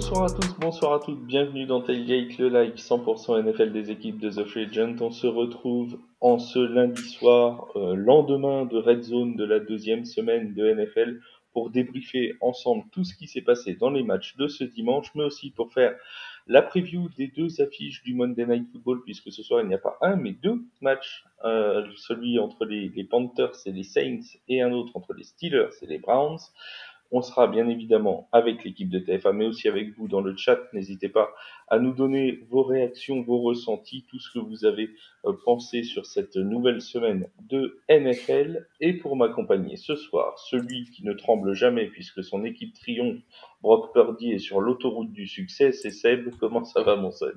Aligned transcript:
Bonsoir 0.00 0.24
à 0.24 0.30
tous, 0.30 0.56
bonsoir 0.58 0.92
à 0.94 0.98
toutes, 0.98 1.26
bienvenue 1.26 1.66
dans 1.66 1.82
Tailgate, 1.82 2.38
le 2.38 2.48
live 2.48 2.72
100% 2.74 3.42
NFL 3.42 3.70
des 3.70 3.90
équipes 3.90 4.18
de 4.18 4.30
The 4.30 4.46
Free 4.46 4.64
Agent. 4.64 4.96
On 5.02 5.10
se 5.10 5.26
retrouve 5.26 5.98
en 6.22 6.38
ce 6.38 6.58
lundi 6.58 7.02
soir, 7.02 7.66
euh, 7.76 7.94
lendemain 7.96 8.64
de 8.64 8.78
Red 8.78 9.02
Zone 9.02 9.36
de 9.36 9.44
la 9.44 9.60
deuxième 9.60 10.06
semaine 10.06 10.54
de 10.54 10.72
NFL, 10.72 11.20
pour 11.52 11.68
débriefer 11.68 12.32
ensemble 12.40 12.84
tout 12.92 13.04
ce 13.04 13.14
qui 13.14 13.26
s'est 13.26 13.42
passé 13.42 13.74
dans 13.74 13.90
les 13.90 14.02
matchs 14.02 14.36
de 14.38 14.48
ce 14.48 14.64
dimanche, 14.64 15.10
mais 15.14 15.24
aussi 15.24 15.50
pour 15.50 15.70
faire 15.70 15.94
la 16.46 16.62
preview 16.62 17.10
des 17.18 17.28
deux 17.28 17.60
affiches 17.60 18.02
du 18.02 18.14
Monday 18.14 18.46
Night 18.46 18.72
Football, 18.72 19.02
puisque 19.04 19.30
ce 19.30 19.42
soir 19.42 19.60
il 19.60 19.68
n'y 19.68 19.74
a 19.74 19.78
pas 19.78 19.98
un, 20.00 20.16
mais 20.16 20.32
deux 20.32 20.62
matchs, 20.80 21.24
euh, 21.44 21.86
celui 21.96 22.38
entre 22.38 22.64
les, 22.64 22.88
les 22.88 23.04
Panthers 23.04 23.52
et 23.66 23.72
les 23.72 23.84
Saints, 23.84 24.38
et 24.48 24.62
un 24.62 24.72
autre 24.72 24.96
entre 24.96 25.12
les 25.12 25.24
Steelers 25.24 25.76
et 25.82 25.86
les 25.86 25.98
Browns. 25.98 26.38
On 27.12 27.22
sera 27.22 27.48
bien 27.48 27.68
évidemment 27.68 28.28
avec 28.32 28.64
l'équipe 28.64 28.88
de 28.88 28.98
TFA, 28.98 29.32
mais 29.32 29.46
aussi 29.46 29.68
avec 29.68 29.96
vous 29.96 30.08
dans 30.08 30.20
le 30.20 30.36
chat. 30.36 30.60
N'hésitez 30.72 31.08
pas 31.08 31.30
à 31.68 31.78
nous 31.78 31.92
donner 31.92 32.40
vos 32.48 32.62
réactions, 32.62 33.22
vos 33.22 33.40
ressentis, 33.40 34.06
tout 34.08 34.18
ce 34.18 34.30
que 34.32 34.38
vous 34.38 34.64
avez 34.64 34.90
euh, 35.24 35.32
pensé 35.44 35.82
sur 35.82 36.06
cette 36.06 36.36
nouvelle 36.36 36.80
semaine 36.80 37.28
de 37.40 37.80
NFL. 37.88 38.66
Et 38.80 38.92
pour 38.94 39.16
m'accompagner 39.16 39.76
ce 39.76 39.96
soir, 39.96 40.38
celui 40.38 40.84
qui 40.90 41.04
ne 41.04 41.12
tremble 41.12 41.52
jamais 41.54 41.86
puisque 41.86 42.22
son 42.22 42.44
équipe 42.44 42.74
triomphe, 42.74 43.18
Brock 43.62 43.92
Purdy 43.92 44.32
est 44.32 44.38
sur 44.38 44.60
l'autoroute 44.60 45.12
du 45.12 45.26
succès, 45.26 45.72
c'est 45.72 45.90
Seb. 45.90 46.30
Comment 46.38 46.64
ça 46.64 46.82
va 46.82 46.96
mon 46.96 47.10
Seb? 47.10 47.36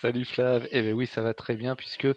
Salut 0.00 0.24
Flav, 0.24 0.66
eh 0.70 0.82
bien 0.82 0.92
oui 0.92 1.06
ça 1.06 1.20
va 1.22 1.34
très 1.34 1.54
bien 1.54 1.76
puisque 1.76 2.08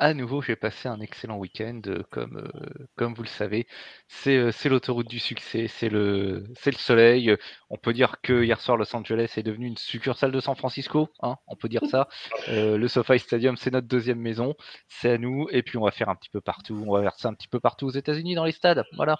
à 0.00 0.14
nouveau, 0.14 0.40
j'ai 0.40 0.56
passé 0.56 0.88
un 0.88 0.98
excellent 1.00 1.36
week-end, 1.36 1.82
euh, 1.86 2.02
comme, 2.10 2.38
euh, 2.38 2.86
comme 2.96 3.12
vous 3.12 3.22
le 3.22 3.28
savez. 3.28 3.66
C'est 4.08 4.36
euh, 4.38 4.50
l'autoroute 4.64 5.08
du 5.08 5.18
succès, 5.18 5.68
c'est 5.68 5.90
le, 5.90 6.44
le 6.64 6.72
soleil. 6.72 7.36
On 7.68 7.76
peut 7.76 7.92
dire 7.92 8.16
que 8.22 8.42
hier 8.42 8.58
soir, 8.60 8.78
Los 8.78 8.96
Angeles 8.96 9.34
est 9.36 9.42
devenu 9.42 9.66
une 9.66 9.76
succursale 9.76 10.32
de 10.32 10.40
San 10.40 10.56
Francisco, 10.56 11.10
hein, 11.20 11.36
on 11.46 11.54
peut 11.54 11.68
dire 11.68 11.84
ça. 11.90 12.08
le 12.48 12.88
SoFi 12.88 13.18
Stadium, 13.18 13.56
c'est 13.56 13.70
notre 13.70 13.88
deuxième 13.88 14.18
maison, 14.18 14.54
c'est 14.88 15.10
à 15.10 15.18
nous. 15.18 15.46
Et 15.50 15.62
puis, 15.62 15.76
on 15.76 15.84
va 15.84 15.90
faire 15.90 16.08
un 16.08 16.16
petit 16.16 16.30
peu 16.30 16.40
partout, 16.40 16.82
on 16.86 16.98
va 16.98 17.12
ça 17.18 17.28
un 17.28 17.34
petit 17.34 17.48
peu 17.48 17.60
partout 17.60 17.86
aux 17.86 17.90
États-Unis 17.90 18.34
dans 18.34 18.44
les 18.44 18.52
stades. 18.52 18.84
Voilà. 18.96 19.18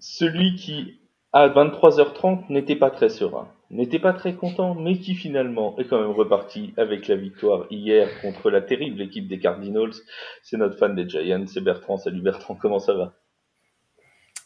Celui 0.00 0.54
qui 0.56 1.00
à 1.32 1.48
23h30 1.48 2.44
n'était 2.50 2.76
pas 2.76 2.90
très 2.90 3.08
serein, 3.08 3.48
n'était 3.70 3.98
pas 3.98 4.12
très 4.12 4.34
content, 4.34 4.74
mais 4.74 4.98
qui 4.98 5.14
finalement 5.14 5.78
est 5.78 5.86
quand 5.86 6.00
même 6.00 6.10
reparti 6.10 6.72
avec 6.76 7.06
la 7.08 7.16
victoire 7.16 7.66
hier 7.70 8.08
contre 8.22 8.50
la 8.50 8.62
terrible 8.62 9.00
équipe 9.00 9.28
des 9.28 9.38
Cardinals. 9.38 9.92
C'est 10.42 10.56
notre 10.56 10.78
fan 10.78 10.94
des 10.94 11.08
Giants, 11.08 11.46
c'est 11.46 11.60
Bertrand. 11.60 11.96
Salut 11.96 12.22
Bertrand, 12.22 12.54
comment 12.54 12.78
ça 12.78 12.94
va? 12.94 13.14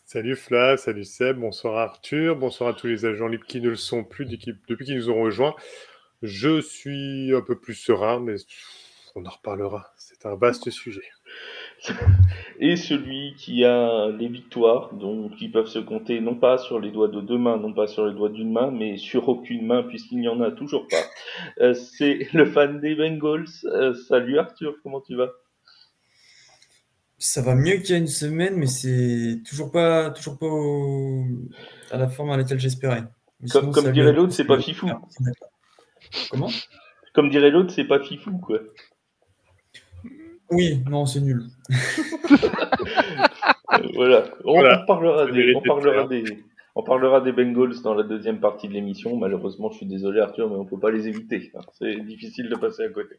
Salut 0.04 0.36
Fla, 0.36 0.76
salut 0.76 1.04
Seb, 1.04 1.38
bonsoir 1.38 1.78
Arthur, 1.78 2.36
bonsoir 2.36 2.70
à 2.70 2.74
tous 2.74 2.86
les 2.86 3.06
agents 3.06 3.28
libres 3.28 3.46
qui 3.46 3.60
ne 3.62 3.70
le 3.70 3.76
sont 3.76 4.04
plus 4.04 4.26
depuis 4.26 4.84
qu'ils 4.84 4.96
nous 4.96 5.08
ont 5.08 5.22
rejoints. 5.22 5.54
Je 6.20 6.60
suis 6.60 7.34
un 7.34 7.40
peu 7.40 7.58
plus 7.58 7.74
serein, 7.74 8.20
mais 8.20 8.36
on 9.14 9.24
en 9.24 9.30
reparlera. 9.30 9.92
C'est 9.96 10.26
un 10.26 10.34
vaste 10.34 10.68
sujet. 10.70 11.02
et 12.60 12.76
celui 12.76 13.34
qui 13.36 13.64
a 13.64 14.08
les 14.08 14.28
victoires, 14.28 14.94
donc 14.94 15.36
qui 15.36 15.48
peuvent 15.48 15.66
se 15.66 15.78
compter 15.78 16.20
non 16.20 16.34
pas 16.34 16.58
sur 16.58 16.78
les 16.80 16.90
doigts 16.90 17.08
de 17.08 17.20
deux 17.20 17.38
mains, 17.38 17.56
non 17.56 17.72
pas 17.72 17.86
sur 17.86 18.06
les 18.06 18.14
doigts 18.14 18.28
d'une 18.28 18.52
main, 18.52 18.70
mais 18.70 18.96
sur 18.96 19.28
aucune 19.28 19.66
main 19.66 19.82
puisqu'il 19.82 20.18
n'y 20.18 20.28
en 20.28 20.40
a 20.40 20.50
toujours 20.50 20.86
pas. 20.88 21.02
Euh, 21.60 21.74
c'est 21.74 22.28
le 22.32 22.46
fan 22.46 22.80
des 22.80 22.94
Bengals. 22.94 23.46
Euh, 23.64 23.94
salut 24.08 24.38
Arthur, 24.38 24.74
comment 24.82 25.00
tu 25.00 25.16
vas? 25.16 25.30
Ça 27.18 27.40
va 27.40 27.54
mieux 27.54 27.76
qu'il 27.76 27.90
y 27.90 27.94
a 27.94 27.98
une 27.98 28.08
semaine, 28.08 28.56
mais 28.56 28.66
c'est 28.66 29.42
toujours 29.48 29.70
pas, 29.70 30.10
toujours 30.10 30.38
pas 30.38 30.46
à 31.92 31.98
la 31.98 32.08
forme 32.08 32.30
à 32.30 32.36
laquelle 32.36 32.58
j'espérais. 32.58 33.04
Comme, 33.50 33.72
comme 33.72 33.92
dirait 33.92 34.12
l'autre, 34.12 34.32
c'est 34.32 34.44
pas 34.44 34.60
fifou. 34.60 34.90
Comment? 36.30 36.50
Comme 37.12 37.30
dirait 37.30 37.50
l'autre, 37.50 37.72
c'est 37.72 37.84
pas 37.84 38.00
fifou, 38.00 38.38
quoi. 38.38 38.60
Oui, 40.52 40.82
non, 40.88 41.06
c'est 41.06 41.20
nul. 41.20 41.44
voilà. 43.94 44.24
On, 44.44 44.86
parlera, 44.86 45.26
des, 45.30 45.54
on, 45.56 45.62
parlera 45.62 46.06
des, 46.06 46.24
on 46.74 46.82
parlera 46.82 47.20
des 47.22 47.32
Bengals 47.32 47.80
dans 47.82 47.94
la 47.94 48.02
deuxième 48.02 48.38
partie 48.38 48.68
de 48.68 48.74
l'émission. 48.74 49.16
Malheureusement, 49.16 49.70
je 49.70 49.78
suis 49.78 49.86
désolé 49.86 50.20
Arthur, 50.20 50.50
mais 50.50 50.56
on 50.56 50.66
peut 50.66 50.78
pas 50.78 50.90
les 50.90 51.08
éviter. 51.08 51.52
C'est 51.72 51.96
difficile 52.04 52.50
de 52.50 52.56
passer 52.56 52.84
à 52.84 52.88
côté. 52.90 53.16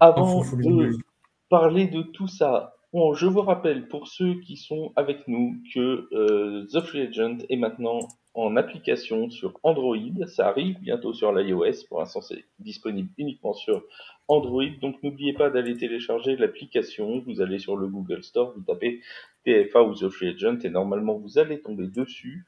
Avant 0.00 0.42
de 0.42 0.98
parler 1.48 1.86
de 1.86 2.02
tout 2.02 2.28
ça, 2.28 2.74
bon, 2.92 3.14
je 3.14 3.26
vous 3.26 3.40
rappelle 3.40 3.88
pour 3.88 4.06
ceux 4.06 4.34
qui 4.40 4.58
sont 4.58 4.92
avec 4.96 5.26
nous 5.26 5.56
que 5.74 6.08
euh, 6.12 6.66
The 6.72 6.80
Free 6.80 7.06
Agent 7.06 7.38
est 7.48 7.56
maintenant 7.56 8.00
en 8.34 8.56
application 8.56 9.30
sur 9.30 9.58
Android. 9.62 10.26
Ça 10.26 10.48
arrive 10.48 10.78
bientôt 10.80 11.14
sur 11.14 11.32
l'iOS. 11.32 11.86
Pour 11.88 12.00
l'instant, 12.00 12.20
c'est 12.20 12.44
disponible 12.58 13.08
uniquement 13.16 13.54
sur 13.54 13.82
Android. 14.28 14.70
Donc 14.80 15.02
n'oubliez 15.02 15.32
pas 15.32 15.50
d'aller 15.50 15.76
télécharger 15.76 16.36
l'application. 16.36 17.22
Vous 17.26 17.40
allez 17.40 17.58
sur 17.58 17.76
le 17.76 17.86
Google 17.86 18.22
Store, 18.22 18.52
vous 18.56 18.62
tapez 18.62 19.00
TFA 19.44 19.82
ou 19.82 19.94
The 19.94 20.08
Free 20.08 20.28
Agent 20.30 20.58
et 20.64 20.70
normalement 20.70 21.14
vous 21.14 21.38
allez 21.38 21.60
tomber 21.60 21.86
dessus. 21.86 22.44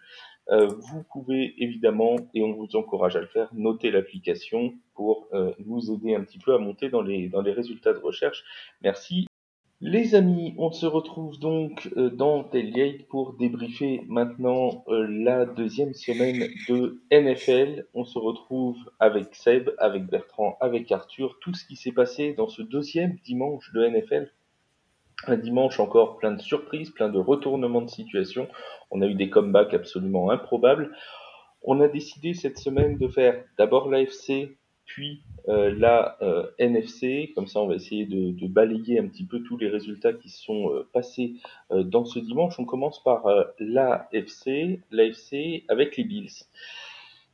Euh, 0.48 0.66
vous 0.66 1.02
pouvez 1.12 1.54
évidemment, 1.58 2.16
et 2.32 2.42
on 2.42 2.52
vous 2.52 2.76
encourage 2.76 3.16
à 3.16 3.20
le 3.20 3.26
faire, 3.26 3.48
noter 3.52 3.90
l'application 3.90 4.74
pour 4.94 5.28
euh, 5.32 5.52
nous 5.64 5.92
aider 5.92 6.14
un 6.14 6.22
petit 6.22 6.38
peu 6.38 6.54
à 6.54 6.58
monter 6.58 6.88
dans 6.88 7.02
les, 7.02 7.28
dans 7.28 7.42
les 7.42 7.52
résultats 7.52 7.92
de 7.92 7.98
recherche. 7.98 8.44
Merci 8.80 9.26
les 9.82 10.14
amis, 10.14 10.54
on 10.56 10.72
se 10.72 10.86
retrouve 10.86 11.38
donc 11.38 11.90
euh, 11.98 12.08
dans 12.08 12.44
Tailgate 12.44 13.06
pour 13.08 13.34
débriefer 13.34 14.02
maintenant 14.08 14.84
euh, 14.88 15.06
la 15.06 15.44
deuxième 15.44 15.92
semaine 15.92 16.48
de 16.68 17.02
NFL. 17.12 17.86
On 17.92 18.04
se 18.04 18.18
retrouve 18.18 18.78
avec 18.98 19.34
Seb, 19.34 19.70
avec 19.78 20.06
Bertrand, 20.06 20.56
avec 20.60 20.90
Arthur, 20.90 21.38
tout 21.42 21.52
ce 21.52 21.66
qui 21.66 21.76
s'est 21.76 21.92
passé 21.92 22.32
dans 22.32 22.48
ce 22.48 22.62
deuxième 22.62 23.18
dimanche 23.24 23.70
de 23.74 23.86
NFL. 23.86 24.32
Un 25.26 25.36
dimanche 25.36 25.78
encore 25.78 26.16
plein 26.16 26.32
de 26.32 26.40
surprises, 26.40 26.90
plein 26.90 27.10
de 27.10 27.18
retournements 27.18 27.82
de 27.82 27.90
situation. 27.90 28.48
On 28.90 29.02
a 29.02 29.06
eu 29.06 29.14
des 29.14 29.28
comebacks 29.28 29.74
absolument 29.74 30.30
improbables. 30.30 30.90
On 31.62 31.82
a 31.82 31.88
décidé 31.88 32.32
cette 32.32 32.58
semaine 32.58 32.96
de 32.96 33.08
faire 33.08 33.44
d'abord 33.58 33.90
l'AFC, 33.90 34.56
puis 34.86 35.22
euh, 35.48 35.74
la 35.76 36.16
euh, 36.22 36.46
NFC. 36.58 37.32
Comme 37.34 37.46
ça, 37.46 37.60
on 37.60 37.66
va 37.66 37.74
essayer 37.74 38.06
de, 38.06 38.46
balayer 38.46 38.98
un 38.98 39.08
petit 39.08 39.24
peu 39.24 39.42
tous 39.42 39.56
les 39.58 39.68
résultats 39.68 40.12
qui 40.12 40.30
sont 40.30 40.72
euh, 40.72 40.88
passés 40.92 41.34
dans 41.70 42.04
ce 42.04 42.18
dimanche. 42.18 42.58
On 42.58 42.64
commence 42.64 43.02
par 43.02 43.26
l'AFC, 43.58 44.80
l'AFC 44.90 45.64
avec 45.68 45.96
les 45.96 46.04
Bills. 46.04 46.46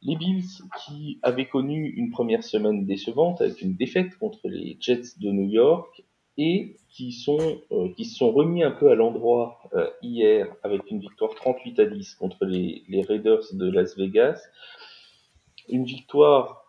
Les 0.02 0.16
Bills 0.16 0.62
qui 0.84 1.20
avaient 1.22 1.46
connu 1.46 1.90
une 1.90 2.10
première 2.10 2.42
semaine 2.42 2.86
décevante 2.86 3.40
avec 3.40 3.62
une 3.62 3.76
défaite 3.76 4.16
contre 4.19 4.48
les 4.48 4.76
Jets 4.80 5.16
de 5.20 5.30
New 5.30 5.48
York 5.48 6.02
et 6.38 6.76
qui 6.88 7.12
sont 7.12 7.60
qui 7.96 8.06
se 8.06 8.16
sont 8.16 8.32
remis 8.32 8.64
un 8.64 8.72
peu 8.72 8.90
à 8.90 8.96
l'endroit 8.96 9.60
hier 10.02 10.48
avec 10.64 10.90
une 10.90 10.98
victoire 10.98 11.34
38 11.34 11.78
à 11.78 11.84
10 11.84 12.14
contre 12.16 12.46
les, 12.46 12.82
les 12.88 13.02
Raiders 13.02 13.44
de 13.52 13.70
Las 13.70 13.96
Vegas. 13.96 14.42
Une 15.69 15.84
victoire 15.84 16.61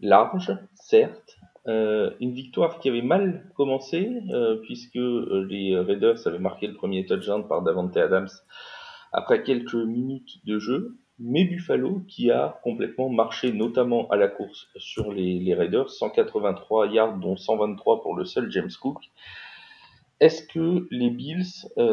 large, 0.00 0.52
certes. 0.74 1.38
Euh, 1.66 2.12
une 2.20 2.32
victoire 2.32 2.78
qui 2.78 2.88
avait 2.88 3.02
mal 3.02 3.50
commencé, 3.54 4.22
euh, 4.30 4.56
puisque 4.62 4.96
euh, 4.96 5.46
les 5.50 5.78
Raiders 5.78 6.26
avaient 6.26 6.38
marqué 6.38 6.66
le 6.66 6.74
premier 6.74 7.04
touchdown 7.04 7.46
par 7.46 7.62
Davante 7.62 7.94
Adams 7.96 8.28
après 9.12 9.42
quelques 9.42 9.74
minutes 9.74 10.44
de 10.46 10.58
jeu, 10.58 10.96
mais 11.18 11.44
Buffalo 11.44 12.02
qui 12.08 12.30
a 12.30 12.58
complètement 12.62 13.10
marché, 13.10 13.52
notamment 13.52 14.08
à 14.08 14.16
la 14.16 14.28
course 14.28 14.68
sur 14.76 15.12
les, 15.12 15.54
Raiders, 15.54 15.90
183 15.90 16.86
yards, 16.86 17.18
dont 17.18 17.36
123 17.36 18.00
pour 18.02 18.16
le 18.16 18.24
seul 18.24 18.50
James 18.50 18.70
Cook. 18.80 18.98
Est-ce 20.20 20.46
que 20.46 20.86
les 20.90 21.10
Bills, 21.10 21.44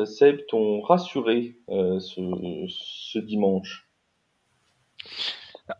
Seb, 0.06 0.46
t'ont 0.48 0.82
rassuré 0.82 1.58
ce 1.68 3.20
dimanche? 3.20 3.85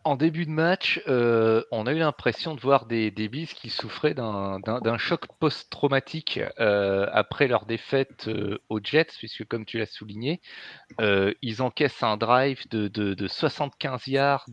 En 0.02 0.16
début 0.16 0.46
de 0.46 0.50
match, 0.50 1.00
euh, 1.06 1.62
on 1.70 1.86
a 1.86 1.92
eu 1.92 1.98
l'impression 1.98 2.56
de 2.56 2.60
voir 2.60 2.86
des, 2.86 3.12
des 3.12 3.28
qui 3.28 3.70
souffraient 3.70 4.14
d'un 4.14 4.98
choc 4.98 5.26
post-traumatique 5.38 6.40
euh, 6.58 7.06
après 7.12 7.46
leur 7.46 7.66
défaite 7.66 8.26
euh, 8.26 8.58
aux 8.68 8.80
Jets, 8.82 9.12
puisque 9.18 9.44
comme 9.46 9.64
tu 9.64 9.78
l'as 9.78 9.86
souligné, 9.86 10.40
ils 11.42 11.62
encaissent 11.62 12.02
un 12.02 12.16
drive 12.16 12.68
de, 12.70 12.88
de, 12.88 13.26
75 13.28 14.08
yards 14.08 14.46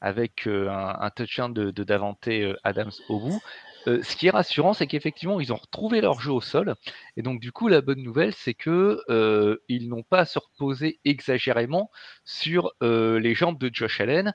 avec 0.00 0.46
un, 0.46 0.96
un, 1.00 1.10
touchdown 1.10 1.54
de, 1.54 1.70
de 1.70 1.84
Davante 1.84 2.28
Adams 2.62 2.92
au 3.08 3.20
bout. 3.20 3.40
Euh, 3.86 4.02
ce 4.02 4.16
qui 4.16 4.26
est 4.26 4.30
rassurant, 4.30 4.74
c'est 4.74 4.86
qu'effectivement, 4.86 5.40
ils 5.40 5.52
ont 5.52 5.56
retrouvé 5.56 6.00
leur 6.00 6.20
jeu 6.20 6.32
au 6.32 6.40
sol. 6.40 6.74
Et 7.16 7.22
donc, 7.22 7.40
du 7.40 7.52
coup, 7.52 7.68
la 7.68 7.80
bonne 7.80 8.02
nouvelle, 8.02 8.34
c'est 8.34 8.54
que 8.54 9.00
euh, 9.08 9.56
ils 9.68 9.88
n'ont 9.88 10.02
pas 10.02 10.20
à 10.20 10.24
se 10.24 10.38
reposer 10.38 11.00
exagérément 11.04 11.90
sur 12.24 12.72
euh, 12.82 13.18
les 13.18 13.34
jambes 13.34 13.58
de 13.58 13.70
Josh 13.72 14.00
Allen. 14.00 14.34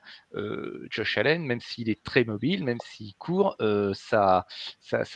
Josh 0.90 1.18
Allen, 1.18 1.44
même 1.44 1.60
s'il 1.60 1.88
est 1.90 2.02
très 2.02 2.24
mobile, 2.24 2.64
même 2.64 2.78
s'il 2.84 3.14
court, 3.16 3.56
sa, 3.94 4.46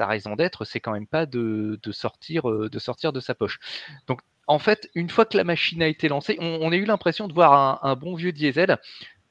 raison 0.01 0.37
d'être, 0.37 0.65
c'est 0.65 0.81
quand 0.81 0.93
même 0.93 1.07
pas 1.07 1.27
de, 1.27 1.79
sortir, 1.91 2.45
de 2.45 3.21
sa 3.21 3.35
poche. 3.35 3.59
Donc, 4.07 4.21
en 4.49 4.59
fait, 4.59 4.91
une 4.95 5.09
fois 5.09 5.25
que 5.25 5.37
la 5.37 5.45
machine 5.45 5.83
a 5.83 5.87
été 5.87 6.09
lancée, 6.09 6.37
on, 6.41 6.73
a 6.73 6.77
eu 6.77 6.85
l'impression 6.85 7.29
de 7.29 7.33
voir 7.33 7.53
un, 7.53 7.89
un 7.89 7.95
bon 7.95 8.15
vieux 8.15 8.33
diesel 8.33 8.79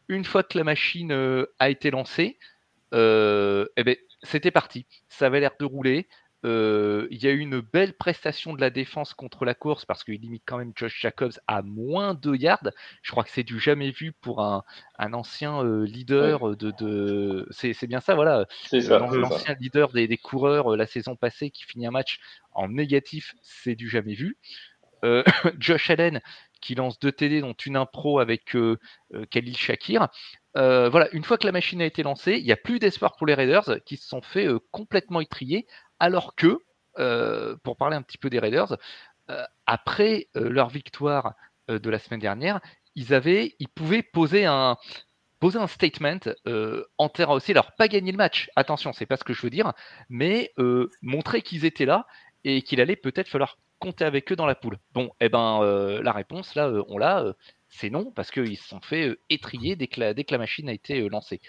une 0.07 0.25
fois 0.25 0.43
que 0.43 0.57
la 0.57 0.63
machine 0.63 1.45
a 1.59 1.69
été 1.69 1.91
lancée, 1.91 2.37
eh 2.93 3.83
ben, 3.83 3.95
c'était 4.23 4.51
parti. 4.51 4.85
Ça 5.09 5.27
avait 5.27 5.39
l'air 5.39 5.51
de 5.59 5.65
rouler. 5.65 6.07
Euh, 6.43 7.07
il 7.11 7.23
y 7.23 7.27
a 7.27 7.31
eu 7.31 7.37
une 7.37 7.59
belle 7.59 7.93
prestation 7.93 8.53
de 8.53 8.61
la 8.61 8.71
défense 8.71 9.13
contre 9.13 9.45
la 9.45 9.53
course 9.53 9.85
parce 9.85 10.03
qu'il 10.03 10.19
limite 10.19 10.41
quand 10.45 10.57
même 10.57 10.71
Josh 10.75 10.99
Jacobs 10.99 11.33
à 11.47 11.61
moins 11.61 12.15
de 12.15 12.35
yards. 12.35 12.71
Je 13.03 13.11
crois 13.11 13.23
que 13.23 13.29
c'est 13.29 13.43
du 13.43 13.59
jamais 13.59 13.91
vu 13.91 14.11
pour 14.11 14.41
un, 14.41 14.63
ancien 14.97 15.63
euh, 15.63 15.85
leader 15.85 16.55
de. 16.55 17.47
C'est 17.51 17.87
bien 17.87 17.99
ça, 17.99 18.15
voilà. 18.15 18.47
L'ancien 18.71 19.55
leader 19.59 19.91
des, 19.91 20.17
coureurs 20.17 20.73
euh, 20.73 20.77
la 20.77 20.87
saison 20.87 21.15
passée 21.15 21.51
qui 21.51 21.63
finit 21.63 21.85
un 21.85 21.91
match 21.91 22.19
en 22.53 22.69
négatif, 22.69 23.35
c'est 23.41 23.75
du 23.75 23.87
jamais 23.89 24.15
vu. 24.15 24.37
Josh 25.59 25.89
Allen 25.89 26.21
qui 26.61 26.75
lance 26.75 26.99
deux 26.99 27.11
TD, 27.11 27.41
dont 27.41 27.53
une 27.53 27.75
impro 27.75 28.19
avec 28.19 28.55
Khalil 29.31 29.57
Shakir. 29.57 30.09
Voilà, 30.55 31.07
une 31.13 31.23
fois 31.23 31.37
que 31.37 31.45
la 31.45 31.51
machine 31.51 31.81
a 31.81 31.85
été 31.85 32.03
lancée, 32.03 32.33
il 32.33 32.43
n'y 32.43 32.51
a 32.51 32.57
plus 32.57 32.79
d'espoir 32.79 33.15
pour 33.15 33.27
les 33.27 33.33
Raiders 33.33 33.79
qui 33.85 33.97
se 33.97 34.07
sont 34.07 34.21
fait 34.21 34.47
complètement 34.71 35.21
étrier 35.21 35.67
alors 36.01 36.33
que, 36.35 36.57
euh, 36.97 37.55
pour 37.63 37.77
parler 37.77 37.95
un 37.95 38.01
petit 38.01 38.17
peu 38.17 38.31
des 38.31 38.39
Raiders, 38.39 38.75
euh, 39.29 39.43
après 39.67 40.27
euh, 40.35 40.49
leur 40.49 40.69
victoire 40.69 41.35
de 41.69 41.89
la 41.89 41.99
semaine 41.99 42.19
dernière, 42.19 42.59
ils, 42.95 43.13
avaient, 43.13 43.55
ils 43.59 43.69
pouvaient 43.69 44.01
poser 44.01 44.45
un, 44.45 44.77
poser 45.39 45.59
un 45.59 45.67
statement 45.67 46.19
en 46.97 47.07
terrain 47.07 47.35
aussi. 47.35 47.51
Alors, 47.51 47.71
pas 47.77 47.87
gagner 47.87 48.11
le 48.11 48.17
match, 48.17 48.49
attention, 48.57 48.91
c'est 48.91 49.05
pas 49.05 49.15
ce 49.15 49.23
que 49.23 49.33
je 49.33 49.41
veux 49.43 49.51
dire, 49.51 49.71
mais 50.09 50.51
montrer 51.01 51.43
qu'ils 51.43 51.63
étaient 51.63 51.85
là 51.85 52.07
et 52.43 52.61
qu'il 52.63 52.81
allait 52.81 52.97
peut-être 52.97 53.29
falloir 53.29 53.57
compter 53.79 54.03
avec 54.03 54.29
eux 54.31 54.35
dans 54.35 54.47
la 54.47 54.55
poule. 54.55 54.79
Bon, 54.91 55.11
eh 55.21 55.29
ben, 55.29 55.61
la 56.01 56.11
réponse, 56.11 56.55
là, 56.55 56.69
on 56.89 56.97
l'a, 56.97 57.23
c'est 57.71 57.89
non, 57.89 58.11
parce 58.11 58.29
qu'ils 58.29 58.57
se 58.57 58.67
sont 58.67 58.81
fait 58.81 59.17
étrier 59.29 59.75
dès 59.75 59.87
que, 59.87 59.99
la, 59.99 60.13
dès 60.13 60.23
que 60.23 60.33
la 60.33 60.37
machine 60.37 60.69
a 60.69 60.73
été 60.73 61.09
lancée 61.09 61.41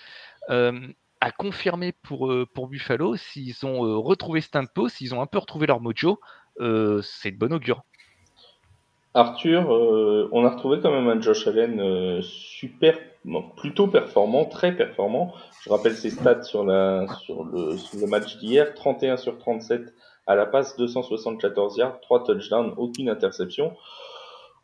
à 1.23 1.31
confirmer 1.31 1.93
pour, 1.93 2.33
euh, 2.33 2.49
pour 2.53 2.67
Buffalo, 2.67 3.15
s'ils 3.15 3.65
ont 3.65 3.87
euh, 3.87 3.97
retrouvé 3.97 4.41
ce 4.41 4.51
tempo, 4.51 4.89
s'ils 4.89 5.15
ont 5.15 5.23
un 5.23 5.27
peu 5.27 5.39
retrouvé 5.39 5.69
leur 5.69 5.81
mojo, 5.81 6.19
euh, 6.61 7.01
c'est 7.01 7.31
de 7.31 7.39
bon 7.39 7.53
augure. 7.53 7.85
Arthur, 9.15 9.69
on 10.33 10.45
a 10.45 10.51
retrouvé 10.51 10.81
quand 10.83 10.91
même 10.91 11.07
un 11.07 11.21
Josh 11.21 11.47
Allen 11.47 12.23
super, 12.23 12.99
plutôt 13.59 13.87
performant, 13.87 14.47
très 14.47 14.75
performant. 14.75 15.35
Je 15.63 15.71
rappelle 15.71 15.95
ses 15.95 16.11
stats 16.11 16.43
sur, 16.43 16.65
la, 16.65 17.07
sur, 17.21 17.45
le, 17.45 17.77
sur 17.77 18.01
le 18.01 18.07
match 18.07 18.39
d'hier 18.39 18.75
31 18.75 19.19
sur 19.19 19.39
37 19.39 19.95
à 20.27 20.35
la 20.35 20.47
passe, 20.47 20.77
274 20.79 21.77
yards, 21.77 22.01
3 22.01 22.25
touchdowns, 22.25 22.73
aucune 22.79 23.11
interception 23.11 23.77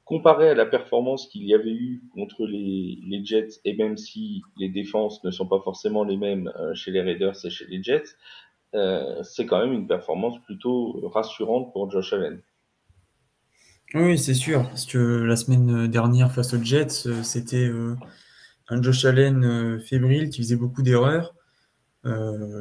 comparé 0.09 0.49
à 0.49 0.55
la 0.55 0.65
performance 0.65 1.27
qu'il 1.27 1.45
y 1.45 1.55
avait 1.55 1.71
eu 1.71 2.03
contre 2.15 2.47
les, 2.47 3.21
Jets, 3.25 3.61
et 3.67 3.77
même 3.77 3.99
si 3.99 4.41
les 4.57 4.71
défenses 4.71 5.23
ne 5.23 5.31
sont 5.31 5.47
pas 5.47 5.61
forcément 5.63 6.03
les 6.03 6.17
mêmes 6.17 6.51
euh, 6.59 6.75
chez 6.75 6.91
les 6.91 7.03
Raiders 7.03 7.37
et 7.45 7.51
chez 7.51 7.67
les 7.67 7.83
Jets, 7.83 8.17
euh, 8.75 9.23
c'est 9.23 9.45
quand 9.45 9.61
même 9.61 9.75
une 9.75 9.87
performance 9.87 10.43
plutôt 10.47 11.07
rassurante 11.11 11.75
pour 11.75 11.91
Josh 11.91 12.15
Allen. 12.15 12.41
Oui, 13.93 14.19
c'est 14.19 14.33
sûr, 14.33 14.67
parce 14.67 14.87
que 14.87 14.99
la 14.99 15.37
semaine 15.37 15.89
dernière 15.89 16.33
face 16.33 16.55
aux 16.55 16.63
Jets, 16.63 17.07
euh, 17.07 17.23
c'était 17.23 17.71
un 18.69 18.83
Josh 18.83 19.05
Allen 19.05 19.79
fébrile 19.79 20.31
qui 20.31 20.41
faisait 20.41 20.57
beaucoup 20.57 20.83
d'erreurs. 20.83 21.35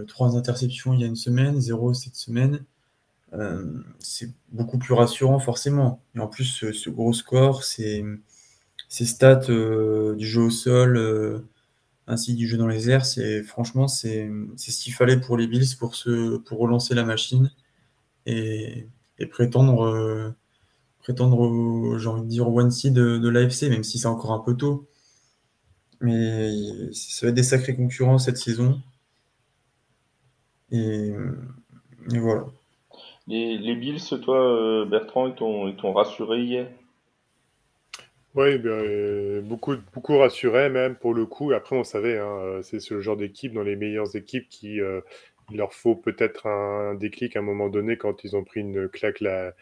trois 0.08 0.36
interceptions 0.36 0.94
il 0.94 1.00
y 1.00 1.04
a 1.06 1.08
une 1.08 1.16
semaine, 1.16 1.62
zéro 1.62 1.94
cette 1.94 2.16
semaine. 2.16 2.66
Euh, 3.34 3.84
c'est 4.00 4.32
beaucoup 4.52 4.78
plus 4.78 4.94
rassurant 4.94 5.40
forcément. 5.40 6.02
Et 6.16 6.20
en 6.20 6.28
plus, 6.28 6.46
ce, 6.72 6.90
gros 6.90 7.14
score, 7.14 7.64
ces, 7.64 8.06
stats 8.90 9.50
euh, 9.50 10.16
du 10.16 10.26
jeu 10.28 10.44
au 10.44 10.50
sol 10.50 10.98
euh, 10.98 11.40
ainsi 12.08 12.36
du 12.36 12.48
jeu 12.48 12.58
dans 12.58 12.68
les 12.68 12.90
airs, 12.90 13.06
c'est 13.06 13.44
franchement 13.44 13.88
c'est 13.88 14.30
ce 14.58 14.84
qu'il 14.84 14.94
fallait 14.94 15.20
pour 15.20 15.38
les 15.38 15.48
Bills 15.48 15.76
pour 15.78 15.96
se 15.96 16.38
pour 16.38 16.60
relancer 16.60 16.96
la 16.96 17.04
machine 17.04 17.52
et, 18.26 18.88
prétendre 19.32 20.36
prétendre 21.00 21.98
j'ai 22.00 22.08
envie 22.08 22.22
de 22.24 22.28
dire 22.28 22.48
one 22.50 22.72
seed 22.72 22.94
de 22.94 23.30
l'AFC 23.30 23.64
même 23.64 23.84
si 23.84 24.00
c'est 24.00 24.08
encore 24.08 24.32
un 24.34 24.40
peu 24.40 24.56
tôt. 24.56 24.88
Mais 26.02 26.52
ça 26.94 27.26
va 27.26 27.30
être 27.30 27.36
des 27.36 27.44
sacrés 27.44 27.76
concurrents 27.76 28.20
cette 28.20 28.38
saison. 28.38 28.82
et 30.72 31.14
voilà. 32.10 32.46
Les, 33.28 33.76
Bills, 33.76 34.00
toi, 34.24 34.40
euh, 34.40 34.86
Bertrand, 34.86 35.28
ils 35.28 35.76
t'ont 35.76 35.94
rassuré 35.94 36.40
hier? 36.40 36.68
Oui, 38.36 38.58
ben, 38.58 38.70
euh, 38.70 39.42
beaucoup, 39.42 39.76
beaucoup 39.94 40.18
rassuré 40.18 40.70
même 40.70 40.96
pour 40.96 41.14
le 41.14 41.26
coup. 41.26 41.52
Après, 41.52 41.76
on 41.76 41.84
savait, 41.84 42.18
hein, 42.18 42.40
euh, 42.40 42.62
c'est 42.62 42.80
ce 42.80 43.02
genre 43.02 43.18
d'équipe, 43.18 43.54
dans 43.54 43.64
les 43.64 43.76
meilleures 43.76 44.16
équipes, 44.16 44.48
qui 44.50 44.80
il 45.50 45.58
leur 45.58 45.74
faut 45.74 45.96
peut-être 45.96 46.46
un 46.46 46.96
déclic 46.96 47.36
à 47.36 47.40
un 47.40 47.42
moment 47.42 47.70
donné 47.70 47.98
quand 47.98 48.24
ils 48.24 48.36
ont 48.36 48.44
pris 48.44 48.62
une 48.62 48.90
claque 48.90 49.22
la, 49.22 49.54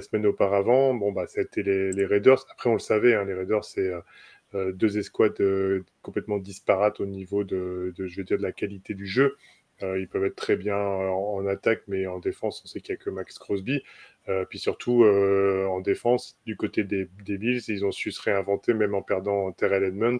semaine 0.00 0.26
auparavant. 0.26 0.94
Bon, 0.94 1.10
bah, 1.10 1.26
c'était 1.26 1.62
les, 1.62 1.92
les, 1.92 2.06
Raiders. 2.06 2.44
Après, 2.52 2.70
on 2.70 2.74
le 2.74 2.78
savait, 2.78 3.14
hein, 3.14 3.24
les 3.24 3.34
Raiders, 3.34 3.64
c'est 3.64 3.90
deux 4.54 4.98
escouades 4.98 5.42
complètement 6.02 6.38
disparates 6.38 7.00
au 7.00 7.06
niveau 7.06 7.42
je 7.42 8.22
dire, 8.22 8.38
de 8.38 8.42
la 8.42 8.52
qualité 8.52 8.94
du 8.94 9.06
jeu. 9.06 9.36
Euh, 9.82 10.00
ils 10.00 10.08
peuvent 10.08 10.24
être 10.24 10.36
très 10.36 10.56
bien 10.56 10.76
en, 10.76 11.46
attaque, 11.46 11.82
mais 11.86 12.06
en 12.06 12.18
défense, 12.18 12.62
on 12.64 12.68
sait 12.68 12.80
qu'il 12.80 12.94
n'y 12.94 13.00
a 13.00 13.04
que 13.04 13.10
Max 13.10 13.38
Crosby. 13.38 13.82
Euh, 14.28 14.44
puis 14.44 14.58
surtout, 14.58 15.04
euh, 15.04 15.66
en 15.66 15.80
défense, 15.80 16.36
du 16.46 16.56
côté 16.56 16.84
des, 16.84 17.08
Bills, 17.24 17.62
ils 17.68 17.84
ont 17.84 17.92
su 17.92 18.10
se 18.10 18.20
réinventer, 18.20 18.74
même 18.74 18.94
en 18.94 19.02
perdant 19.02 19.52
Terrell 19.52 19.84
Edmonds, 19.84 20.18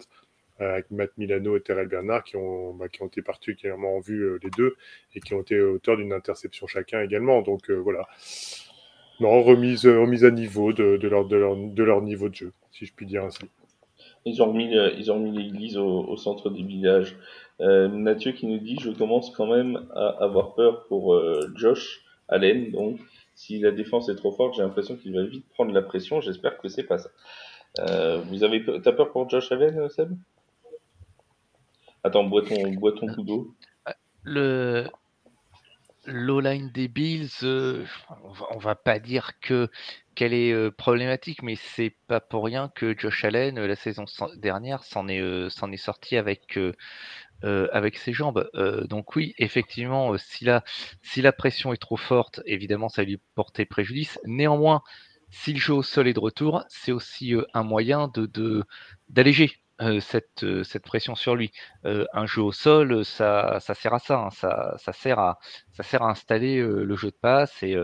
avec 0.59 0.91
Matt 0.91 1.11
Milano 1.17 1.55
et 1.55 1.61
Terrell 1.61 1.87
Bernard, 1.87 2.23
qui 2.23 2.35
ont, 2.35 2.73
bah, 2.73 2.89
qui 2.89 3.01
ont 3.01 3.07
été 3.07 3.21
particulièrement 3.21 3.95
en 3.95 3.99
vue 3.99 4.37
les 4.43 4.49
deux, 4.57 4.75
et 5.15 5.21
qui 5.21 5.33
ont 5.33 5.41
été 5.41 5.59
auteurs 5.61 5.95
d'une 5.95 6.11
interception 6.11 6.67
chacun 6.67 7.01
également. 7.01 7.41
Donc 7.41 7.69
voilà. 7.71 8.07
Non, 9.21 9.41
remise, 9.41 9.85
remise 9.85 10.25
à 10.25 10.31
niveau 10.31 10.73
de, 10.73 10.97
leur, 11.07 11.25
de, 11.25 11.35
leur, 11.35 11.55
de 11.55 11.83
leur 11.83 12.01
niveau 12.01 12.29
de 12.29 12.35
jeu, 12.35 12.53
si 12.71 12.85
je 12.85 12.93
puis 12.93 13.05
dire 13.05 13.23
ainsi. 13.23 13.45
Ils 14.25 14.41
ont 14.41 14.51
remis, 14.51 14.75
ils 14.97 15.11
ont 15.11 15.31
l'église 15.31 15.77
au, 15.77 16.17
centre 16.17 16.49
du 16.49 16.65
village. 16.65 17.15
Euh, 17.61 17.89
Mathieu 17.89 18.31
qui 18.31 18.47
nous 18.47 18.57
dit 18.57 18.77
je 18.79 18.89
commence 18.89 19.31
quand 19.31 19.47
même 19.47 19.87
à 19.93 20.23
avoir 20.23 20.55
peur 20.55 20.85
pour 20.87 21.13
euh, 21.13 21.51
Josh 21.55 22.01
Allen. 22.29 22.71
Donc, 22.71 22.99
si 23.35 23.59
la 23.59 23.71
défense 23.71 24.09
est 24.09 24.15
trop 24.15 24.31
forte, 24.31 24.55
j'ai 24.55 24.61
l'impression 24.61 24.95
qu'il 24.95 25.13
va 25.13 25.23
vite 25.23 25.47
prendre 25.49 25.73
la 25.73 25.81
pression. 25.81 26.21
J'espère 26.21 26.57
que 26.57 26.69
c'est 26.69 26.83
pas 26.83 26.97
ça. 26.97 27.09
Euh, 27.79 28.17
vous 28.27 28.43
avez, 28.43 28.63
t'as 28.81 28.93
peur 28.93 29.11
pour 29.11 29.29
Josh 29.29 29.51
Allen, 29.51 29.89
Seb? 29.89 30.11
Attends, 32.03 32.23
bois 32.23 32.43
ton, 32.43 32.71
bois 32.73 32.93
ton 32.93 33.07
coup 33.07 33.23
d'eau. 33.23 33.53
Le 34.23 34.85
l'O-line 36.05 36.71
des 36.71 36.87
Bills, 36.87 37.29
on, 37.43 38.31
va, 38.31 38.57
va 38.57 38.75
pas 38.75 38.99
dire 38.99 39.39
que 39.41 39.69
qu'elle 40.15 40.33
est 40.33 40.71
problématique, 40.71 41.43
mais 41.43 41.55
c'est 41.55 41.93
pas 42.07 42.19
pour 42.19 42.45
rien 42.45 42.71
que 42.73 42.97
Josh 42.97 43.25
Allen 43.25 43.59
la 43.59 43.75
saison 43.75 44.05
dernière 44.37 44.83
s'en 44.83 45.07
est 45.07 45.49
s'en 45.49 45.71
est 45.71 45.77
sorti 45.77 46.17
avec 46.17 46.57
euh, 47.45 47.69
avec 47.71 47.97
ses 47.97 48.11
jambes. 48.11 48.49
Euh, 48.55 48.85
donc 48.85 49.15
oui, 49.15 49.33
effectivement, 49.37 50.13
euh, 50.13 50.17
si 50.17 50.43
la, 50.43 50.63
si 51.01 51.21
la 51.21 51.31
pression 51.31 51.71
est 51.71 51.77
trop 51.77 51.95
forte, 51.95 52.41
évidemment, 52.45 52.89
ça 52.89 53.03
lui 53.03 53.17
porter 53.33 53.65
préjudice. 53.65 54.19
Néanmoins, 54.25 54.81
si 55.29 55.53
le 55.53 55.59
jeu 55.59 55.73
au 55.75 55.83
sol 55.83 56.09
est 56.09 56.13
de 56.13 56.19
retour, 56.19 56.65
c'est 56.67 56.91
aussi 56.91 57.35
un 57.53 57.63
moyen 57.63 58.09
de 58.13 58.65
d'alléger 59.07 59.51
cette, 60.01 60.63
cette 60.63 60.83
pression 60.83 61.15
sur 61.15 61.35
lui. 61.35 61.51
un 61.85 62.25
jeu 62.25 62.41
au 62.41 62.51
sol, 62.51 63.05
ça, 63.05 63.59
ça 63.61 63.73
sert 63.75 63.93
à 63.93 63.99
ça, 63.99 64.17
hein. 64.19 64.29
ça, 64.31 64.75
ça, 64.77 64.91
sert 64.91 65.19
à, 65.19 65.39
ça 65.71 65.83
sert 65.83 66.01
à 66.03 66.09
installer 66.09 66.59
le 66.61 66.95
jeu 66.95 67.11
de 67.11 67.15
passe 67.21 67.63
et, 67.63 67.77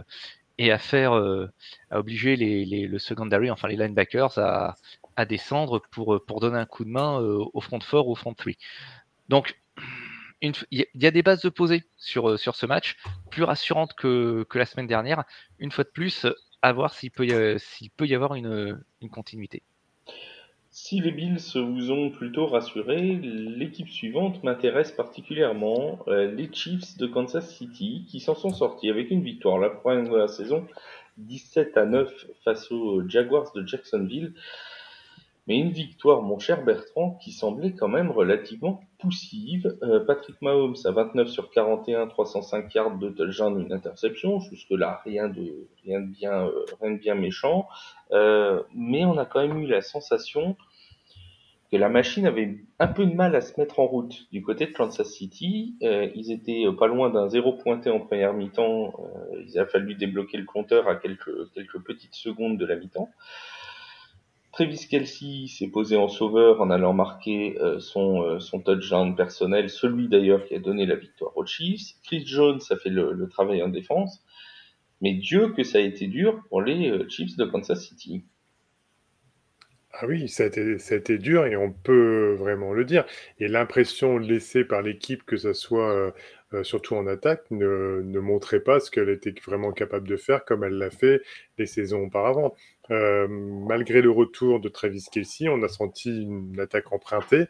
et 0.58 0.72
à 0.72 0.80
faire, 0.80 1.14
à 1.14 2.00
obliger 2.00 2.36
les, 2.36 2.66
les, 2.66 2.88
le 2.88 3.00
secondary, 3.00 3.52
enfin 3.52 3.68
les 3.68 3.78
linebackers 3.78 4.38
à, 4.40 4.76
à 5.16 5.26
descendre 5.26 5.82
pour, 5.92 6.20
pour 6.26 6.40
donner 6.42 6.58
un 6.58 6.66
coup 6.66 6.84
de 6.84 6.90
main 6.90 7.20
au 7.20 7.62
front 7.62 7.80
fort, 7.80 8.08
au 8.08 8.16
front 8.16 8.34
three. 8.34 8.58
Donc, 9.30 9.58
il 10.42 10.86
y 10.94 11.06
a 11.06 11.12
des 11.12 11.24
bases 11.24 11.42
de 11.42 11.50
poser 11.50 11.84
sur, 11.98 12.30
euh, 12.30 12.38
sur 12.38 12.56
ce 12.56 12.66
match, 12.66 12.98
plus 13.32 13.44
rassurantes 13.44 13.94
que, 13.94 14.46
la 14.54 14.66
semaine 14.66 14.88
dernière. 14.88 15.24
Une 15.60 15.72
fois 15.72 15.84
de 15.84 15.90
plus, 15.90 16.28
à 16.62 16.74
voir 16.74 16.94
s'il 16.94 17.12
peut, 17.12 17.58
peut 17.98 18.08
y 18.08 18.16
avoir 18.16 18.36
une, 18.36 18.82
continuité. 19.12 19.62
Si 20.72 21.00
les 21.00 21.12
Bills 21.12 21.40
vous 21.56 21.92
ont 21.92 22.10
plutôt 22.10 22.48
rassuré, 22.48 23.00
l'équipe 23.00 23.88
suivante 23.88 24.44
m'intéresse 24.44 24.92
particulièrement, 24.92 26.00
euh, 26.08 26.30
les 26.30 26.52
Chiefs 26.52 26.98
de 26.98 27.08
Kansas 27.08 27.56
City, 27.56 28.06
qui 28.10 28.20
s'en 28.20 28.36
sont 28.36 28.50
sortis 28.50 28.90
avec 28.90 29.10
une 29.10 29.24
victoire 29.24 29.58
la 29.58 29.70
première 29.70 30.12
de 30.12 30.18
la 30.18 30.28
saison, 30.28 30.68
17 31.18 31.78
à 31.78 31.86
9 31.86 32.28
face 32.44 32.72
aux 32.72 33.08
Jaguars 33.08 33.54
de 33.54 33.66
Jacksonville. 33.66 34.34
Mais 35.48 35.60
une 35.60 35.70
victoire, 35.70 36.24
mon 36.24 36.40
cher 36.40 36.64
Bertrand, 36.64 37.20
qui 37.22 37.32
semblait 37.32 37.74
quand 37.74 37.88
même 37.88 38.10
relativement 38.10 38.82
poussive. 38.98 39.78
Euh, 39.84 40.04
Patrick 40.04 40.42
Mahomes 40.42 40.76
à 40.86 40.92
29 40.92 41.28
sur 41.28 41.52
41, 41.52 42.08
305 42.08 42.74
yards, 42.74 42.98
de 42.98 43.10
touchdown, 43.10 43.62
une 43.62 43.72
interception. 43.72 44.40
Jusque-là, 44.40 45.02
rien 45.06 45.28
de, 45.30 45.68
rien 45.84 46.02
de 46.02 46.08
bien, 46.08 46.48
euh, 46.48 47.16
méchant. 47.16 47.68
Euh, 48.12 48.64
mais 48.74 49.06
on 49.06 49.18
a 49.20 49.26
quand 49.26 49.48
même 49.48 49.60
eu 49.60 49.68
la 49.68 49.82
sensation 49.82 50.58
que 51.72 51.78
la 51.78 51.90
machine 51.90 52.26
avait 52.26 52.58
un 52.80 52.88
peu 52.88 53.06
de 53.06 53.14
mal 53.14 53.36
à 53.36 53.42
se 53.42 53.60
mettre 53.60 53.80
en 53.80 53.86
route. 53.86 54.28
Du 54.32 54.42
côté 54.42 54.66
de 54.66 54.72
Kansas 54.72 55.08
City, 55.08 55.76
ils 55.82 56.32
étaient 56.32 56.66
pas 56.78 56.86
loin 56.86 57.10
d'un 57.10 57.28
zéro 57.28 57.54
pointé 57.54 57.90
en 57.90 58.00
première 58.00 58.34
mi-temps. 58.34 58.94
Il 59.48 59.58
a 59.58 59.66
fallu 59.66 59.96
débloquer 59.96 60.38
le 60.38 60.46
compteur 60.46 60.88
à 60.88 60.96
quelques 60.96 61.80
petites 61.84 62.14
secondes 62.14 62.60
de 62.60 62.66
la 62.68 62.76
mi-temps. 62.76 63.10
Travis 64.56 64.88
Kelsey 64.90 65.48
s'est 65.48 65.68
posé 65.68 65.98
en 65.98 66.08
sauveur 66.08 66.62
en 66.62 66.70
allant 66.70 66.94
marquer 66.94 67.58
euh, 67.60 67.82
son, 67.82 68.24
euh, 68.24 68.40
son 68.40 68.62
touchdown 68.62 69.14
personnel, 69.14 69.70
celui 69.70 70.08
d'ailleurs 70.08 70.46
qui 70.46 70.56
a 70.56 70.60
donné 70.60 70.86
la 70.86 70.96
victoire 70.96 71.36
aux 71.36 71.46
Chiefs. 71.46 71.96
Chris 72.06 72.24
Jones 72.26 72.62
a 72.70 72.78
fait 72.78 72.90
le, 72.90 73.28
travail 73.28 73.62
en 73.62 73.68
défense. 73.68 74.24
Mais 75.02 75.14
Dieu 75.14 75.52
que 75.52 75.64
ça 75.64 75.80
a 75.80 75.82
été 75.82 76.08
dur 76.08 76.42
pour 76.48 76.62
les 76.62 76.90
euh, 76.90 77.06
Chiefs 77.10 77.36
de 77.36 77.44
Kansas 77.44 77.86
City. 77.86 78.24
Ah 79.92 80.06
oui, 80.08 80.30
ça 80.30 80.44
a, 80.44 80.48
été, 80.48 81.18
dur 81.18 81.46
et 81.46 81.58
on 81.58 81.74
peut 81.74 82.36
vraiment 82.40 82.72
le 82.72 82.86
dire. 82.86 83.04
Et 83.40 83.50
l'impression 83.50 84.18
laissée 84.18 84.64
par 84.64 84.82
l'équipe, 84.82 85.26
que 85.26 85.38
ce 85.38 85.54
soit 85.54 86.14
surtout 86.64 86.96
en 86.96 87.08
attaque, 87.08 87.50
ne, 87.50 88.02
ne 88.04 88.20
montrait 88.20 88.60
pas 88.60 88.82
ce 88.82 88.92
qu'elle 88.92 89.08
était 89.08 89.34
vraiment 89.46 89.72
capable 89.72 90.06
de 90.06 90.18
faire 90.18 90.44
comme 90.44 90.66
elle 90.66 90.78
l'a 90.78 90.90
fait 90.90 91.22
les 91.58 91.66
saisons 91.66 92.04
auparavant. 92.04 92.56
Euh, 92.92 93.28
malgré 93.28 94.02
le 94.02 94.12
retour 94.12 94.60
de 94.60 94.70
Travis 94.70 95.06
Kelsey, 95.12 95.50
on 95.50 95.62
a 95.64 95.68
senti 95.68 96.22
une 96.22 96.60
attaque 96.60 96.92
empruntée. 96.92 97.46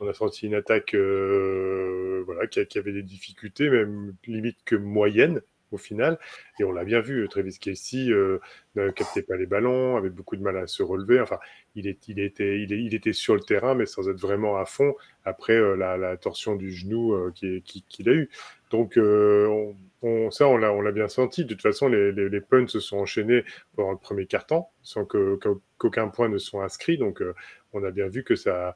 On 0.00 0.08
a 0.08 0.14
senti 0.14 0.46
une 0.46 0.54
attaque 0.54 0.94
euh, 0.94 2.22
voilà, 2.26 2.46
qui, 2.46 2.78
avait 2.78 2.92
des 2.92 3.02
difficultés, 3.02 3.68
même 3.68 4.14
limite 4.26 4.58
que 4.64 4.76
moyennes 4.76 5.42
au 5.72 5.78
final. 5.78 6.18
Et 6.58 6.64
on 6.64 6.72
l'a 6.72 6.84
bien 6.84 7.00
vu, 7.00 7.26
Travis 7.28 7.58
Kelsey 7.58 8.08
euh, 8.10 8.40
ne 8.74 8.90
captait 8.90 9.22
pas 9.22 9.36
les 9.36 9.46
ballons, 9.46 9.96
avait 9.96 10.10
beaucoup 10.10 10.36
de 10.36 10.42
mal 10.42 10.56
à 10.56 10.66
se 10.66 10.82
relever. 10.82 11.20
Enfin, 11.20 11.38
il, 11.74 11.86
est, 11.86 12.08
il, 12.08 12.18
était, 12.20 12.60
il, 12.60 12.94
était 12.94 13.12
sur 13.12 13.34
le 13.34 13.40
terrain, 13.40 13.74
mais 13.74 13.86
sans 13.86 14.08
être 14.08 14.20
vraiment 14.20 14.56
à 14.56 14.64
fond 14.64 14.94
après 15.24 15.54
euh, 15.54 15.76
la, 15.76 16.16
torsion 16.16 16.56
du 16.56 16.72
genou 16.72 17.14
euh, 17.14 17.32
qu'il 17.34 17.62
qui, 17.62 17.84
qui 17.88 18.08
a 18.08 18.12
eu. 18.12 18.30
Donc, 18.70 18.94
on, 18.96 19.74
on, 20.02 20.30
ça, 20.30 20.48
on 20.48 20.56
l'a, 20.56 20.92
bien 20.92 21.08
senti. 21.08 21.44
De 21.44 21.54
toute 21.54 21.62
façon, 21.62 21.88
les, 21.88 22.40
punts 22.40 22.66
se 22.66 22.80
sont 22.80 22.98
enchaînés 22.98 23.44
pendant 23.76 23.92
le 23.92 23.98
premier 23.98 24.26
quart-temps, 24.26 24.70
sans 24.82 25.04
qu'aucun 25.04 26.08
point 26.08 26.28
ne 26.28 26.38
soit 26.38 26.64
inscrit. 26.64 26.98
Donc, 26.98 27.20
euh, 27.20 27.34
on 27.72 27.84
a 27.84 27.90
bien 27.90 28.08
vu 28.08 28.24
que 28.24 28.34
ça, 28.34 28.74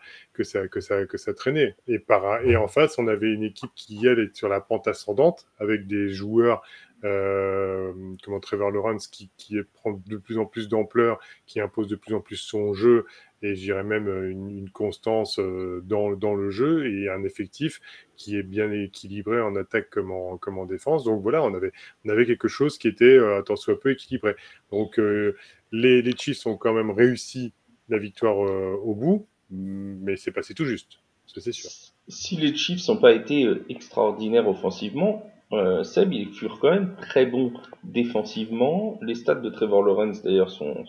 traînait. 1.36 1.76
Et, 1.88 2.04
et 2.44 2.56
en 2.56 2.68
face, 2.68 2.98
on 2.98 3.08
avait 3.08 3.32
une 3.32 3.42
équipe 3.42 3.70
qui, 3.74 4.06
elle, 4.06 4.20
est 4.20 4.36
sur 4.36 4.48
la 4.48 4.60
pente 4.60 4.86
ascendante, 4.86 5.46
avec 5.58 5.86
des 5.86 6.10
joueurs 6.10 6.62
euh, 7.04 7.92
comment 8.22 8.40
Trevor 8.40 8.70
Lawrence 8.70 9.06
qui, 9.06 9.30
prend 9.74 10.00
de 10.06 10.16
plus 10.16 10.38
en 10.38 10.46
plus 10.46 10.68
d'ampleur, 10.68 11.20
qui 11.46 11.60
impose 11.60 11.88
de 11.88 11.96
plus 11.96 12.14
en 12.14 12.20
plus 12.20 12.36
son 12.36 12.74
jeu 12.74 13.06
et 13.42 13.54
je 13.54 13.60
dirais 13.60 13.84
même 13.84 14.08
une, 14.08 14.48
une 14.48 14.70
constance 14.70 15.38
euh, 15.38 15.82
dans, 15.84 16.08
le 16.08 16.50
jeu 16.50 16.90
et 16.90 17.10
un 17.10 17.24
effectif 17.24 17.80
qui 18.16 18.36
est 18.36 18.42
bien 18.42 18.72
équilibré 18.72 19.40
en 19.42 19.54
attaque 19.54 19.90
comme 19.90 20.10
en, 20.10 20.66
défense. 20.66 21.04
Donc 21.04 21.22
voilà, 21.22 21.42
on 21.42 21.52
avait, 21.52 21.72
on 22.04 22.08
avait 22.08 22.24
quelque 22.24 22.48
chose 22.48 22.78
qui 22.78 22.88
était 22.88 23.04
euh, 23.04 23.42
tant 23.42 23.56
soit 23.56 23.78
peu 23.78 23.90
équilibré. 23.90 24.34
Donc 24.72 24.98
euh, 24.98 25.36
les, 25.72 26.00
les 26.00 26.16
Chiefs 26.16 26.46
ont 26.46 26.56
quand 26.56 26.72
même 26.72 26.90
réussi 26.90 27.52
la 27.88 27.98
victoire 27.98 28.44
euh, 28.44 28.76
au 28.82 28.94
bout, 28.94 29.26
mais 29.50 30.16
c'est 30.16 30.32
passé 30.32 30.54
tout 30.54 30.64
juste, 30.64 31.00
c'est 31.26 31.52
sûr. 31.52 31.70
Si 32.08 32.36
les 32.36 32.54
Chiefs 32.54 32.86
n'ont 32.88 32.96
pas 32.96 33.12
été 33.12 33.44
euh, 33.44 33.64
extraordinaires 33.68 34.48
offensivement, 34.48 35.30
euh, 35.56 35.82
Seb, 35.84 36.12
ils 36.12 36.32
furent 36.32 36.58
quand 36.58 36.70
même 36.70 36.96
très 36.96 37.26
bons 37.26 37.52
défensivement. 37.82 38.98
Les 39.02 39.14
stats 39.14 39.36
de 39.36 39.50
Trevor 39.50 39.82
Lawrence, 39.82 40.22
d'ailleurs, 40.22 40.50
sont, 40.50 40.84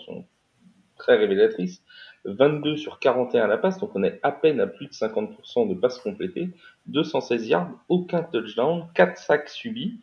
très 0.97 1.17
révélatrices. 1.17 1.83
22 2.25 2.77
sur 2.77 2.99
41 2.99 3.43
à 3.43 3.47
la 3.47 3.57
passe, 3.57 3.79
donc 3.79 3.91
on 3.95 4.03
est 4.03 4.19
à 4.23 4.31
peine 4.31 4.59
à 4.59 4.65
plus 4.65 4.87
de 4.87 4.93
50% 4.93 5.69
de 5.69 5.75
passes 5.75 5.99
complétées. 5.99 6.49
216 6.87 7.47
yards, 7.47 7.69
aucun 7.89 8.23
touchdown, 8.23 8.87
4 8.95 9.17
sacs 9.17 9.49
subis. 9.49 9.99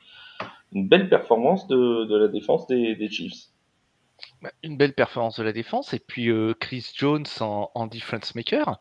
Une 0.72 0.88
belle 0.88 1.08
performance 1.08 1.66
de, 1.66 2.16
la 2.16 2.28
défense 2.28 2.66
des, 2.66 2.94
des, 2.94 3.08
Chiefs. 3.08 3.48
Bah, 4.40 4.50
une 4.62 4.76
belle 4.76 4.94
performance 4.94 5.38
de 5.38 5.44
la 5.44 5.52
défense. 5.52 5.94
Et 5.94 5.98
puis 5.98 6.30
euh, 6.30 6.54
Chris 6.58 6.92
Jones 6.94 7.26
en, 7.40 7.70
en 7.74 7.86
difference 7.86 8.34
maker. 8.34 8.80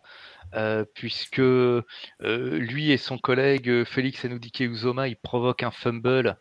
Euh, 0.54 0.86
puisque 0.96 1.40
euh, 1.40 1.84
lui 2.20 2.92
et 2.92 2.98
son 2.98 3.18
collègue 3.18 3.70
euh, 3.70 3.86
Félix 3.86 4.26
Anoudike 4.26 4.60
Uzoma, 4.62 5.08
ils 5.08 5.16
provoquent 5.16 5.64
un 5.64 5.72
fumble 5.72 6.38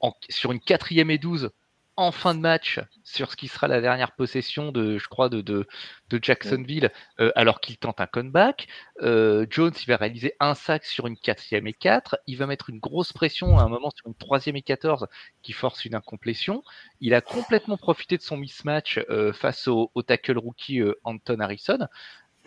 en, 0.00 0.14
sur 0.30 0.50
une 0.52 0.60
quatrième 0.60 1.10
et 1.10 1.18
douze 1.18 1.50
en 1.98 2.12
fin 2.12 2.32
de 2.32 2.38
match 2.38 2.78
sur 3.02 3.32
ce 3.32 3.36
qui 3.36 3.48
sera 3.48 3.66
la 3.66 3.80
dernière 3.80 4.12
possession 4.12 4.70
de, 4.70 4.98
je 4.98 5.08
crois, 5.08 5.28
de, 5.28 5.40
de, 5.40 5.66
de 6.10 6.20
Jacksonville, 6.22 6.92
euh, 7.18 7.32
alors 7.34 7.60
qu'il 7.60 7.76
tente 7.76 8.00
un 8.00 8.06
comeback. 8.06 8.68
Euh, 9.02 9.46
Jones, 9.50 9.72
il 9.76 9.86
va 9.86 9.96
réaliser 9.96 10.32
un 10.38 10.54
sac 10.54 10.84
sur 10.84 11.08
une 11.08 11.16
quatrième 11.16 11.66
et 11.66 11.72
quatre. 11.72 12.16
Il 12.28 12.36
va 12.36 12.46
mettre 12.46 12.70
une 12.70 12.78
grosse 12.78 13.12
pression 13.12 13.58
à 13.58 13.64
un 13.64 13.68
moment 13.68 13.90
sur 13.90 14.06
une 14.06 14.14
troisième 14.14 14.54
et 14.54 14.62
quatorze 14.62 15.08
qui 15.42 15.52
force 15.52 15.84
une 15.86 15.96
incomplétion. 15.96 16.62
Il 17.00 17.14
a 17.14 17.20
complètement 17.20 17.76
profité 17.76 18.16
de 18.16 18.22
son 18.22 18.36
mismatch 18.36 19.00
euh, 19.10 19.32
face 19.32 19.66
au, 19.66 19.90
au, 19.96 20.02
tackle 20.04 20.38
rookie 20.38 20.80
Anton 21.02 21.40
Harrison. 21.40 21.88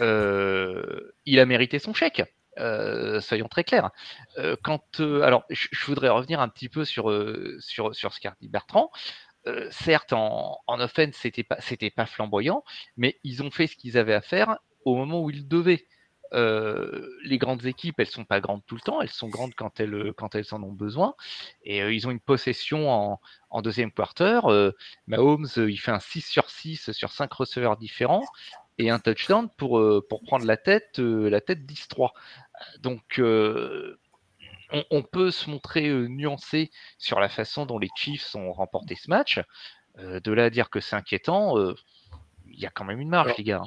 Euh, 0.02 1.14
il 1.26 1.40
a 1.40 1.46
mérité 1.46 1.80
son 1.80 1.94
chèque. 1.94 2.24
Euh, 2.60 3.22
soyons 3.22 3.48
très 3.48 3.64
clairs. 3.64 3.92
Euh, 4.38 4.56
quand, 4.62 5.00
alors, 5.00 5.46
je, 5.50 5.86
voudrais 5.86 6.10
revenir 6.10 6.42
un 6.42 6.50
petit 6.50 6.70
peu 6.70 6.84
sur, 6.86 7.14
sur, 7.60 7.96
sur 7.96 8.14
ce 8.14 8.20
qu'a 8.20 8.36
dit 8.42 8.50
Bertrand. 8.50 8.92
certes, 9.70 10.14
en, 10.14 10.60
en 10.68 10.80
offense, 10.80 11.16
c'était 11.16 11.44
pas, 11.44 11.60
c'était 11.62 11.92
pas 11.92 12.06
flamboyant, 12.06 12.64
mais 12.98 13.20
ils 13.24 13.42
ont 13.44 13.52
fait 13.52 13.68
ce 13.68 13.76
qu'ils 13.76 13.98
avaient 13.98 14.14
à 14.14 14.22
faire 14.22 14.58
au 14.86 14.96
moment 14.96 15.22
où 15.22 15.30
ils 15.30 15.48
devaient. 15.48 15.88
Les 16.34 17.38
grandes 17.38 17.66
équipes, 17.66 18.00
elles 18.00 18.08
sont 18.08 18.24
pas 18.24 18.40
grandes 18.40 18.66
tout 18.66 18.76
le 18.76 18.82
temps, 18.82 19.02
elles 19.02 19.10
sont 19.10 19.28
grandes 19.28 19.54
quand 19.54 19.80
elles, 19.82 20.14
quand 20.16 20.34
elles 20.34 20.54
en 20.54 20.64
ont 20.64 20.72
besoin. 20.72 21.14
Et 21.64 21.80
ils 21.80 22.08
ont 22.08 22.12
une 22.12 22.22
possession 22.22 22.90
en, 22.90 23.20
en 23.50 23.62
deuxième 23.62 23.92
quarter. 23.92 24.40
Mahomes, 25.08 25.48
il 25.58 25.78
fait 25.78 25.92
un 25.92 26.00
6 26.00 26.22
sur 26.22 26.50
6 26.50 26.92
sur 26.92 27.12
5 27.12 27.32
receveurs 27.34 27.78
différents 27.78 28.24
et 28.78 28.90
un 28.90 29.00
touchdown 29.00 29.50
pour, 29.58 29.84
pour 30.10 30.24
prendre 30.24 30.46
la 30.46 30.58
tête, 30.58 30.98
la 30.98 31.42
tête 31.42 31.60
10-3. 31.60 32.10
Donc, 32.80 33.20
on, 33.20 34.86
on, 34.90 35.04
peut 35.04 35.32
se 35.32 35.50
montrer 35.50 35.90
nuancé 35.90 36.72
sur 36.98 37.20
la 37.20 37.30
façon 37.30 37.66
dont 37.66 37.78
les 37.78 37.90
Chiefs 37.96 38.36
ont 38.36 38.54
remporté 38.54 38.96
ce 38.96 39.10
match. 39.10 39.40
de 39.98 40.32
là 40.32 40.46
à 40.46 40.50
dire 40.50 40.70
que 40.70 40.80
c'est 40.80 40.96
inquiétant, 40.96 41.58
il 42.48 42.60
y 42.60 42.66
a 42.66 42.70
quand 42.70 42.86
même 42.86 43.00
une 43.00 43.10
marge, 43.10 43.28
Alors, 43.28 43.38
les 43.38 43.44
gars. 43.44 43.64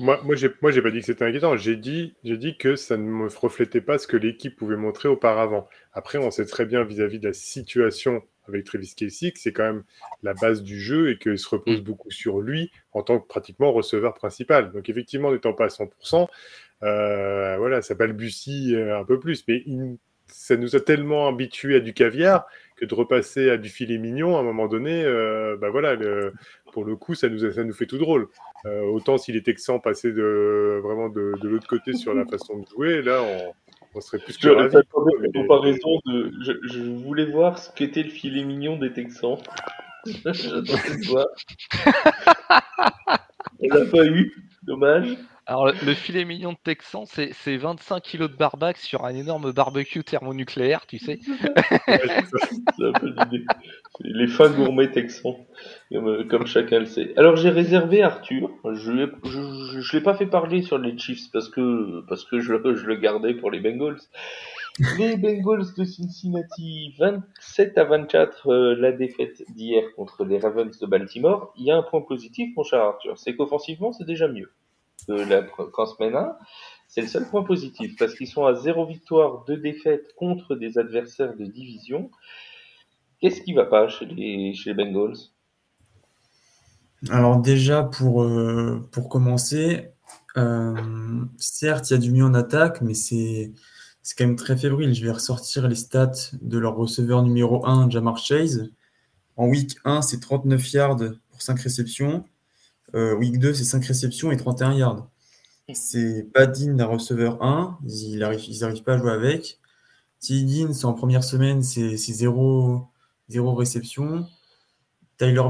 Moi, 0.00 0.20
moi, 0.24 0.34
j'ai, 0.34 0.50
moi, 0.60 0.70
j'ai 0.70 0.82
pas 0.82 0.90
dit 0.90 1.00
que 1.00 1.06
c'était 1.06 1.24
inquiétant. 1.24 1.56
J'ai 1.56 1.76
dit, 1.76 2.14
j'ai 2.24 2.36
dit 2.36 2.56
que 2.56 2.76
ça 2.76 2.96
ne 2.96 3.02
me 3.02 3.28
reflétait 3.28 3.80
pas 3.80 3.98
ce 3.98 4.06
que 4.06 4.16
l'équipe 4.16 4.56
pouvait 4.56 4.76
montrer 4.76 5.08
auparavant. 5.08 5.68
Après, 5.92 6.18
on 6.18 6.30
sait 6.30 6.46
très 6.46 6.64
bien 6.64 6.82
vis-à-vis 6.84 7.18
de 7.18 7.28
la 7.28 7.32
situation 7.32 8.22
avec 8.48 8.64
Travis 8.64 8.94
Kelsey 8.96 9.32
que 9.32 9.38
c'est 9.38 9.52
quand 9.52 9.64
même 9.64 9.84
la 10.22 10.34
base 10.34 10.62
du 10.62 10.80
jeu 10.80 11.10
et 11.10 11.18
qu'il 11.18 11.38
se 11.38 11.48
repose 11.48 11.80
beaucoup 11.80 12.10
sur 12.10 12.40
lui 12.40 12.70
en 12.92 13.02
tant 13.02 13.18
que 13.18 13.26
pratiquement 13.26 13.72
receveur 13.72 14.14
principal. 14.14 14.72
Donc, 14.72 14.88
effectivement, 14.88 15.32
n'étant 15.32 15.52
pas 15.52 15.64
à 15.64 15.68
100%, 15.68 16.28
euh, 16.82 17.56
voilà, 17.58 17.82
ça 17.82 17.94
balbutie 17.94 18.74
un 18.76 19.04
peu 19.04 19.18
plus. 19.18 19.44
Mais 19.48 19.62
il, 19.66 19.98
ça 20.28 20.56
nous 20.56 20.76
a 20.76 20.80
tellement 20.80 21.28
habitués 21.28 21.76
à 21.76 21.80
du 21.80 21.92
caviar 21.92 22.46
que 22.76 22.84
de 22.84 22.94
repasser 22.94 23.50
à 23.50 23.56
du 23.56 23.68
filet 23.68 23.98
mignon 23.98 24.36
à 24.36 24.40
un 24.40 24.42
moment 24.42 24.68
donné, 24.68 25.04
euh, 25.04 25.56
bah 25.56 25.70
voilà, 25.70 25.94
le, 25.94 26.32
pour 26.72 26.84
le 26.84 26.96
coup, 26.96 27.14
ça 27.14 27.28
nous, 27.28 27.50
ça 27.50 27.64
nous 27.64 27.72
fait 27.72 27.86
tout 27.86 27.98
drôle. 27.98 28.28
Euh, 28.66 28.82
autant 28.82 29.18
si 29.18 29.32
les 29.32 29.42
Texans 29.42 29.80
passaient 29.80 30.12
de, 30.12 30.80
vraiment 30.82 31.08
de, 31.08 31.32
de 31.40 31.48
l'autre 31.48 31.66
côté 31.66 31.92
sur 31.94 32.14
la 32.14 32.24
façon 32.26 32.58
de 32.58 32.66
jouer, 32.66 33.02
là, 33.02 33.22
on, 33.22 33.54
on 33.94 34.00
serait 34.00 34.18
plus 34.18 34.36
que 34.36 34.48
ravis. 34.48 34.76
Mais... 35.20 35.32
comparaison 35.32 36.00
de, 36.06 36.32
je, 36.42 36.52
je, 36.62 36.80
voulais 36.80 37.26
voir 37.26 37.58
ce 37.58 37.70
qu'était 37.72 38.02
le 38.02 38.10
filet 38.10 38.44
mignon 38.44 38.76
des 38.78 38.92
Texans. 38.92 39.38
J'attendais 40.06 40.62
de 40.64 41.06
voir. 41.08 41.26
on 43.60 43.68
l'a 43.68 43.86
pas 43.86 44.04
eu, 44.06 44.34
dommage. 44.62 45.16
Alors, 45.50 45.68
le 45.68 45.94
filet 45.94 46.26
mignon 46.26 46.52
de 46.52 46.58
Texan, 46.62 47.06
c'est 47.06 47.56
25 47.56 48.02
kilos 48.02 48.30
de 48.30 48.36
barbac 48.36 48.76
sur 48.76 49.06
un 49.06 49.14
énorme 49.14 49.50
barbecue 49.50 50.04
thermonucléaire, 50.04 50.84
tu 50.86 50.98
sais. 50.98 51.20
l'idée. 52.78 53.46
Les 54.00 54.26
fins 54.26 54.50
gourmets 54.50 54.90
texans, 54.90 55.36
comme, 55.90 56.28
comme, 56.28 56.46
chacun 56.46 56.80
le 56.80 56.84
sait. 56.84 57.14
Alors, 57.16 57.36
j'ai 57.36 57.48
réservé 57.48 58.02
Arthur. 58.02 58.50
Je 58.74 58.92
ne 58.92 59.92
l'ai 59.94 60.02
pas 60.02 60.12
fait 60.12 60.26
parler 60.26 60.60
sur 60.60 60.76
les 60.76 60.98
Chiefs 60.98 61.30
parce 61.32 61.48
que, 61.48 62.04
parce 62.08 62.26
que 62.26 62.40
je, 62.40 62.52
je 62.74 62.84
le 62.84 62.96
gardais 62.96 63.32
pour 63.32 63.50
les 63.50 63.60
Bengals. 63.60 64.02
Les 64.98 65.16
Bengals 65.16 65.72
de 65.78 65.84
Cincinnati, 65.84 66.94
27 66.98 67.78
à 67.78 67.84
24, 67.84 68.50
euh, 68.50 68.76
la 68.78 68.92
défaite 68.92 69.42
d'hier 69.54 69.82
contre 69.96 70.26
les 70.26 70.38
Ravens 70.38 70.78
de 70.78 70.86
Baltimore. 70.86 71.54
Il 71.56 71.64
y 71.64 71.70
a 71.70 71.76
un 71.78 71.82
point 71.82 72.02
positif, 72.02 72.54
mon 72.54 72.64
cher 72.64 72.82
Arthur, 72.82 73.16
c'est 73.16 73.34
qu'offensivement, 73.34 73.92
c'est 73.92 74.04
déjà 74.04 74.28
mieux 74.28 74.52
de 75.06 75.14
la 75.14 75.38
1, 75.40 76.36
c'est 76.88 77.02
le 77.02 77.06
seul 77.06 77.28
point 77.28 77.44
positif 77.44 77.96
parce 77.98 78.14
qu'ils 78.14 78.28
sont 78.28 78.44
à 78.44 78.54
zéro 78.54 78.86
victoire, 78.86 79.44
deux 79.46 79.56
défaites 79.56 80.14
contre 80.16 80.56
des 80.56 80.78
adversaires 80.78 81.36
de 81.36 81.44
division. 81.44 82.10
Qu'est-ce 83.20 83.40
qui 83.42 83.52
va 83.52 83.64
pas 83.64 83.88
chez 83.88 84.06
les, 84.06 84.54
chez 84.54 84.72
les 84.72 84.74
Bengals? 84.74 85.16
Alors 87.10 87.40
déjà 87.40 87.84
pour, 87.84 88.22
euh, 88.22 88.88
pour 88.90 89.08
commencer, 89.08 89.92
certes, 91.36 91.90
il 91.90 91.94
y 91.94 91.96
a 91.96 91.98
du 91.98 92.12
mieux 92.12 92.24
en 92.24 92.34
attaque, 92.34 92.80
mais 92.80 92.94
c'est 92.94 93.52
quand 94.16 94.24
même 94.24 94.36
très 94.36 94.56
fébrile. 94.56 94.94
Je 94.94 95.04
vais 95.04 95.12
ressortir 95.12 95.68
les 95.68 95.74
stats 95.74 96.30
de 96.40 96.58
leur 96.58 96.76
receveur 96.76 97.22
numéro 97.22 97.66
1, 97.66 97.90
Jamar 97.90 98.18
Chase. 98.18 98.70
En 99.36 99.48
week 99.48 99.76
1, 99.84 100.02
c'est 100.02 100.20
39 100.20 100.72
yards 100.72 100.96
pour 101.30 101.42
5 101.42 101.60
réceptions. 101.60 102.24
Week 102.94 103.38
2, 103.38 103.54
c'est 103.54 103.64
5 103.64 103.84
réceptions 103.84 104.30
et 104.30 104.36
31 104.36 104.74
yards. 104.74 105.08
C'est 105.74 106.26
pas 106.32 106.46
digne 106.46 106.76
d'un 106.76 106.86
receveur 106.86 107.42
1. 107.42 107.78
Ils 107.86 108.18
n'arrivent 108.18 108.82
pas 108.82 108.94
à 108.94 108.98
jouer 108.98 109.12
avec. 109.12 109.58
T. 110.20 110.44
c'est 110.72 110.84
en 110.84 110.94
première 110.94 111.22
semaine, 111.22 111.62
c'est 111.62 111.96
0, 111.96 112.88
réception. 113.28 114.26
Tyler 115.18 115.42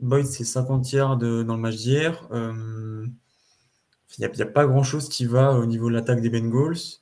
Boyd, 0.00 0.26
c'est 0.26 0.44
50 0.44 0.92
yards 0.92 1.16
dans 1.18 1.54
le 1.54 1.60
match 1.60 1.76
d'hier. 1.76 2.28
Euh, 2.32 3.06
il 4.18 4.28
n'y 4.28 4.42
a, 4.42 4.46
pas 4.46 4.66
grand-chose 4.66 5.08
qui 5.08 5.24
va 5.24 5.52
au 5.52 5.66
niveau 5.66 5.88
de 5.88 5.94
l'attaque 5.94 6.20
des 6.20 6.30
Bengals. 6.30 6.98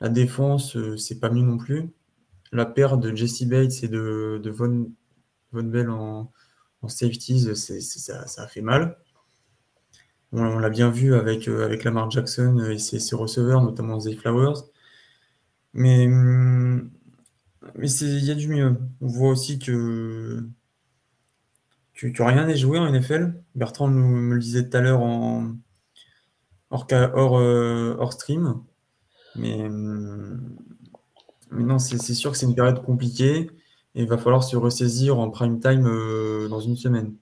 La 0.00 0.08
défense, 0.08 0.76
euh, 0.76 0.96
c'est 0.96 1.20
pas 1.20 1.28
mieux 1.28 1.42
non 1.42 1.58
plus. 1.58 1.90
La 2.52 2.64
paire 2.66 2.96
de 2.96 3.14
Jesse 3.14 3.44
Bates 3.44 3.82
et 3.82 3.88
de, 3.88 4.40
Von, 4.50 4.90
Bell 5.52 5.90
en, 5.90 6.32
safeties, 6.88 7.54
ça, 7.54 8.24
a 8.38 8.46
fait 8.46 8.62
mal. 8.62 8.96
On, 10.32 10.58
l'a 10.58 10.70
bien 10.70 10.90
vu 10.90 11.14
avec, 11.14 11.48
euh, 11.48 11.64
avec 11.64 11.84
Lamar 11.84 12.10
Jackson 12.10 12.58
et 12.70 12.78
ses, 12.78 13.16
receveurs, 13.16 13.62
notamment 13.62 13.98
Zay 14.00 14.14
Flowers. 14.14 14.62
Mais 15.74 16.06
hum, 16.06 16.90
il 17.76 18.24
y 18.24 18.30
a 18.30 18.34
du 18.34 18.48
mieux. 18.48 18.76
On 19.00 19.06
voit 19.08 19.30
aussi 19.30 19.58
que 19.58 20.44
tu, 21.92 22.12
tu 22.12 22.22
rien 22.22 22.46
n'est 22.46 22.56
joué 22.56 22.78
en 22.78 22.90
NFL. 22.90 23.34
Bertrand 23.54 23.88
me 23.88 24.34
le 24.34 24.40
disait 24.40 24.68
tout 24.68 24.76
à 24.76 24.80
l'heure 24.80 25.02
euh, 25.02 25.42
hors 27.98 28.12
stream. 28.12 28.62
Mais, 29.36 29.64
hum, 29.64 30.56
mais 31.50 31.64
non, 31.64 31.78
c'est 31.78 32.14
sûr 32.14 32.32
que 32.32 32.38
c'est 32.38 32.46
une 32.46 32.54
période 32.54 32.82
compliquée 32.84 33.50
et 33.94 34.02
il 34.02 34.08
va 34.08 34.18
falloir 34.18 34.44
se 34.44 34.56
ressaisir 34.56 35.18
en 35.18 35.30
prime 35.30 35.60
time 35.60 35.86
euh, 35.86 36.48
dans 36.48 36.60
une 36.60 36.76
semaine. 36.76 37.14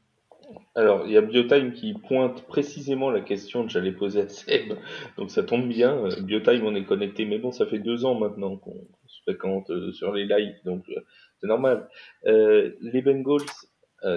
Alors, 0.79 1.07
il 1.07 1.13
y 1.13 1.17
a 1.17 1.23
Biotime 1.23 1.73
qui 1.73 1.93
pointe 1.93 2.47
précisément 2.47 3.11
la 3.11 3.21
question 3.21 3.67
que 3.67 3.69
j'allais 3.69 3.91
poser 3.91 4.21
à 4.21 4.29
Seb, 4.29 4.75
donc 5.17 5.33
ça 5.33 5.43
tombe 5.43 5.67
bien. 5.67 6.05
Euh, 6.05 6.23
Biotime, 6.23 6.65
on 6.65 6.77
est 6.77 6.85
connecté, 6.85 7.25
mais 7.25 7.39
bon, 7.39 7.51
ça 7.51 7.67
fait 7.67 7.81
deux 7.81 8.05
ans 8.05 8.15
maintenant 8.15 8.57
qu'on 8.57 8.87
se 9.09 9.23
fréquente 9.23 9.69
euh, 9.71 9.91
sur 9.91 10.13
les 10.13 10.25
lives, 10.25 10.55
donc 10.65 10.85
euh, 10.91 11.01
c'est 11.41 11.49
normal. 11.49 11.89
les 12.25 13.03
Bengals, 13.03 13.51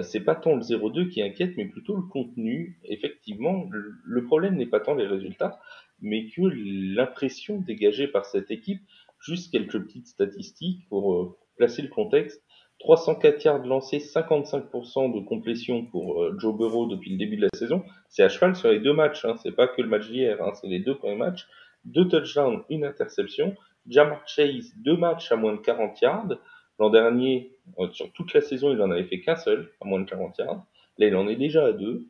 c'est 0.02 0.20
pas 0.20 0.36
tant 0.36 0.54
le 0.54 0.62
0-2 0.62 1.08
qui 1.08 1.20
inquiète, 1.20 1.54
mais 1.56 1.64
plutôt 1.64 1.96
le 1.96 2.02
contenu. 2.02 2.78
Effectivement, 2.84 3.68
le 4.04 4.24
problème 4.24 4.54
n'est 4.54 4.66
pas 4.66 4.78
tant 4.78 4.94
les 4.94 5.08
résultats, 5.08 5.58
mais 6.00 6.28
que 6.28 6.42
l'impression 6.42 7.58
dégagée 7.58 8.06
par 8.06 8.24
cette 8.24 8.52
équipe, 8.52 8.82
juste 9.18 9.50
quelques 9.50 9.82
petites 9.82 10.06
statistiques 10.06 10.88
pour 10.88 11.36
placer 11.56 11.82
le 11.82 11.88
contexte. 11.88 12.40
304 12.82 13.44
yards 13.44 13.64
lancés, 13.64 13.98
55% 13.98 15.14
de 15.14 15.20
complétion 15.24 15.86
pour 15.86 16.20
euh, 16.20 16.36
Joe 16.38 16.56
Burrow 16.56 16.86
depuis 16.86 17.12
le 17.12 17.16
début 17.16 17.36
de 17.36 17.42
la 17.42 17.48
saison. 17.54 17.84
C'est 18.08 18.24
à 18.24 18.28
cheval 18.28 18.56
sur 18.56 18.70
les 18.70 18.80
deux 18.80 18.92
matchs, 18.92 19.24
hein. 19.24 19.36
c'est 19.40 19.52
pas 19.52 19.68
que 19.68 19.80
le 19.80 19.88
match 19.88 20.08
d'hier, 20.08 20.42
hein. 20.42 20.52
c'est 20.54 20.66
les 20.66 20.80
deux 20.80 20.96
premiers 20.96 21.16
matchs. 21.16 21.46
Deux 21.84 22.08
touchdowns, 22.08 22.64
une 22.70 22.84
interception. 22.84 23.54
Jamar 23.86 24.26
Chase, 24.26 24.72
deux 24.76 24.96
matchs 24.96 25.30
à 25.30 25.36
moins 25.36 25.52
de 25.52 25.58
40 25.58 26.00
yards. 26.00 26.34
L'an 26.80 26.90
dernier, 26.90 27.52
euh, 27.78 27.88
sur 27.92 28.10
toute 28.12 28.34
la 28.34 28.40
saison, 28.40 28.72
il 28.72 28.82
en 28.82 28.90
avait 28.90 29.04
fait 29.04 29.20
qu'un 29.20 29.36
seul, 29.36 29.70
à 29.80 29.84
moins 29.84 30.00
de 30.00 30.08
40 30.08 30.38
yards. 30.38 30.66
Là, 30.98 31.06
il 31.06 31.14
en 31.14 31.28
est 31.28 31.36
déjà 31.36 31.66
à 31.66 31.72
deux. 31.72 32.08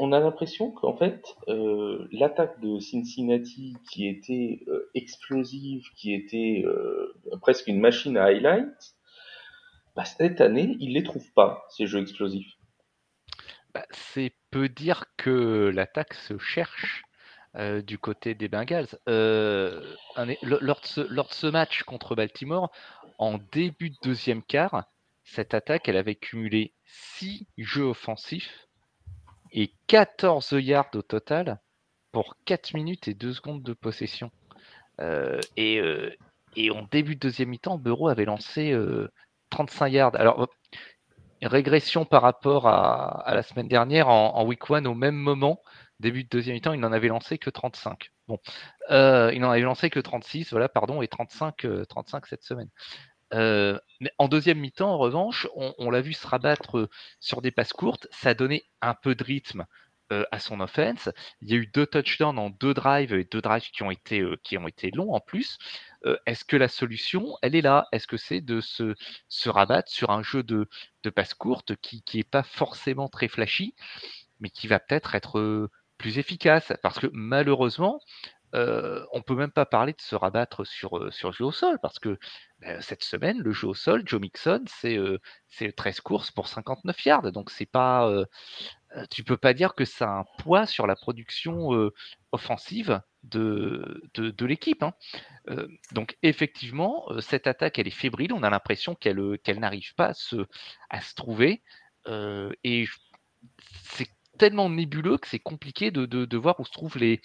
On 0.00 0.12
a 0.12 0.20
l'impression 0.20 0.70
qu'en 0.70 0.96
fait, 0.96 1.36
euh, 1.48 2.08
l'attaque 2.12 2.58
de 2.62 2.78
Cincinnati, 2.78 3.76
qui 3.90 4.08
était 4.08 4.60
explosive, 4.94 5.84
qui 5.94 6.14
était 6.14 6.64
presque 7.42 7.66
une 7.66 7.78
machine 7.78 8.16
à 8.16 8.24
highlights, 8.24 8.97
bah, 9.98 10.04
cette 10.04 10.40
année, 10.40 10.76
il 10.78 10.92
les 10.94 11.02
trouve 11.02 11.28
pas, 11.32 11.66
ces 11.70 11.88
jeux 11.88 12.00
explosifs. 12.00 12.54
Bah, 13.74 13.84
c'est 13.90 14.32
peu 14.52 14.68
dire 14.68 15.06
que 15.16 15.72
l'attaque 15.74 16.14
se 16.14 16.38
cherche 16.38 17.02
euh, 17.56 17.82
du 17.82 17.98
côté 17.98 18.36
des 18.36 18.46
Bengals. 18.46 18.86
Euh, 19.08 19.82
lors, 20.42 20.80
de 20.82 21.32
ce, 21.32 21.46
match 21.48 21.82
contre 21.82 22.14
Baltimore, 22.14 22.70
en 23.18 23.38
début 23.50 23.90
de 23.90 23.96
deuxième 24.04 24.44
quart, 24.44 24.84
cette 25.24 25.52
attaque, 25.52 25.88
elle 25.88 25.96
avait 25.96 26.14
cumulé 26.14 26.74
6 26.84 27.48
jeux 27.56 27.86
offensifs 27.86 28.68
et 29.50 29.72
14 29.88 30.52
yards 30.60 30.90
au 30.94 31.02
total 31.02 31.58
pour 32.12 32.36
4 32.44 32.72
minutes 32.74 33.08
et 33.08 33.14
2 33.14 33.32
secondes 33.32 33.64
de 33.64 33.72
possession. 33.72 34.30
Euh, 35.00 35.40
et, 35.56 35.82
en 36.70 36.84
début 36.84 37.16
de 37.16 37.20
deuxième 37.20 37.48
mi-temps, 37.48 37.78
Bureau 37.78 38.06
avait 38.06 38.26
lancé 38.26 38.72
35 39.50 39.88
yards. 39.88 40.16
Alors, 40.16 40.48
régression 41.42 42.04
par 42.04 42.22
rapport 42.22 42.66
à, 42.66 43.32
la 43.34 43.42
semaine 43.42 43.68
dernière, 43.68 44.08
en, 44.08 44.44
week 44.44 44.68
one, 44.70 44.86
au 44.86 44.94
même 44.94 45.14
moment, 45.14 45.62
début 46.00 46.24
de 46.24 46.28
deuxième 46.28 46.54
mi-temps, 46.54 46.72
il 46.72 46.80
n'en 46.80 46.92
avait 46.92 47.08
lancé 47.08 47.38
que 47.38 47.50
35. 47.50 48.10
Bon, 48.26 48.38
euh, 48.90 49.30
il 49.32 49.40
n'en 49.40 49.50
avait 49.50 49.60
lancé 49.62 49.90
que 49.90 50.00
36, 50.00 50.50
voilà, 50.50 50.68
pardon, 50.68 51.02
et 51.02 51.08
35, 51.08 51.66
35 51.88 52.24
euh, 52.24 52.26
cette 52.28 52.42
semaine. 52.42 52.68
Euh, 53.34 53.78
mais 54.00 54.10
en 54.18 54.28
deuxième 54.28 54.58
mi-temps, 54.58 54.90
en 54.90 54.98
revanche, 54.98 55.46
on, 55.54 55.90
l'a 55.90 56.00
vu 56.00 56.12
se 56.12 56.26
rabattre 56.26 56.88
sur 57.20 57.42
des 57.42 57.50
passes 57.50 57.72
courtes. 57.72 58.06
Ça 58.10 58.30
a 58.30 58.34
donné 58.34 58.64
un 58.80 58.94
peu 58.94 59.14
de 59.14 59.22
rythme 59.22 59.66
à 60.10 60.38
son 60.38 60.60
offense. 60.60 61.10
Il 61.40 61.50
y 61.50 61.54
a 61.54 61.56
eu 61.56 61.66
deux 61.66 61.86
touchdowns 61.86 62.38
en 62.38 62.50
deux 62.50 62.74
drives 62.74 63.12
et 63.12 63.24
deux 63.24 63.40
drives 63.40 63.70
qui 63.70 63.82
ont 63.82 63.90
été, 63.90 64.24
qui 64.42 64.56
ont 64.58 64.68
été 64.68 64.90
longs 64.90 65.12
en 65.12 65.20
plus. 65.20 65.58
Est-ce 66.26 66.44
que 66.44 66.56
la 66.56 66.68
solution, 66.68 67.36
elle 67.42 67.54
est 67.54 67.60
là? 67.60 67.86
Est-ce 67.92 68.06
que 68.06 68.16
c'est 68.16 68.40
de 68.40 68.60
se, 68.60 68.94
se, 69.28 69.48
rabattre 69.48 69.90
sur 69.90 70.10
un 70.10 70.22
jeu 70.22 70.42
de, 70.42 70.68
de 71.02 71.10
passe 71.10 71.34
courte 71.34 71.76
qui 71.76 72.02
n'est 72.14 72.24
pas 72.24 72.42
forcément 72.42 73.08
très 73.08 73.28
flashy, 73.28 73.74
mais 74.40 74.50
qui 74.50 74.68
va 74.68 74.78
peut-être 74.80 75.14
être 75.14 75.70
plus 75.98 76.18
efficace? 76.18 76.72
Parce 76.82 76.98
que 76.98 77.08
malheureusement, 77.12 78.00
euh, 78.54 79.04
on 79.12 79.20
peut 79.22 79.34
même 79.34 79.50
pas 79.50 79.66
parler 79.66 79.92
de 79.92 80.00
se 80.00 80.14
rabattre 80.14 80.66
sur, 80.66 81.12
sur 81.12 81.28
le 81.28 81.34
jeu 81.34 81.44
au 81.44 81.52
sol, 81.52 81.78
parce 81.82 81.98
que 81.98 82.18
bah, 82.60 82.80
cette 82.80 83.04
semaine, 83.04 83.38
le 83.40 83.52
jeu 83.52 83.68
au 83.68 83.74
sol, 83.74 84.02
Joe 84.06 84.20
Mixon, 84.20 84.64
c'est 84.66 85.72
13 85.76 86.00
courses 86.00 86.30
pour 86.30 86.48
59 86.48 87.04
yards. 87.04 87.32
Donc 87.32 87.50
c'est 87.50 87.66
pas, 87.66 88.10
tu 89.10 89.24
peux 89.24 89.36
pas 89.36 89.54
dire 89.54 89.74
que 89.74 89.84
ça 89.84 90.06
a 90.06 90.18
un 90.20 90.24
poids 90.38 90.66
sur 90.66 90.86
la 90.86 90.96
production 90.96 91.90
offensive 92.32 93.00
de, 93.24 94.02
de, 94.14 94.46
l'équipe. 94.46 94.82
Hein. 94.82 94.94
Euh, 95.50 95.68
donc 95.92 96.16
effectivement, 96.22 97.04
euh, 97.10 97.20
cette 97.20 97.46
attaque, 97.46 97.78
elle 97.78 97.88
est 97.88 97.90
fébrile. 97.90 98.32
On 98.32 98.42
a 98.42 98.50
l'impression 98.50 98.94
qu'elle 98.94 99.18
euh, 99.18 99.36
qu'elle 99.36 99.60
n'arrive 99.60 99.94
pas 99.94 100.12
à 100.90 101.00
se, 101.00 101.14
trouver. 101.14 101.62
et 102.64 102.86
c'est 103.84 104.08
tellement 104.38 104.70
nébuleux 104.70 105.18
que 105.18 105.26
c'est 105.26 105.38
compliqué 105.40 105.90
de, 105.90 106.06
de, 106.06 106.36
voir 106.36 106.60
où 106.60 106.64
se 106.64 106.70
trouvent 106.70 106.98
les, 106.98 107.20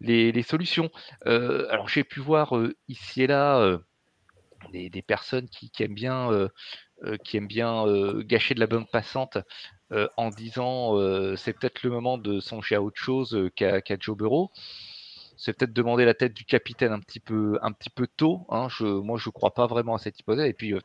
les, 0.00 0.42
solutions. 0.42 0.90
alors 1.24 1.88
j'ai 1.88 2.04
pu 2.04 2.20
voir 2.20 2.52
ici 2.88 3.22
et 3.22 3.26
là 3.28 3.78
des, 4.72 4.90
des, 4.90 5.02
personnes 5.02 5.48
qui, 5.48 5.70
qui 5.70 5.84
aiment 5.84 5.94
bien, 5.94 6.48
qui 7.24 7.36
aiment 7.36 7.46
bien 7.46 7.84
gâcher 8.22 8.54
de 8.54 8.60
la 8.60 8.66
bonne 8.66 8.86
passante 8.86 9.38
en 10.16 10.30
disant 10.30 10.96
c'est 11.36 11.52
peut-être 11.52 11.82
le 11.82 11.90
moment 11.90 12.18
de 12.18 12.40
songer 12.40 12.74
à 12.74 12.82
autre 12.82 13.00
chose 13.00 13.50
qu'à 13.54 13.80
Joe 14.00 14.16
Burrow 14.16 14.50
c'est 15.36 15.52
peut-être 15.52 15.72
demander 15.72 16.04
la 16.04 16.14
tête 16.14 16.34
du 16.34 16.44
capitaine 16.44 16.92
un 16.92 17.00
petit 17.00 17.20
peu, 17.20 17.58
un 17.62 17.72
petit 17.72 17.90
peu 17.90 18.06
tôt. 18.06 18.46
Hein. 18.50 18.68
Je, 18.70 18.84
moi, 18.84 19.18
je 19.18 19.28
ne 19.28 19.32
crois 19.32 19.54
pas 19.54 19.66
vraiment 19.66 19.94
à 19.94 19.98
cette 19.98 20.18
hypothèse. 20.18 20.46
Et 20.48 20.54
puis, 20.54 20.72
euh, 20.72 20.80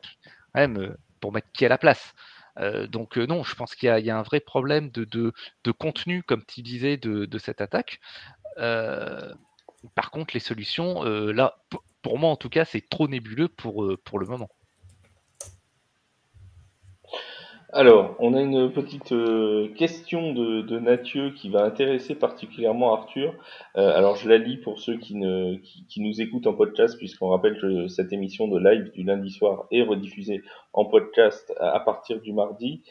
même 0.54 0.78
euh, 0.78 0.96
pour 1.20 1.32
mettre 1.32 1.50
qui 1.52 1.64
à 1.64 1.68
la 1.68 1.78
place. 1.78 2.14
Euh, 2.58 2.86
donc 2.86 3.16
non, 3.16 3.42
je 3.44 3.54
pense 3.54 3.74
qu'il 3.74 3.88
y, 3.88 4.10
a 4.10 4.18
un 4.18 4.22
vrai 4.22 4.40
problème 4.40 4.90
de, 4.90 5.32
contenu, 5.72 6.22
comme 6.22 6.44
tu 6.44 6.62
disais, 6.62 6.98
de, 6.98 7.38
cette 7.38 7.60
attaque. 7.62 8.00
par 8.56 10.10
contre, 10.10 10.34
les 10.34 10.40
solutions, 10.40 11.02
là, 11.04 11.56
pour 12.02 12.18
moi 12.18 12.30
en 12.30 12.36
tout 12.36 12.50
cas, 12.50 12.64
c'est 12.66 12.86
trop 12.88 13.08
nébuleux 13.08 13.48
pour 13.48 13.82
le 13.84 14.26
moment. 14.26 14.50
Alors, 17.74 18.16
on 18.18 18.34
a 18.34 18.42
une 18.42 18.70
petite 18.70 19.12
euh, 19.12 19.72
question 19.72 20.34
de, 20.34 20.60
de 20.60 20.78
Nathieu 20.78 21.30
qui 21.30 21.48
va 21.48 21.64
intéresser 21.64 22.14
particulièrement 22.14 22.92
Arthur. 22.92 23.32
Euh, 23.78 23.96
alors, 23.96 24.16
je 24.16 24.28
la 24.28 24.36
lis 24.36 24.58
pour 24.58 24.78
ceux 24.78 24.98
qui, 24.98 25.14
ne, 25.14 25.56
nous 25.96 26.20
écoutent 26.20 26.46
en 26.46 26.52
podcast, 26.52 26.98
puisqu'on 26.98 27.28
rappelle 27.28 27.58
que 27.58 27.88
cette 27.88 28.12
émission 28.12 28.46
de 28.46 28.58
live 28.58 28.92
du 28.92 29.04
lundi 29.04 29.30
soir 29.30 29.68
est 29.70 29.80
rediffusée 29.80 30.42
en 30.74 30.84
podcast 30.84 31.50
à, 31.60 31.80
partir 31.80 32.20
du 32.20 32.34
mardi. 32.34 32.82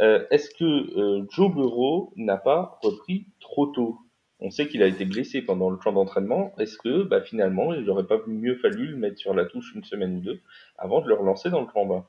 Euh, 0.00 0.24
est-ce 0.30 0.50
que 0.50 1.26
Joe 1.32 1.52
Burrow 1.52 2.12
n'a 2.14 2.36
pas 2.36 2.78
repris 2.84 3.26
trop 3.40 3.66
tôt? 3.66 3.98
On 4.38 4.50
sait 4.50 4.68
qu'il 4.68 4.84
a 4.84 4.86
été 4.86 5.06
blessé 5.06 5.42
pendant 5.42 5.70
le 5.70 5.76
camp 5.76 5.92
d'entraînement. 5.92 6.52
Est-ce 6.56 6.78
que 6.78 7.02
bah, 7.02 7.20
finalement, 7.20 7.74
il 7.74 7.82
n'aurait 7.82 8.06
pas 8.06 8.20
mieux 8.28 8.54
fallu 8.54 8.86
le 8.86 8.96
mettre 8.96 9.18
sur 9.18 9.34
la 9.34 9.44
touche 9.44 9.74
une 9.74 9.82
semaine 9.82 10.18
ou 10.18 10.20
deux 10.20 10.40
avant 10.78 11.00
de 11.00 11.08
le 11.08 11.14
relancer 11.14 11.50
dans 11.50 11.60
le 11.60 11.66
combat? 11.66 12.06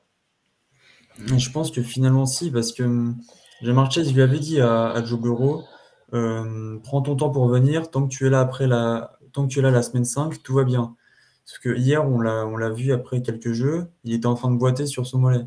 Je 1.18 1.50
pense 1.50 1.70
que 1.70 1.82
finalement, 1.82 2.26
si, 2.26 2.50
parce 2.50 2.72
que 2.72 2.82
hum, 2.82 3.16
Jamar 3.62 3.90
Chase 3.90 4.12
lui 4.12 4.22
avait 4.22 4.40
dit 4.40 4.60
à, 4.60 5.02
Joe 5.04 5.20
Burrow 5.20 5.64
prends 6.10 7.02
ton 7.02 7.16
temps 7.16 7.30
pour 7.30 7.48
venir. 7.48 7.90
Tant 7.90 8.06
que 8.06 8.14
tu 8.14 8.26
es 8.26 8.30
là 8.30 8.40
après 8.40 8.66
la, 8.66 9.18
tant 9.32 9.46
que 9.46 9.52
tu 9.52 9.58
es 9.58 9.62
là 9.62 9.70
la 9.70 9.82
semaine 9.82 10.04
5, 10.04 10.42
tout 10.42 10.54
va 10.54 10.64
bien. 10.64 10.96
Parce 11.44 11.58
que 11.58 11.76
hier, 11.76 12.06
on 12.08 12.20
l'a, 12.20 12.70
vu 12.70 12.92
après 12.92 13.22
quelques 13.22 13.52
jeux, 13.52 13.86
il 14.04 14.14
était 14.14 14.26
en 14.26 14.34
train 14.34 14.50
de 14.50 14.56
boiter 14.56 14.86
sur 14.86 15.06
son 15.06 15.18
mollet. 15.18 15.44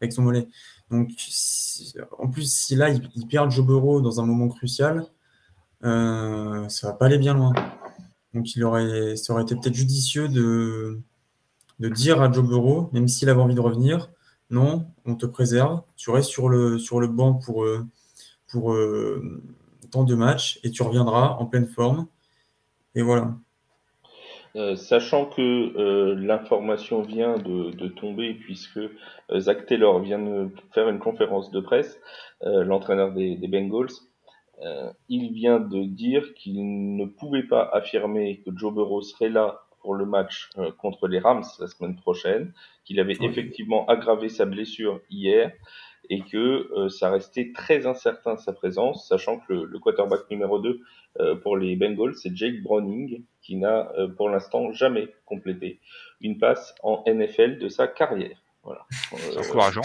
Avec 0.00 0.12
son 0.12 0.22
mollet. 0.22 0.48
Donc, 0.90 1.10
en 2.18 2.28
plus, 2.28 2.52
si 2.52 2.76
là, 2.76 2.90
il, 2.90 3.26
perd 3.26 3.50
Joe 3.50 4.02
dans 4.02 4.20
un 4.20 4.26
moment 4.26 4.48
crucial, 4.48 5.06
euh, 5.84 6.68
ça 6.68 6.88
va 6.88 6.92
pas 6.94 7.06
aller 7.06 7.18
bien 7.18 7.34
loin. 7.34 7.52
Donc, 8.34 8.46
aurait, 8.62 9.16
ça 9.16 9.32
aurait 9.32 9.42
été 9.42 9.56
peut-être 9.56 9.74
judicieux 9.74 10.28
de, 10.28 11.00
dire 11.80 12.22
à 12.22 12.30
Joe 12.30 12.92
même 12.92 13.08
s'il 13.08 13.28
avait 13.28 13.40
envie 13.40 13.54
de 13.54 13.60
revenir, 13.60 14.10
non, 14.54 14.86
on 15.04 15.16
te 15.16 15.26
préserve, 15.26 15.82
tu 15.96 16.10
restes 16.10 16.30
sur 16.30 16.48
le, 16.48 17.06
banc 17.08 17.34
pour, 17.34 17.64
euh, 17.64 17.84
pour 18.48 18.72
euh, 18.72 19.42
tant 19.90 20.04
de 20.04 20.14
matchs 20.14 20.60
et 20.62 20.70
tu 20.70 20.82
reviendras 20.82 21.36
en 21.38 21.46
pleine 21.46 21.66
forme. 21.66 22.06
Et 22.94 23.02
voilà. 23.02 23.34
Euh, 24.56 24.76
sachant 24.76 25.26
que 25.26 26.14
l'information 26.14 27.02
vient 27.02 27.36
de, 27.36 27.88
tomber 27.88 28.34
puisque 28.34 28.78
Zach 29.36 29.66
Taylor 29.66 29.98
vient 29.98 30.20
de 30.20 30.48
faire 30.72 30.88
une 30.88 31.00
conférence 31.00 31.50
de 31.50 31.60
presse, 31.60 31.98
l'entraîneur 32.40 33.12
des, 33.12 33.36
Bengals, 33.48 33.90
il 35.08 35.32
vient 35.32 35.58
de 35.58 35.82
dire 35.82 36.34
qu'il 36.34 36.96
ne 36.96 37.06
pouvait 37.06 37.42
pas 37.42 37.68
affirmer 37.72 38.42
que 38.46 38.56
Joe 38.56 38.72
Burrow 38.72 39.02
serait 39.02 39.30
là 39.30 39.63
pour 39.84 39.94
le 39.94 40.06
match 40.06 40.48
contre 40.78 41.08
les 41.08 41.18
Rams 41.18 41.44
la 41.60 41.66
semaine 41.66 41.94
prochaine, 41.94 42.54
qu'il 42.86 42.98
avait 43.00 43.18
effectivement 43.20 43.84
aggravé 43.86 44.30
sa 44.30 44.46
blessure 44.46 45.00
hier 45.10 45.52
et 46.10 46.20
que 46.20 46.70
euh, 46.72 46.88
ça 46.88 47.10
restait 47.10 47.52
très 47.54 47.86
incertain 47.86 48.36
sa 48.36 48.52
présence, 48.52 49.08
sachant 49.08 49.38
que 49.38 49.52
le, 49.52 49.78
quarterback 49.78 50.30
numéro 50.30 50.58
2 50.58 50.80
euh, 51.20 51.36
pour 51.36 51.56
les 51.56 51.76
Bengals, 51.76 52.14
c'est 52.14 52.34
Jake 52.34 52.62
Browning, 52.62 53.22
qui 53.42 53.56
n'a 53.56 53.92
euh, 53.98 54.08
pour 54.08 54.28
l'instant 54.28 54.72
jamais 54.72 55.08
complété 55.24 55.80
une 56.20 56.38
passe 56.38 56.74
en 56.82 57.02
NFL 57.06 57.58
de 57.58 57.68
sa 57.68 57.86
carrière. 57.86 58.36
Voilà. 58.62 58.86
C'est 58.90 59.38
encourageant. 59.38 59.82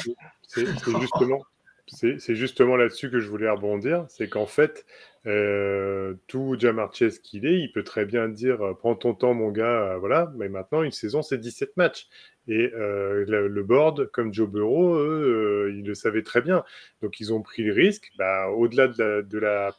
C'est 0.47 0.65
justement, 0.65 1.41
c'est 1.89 2.35
justement 2.35 2.75
là-dessus 2.75 3.09
que 3.09 3.19
je 3.19 3.29
voulais 3.29 3.49
rebondir, 3.49 4.05
c'est 4.09 4.29
qu'en 4.29 4.45
fait, 4.45 4.85
euh, 5.25 6.13
tout 6.27 6.55
Jamar 6.57 6.93
Chase 6.93 7.19
qu'il 7.19 7.45
est, 7.45 7.59
il 7.59 7.71
peut 7.71 7.83
très 7.83 8.05
bien 8.05 8.29
dire 8.29 8.59
prends 8.79 8.95
ton 8.95 9.13
temps 9.13 9.33
mon 9.33 9.49
gars, 9.49 9.97
voilà, 9.99 10.31
mais 10.37 10.49
maintenant 10.49 10.83
une 10.83 10.91
saison 10.91 11.21
c'est 11.21 11.37
17 11.37 11.77
matchs. 11.77 12.07
Et 12.49 12.71
euh, 12.73 13.25
le, 13.27 13.63
board, 13.63 14.07
comme 14.07 14.33
Joe 14.33 14.49
Burrow, 14.49 14.95
eux, 14.95 15.67
euh, 15.67 15.73
ils 15.77 15.85
le 15.85 15.93
savaient 15.93 16.23
très 16.23 16.41
bien. 16.41 16.63
Donc 17.03 17.19
ils 17.19 17.31
ont 17.31 17.43
pris 17.43 17.61
le 17.63 17.73
risque, 17.73 18.11
bah, 18.17 18.47
au-delà 18.49 18.87
de, 18.87 19.37
la, 19.37 19.75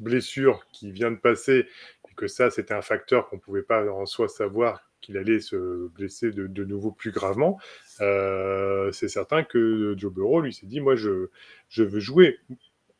blessure 0.00 0.66
qui 0.72 0.90
vient 0.92 1.10
de 1.10 1.16
passer, 1.16 1.66
et 2.10 2.14
que 2.16 2.26
ça 2.26 2.50
c'était 2.50 2.74
un 2.74 2.82
facteur 2.82 3.28
qu'on 3.28 3.36
ne 3.36 3.40
pouvait 3.40 3.62
pas 3.62 3.86
en 3.92 4.06
soi 4.06 4.28
savoir 4.28 4.89
qu'il 5.00 5.16
allait 5.16 5.40
se 5.40 5.88
blesser 5.88 6.30
de, 6.30 6.64
nouveau 6.64 6.90
plus 6.92 7.10
gravement, 7.10 7.58
euh, 8.00 8.92
c'est 8.92 9.08
certain 9.08 9.42
que 9.42 9.94
Joe 9.96 10.12
Burrow, 10.12 10.40
lui, 10.40 10.52
s'est 10.52 10.66
dit, 10.66 10.80
moi, 10.80 10.94
je, 10.96 11.28
veux 11.76 12.00
jouer. 12.00 12.38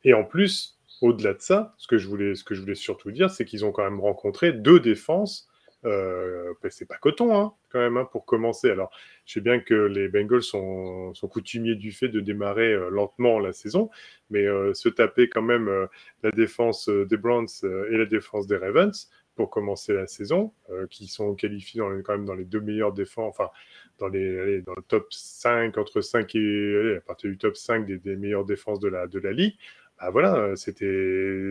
Et 0.03 0.13
en 0.13 0.23
plus, 0.23 0.79
au-delà 1.01 1.33
de 1.33 1.41
ça, 1.41 1.73
ce 1.77 1.87
que 1.87 1.97
je 1.97 2.07
voulais, 2.07 2.35
ce 2.35 2.43
que 2.43 2.73
surtout 2.73 3.11
dire, 3.11 3.29
c'est 3.29 3.45
qu'ils 3.45 3.65
ont 3.65 3.71
quand 3.71 3.83
même 3.83 3.99
rencontré 3.99 4.51
deux 4.51 4.79
défenses 4.79 5.47
euh, 5.85 6.53
c'est 6.69 6.87
pas 6.87 6.97
coton, 6.97 7.35
hein, 7.35 7.53
quand 7.69 7.79
même, 7.79 7.97
hein, 7.97 8.05
pour 8.11 8.25
commencer. 8.25 8.69
Alors, 8.69 8.91
je 9.25 9.33
sais 9.33 9.41
bien 9.41 9.59
que 9.59 9.73
les 9.73 10.09
Bengals 10.09 10.43
sont, 10.43 11.13
coutumiers 11.29 11.75
du 11.75 11.91
fait 11.91 12.07
de 12.07 12.19
démarrer 12.19 12.73
euh, 12.73 12.89
lentement 12.89 13.39
la 13.39 13.51
saison, 13.53 13.89
mais 14.29 14.45
se 14.73 14.89
taper 14.89 15.27
quand 15.29 15.41
même 15.41 15.87
la 16.23 16.31
défense 16.31 16.87
des 16.87 17.17
Browns 17.17 17.47
et 17.63 17.97
la 17.97 18.05
défense 18.05 18.47
des 18.47 18.57
Ravens 18.57 19.09
pour 19.35 19.49
commencer 19.49 19.93
la 19.93 20.07
saison, 20.07 20.53
qui 20.89 21.07
sont 21.07 21.35
qualifiés 21.35 21.79
dans 21.79 21.89
quand 22.01 22.13
même 22.13 22.25
dans 22.25 22.35
les 22.35 22.45
deux 22.45 22.59
meilleures 22.59 22.93
défenses, 22.93 23.33
enfin, 23.37 23.49
dans, 23.97 24.07
les, 24.07 24.61
dans 24.61 24.73
le 24.75 24.81
top 24.81 25.07
5, 25.11 25.77
entre 25.77 26.01
5 26.01 26.35
et, 26.35 26.97
à 26.97 27.01
partir 27.01 27.29
du 27.29 27.37
top 27.37 27.55
5 27.55 27.85
des, 27.85 27.97
des 27.97 28.15
meilleures 28.15 28.45
défenses 28.45 28.79
de 28.79 28.87
la, 28.87 29.07
de 29.07 29.19
la 29.19 29.31
ligue, 29.31 29.55
bah 30.01 30.09
voilà, 30.09 30.55
c'était, 30.55 31.49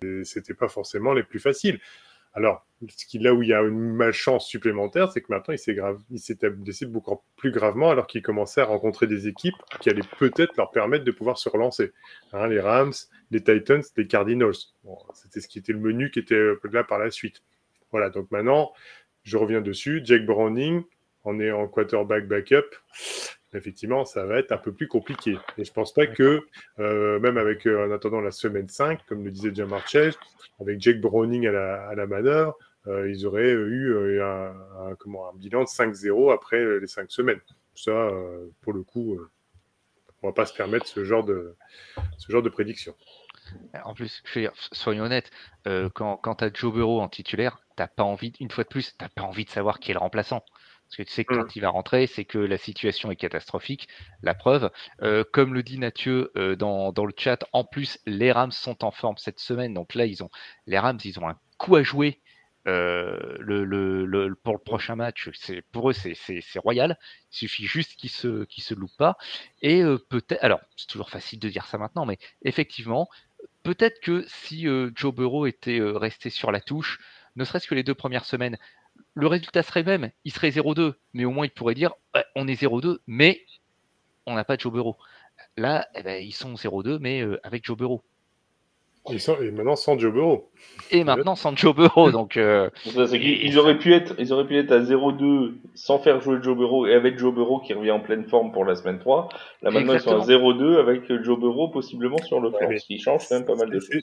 pas 0.58 0.68
forcément 0.68 1.12
les 1.12 1.22
plus 1.22 1.38
faciles. 1.38 1.78
Alors, 2.32 2.64
là 3.14 3.34
où 3.34 3.42
il 3.42 3.48
y 3.48 3.52
a 3.52 3.60
une 3.60 3.92
malchance 3.94 4.46
supplémentaire, 4.46 5.10
c'est 5.10 5.20
que 5.20 5.26
maintenant, 5.30 5.54
il 5.54 5.58
s'est, 5.58 5.74
grave, 5.74 6.00
beaucoup 6.88 7.20
plus 7.36 7.50
gravement 7.50 7.90
alors 7.90 8.06
qu'il 8.06 8.22
commençait 8.22 8.60
à 8.60 8.64
rencontrer 8.64 9.06
des 9.06 9.26
équipes 9.26 9.56
qui 9.80 9.90
allaient 9.90 10.00
peut-être 10.18 10.56
leur 10.56 10.70
permettre 10.70 11.04
de 11.04 11.10
pouvoir 11.10 11.38
se 11.38 11.48
relancer. 11.48 11.92
Hein, 12.32 12.46
les 12.48 12.60
Rams, 12.60 12.92
les 13.30 13.42
Titans, 13.42 13.82
les 13.96 14.06
Cardinals. 14.06 14.54
c'était 15.14 15.40
ce 15.40 15.48
qui 15.48 15.58
était 15.58 15.72
le 15.72 15.80
menu 15.80 16.10
qui 16.10 16.20
était 16.20 16.34
euh, 16.34 16.60
là 16.72 16.84
par 16.84 16.98
la 16.98 17.10
suite. 17.10 17.42
Voilà, 17.90 18.10
donc 18.10 18.30
maintenant, 18.30 18.72
je 19.22 19.36
reviens 19.36 19.60
dessus. 19.60 20.00
Jack 20.04 20.24
Browning, 20.24 20.82
on 21.24 21.40
est 21.40 21.50
en 21.50 21.66
quarterback 21.68 22.26
backup 22.26 22.66
effectivement, 23.54 24.04
ça 24.04 24.24
va 24.24 24.38
être 24.38 24.52
un 24.52 24.58
peu 24.58 24.72
plus 24.72 24.88
compliqué. 24.88 25.38
Et 25.58 25.64
je 25.64 25.72
pense 25.72 25.92
pas 25.92 26.06
que, 26.06 26.40
euh, 26.78 27.18
même 27.20 27.36
avec, 27.36 27.66
euh, 27.66 27.86
en 27.86 27.90
attendant 27.90 28.20
la 28.20 28.30
semaine 28.30 28.68
5, 28.68 29.04
comme 29.06 29.24
le 29.24 29.30
disait 29.30 29.52
Jean 29.54 29.68
Chase, 29.86 30.18
avec 30.60 30.80
Jake 30.80 31.00
Browning 31.00 31.46
à 31.46 31.52
la, 31.52 31.88
à 31.88 31.94
la 31.94 32.06
manœuvre, 32.06 32.56
euh, 32.86 33.10
ils 33.10 33.26
auraient 33.26 33.50
eu 33.50 34.20
un, 34.22 34.54
comment, 34.98 35.28
un 35.30 35.34
bilan 35.34 35.64
de 35.64 35.68
5-0 35.68 36.32
après 36.32 36.80
les 36.80 36.86
5 36.86 37.10
semaines. 37.10 37.40
Ça, 37.74 38.10
pour 38.60 38.72
le 38.72 38.82
coup, 38.82 39.18
on 40.22 40.28
va 40.28 40.32
pas 40.32 40.44
se 40.44 40.54
permettre 40.54 40.86
ce 40.86 41.04
genre 41.04 41.24
de, 41.24 41.54
ce 42.18 42.30
genre 42.30 42.42
de 42.42 42.48
prédiction. 42.48 42.94
En 43.84 43.94
plus, 43.94 44.22
soyons 44.72 45.04
honnêtes, 45.04 45.30
quand, 45.94 46.16
quand 46.16 46.36
tu 46.36 46.44
as 46.44 46.50
Joe 46.52 46.72
Burrow 46.72 47.00
en 47.00 47.08
titulaire, 47.08 47.58
t'as 47.76 47.86
pas 47.86 48.04
envie, 48.04 48.32
une 48.40 48.50
fois 48.50 48.64
de 48.64 48.68
plus, 48.68 48.96
tu 48.96 49.02
n'as 49.04 49.08
pas 49.08 49.22
envie 49.22 49.44
de 49.44 49.50
savoir 49.50 49.78
qui 49.78 49.90
est 49.90 49.94
le 49.94 50.00
remplaçant. 50.00 50.44
Parce 50.90 50.96
que 50.96 51.02
tu 51.04 51.12
sais 51.12 51.24
que 51.24 51.34
quand 51.34 51.44
mmh. 51.44 51.52
il 51.54 51.62
va 51.62 51.68
rentrer, 51.68 52.06
c'est 52.08 52.24
que 52.24 52.38
la 52.38 52.58
situation 52.58 53.12
est 53.12 53.16
catastrophique. 53.16 53.86
La 54.22 54.34
preuve, 54.34 54.72
euh, 55.02 55.22
comme 55.32 55.54
le 55.54 55.62
dit 55.62 55.78
Mathieu 55.78 56.32
euh, 56.36 56.56
dans, 56.56 56.92
le 56.92 57.14
chat, 57.16 57.44
en 57.52 57.62
plus, 57.62 58.00
les 58.06 58.32
Rams 58.32 58.50
sont 58.50 58.84
en 58.84 58.90
forme 58.90 59.16
cette 59.16 59.38
semaine. 59.38 59.72
Donc 59.72 59.94
là, 59.94 60.04
ils 60.04 60.24
ont, 60.24 60.30
les 60.66 60.80
Rams, 60.80 60.98
ils 61.04 61.20
ont 61.20 61.28
un 61.28 61.38
coup 61.58 61.76
à 61.76 61.84
jouer 61.84 62.18
euh, 62.66 63.36
le, 63.38 64.34
pour 64.42 64.52
le 64.52 64.58
prochain 64.58 64.96
match. 64.96 65.30
C'est, 65.32 65.62
pour 65.70 65.90
eux, 65.90 65.92
c'est, 65.92 66.14
royal. 66.56 66.98
Il 67.32 67.36
suffit 67.36 67.66
juste 67.66 67.94
qu'ils 67.94 68.10
se, 68.10 68.44
qu'ils 68.46 68.64
se 68.64 68.74
loupent 68.74 68.96
pas. 68.98 69.16
Et 69.62 69.84
peut-être, 70.08 70.42
alors, 70.42 70.60
c'est 70.76 70.88
toujours 70.88 71.10
facile 71.10 71.38
de 71.38 71.48
dire 71.48 71.66
ça 71.66 71.78
maintenant, 71.78 72.04
mais 72.04 72.18
effectivement, 72.42 73.08
peut-être 73.62 74.00
que 74.00 74.24
si 74.28 74.66
Joe 74.94 75.14
Burrow 75.14 75.46
était 75.46 75.80
resté 75.80 76.30
sur 76.30 76.52
la 76.52 76.60
touche, 76.60 77.00
ne 77.36 77.44
serait-ce 77.44 77.68
que 77.68 77.74
les 77.74 77.82
deux 77.82 77.94
premières 77.94 78.24
semaines, 78.24 78.56
le 79.14 79.26
résultat 79.26 79.62
serait 79.62 79.82
même, 79.82 80.10
il 80.24 80.32
serait 80.32 80.50
0-2, 80.50 80.94
mais 81.14 81.24
au 81.24 81.30
moins 81.30 81.46
il 81.46 81.50
pourrait 81.50 81.74
dire 81.74 81.92
on 82.34 82.48
est 82.48 82.60
0-2, 82.60 82.98
mais 83.06 83.44
on 84.26 84.34
n'a 84.34 84.44
pas 84.44 84.56
Joe 84.56 84.72
Burrow. 84.72 84.96
Là, 85.56 85.88
eh 85.94 86.02
ben, 86.02 86.22
ils 86.22 86.34
sont 86.34 86.54
0-2, 86.54 86.98
mais 87.00 87.22
euh, 87.22 87.40
avec 87.42 87.64
Joe 87.64 87.76
Burrow. 87.76 88.04
Et 89.08 89.50
maintenant 89.50 89.76
sans 89.76 89.98
Joe 89.98 90.12
Burrow. 90.12 90.50
Et 90.90 91.04
maintenant 91.04 91.34
sans 91.34 91.56
Joe 91.56 91.74
Burrow, 91.74 92.10
donc. 92.12 92.36
Euh, 92.36 92.70
ils, 92.84 93.58
auraient 93.58 93.78
pu 93.78 93.94
être, 93.94 94.14
ils 94.18 94.32
auraient 94.32 94.46
pu 94.46 94.56
être 94.56 94.72
à 94.72 94.80
0-2 94.80 95.54
sans 95.74 95.98
faire 95.98 96.20
jouer 96.20 96.38
Joe 96.42 96.56
Burrow 96.56 96.86
et 96.86 96.94
avec 96.94 97.18
Joe 97.18 97.34
Burrow 97.34 97.60
qui 97.60 97.72
revient 97.72 97.90
en 97.90 98.00
pleine 98.00 98.24
forme 98.24 98.52
pour 98.52 98.64
la 98.64 98.74
semaine 98.76 98.98
3. 98.98 99.28
Là 99.62 99.70
maintenant 99.70 99.94
ils 99.94 100.00
sont 100.00 100.20
à 100.20 100.26
0-2 100.26 100.78
avec 100.78 101.12
Joe 101.22 101.38
Burrow 101.38 101.68
possiblement 101.68 102.18
sur 102.18 102.40
le 102.40 102.50
flanc, 102.50 102.68
ce 102.76 102.86
qui 102.86 102.98
change 102.98 103.28
quand 103.28 103.36
même 103.36 103.46
pas 103.46 103.56
mal 103.56 103.70
de 103.70 103.80
choses 103.80 104.02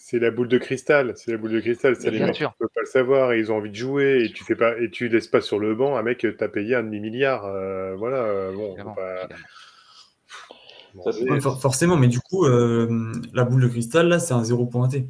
c'est 0.00 0.20
la 0.20 0.30
boule 0.30 0.48
de 0.48 0.58
cristal. 0.58 1.12
C'est 1.16 1.32
la 1.32 1.36
boule 1.36 1.50
de 1.50 1.60
cristal. 1.60 1.96
C'est 1.96 2.10
les 2.10 2.20
mecs 2.20 2.34
qui 2.34 2.44
ne 2.44 2.48
peuvent 2.58 2.68
pas 2.74 2.80
le 2.80 2.86
savoir 2.86 3.32
et 3.32 3.40
ils 3.40 3.52
ont 3.52 3.56
envie 3.56 3.70
de 3.70 3.74
jouer 3.74 4.24
et 4.24 4.32
tu 4.32 4.44
fais 4.44 4.54
pas 4.54 4.78
et 4.78 4.90
tu 4.90 5.08
laisses 5.08 5.26
pas 5.26 5.40
sur 5.40 5.58
le 5.58 5.74
banc 5.74 5.96
un 5.96 6.02
mec 6.02 6.24
t'as 6.38 6.48
payé 6.48 6.76
un 6.76 6.84
demi 6.84 7.00
milliard. 7.00 7.44
Euh, 7.44 7.94
voilà. 7.96 8.50
Bon, 11.04 11.40
forcément, 11.40 11.96
mais 11.96 12.08
du 12.08 12.20
coup, 12.20 12.44
euh, 12.44 13.12
la 13.32 13.44
boule 13.44 13.62
de 13.62 13.68
cristal 13.68 14.08
là, 14.08 14.18
c'est 14.18 14.34
un 14.34 14.44
zéro 14.44 14.66
pointé. 14.66 15.08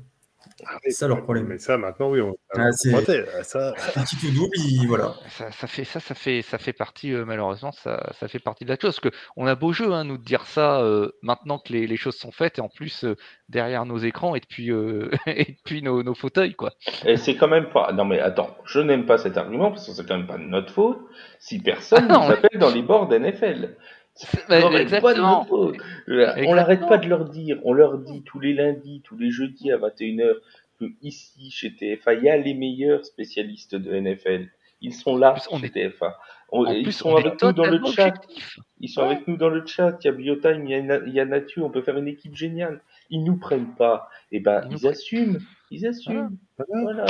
Ah 0.66 0.78
c'est 0.82 0.90
ça 0.90 1.08
leur 1.08 1.22
problème. 1.22 1.46
Mais 1.46 1.58
ça, 1.58 1.78
maintenant, 1.78 2.10
oui, 2.10 2.20
on 2.20 2.34
ah, 2.56 2.72
c'est 2.72 2.92
ah, 2.92 3.42
ça... 3.44 3.72
petit 3.94 4.16
tout 4.16 4.30
double, 4.32 4.56
voilà. 4.88 5.14
Ça, 5.28 5.52
ça, 5.52 5.66
fait 5.66 5.84
ça, 5.84 6.00
ça 6.00 6.14
fait 6.14 6.42
ça 6.42 6.58
fait 6.58 6.72
partie 6.72 7.12
euh, 7.12 7.24
malheureusement, 7.24 7.70
ça, 7.70 8.10
ça 8.18 8.26
fait 8.26 8.40
partie 8.40 8.64
de 8.64 8.70
la 8.70 8.76
chose. 8.76 8.98
Parce 8.98 9.00
que 9.00 9.18
on 9.36 9.46
a 9.46 9.54
beau 9.54 9.72
jeu, 9.72 9.92
hein, 9.92 10.04
nous 10.04 10.18
de 10.18 10.24
dire 10.24 10.46
ça 10.46 10.80
euh, 10.80 11.10
maintenant 11.22 11.58
que 11.58 11.72
les, 11.72 11.86
les, 11.86 11.96
choses 11.96 12.16
sont 12.16 12.32
faites 12.32 12.58
et 12.58 12.60
en 12.60 12.68
plus 12.68 13.04
euh, 13.04 13.16
derrière 13.48 13.86
nos 13.86 13.98
écrans 13.98 14.34
et 14.34 14.40
depuis 14.40 14.70
et 15.26 15.56
depuis 15.58 15.82
nos, 15.82 16.02
nos, 16.02 16.14
fauteuils, 16.14 16.54
quoi. 16.54 16.72
Et 17.06 17.16
c'est 17.16 17.36
quand 17.36 17.48
même 17.48 17.70
pas. 17.70 17.92
Non 17.92 18.04
mais 18.04 18.18
attends, 18.18 18.56
je 18.64 18.80
n'aime 18.80 19.06
pas 19.06 19.18
cet 19.18 19.36
argument 19.36 19.70
parce 19.70 19.86
que 19.86 19.92
c'est 19.92 20.06
quand 20.06 20.16
même 20.16 20.26
pas 20.26 20.38
de 20.38 20.44
notre 20.44 20.72
faute 20.72 20.98
si 21.38 21.60
personne 21.60 22.08
ne 22.08 22.14
s'appelle 22.14 22.58
dans 22.58 22.70
les 22.70 22.82
bords 22.82 23.06
d'NFL. 23.06 23.76
Bah, 24.48 24.60
on 24.64 24.70
n'arrête 26.54 26.88
pas 26.88 26.98
de 26.98 27.08
leur 27.08 27.24
dire, 27.26 27.58
on 27.64 27.72
leur 27.72 27.98
dit 27.98 28.22
tous 28.22 28.40
les 28.40 28.52
lundis, 28.52 29.02
tous 29.04 29.16
les 29.16 29.30
jeudis 29.30 29.70
à 29.70 29.78
21h 29.78 30.34
que 30.78 30.84
ici, 31.02 31.50
chez 31.50 31.74
TFA, 31.74 32.14
il 32.14 32.24
y 32.24 32.28
a 32.28 32.36
les 32.36 32.54
meilleurs 32.54 33.04
spécialistes 33.04 33.74
de 33.74 33.98
NFL. 33.98 34.48
Ils 34.80 34.94
sont 34.94 35.16
là 35.16 35.34
chez 35.60 35.70
TFA. 35.70 36.18
ils 36.52 36.92
sont 36.92 37.16
avec 37.16 37.42
nous 37.42 37.52
dans 37.52 37.66
le 37.66 37.84
chat. 37.84 38.14
Ils 38.80 38.88
sont 38.88 39.02
avec 39.02 39.26
nous 39.26 39.36
dans 39.36 39.48
le 39.48 39.66
chat. 39.66 39.98
Il 40.02 40.06
y 40.06 40.08
a 40.08 40.12
Biotime, 40.12 40.66
il 40.66 40.70
y 40.70 40.74
a, 40.74 41.00
il 41.04 41.12
y 41.12 41.20
a 41.20 41.24
Nathu, 41.24 41.62
on 41.62 41.70
peut 41.70 41.82
faire 41.82 41.98
une 41.98 42.06
équipe 42.06 42.36
géniale. 42.36 42.80
ils 43.10 43.24
nous 43.24 43.36
prennent 43.36 43.74
pas, 43.74 44.08
et 44.30 44.36
eh 44.36 44.40
ben 44.40 44.68
ils, 44.70 44.86
assument, 44.86 45.40
ils 45.70 45.86
assument. 45.86 46.30
Voilà, 46.82 47.06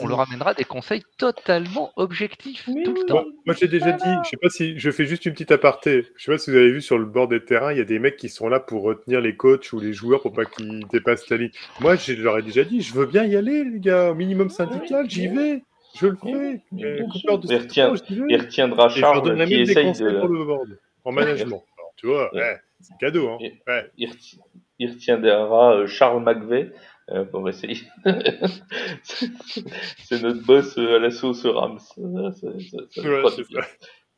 On, 0.00 0.06
leur 0.06 0.20
amènera 0.20 0.54
des 0.54 0.64
conseils 0.64 1.02
totalement 1.18 1.92
objectifs 1.96 2.64
tout 2.66 2.94
le 2.94 3.06
temps. 3.06 3.24
moi 3.46 3.54
j'ai 3.58 3.68
déjà 3.68 3.92
dit, 3.92 4.10
je 4.24 4.28
sais 4.30 4.36
pas 4.36 4.48
si 4.50 4.78
je 4.78 4.90
fais 4.90 5.06
juste 5.06 5.24
une 5.26 5.32
petite 5.32 5.52
aparté. 5.52 6.06
Je 6.16 6.24
sais 6.24 6.32
pas 6.32 6.38
si 6.38 6.50
vous 6.50 6.56
avez 6.56 6.72
vu 6.72 6.82
sur 6.82 6.98
le 6.98 7.06
bord 7.06 7.28
des 7.28 7.44
terrains, 7.44 7.72
il 7.72 7.78
y 7.78 7.80
a 7.80 7.84
des 7.84 7.98
mecs 7.98 8.16
qui 8.16 8.28
sont 8.28 8.48
là 8.48 8.60
pour 8.60 8.82
retenir 8.82 9.20
les 9.20 9.36
coachs 9.36 9.72
ou 9.72 9.80
les 9.80 9.92
joueurs 9.92 10.20
pour 10.20 10.32
pas 10.32 10.44
qu'ils 10.44 10.86
dépassent 10.88 11.28
la 11.30 11.38
ligne. 11.38 11.52
Moi, 11.80 11.96
je 11.96 12.12
leur 12.14 12.38
ai 12.38 12.42
déjà 12.42 12.64
dit, 12.64 12.82
je 12.82 12.92
veux 12.94 13.06
bien 13.06 13.24
y 13.24 13.36
aller, 13.36 13.64
les 13.64 13.80
gars, 13.80 14.10
au 14.10 14.14
minimum 14.14 14.50
syndical, 14.50 15.08
j'y 15.08 15.28
vais. 15.28 15.62
Je 15.94 16.08
le 16.08 16.16
fais. 16.16 16.60
il, 16.72 18.36
retiendra 18.36 18.88
Charles 18.88 19.46
qui 19.46 19.54
essaye 19.54 19.92
de... 19.92 20.18
Pour 20.18 20.28
le 20.28 20.44
board, 20.44 20.78
en 21.04 21.12
management. 21.12 21.64
tu 21.96 22.08
vois, 22.08 22.30
c'est 22.80 22.96
cadeau. 22.98 23.28
Hein. 23.28 23.38
Il, 23.96 24.10
il, 24.78 24.90
retiendra 24.90 25.74
euh, 25.74 25.86
Charles 25.86 26.22
McVeigh 26.22 26.72
euh, 27.10 27.24
pour 27.24 27.48
essayer. 27.48 27.82
c'est 29.02 30.22
notre 30.22 30.44
boss 30.44 30.78
euh, 30.78 30.96
à 30.96 30.98
la 30.98 31.10
sauce 31.10 31.44
Rams. 31.46 31.78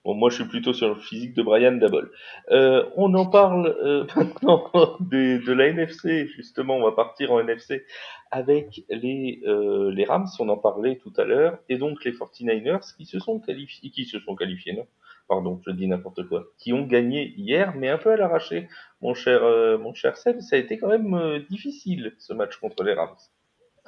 Bon, 0.07 0.15
moi, 0.15 0.31
je 0.31 0.37
suis 0.37 0.45
plutôt 0.45 0.73
sur 0.73 0.89
le 0.89 0.95
physique 0.95 1.35
de 1.35 1.43
Brian 1.43 1.73
Dabol. 1.73 2.13
Euh, 2.53 2.85
on 2.95 3.13
en 3.15 3.27
parle 3.27 3.77
euh, 3.83 4.07
maintenant 4.17 4.71
de, 5.01 5.45
de, 5.45 5.53
la 5.53 5.67
NFC. 5.67 6.29
Justement, 6.29 6.77
on 6.77 6.85
va 6.85 6.93
partir 6.93 7.33
en 7.33 7.41
NFC 7.41 7.85
avec 8.31 8.85
les, 8.89 9.43
euh, 9.49 9.91
les 9.91 10.05
Rams. 10.05 10.29
On 10.39 10.49
en 10.49 10.59
parlait 10.59 11.01
tout 11.03 11.13
à 11.17 11.25
l'heure. 11.25 11.59
Et 11.69 11.77
donc, 11.77 12.05
les 12.05 12.13
49ers 12.13 12.97
qui 12.97 13.05
se 13.05 13.19
sont 13.19 13.41
qualifiés, 13.41 13.91
qui 13.91 14.05
se 14.05 14.21
sont 14.21 14.37
qualifiés, 14.37 14.75
non? 14.75 14.87
Pardon, 15.29 15.61
je 15.67 15.73
dis 15.73 15.89
n'importe 15.89 16.29
quoi. 16.29 16.45
Qui 16.59 16.73
ont 16.73 16.87
gagné 16.87 17.35
hier, 17.37 17.75
mais 17.75 17.89
un 17.89 17.99
peu 17.99 18.13
à 18.13 18.17
l'arraché. 18.17 18.69
Mon 19.01 19.15
cher, 19.15 19.43
euh, 19.43 19.77
mon 19.77 19.93
cher 19.93 20.17
Seb, 20.17 20.41
ça 20.41 20.57
a 20.57 20.59
été 20.59 20.79
quand 20.79 20.89
même 20.89 21.15
euh, 21.15 21.41
difficile, 21.51 22.15
ce 22.19 22.33
match 22.33 22.57
contre 22.59 22.85
les 22.85 22.95
Rams. 22.95 23.17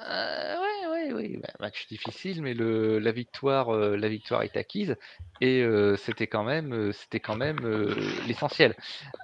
Euh, 0.00 0.56
oui, 0.90 1.12
oui, 1.12 1.36
bah, 1.36 1.52
match 1.60 1.86
difficile, 1.88 2.42
mais 2.42 2.54
la 2.54 3.12
victoire, 3.12 3.72
la 3.72 4.08
victoire 4.08 4.42
est 4.42 4.56
acquise 4.56 4.96
et 5.40 5.64
c'était 5.96 6.28
quand 6.28 6.44
même, 6.44 6.92
c'était 6.92 7.18
quand 7.18 7.34
même 7.34 7.58
l'essentiel. 8.28 8.76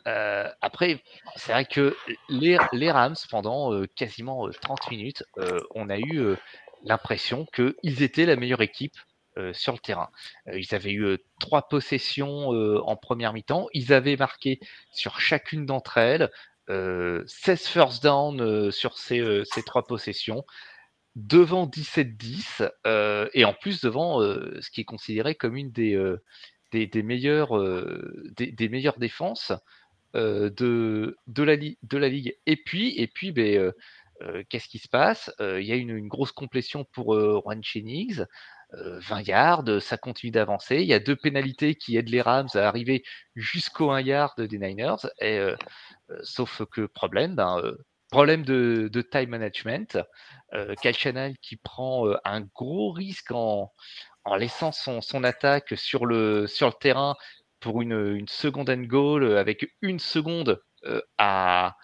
après, 0.04 1.00
c'est 1.36 1.52
vrai 1.52 1.64
que 1.64 1.96
les, 2.28 2.58
les 2.72 2.90
Rams 2.90 3.14
pendant 3.30 3.84
quasiment 3.94 4.48
30 4.50 4.90
minutes, 4.90 5.22
on 5.76 5.90
a 5.90 5.98
eu 5.98 6.34
l'impression 6.82 7.46
qu'ils 7.54 8.02
étaient 8.02 8.26
la 8.26 8.34
meilleure 8.34 8.62
équipe 8.62 8.96
sur 9.52 9.72
le 9.72 9.78
terrain. 9.78 10.10
ils 10.52 10.74
avaient 10.74 10.92
eu 10.92 11.18
trois 11.40 11.68
possessions 11.68 12.48
en 12.48 12.96
première 12.96 13.32
mi-temps. 13.32 13.68
Ils 13.72 13.92
avaient 13.92 14.16
marqué 14.16 14.60
sur 14.92 15.20
chacune 15.20 15.66
d'entre 15.66 15.98
elles. 15.98 16.30
16 16.68 17.66
first 17.66 18.02
down 18.02 18.70
sur 18.70 18.96
ces, 18.96 19.42
ces, 19.44 19.62
trois 19.62 19.86
possessions, 19.86 20.44
devant 21.16 21.66
17-10, 21.66 22.70
et 23.34 23.44
en 23.44 23.52
plus 23.54 23.80
devant 23.80 24.20
ce 24.20 24.70
qui 24.70 24.80
est 24.80 24.84
considéré 24.84 25.34
comme 25.34 25.56
une 25.56 25.70
des, 25.70 25.98
des, 26.72 27.02
meilleures, 27.02 27.58
des, 28.36 28.68
meilleures 28.68 28.98
défenses 28.98 29.52
de, 30.14 31.16
de, 31.26 31.42
la 31.42 31.56
de 31.56 31.98
la 31.98 32.08
ligue. 32.08 32.36
Et 32.46 32.56
puis, 32.56 32.98
et 32.98 33.06
puis 33.06 33.32
ben, 33.32 33.72
qu'est-ce 34.48 34.68
qui 34.68 34.78
se 34.78 34.88
passe? 34.88 35.30
Il 35.40 35.64
y 35.64 35.72
a 35.72 35.76
une, 35.76 35.90
une, 35.90 36.08
grosse 36.08 36.32
complétion 36.32 36.84
pour 36.84 37.14
Juan 37.14 37.62
Chenings. 37.62 38.24
20 38.76 39.22
yards, 39.22 39.80
ça 39.80 39.96
continue 39.96 40.30
d'avancer. 40.32 40.76
Il 40.76 40.86
y 40.86 40.94
a 40.94 40.98
deux 40.98 41.16
pénalités 41.16 41.74
qui 41.74 41.96
aident 41.96 42.08
les 42.08 42.22
Rams 42.22 42.48
à 42.54 42.66
arriver 42.66 43.02
jusqu'au 43.34 43.90
1 43.90 44.00
yard 44.00 44.40
des 44.40 44.58
Niners. 44.58 45.06
Et, 45.20 45.38
euh, 45.38 45.56
sauf 46.22 46.62
que 46.66 46.86
problème, 46.86 47.34
ben, 47.34 47.58
euh, 47.58 47.76
problème 48.10 48.44
de, 48.44 49.02
time 49.10 49.30
management. 49.30 49.98
Euh, 50.54 50.74
Kyle 50.76 51.34
qui 51.42 51.56
prend 51.56 52.06
un 52.24 52.40
gros 52.40 52.92
risque 52.92 53.32
en, 53.32 53.72
laissant 54.36 54.72
son, 54.72 55.24
attaque 55.24 55.74
sur 55.76 56.06
le, 56.06 56.46
terrain 56.80 57.16
pour 57.60 57.82
une, 57.82 58.16
une 58.16 58.28
seconde 58.28 58.70
and 58.70 58.84
goal 58.84 59.36
avec 59.36 59.66
une 59.82 59.98
seconde 59.98 60.62
à, 61.18 61.76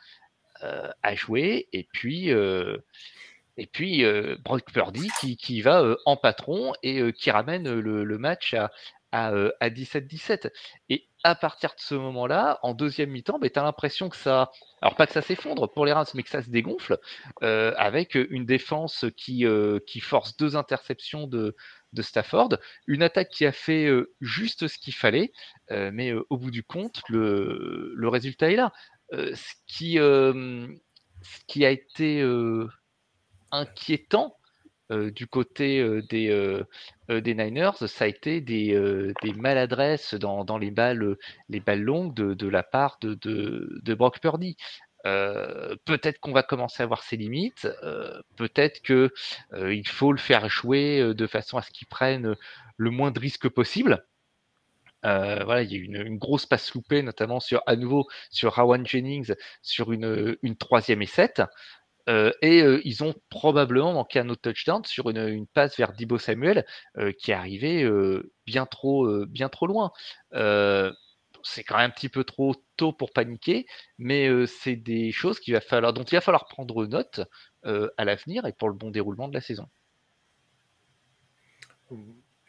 à 0.61 1.14
jouer. 1.14 1.68
Et 1.72 1.88
puis, 1.92 2.31
et 3.61 3.66
puis, 3.66 4.05
euh, 4.05 4.37
Brock 4.42 4.73
Purdy 4.73 5.07
qui, 5.20 5.37
qui 5.37 5.61
va 5.61 5.83
euh, 5.83 5.96
en 6.07 6.16
patron 6.16 6.73
et 6.83 7.01
euh, 7.01 7.12
qui 7.12 7.31
ramène 7.31 7.70
le, 7.79 8.18
match 8.18 8.55
à, 8.55 8.73
à, 9.12 9.35
à 9.61 9.68
17-17. 9.68 10.51
Et 10.88 11.07
à 11.25 11.35
partir 11.35 11.68
de 11.75 11.81
ce 11.81 11.94
moment-là, 11.94 12.59
en 12.62 12.73
deuxième 12.73 13.11
mi-temps, 13.11 13.38
bah, 13.38 13.51
tu 13.51 13.59
as 13.59 13.62
l'impression 13.62 14.09
que 14.09 14.16
ça. 14.16 14.51
Alors, 14.81 14.96
pas 14.96 15.07
que 15.07 15.12
ça 15.12 15.20
s'effondre 15.20 15.70
pour 15.70 15.85
les 15.85 15.92
Rams, 15.92 16.07
mais 16.14 16.23
que 16.23 16.31
ça 16.31 16.42
se 16.42 16.49
dégonfle, 16.49 16.99
avec 17.42 18.14
une 18.14 18.46
défense 18.46 19.05
qui, 19.14 19.44
qui 19.87 20.01
force 20.01 20.38
deux 20.38 20.57
interceptions 20.57 21.27
de, 21.27 21.55
de 21.92 22.01
Stafford, 22.03 22.57
une 22.87 23.03
attaque 23.03 23.29
qui 23.29 23.44
a 23.44 23.53
fait 23.53 23.90
juste 24.23 24.68
ce 24.68 24.79
qu'il 24.79 24.94
fallait, 24.94 25.33
mais 25.68 26.14
au 26.31 26.38
bout 26.38 26.51
du 26.51 26.62
compte, 26.62 27.03
le, 27.11 27.92
le 27.94 28.09
résultat 28.09 28.51
est 28.51 28.57
là. 28.57 28.73
ce, 29.12 29.53
qui, 29.66 29.96
ce 29.96 31.44
qui 31.46 31.66
a 31.66 31.70
été 31.70 32.23
inquiétant 33.52 34.36
euh, 34.90 35.10
du 35.12 35.26
côté 35.28 35.80
euh, 35.80 36.02
des, 36.02 36.30
euh, 36.30 36.64
des 37.20 37.34
Niners, 37.34 37.86
ça 37.86 38.04
a 38.04 38.08
été 38.08 38.40
des, 38.40 38.74
des 39.22 39.32
maladresses 39.34 40.14
dans, 40.14 40.44
dans, 40.44 40.58
les, 40.58 40.70
balles, 40.70 41.16
les 41.48 41.60
balles 41.60 41.82
longues 41.82 42.14
de, 42.14 42.34
de 42.34 42.48
la 42.48 42.62
part 42.62 42.98
de, 43.00 43.14
de, 43.14 43.94
Brock 43.94 44.20
Purdy. 44.20 44.56
peut-être 45.04 46.18
qu'on 46.20 46.32
va 46.32 46.42
commencer 46.42 46.82
à 46.82 46.86
voir 46.86 47.02
ses 47.02 47.16
limites, 47.16 47.68
peut-être 48.36 48.82
que 48.82 49.12
il 49.52 49.88
faut 49.88 50.12
le 50.12 50.18
faire 50.18 50.48
jouer 50.48 51.14
de 51.14 51.26
façon 51.26 51.58
à 51.58 51.62
ce 51.62 51.70
qu'il 51.70 51.88
prenne 51.88 52.36
le 52.76 52.90
moins 52.90 53.10
de 53.10 53.18
risques 53.18 53.48
possible. 53.48 54.04
voilà, 55.02 55.62
il 55.62 55.72
y 55.72 55.74
a 55.74 55.78
eu 55.78 55.84
une, 55.84 56.18
grosse 56.18 56.46
passe 56.46 56.72
loupée, 56.74 57.02
notamment 57.02 57.40
sur 57.40 57.62
à 57.66 57.76
nouveau 57.76 58.08
sur 58.30 58.54
Rowan 58.54 58.86
Jennings 58.86 59.34
sur 59.62 59.92
une, 59.92 60.36
une 60.42 60.56
troisième 60.56 61.02
et. 61.02 61.42
Et 62.06 62.60
ils 62.84 63.04
ont 63.04 63.14
probablement 63.28 63.92
manqué 63.92 64.18
un 64.18 64.28
autre 64.28 64.42
touchdown 64.42 64.84
sur 64.84 65.10
une, 65.10 65.46
passe 65.46 65.76
vers 65.76 65.92
Dibo 65.92 66.18
Samuel 66.18 66.64
qui 67.18 67.30
est 67.30 67.34
arrivé 67.34 67.88
bien, 68.46 68.66
trop, 68.66 69.26
bien 69.26 69.48
trop 69.48 69.66
loin. 69.66 69.92
c'est 70.32 71.64
quand 71.64 71.76
même 71.76 71.86
un 71.86 71.90
petit 71.90 72.08
peu 72.08 72.24
trop 72.24 72.54
tôt 72.76 72.92
pour 72.92 73.12
paniquer, 73.12 73.66
mais 73.98 74.46
c'est 74.46 74.76
des 74.76 75.12
choses 75.12 75.40
va 75.52 75.60
falloir, 75.60 75.92
dont 75.92 76.04
il 76.04 76.14
va 76.14 76.20
falloir 76.20 76.46
prendre 76.46 76.86
note 76.86 77.20
à 77.64 78.04
l'avenir 78.04 78.46
et 78.46 78.52
pour 78.52 78.68
le 78.68 78.74
bon 78.74 78.90
déroulement 78.90 79.28
de 79.28 79.34
la 79.34 79.40
saison. 79.40 79.68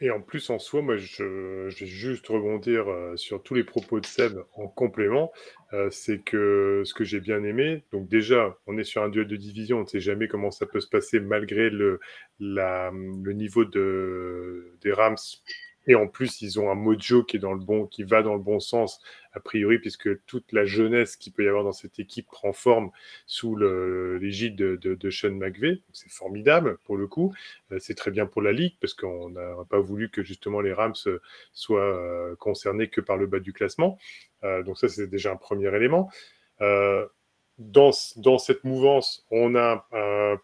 Et 0.02 0.10
en 0.10 0.20
plus, 0.20 0.50
en 0.50 0.58
soi, 0.58 0.82
moi, 0.82 0.96
je, 0.96 1.68
vais 1.68 1.86
juste 1.86 2.26
rebondir 2.26 2.90
euh, 2.90 3.16
sur 3.16 3.40
tous 3.40 3.54
les 3.54 3.62
propos 3.62 4.00
de 4.00 4.06
Seb 4.06 4.36
en 4.54 4.66
complément. 4.66 5.32
Euh, 5.74 5.90
c'est 5.90 6.18
que 6.18 6.82
ce 6.84 6.92
que 6.92 7.04
j'ai 7.04 7.20
bien 7.20 7.44
aimé, 7.44 7.84
donc 7.92 8.08
déjà, 8.08 8.58
on 8.66 8.76
est 8.78 8.84
sur 8.84 9.04
un 9.04 9.08
duel 9.08 9.28
de 9.28 9.36
division, 9.36 9.78
on 9.78 9.82
ne 9.82 9.86
sait 9.86 10.00
jamais 10.00 10.26
comment 10.26 10.50
ça 10.50 10.66
peut 10.66 10.80
se 10.80 10.88
passer 10.88 11.20
malgré 11.20 11.70
le, 11.70 12.00
le 12.40 13.32
niveau 13.32 13.64
de, 13.64 14.74
des 14.82 14.92
Rams 14.92 15.16
et 15.86 15.94
en 15.94 16.06
plus, 16.06 16.42
ils 16.42 16.60
ont 16.60 16.70
un 16.70 16.74
mojo 16.74 17.24
qui 17.24 17.36
est 17.36 17.40
dans 17.40 17.54
le 17.54 17.60
bon, 17.60 17.86
qui 17.86 18.04
va 18.04 18.22
dans 18.22 18.34
le 18.34 18.42
bon 18.42 18.60
sens, 18.60 19.00
a 19.34 19.40
priori, 19.40 19.78
puisque 19.78 20.24
toute 20.26 20.52
la 20.52 20.64
jeunesse 20.64 21.16
qu'il 21.16 21.32
peut 21.32 21.44
y 21.44 21.48
avoir 21.48 21.64
dans 21.64 21.72
cette 21.72 21.98
équipe 21.98 22.26
prend 22.26 22.52
forme 22.52 22.90
sous 23.26 23.56
l'égide 23.56 24.56
de, 24.56 25.10
Sean 25.10 25.32
McVay. 25.32 25.80
C'est 25.92 26.10
formidable 26.10 26.78
pour 26.84 26.96
le 26.96 27.06
coup. 27.06 27.34
Euh, 27.70 27.78
c'est 27.80 27.94
très 27.94 28.10
bien 28.10 28.26
pour 28.26 28.42
la 28.42 28.52
ligue 28.52 28.74
parce 28.80 28.94
qu'on 28.94 29.30
n'a 29.30 29.54
pas 29.68 29.80
voulu 29.80 30.10
que 30.10 30.22
justement 30.22 30.60
les 30.60 30.72
Rams 30.72 30.94
soient 31.52 31.80
euh, 31.80 32.36
concernés 32.36 32.88
que 32.88 33.00
par 33.00 33.16
le 33.16 33.26
bas 33.26 33.40
du 33.40 33.52
classement. 33.52 33.98
Euh, 34.44 34.62
donc 34.62 34.78
ça, 34.78 34.88
c'est 34.88 35.06
déjà 35.06 35.32
un 35.32 35.36
premier 35.36 35.74
élément. 35.74 36.10
Dans, 37.58 37.90
dans, 38.16 38.38
cette 38.38 38.64
mouvance, 38.64 39.26
on 39.30 39.56
a 39.56 39.86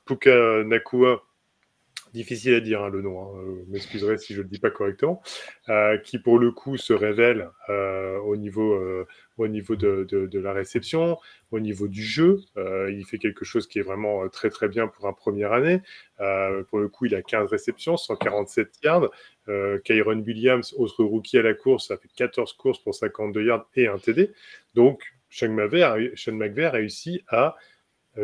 Puka 0.04 0.64
Nakua 0.64 1.22
difficile 2.18 2.54
à 2.54 2.60
dire 2.60 2.82
hein, 2.82 2.90
le 2.90 3.00
nom, 3.00 3.22
hein, 3.22 3.38
euh, 3.38 3.64
m'excuserez 3.68 4.18
si 4.18 4.34
je 4.34 4.38
ne 4.38 4.42
le 4.42 4.48
dis 4.48 4.58
pas 4.58 4.70
correctement, 4.70 5.22
euh, 5.68 5.96
qui 5.98 6.18
pour 6.18 6.40
le 6.40 6.50
coup 6.50 6.76
se 6.76 6.92
révèle 6.92 7.48
euh, 7.68 8.18
au 8.18 8.36
niveau, 8.36 8.76
au 9.36 9.46
niveau 9.46 9.76
de, 9.76 10.04
de, 10.04 10.38
la 10.40 10.52
réception, 10.52 11.16
au 11.52 11.60
niveau 11.60 11.86
du 11.86 12.02
jeu. 12.02 12.40
Il 12.56 13.04
fait 13.04 13.18
quelque 13.18 13.44
chose 13.44 13.68
qui 13.68 13.78
est 13.78 13.82
vraiment 13.82 14.28
très 14.28 14.50
très 14.50 14.68
bien 14.68 14.88
pour 14.88 15.06
un 15.06 15.12
première 15.12 15.52
année. 15.52 15.80
pour 16.68 16.78
le 16.80 16.88
coup, 16.88 17.06
il 17.06 17.14
a 17.14 17.22
15 17.22 17.50
réceptions, 17.50 17.96
147 17.96 18.68
yards. 18.82 19.10
Kyron 19.84 20.22
Williams, 20.26 20.74
autre 20.76 21.04
rookie 21.04 21.38
à 21.38 21.42
la 21.42 21.54
course, 21.54 21.90
a 21.90 21.96
fait 21.96 22.10
14 22.16 22.52
courses 22.54 22.82
pour 22.82 22.94
52 22.94 23.44
yards 23.44 23.68
et 23.76 23.86
un 23.86 23.98
TD. 23.98 24.32
Donc, 24.74 25.02
Sean 25.30 25.52
McVay 25.52 25.82
a 26.64 26.70
réussi 26.70 27.22
à 27.28 27.56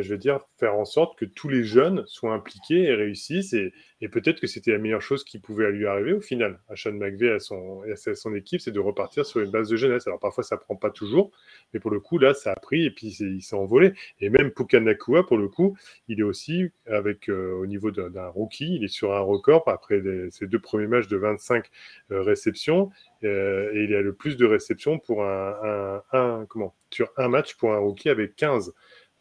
je 0.03 0.11
veux 0.11 0.19
dire, 0.19 0.41
faire 0.59 0.75
en 0.75 0.85
sorte 0.85 1.19
que 1.19 1.25
tous 1.25 1.49
les 1.49 1.65
jeunes 1.65 2.05
soient 2.07 2.33
impliqués 2.33 2.85
et 2.85 2.95
réussissent. 2.95 3.53
Et, 3.53 3.73
peut-être 4.13 4.39
que 4.39 4.47
c'était 4.47 4.73
la 4.73 4.77
meilleure 4.77 5.01
chose 5.01 5.25
qui 5.25 5.39
pouvait 5.39 5.71
lui 5.73 5.87
arriver 5.87 6.13
au 6.13 6.21
final, 6.21 6.61
à 6.69 6.77
Sean 6.77 6.93
McVeigh 6.93 7.29
et 7.29 7.33
à 7.33 7.39
son, 7.39 7.81
à 7.91 8.15
son 8.15 8.35
équipe, 8.35 8.61
c'est 8.61 8.71
de 8.71 8.79
repartir 8.79 9.25
sur 9.25 9.41
une 9.41 9.51
base 9.51 9.71
de 9.71 9.77
jeunesse. 9.77 10.07
Alors 10.07 10.21
parfois, 10.21 10.45
ça 10.45 10.59
prend 10.59 10.77
pas 10.77 10.91
toujours, 10.91 11.31
mais 11.73 11.81
pour 11.81 11.91
le 11.91 12.01
coup, 12.01 12.19
là, 12.19 12.35
ça 12.35 12.53
a 12.53 12.57
pris 12.57 12.85
et 12.85 12.91
puis 12.91 13.17
il 13.19 13.41
s'est 13.41 13.57
envolé. 13.57 13.95
Et 14.21 14.29
même 14.29 14.51
Pukanakua, 14.51 15.27
pour 15.27 15.39
le 15.39 15.49
coup, 15.49 15.75
il 16.09 16.21
est 16.21 16.23
aussi, 16.23 16.71
avec 16.87 17.31
euh, 17.31 17.55
au 17.55 17.67
niveau 17.67 17.91
d'un 17.91 18.29
rookie, 18.29 18.77
il 18.77 18.85
est 18.85 18.89
sur 18.89 19.15
un 19.15 19.21
record 19.21 19.65
après 19.69 20.03
ses 20.31 20.47
deux 20.47 20.59
premiers 20.59 20.87
matchs 20.87 21.09
de 21.09 21.17
25 21.17 21.65
euh, 22.11 22.21
réceptions. 22.21 22.91
et 23.23 23.87
il 23.89 23.95
a 23.95 24.03
le 24.03 24.13
plus 24.13 24.37
de 24.37 24.45
réceptions 24.45 24.99
pour 24.99 25.25
un, 25.25 26.03
comment, 26.51 26.75
sur 26.91 27.11
un 27.17 27.29
match 27.29 27.55
pour 27.57 27.73
un 27.73 27.79
rookie 27.79 28.11
avec 28.11 28.37
15. 28.37 28.75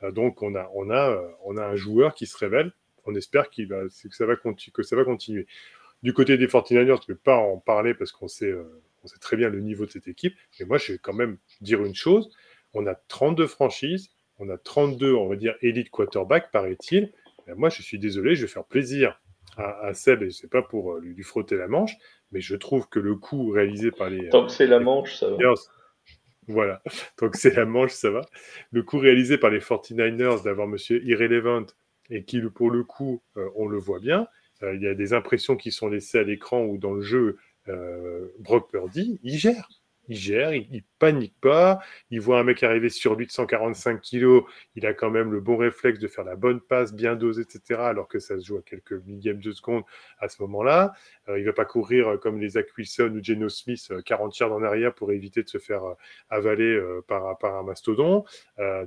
Euh, 0.04 0.12
donc 0.12 0.42
on 0.42 0.56
a, 0.56 0.70
on, 0.74 0.90
a, 0.90 1.12
euh, 1.12 1.28
on 1.44 1.58
a 1.58 1.66
un 1.66 1.76
joueur 1.76 2.14
qui 2.14 2.26
se 2.26 2.38
révèle. 2.38 2.72
On 3.06 3.16
espère 3.16 3.50
qu'il 3.50 3.68
va, 3.68 3.84
que, 3.84 4.16
ça 4.16 4.26
va 4.26 4.36
que 4.36 4.84
ça 4.84 4.96
va 4.96 5.04
continuer. 5.04 5.48
Du 6.04 6.14
côté 6.14 6.38
des 6.38 6.48
49ers, 6.48 6.86
je 6.86 7.12
ne 7.12 7.16
vais 7.16 7.20
pas 7.22 7.38
en 7.38 7.58
parler 7.58 7.94
parce 7.94 8.12
qu'on 8.12 8.28
sait, 8.28 8.52
euh, 8.52 8.82
on 9.04 9.08
sait 9.08 9.20
très 9.20 9.38
bien 9.38 9.50
le 9.50 9.60
niveau 9.60 9.86
de 9.86 9.92
cette 9.92 10.08
équipe. 10.08 10.36
Mais 10.60 10.66
moi, 10.66 10.78
je 10.78 10.94
vais 10.94 10.98
quand 10.98 11.14
même 11.14 11.38
dire 11.62 11.84
une 11.84 11.96
chose. 11.96 12.30
On 12.74 12.88
a 12.88 12.96
32 12.96 13.48
franchises, 13.48 14.10
on 14.40 14.50
a 14.50 14.58
32, 14.58 15.14
on 15.14 15.28
va 15.28 15.36
dire, 15.36 15.56
élite 15.62 15.90
quarterback, 15.90 16.52
paraît-il. 16.52 17.12
Moi, 17.56 17.70
je 17.70 17.82
suis 17.82 18.00
désolé, 18.00 18.36
je 18.36 18.44
vais 18.44 18.48
faire 18.48 18.64
plaisir 18.64 19.20
à, 19.58 19.94
Seb, 19.94 20.24
et 20.24 20.32
ce 20.32 20.44
n'est 20.44 20.50
pas 20.50 20.64
pour 20.64 20.96
lui, 20.96 21.22
frotter 21.22 21.58
la 21.58 21.68
manche, 21.68 21.96
mais 22.32 22.42
je 22.42 22.56
trouve 22.56 22.88
que 22.90 23.00
le 23.00 23.16
coup 23.16 23.50
réalisé 23.50 23.92
par 23.92 24.10
les. 24.10 24.30
Tant 24.30 24.48
que 24.48 24.52
c'est 24.52 24.66
la 24.66 24.80
manche, 24.80 25.18
ça 25.18 25.30
va. 25.30 25.38
Voilà, 26.48 26.82
donc 27.20 27.36
c'est 27.36 27.56
la 27.56 27.66
manche, 27.66 27.92
ça 27.92 28.10
va. 28.10 28.22
Le 28.72 28.84
coup 28.84 28.98
réalisé 28.98 29.38
par 29.38 29.50
les 29.50 29.60
49ers 29.60 30.44
d'avoir 30.44 30.68
Monsieur 30.68 31.04
Irrelevant 31.04 31.66
et 32.10 32.24
qui, 32.24 32.42
pour 32.42 32.70
le 32.72 32.84
coup, 32.84 33.22
euh, 33.38 33.50
on 33.56 33.68
le 33.68 33.78
voit 33.78 34.00
bien, 34.00 34.28
euh, 34.62 34.76
il 34.76 34.82
y 34.82 34.88
a 34.88 34.94
des 34.94 35.14
impressions 35.14 35.56
qui 35.56 35.72
sont 35.72 35.88
laissées 35.88 36.20
à 36.20 36.24
l'écran 36.24 36.64
ou 36.64 36.78
dans 36.78 36.94
le 36.94 37.02
jeu, 37.02 37.38
euh, 37.70 38.28
Brock 38.40 38.70
Purdy, 38.72 39.20
il 39.24 39.38
gère 39.38 39.70
il 40.08 40.18
gère, 40.18 40.54
il, 40.54 40.84
panique 41.00 41.36
pas, 41.42 41.80
il 42.12 42.22
voit 42.22 42.40
un 42.40 42.44
mec 42.44 42.64
arriver 42.64 42.90
sur 42.90 43.16
lui 43.16 43.26
de 43.26 43.32
145 43.32 44.00
kilos, 44.00 44.44
il 44.76 44.86
a 44.86 44.94
quand 44.94 45.10
même 45.10 45.32
le 45.32 45.42
bon 45.42 45.58
réflexe 45.58 46.00
de 46.00 46.08
faire 46.08 46.24
la 46.24 46.36
bonne 46.36 46.62
passe, 46.62 46.94
bien 46.94 47.16
dosée, 47.16 47.42
etc., 47.42 47.80
alors 47.82 48.08
que 48.08 48.20
ça 48.20 48.40
se 48.40 48.46
joue 48.46 48.58
à 48.58 48.62
quelques 48.62 48.94
millièmes 49.06 49.42
de 49.42 49.52
seconde 49.52 49.84
à 50.20 50.30
ce 50.30 50.42
moment-là. 50.44 50.94
Euh, 51.30 51.40
il 51.40 51.46
va 51.46 51.54
pas 51.54 51.66
courir 51.66 52.08
euh, 52.08 52.18
comme 52.18 52.40
les 52.40 52.50
Zach 52.50 52.68
Wilson 52.78 53.14
ou 53.16 53.24
Geno 53.24 53.50
Smith 53.50 53.92
40 54.06 54.34
euh, 54.34 54.38
yards 54.40 54.54
en 54.54 54.64
arrière 54.64 54.94
pour 54.94 55.12
éviter 55.12 55.44
de 55.44 55.50
se 55.50 55.58
faire 55.58 55.84
avaler 56.30 56.80
par, 57.08 57.38
un 57.44 57.64
mastodon. 57.64 58.24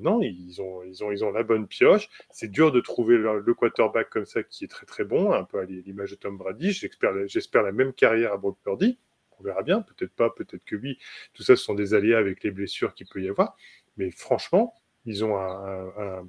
non, 0.00 0.20
ils 0.22 0.60
ont 0.62 1.30
la 1.30 1.42
bonne 1.42 1.66
pioche. 1.66 2.08
C'est 2.30 2.50
dur 2.50 2.72
de 2.72 2.80
trouver 2.80 3.18
le, 3.18 3.54
quarterback 3.54 4.10
comme 4.10 4.26
ça 4.26 4.42
qui 4.42 4.64
est 4.64 4.68
très 4.68 4.86
très 4.86 5.04
bon, 5.04 5.32
un 5.32 5.44
peu 5.44 5.58
à 5.58 5.64
l'image 5.64 6.10
de 6.10 6.16
Tom 6.16 6.36
Brady. 6.36 6.72
J'espère 6.72 7.62
la 7.62 7.72
même 7.72 7.92
carrière 7.92 8.32
à 8.32 8.36
Brock 8.36 8.58
Purdy. 8.62 8.98
On 9.40 9.44
verra 9.44 9.62
bien, 9.62 9.82
peut-être 9.82 10.12
pas, 10.12 10.30
peut-être 10.30 10.64
que 10.64 10.76
oui. 10.76 10.98
Tout 11.34 11.42
ça, 11.42 11.56
ce 11.56 11.62
sont 11.62 11.74
des 11.74 11.94
aléas 11.94 12.18
avec 12.18 12.42
les 12.42 12.50
blessures 12.50 12.94
qu'il 12.94 13.06
peut 13.06 13.22
y 13.22 13.28
avoir. 13.28 13.56
Mais 13.96 14.10
franchement, 14.10 14.74
ils 15.04 15.24
ont 15.24 15.36
un, 15.36 16.28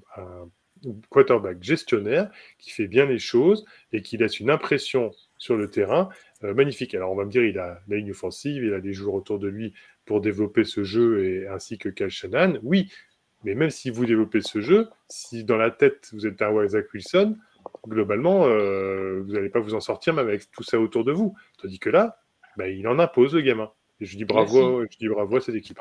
quarterback 1.10 1.62
gestionnaire 1.64 2.30
qui 2.60 2.70
fait 2.70 2.88
bien 2.88 3.08
les 3.08 3.18
choses 3.18 3.66
et 3.92 4.04
qui 4.04 4.18
laisse 4.18 4.40
une 4.40 4.52
impression 4.52 5.12
sur 5.40 5.58
le 5.58 5.70
terrain 5.70 6.10
euh, 6.44 6.54
magnifique. 6.54 6.94
Alors 6.94 7.12
on 7.12 7.16
va 7.16 7.26
me 7.26 7.32
dire, 7.32 7.44
il 7.44 7.58
a 7.58 7.82
la 7.88 7.98
ligne 7.98 8.12
offensive, 8.12 8.64
il 8.64 8.74
a 8.74 8.80
des 8.80 8.94
joueurs 8.94 9.16
autour 9.16 9.40
de 9.40 9.48
lui 9.48 9.74
pour 10.06 10.22
développer 10.22 10.64
ce 10.64 10.84
jeu 10.84 11.24
et 11.24 11.48
ainsi 11.48 11.80
que 11.80 11.90
Cal 11.90 12.12
Shannon. 12.12 12.60
Oui, 12.62 12.92
mais 13.44 13.56
même 13.56 13.70
si 13.70 13.90
vous 13.90 14.06
développez 14.06 14.42
ce 14.42 14.62
jeu, 14.62 14.90
si 15.10 15.44
dans 15.44 15.58
la 15.58 15.72
tête 15.72 16.10
vous 16.14 16.28
êtes 16.28 16.42
un 16.42 16.64
Isaac 16.64 16.94
Wilson, 16.94 17.38
globalement, 17.88 18.46
euh, 18.48 19.22
vous 19.26 19.34
n'allez 19.34 19.50
pas 19.50 19.60
vous 19.60 19.74
en 19.74 19.80
sortir 19.80 20.14
même 20.14 20.28
avec 20.28 20.52
tout 20.52 20.64
ça 20.64 20.80
autour 20.80 21.04
de 21.04 21.12
vous. 21.12 21.36
Tandis 21.62 21.80
que 21.80 21.90
là, 21.90 22.20
bah, 22.58 22.68
il 22.68 22.88
en 22.88 23.00
impose 23.00 23.34
le 23.36 23.42
gamin. 23.42 23.72
Et 24.00 24.06
je 24.06 24.16
dis 24.16 24.26
bravo, 24.26 24.84
je 24.84 24.98
dis 24.98 25.08
bravo 25.08 25.38
à 25.38 25.42
cette 25.42 25.56
équipe. 25.56 25.80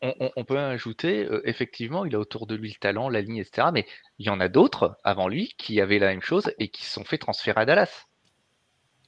On, 0.00 0.44
peut 0.44 0.58
ajouter, 0.58 1.26
euh, 1.26 1.42
effectivement, 1.44 2.06
il 2.06 2.14
a 2.14 2.18
autour 2.18 2.46
de 2.46 2.54
lui 2.54 2.70
le 2.70 2.80
talent, 2.80 3.10
la 3.10 3.20
ligne, 3.20 3.36
etc. 3.36 3.68
Mais 3.74 3.86
il 4.18 4.26
y 4.26 4.30
en 4.30 4.40
a 4.40 4.48
d'autres 4.48 4.96
avant 5.04 5.28
lui 5.28 5.52
qui 5.58 5.80
avaient 5.80 5.98
la 5.98 6.06
même 6.06 6.22
chose 6.22 6.50
et 6.58 6.68
qui 6.68 6.84
se 6.84 6.92
sont 6.92 7.04
fait 7.04 7.18
transférer 7.18 7.60
à 7.60 7.66
Dallas. 7.66 8.06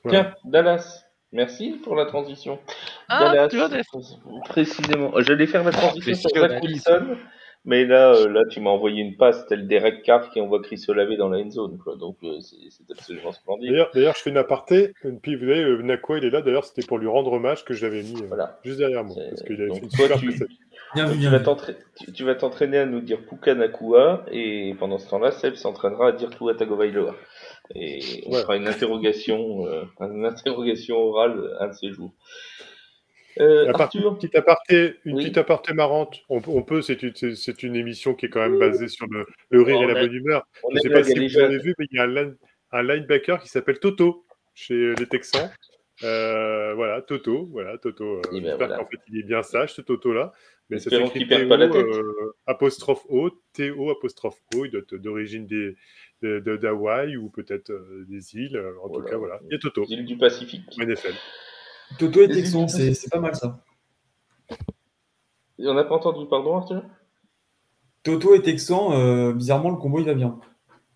Tiens, 0.08 0.34
Dallas. 0.44 1.04
Merci 1.32 1.80
pour 1.84 1.94
la 1.94 2.06
transition. 2.06 2.58
Ah, 3.08 3.46
Dallas, 3.48 3.82
précisément. 4.44 5.12
J'allais 5.20 5.46
faire 5.46 5.62
la 5.62 5.70
transition 5.70 6.14
sur 6.14 6.40
Zach 6.40 6.62
Wilson, 6.62 7.16
mais 7.66 7.84
là, 7.84 8.14
euh, 8.14 8.28
là, 8.28 8.40
tu 8.48 8.60
m'as 8.60 8.70
envoyé 8.70 9.02
une 9.02 9.16
passe 9.16 9.46
tel 9.46 9.66
Derek 9.66 10.02
Carr 10.02 10.30
qui 10.30 10.40
envoie 10.40 10.62
Chris 10.62 10.82
Olave 10.88 11.14
dans 11.16 11.28
la 11.28 11.38
end 11.38 11.50
zone. 11.50 11.78
Quoi. 11.78 11.96
Donc, 11.96 12.16
euh, 12.24 12.38
c'est 12.40 12.90
absolument 12.90 13.32
splendide. 13.32 13.86
D'ailleurs, 13.92 14.14
je 14.16 14.22
fais 14.22 14.30
une 14.30 14.38
aparté. 14.38 14.94
Puis, 15.22 15.36
vous 15.36 15.44
voyez, 15.44 15.62
euh, 15.62 15.82
Nakua, 15.82 16.18
il 16.18 16.24
est 16.24 16.30
là. 16.30 16.40
D'ailleurs, 16.40 16.64
c'était 16.64 16.86
pour 16.86 16.98
lui 16.98 17.06
rendre 17.06 17.32
hommage 17.32 17.64
que 17.64 17.74
j'avais 17.74 18.02
mis 18.02 18.16
juste 18.64 18.78
derrière 18.78 19.04
moi. 19.04 19.14
Parce 19.28 19.42
qu'il 19.42 19.60
avait 19.60 19.74
fait 19.74 19.82
une 19.82 19.90
super 19.90 20.18
tu, 21.96 22.12
tu, 22.12 22.24
vas 22.24 22.34
t'entraîner 22.34 22.78
à 22.78 22.86
nous 22.86 23.00
dire 23.00 23.18
Puka 23.26 23.54
Nakua. 23.54 24.24
Et 24.32 24.74
pendant 24.78 24.96
ce 24.96 25.10
temps-là, 25.10 25.30
Seb 25.30 25.54
s'entraînera 25.54 26.08
à 26.08 26.12
dire 26.12 26.30
Tua 26.30 26.54
Tagovailoa. 26.54 27.14
Et 27.74 28.24
on 28.26 28.32
fera 28.32 28.56
une 28.56 28.68
interrogation, 28.68 29.66
une 30.00 30.24
interrogation 30.24 30.96
orale 30.96 31.56
un 31.60 31.68
de 31.68 31.74
ces 31.74 31.92
jours. 31.92 32.10
Euh, 33.40 33.72
une 33.94 34.14
petite 34.16 34.36
aparté, 34.36 34.96
une 35.04 35.16
petite 35.16 35.38
aparté 35.38 35.72
marrante. 35.72 36.20
On, 36.28 36.40
peut, 36.40 36.82
c'est 36.82 37.02
une, 37.02 37.12
une, 37.62 37.76
émission 37.76 38.14
qui 38.14 38.26
est 38.26 38.28
quand 38.28 38.40
même 38.40 38.58
basée 38.58 38.88
sur 38.88 39.06
le, 39.08 39.26
le 39.50 39.62
rire 39.62 39.82
et 39.82 39.86
la 39.86 39.94
bonne 39.94 40.12
humeur. 40.12 40.46
Je 40.70 40.74
ne 40.74 40.80
sais 40.80 40.90
pas 40.90 41.02
si 41.02 41.18
vous 41.18 41.38
avez 41.38 41.58
vu, 41.58 41.74
mais 41.78 41.86
il 41.90 41.96
y 41.96 42.00
a 42.00 42.08
un, 42.72 42.82
linebacker 42.82 43.42
qui 43.42 43.48
s'appelle 43.48 43.78
Toto 43.78 44.26
chez 44.54 44.94
les 44.94 45.06
Texans. 45.06 45.50
Euh, 46.02 46.74
voilà, 46.74 47.02
Toto, 47.02 47.46
voilà, 47.46 47.76
Toto. 47.78 48.04
Euh, 48.04 48.22
eh 48.32 48.40
ben 48.40 48.48
j'espère 48.48 48.76
qu'en 48.76 48.86
fait 48.86 48.98
il 49.08 49.18
est 49.18 49.22
bien 49.22 49.42
sage 49.42 49.74
ce 49.74 49.82
Toto 49.82 50.12
là. 50.12 50.32
Mais 50.70 50.78
ça 50.78 50.88
s'écrit 50.88 51.26
euh, 51.32 52.32
apostrophe 52.46 53.04
O, 53.08 53.30
Théo 53.52 53.90
apostrophe 53.90 54.38
O. 54.54 54.64
Il 54.64 54.70
doit 54.70 54.80
être 54.80 54.94
d'origine 54.94 55.46
des 55.46 55.76
d'Hawaï 56.22 57.16
ou 57.16 57.28
peut-être 57.28 57.72
des 58.08 58.36
îles. 58.36 58.62
En 58.82 58.88
tout 58.88 59.02
cas, 59.02 59.16
voilà. 59.16 59.40
Il 59.46 59.52
y 59.52 59.56
a 59.56 59.58
Toto. 59.58 59.84
Îles 59.88 60.04
du 60.04 60.16
Pacifique. 60.16 60.62
NFL. 60.78 61.14
Toto 61.98 62.22
et 62.22 62.28
Texan, 62.28 62.68
c'est 62.68 63.10
pas 63.10 63.20
mal 63.20 63.34
ça. 63.34 63.60
On 65.58 65.74
n'a 65.74 65.84
pas 65.84 65.96
entendu, 65.96 66.26
pardon 66.26 66.56
Arthur? 66.56 66.82
Toto 68.02 68.34
et 68.34 68.42
Texan, 68.42 68.92
euh, 68.92 69.32
bizarrement 69.32 69.70
le 69.70 69.76
combo 69.76 69.98
il 69.98 70.06
va 70.06 70.14
bien. 70.14 70.38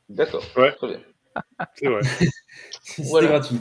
D'accord, 0.09 0.43
ouais. 0.57 0.73
très 0.73 0.89
bien. 0.89 1.01
C'est 1.75 1.89
vrai. 1.89 2.01
C'était 2.83 3.27
gratuit. 3.27 3.59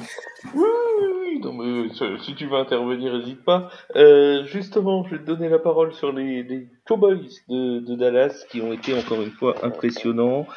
Oui, 0.53 1.39
non, 1.41 1.53
mais, 1.53 1.89
euh, 2.01 2.17
si 2.19 2.35
tu 2.35 2.45
veux 2.45 2.55
intervenir, 2.55 3.17
n'hésite 3.17 3.43
pas. 3.43 3.69
Euh, 3.95 4.45
justement, 4.45 5.03
je 5.05 5.15
vais 5.15 5.21
te 5.21 5.25
donner 5.25 5.49
la 5.49 5.59
parole 5.59 5.93
sur 5.93 6.13
les, 6.13 6.69
Cowboys 6.85 7.27
de, 7.49 7.95
Dallas 7.95 8.45
qui 8.49 8.61
ont 8.61 8.71
été 8.71 8.97
encore 8.97 9.21
une 9.21 9.31
fois 9.31 9.55
impressionnants. 9.65 10.47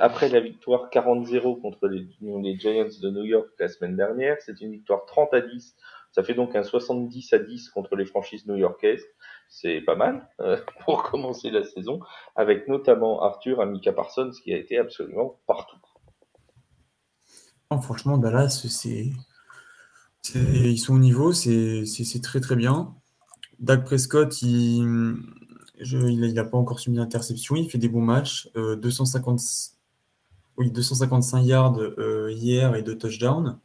après 0.00 0.28
la 0.28 0.40
victoire 0.40 0.90
40-0 0.90 1.60
contre 1.60 1.88
les, 1.88 2.06
les 2.20 2.58
Giants 2.58 2.88
de 3.00 3.10
New 3.10 3.24
York 3.24 3.48
la 3.58 3.68
semaine 3.68 3.96
dernière, 3.96 4.36
c'est 4.40 4.60
une 4.60 4.72
victoire 4.72 5.06
30 5.06 5.32
à 5.32 5.40
10 5.40 5.76
ça 6.16 6.24
fait 6.24 6.32
donc 6.32 6.56
un 6.56 6.62
70 6.62 7.34
à 7.34 7.38
10 7.38 7.68
contre 7.68 7.94
les 7.94 8.06
franchises 8.06 8.46
new-yorkaises. 8.46 9.04
C'est 9.50 9.82
pas 9.82 9.96
mal 9.96 10.26
euh, 10.40 10.56
pour 10.84 11.02
commencer 11.02 11.50
la 11.50 11.62
saison, 11.62 12.00
avec 12.34 12.68
notamment 12.68 13.22
Arthur 13.22 13.60
Amika 13.60 13.92
Parsons 13.92 14.30
qui 14.42 14.54
a 14.54 14.56
été 14.56 14.78
absolument 14.78 15.38
partout. 15.46 15.76
franchement, 17.82 18.16
Dallas, 18.16 18.66
c'est, 18.66 19.12
ils 20.34 20.78
sont 20.78 20.94
au 20.94 20.98
niveau, 20.98 21.34
c'est, 21.34 21.84
très 22.22 22.40
très 22.40 22.56
bien. 22.56 22.94
Dak 23.58 23.84
Prescott, 23.84 24.40
il 24.40 24.86
n'a 25.82 26.44
pas 26.44 26.56
encore 26.56 26.80
subi 26.80 26.96
d'interception, 26.96 27.56
il 27.56 27.68
fait 27.70 27.76
des 27.76 27.90
bons 27.90 28.00
matchs. 28.00 28.48
250, 28.54 29.38
euh, 29.38 29.42
oui, 30.56 30.70
255 30.70 31.42
yards 31.42 31.78
euh, 31.78 32.32
hier 32.32 32.74
et 32.74 32.82
deux 32.82 32.96
touchdowns. 32.96 33.60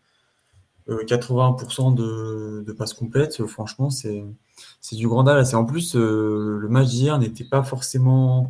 80% 0.90 2.00
euh, 2.00 2.64
de, 2.64 2.72
passes 2.74 2.94
complètes, 2.94 3.46
franchement, 3.46 3.90
c'est 3.90 4.26
du 4.92 5.08
grand 5.08 5.24
Dallas. 5.24 5.50
Et 5.52 5.56
en 5.56 5.66
plus, 5.66 5.96
euh, 5.96 6.58
le 6.60 6.68
match 6.68 6.88
d'hier 6.90 7.20
n'était 7.20 7.44
pas 7.44 7.64
forcément 7.64 8.50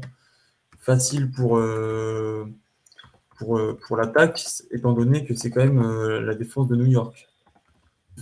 facile 0.79 1.29
pour, 1.32 1.57
euh, 1.57 2.45
pour, 3.38 3.59
pour 3.86 3.97
l'attaque, 3.97 4.43
étant 4.71 4.93
donné 4.93 5.25
que 5.25 5.36
c'est 5.36 5.49
quand 5.49 5.61
même 5.61 5.82
la 5.82 6.36
défense 6.36 6.67
de 6.67 6.75
New 6.75 6.88
York. 6.88 7.27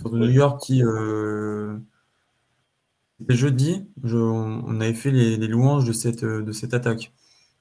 de 0.04 0.18
New 0.18 0.30
York 0.30 0.60
qui. 0.62 0.82
C'était 3.18 3.36
jeudi, 3.36 3.86
on 4.02 4.80
avait 4.80 4.94
fait 4.94 5.10
les, 5.10 5.36
louanges 5.46 5.84
de 5.84 5.92
cette, 5.92 6.24
de 6.24 6.52
cette 6.52 6.72
attaque, 6.72 7.12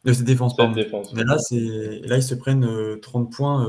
de 0.05 0.13
cette 0.13 0.23
défense. 0.23 0.57
Mais 0.57 0.85
là, 1.25 1.35
là, 1.35 2.17
ils 2.17 2.23
se 2.23 2.33
prennent 2.33 2.97
30 3.01 3.29
points 3.29 3.67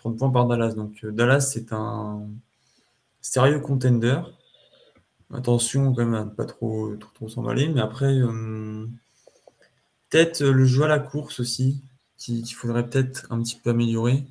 30 0.00 0.18
points 0.18 0.30
par 0.30 0.46
Dallas. 0.46 0.74
Donc 0.74 1.04
euh, 1.04 1.12
Dallas, 1.12 1.40
c'est 1.40 1.72
un 1.72 2.26
sérieux 3.20 3.60
contender. 3.60 4.20
Attention 5.32 5.92
quand 5.92 6.04
même 6.04 6.14
à 6.14 6.24
ne 6.24 6.30
pas 6.30 6.46
trop, 6.46 6.96
trop, 6.96 7.28
s'emballer. 7.28 7.68
Mais 7.68 7.80
après, 7.80 8.12
euh, 8.12 8.86
peut-être 10.08 10.42
le 10.42 10.64
jeu 10.64 10.84
à 10.84 10.88
la 10.88 10.98
course 10.98 11.40
aussi. 11.40 11.82
qu'il 12.16 12.44
faudrait 12.54 12.88
peut-être 12.88 13.26
un 13.30 13.40
petit 13.42 13.56
peu 13.56 13.70
améliorer. 13.70 14.24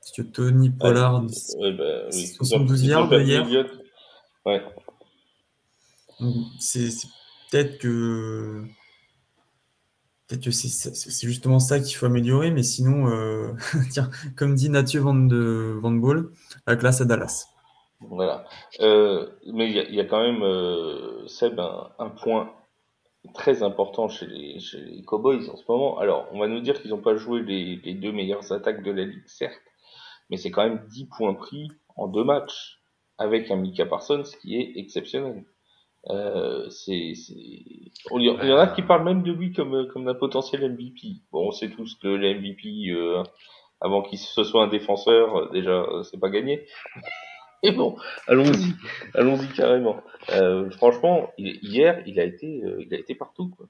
Parce 0.00 0.12
que 0.16 0.22
Tony 0.22 0.70
Pollard, 0.70 1.24
72 1.28 2.84
yards 2.84 3.12
hier. 3.20 3.46
Ouais. 4.44 4.62
C'est 6.58 6.88
peut-être 7.50 7.78
que 7.78 8.64
peut-être 10.32 10.44
que 10.44 10.50
c'est 10.50 11.26
justement 11.26 11.58
ça 11.58 11.78
qu'il 11.80 11.94
faut 11.96 12.06
améliorer, 12.06 12.50
mais 12.50 12.62
sinon, 12.62 13.08
euh, 13.08 13.52
tiens, 13.90 14.10
comme 14.36 14.54
dit 14.54 14.70
Mathieu 14.70 15.00
Van, 15.00 15.14
de, 15.14 15.76
Van 15.80 15.90
Ball, 15.90 16.30
la 16.66 16.76
classe 16.76 17.00
à 17.00 17.04
Dallas. 17.04 17.48
Voilà. 18.00 18.44
Euh, 18.80 19.28
mais 19.52 19.70
il 19.70 19.94
y, 19.94 20.00
a 20.00 20.04
quand 20.04 20.22
même, 20.22 20.42
euh, 20.42 21.26
Seb, 21.28 21.60
un, 21.60 22.08
point 22.10 22.52
très 23.34 23.62
important 23.62 24.08
chez 24.08 24.26
les, 24.26 24.58
chez 24.58 24.78
les, 24.78 25.02
Cowboys 25.02 25.48
en 25.50 25.56
ce 25.56 25.64
moment. 25.68 25.98
Alors, 25.98 26.26
on 26.32 26.40
va 26.40 26.48
nous 26.48 26.60
dire 26.60 26.80
qu'ils 26.80 26.90
n'ont 26.90 27.02
pas 27.02 27.14
joué 27.14 27.42
les, 27.42 27.94
deux 27.94 28.12
meilleures 28.12 28.52
attaques 28.52 28.82
de 28.82 28.90
la 28.90 29.04
ligue, 29.04 29.26
certes, 29.26 29.60
mais 30.30 30.36
c'est 30.36 30.50
quand 30.50 30.64
même 30.64 30.84
10 30.88 31.08
points 31.16 31.34
pris 31.34 31.68
en 31.96 32.08
deux 32.08 32.24
matchs 32.24 32.80
avec 33.18 33.50
un 33.50 33.56
Mika 33.56 33.86
Parsons 33.86 34.24
qui 34.40 34.56
est 34.56 34.72
exceptionnel. 34.76 35.44
Euh, 36.10 36.68
c'est, 36.70 37.12
Il 37.12 38.22
y 38.22 38.30
en 38.30 38.58
a 38.58 38.66
qui 38.66 38.82
parlent 38.82 39.04
même 39.04 39.22
de 39.22 39.32
lui 39.32 39.52
comme, 39.52 39.88
comme 39.92 40.08
un 40.08 40.14
potentiel 40.14 40.72
MVP. 40.72 41.22
Bon, 41.30 41.48
on 41.48 41.52
sait 41.52 41.70
tous 41.70 41.94
que 41.94 42.08
le 42.08 42.34
MVP, 42.34 42.90
euh, 42.90 43.22
avant 43.80 44.02
qu'il 44.02 44.18
se 44.18 44.42
soit 44.44 44.64
un 44.64 44.68
défenseur, 44.68 45.50
déjà, 45.52 45.86
c'est 46.04 46.18
pas 46.18 46.30
gagné. 46.30 46.66
Et 47.64 47.70
bon, 47.70 47.96
allons-y, 48.26 48.74
allons-y 49.14 49.46
carrément. 49.54 50.02
Euh, 50.30 50.68
franchement, 50.72 51.30
hier, 51.38 52.02
il 52.06 52.18
a 52.18 52.24
été, 52.24 52.60
euh, 52.64 52.82
il 52.84 52.92
a 52.92 52.98
été 52.98 53.14
partout. 53.14 53.50
Quoi. 53.56 53.66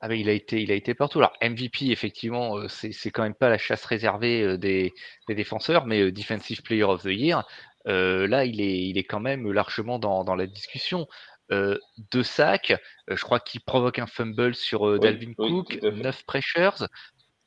Ah 0.00 0.08
mais 0.08 0.18
il 0.20 0.28
a 0.28 0.32
été, 0.32 0.60
il 0.60 0.72
a 0.72 0.74
été 0.74 0.94
partout. 0.94 1.18
Alors 1.18 1.36
MVP, 1.40 1.90
effectivement, 1.90 2.58
euh, 2.58 2.66
c'est 2.68 3.10
quand 3.10 3.22
même 3.22 3.34
pas 3.34 3.48
la 3.48 3.58
chasse 3.58 3.84
réservée 3.84 4.42
euh, 4.42 4.56
des, 4.58 4.92
des 5.28 5.36
défenseurs, 5.36 5.86
mais 5.86 6.10
Defensive 6.10 6.62
Player 6.62 6.82
of 6.82 7.02
the 7.02 7.06
Year, 7.06 7.46
là, 7.88 8.44
il 8.44 8.60
est, 8.60 8.88
il 8.88 8.98
est 8.98 9.04
quand 9.04 9.20
même 9.20 9.50
largement 9.50 9.98
dans, 9.98 10.24
dans 10.24 10.36
la 10.36 10.46
discussion. 10.46 11.06
deux 11.50 12.22
sacs, 12.22 12.74
je 13.08 13.22
crois 13.22 13.40
qu'il 13.40 13.60
provoque 13.62 13.98
un 13.98 14.06
fumble 14.06 14.54
sur 14.54 14.98
Dalvin 14.98 15.34
Cook, 15.34 15.82
neuf 15.82 16.24
pressures, 16.24 16.86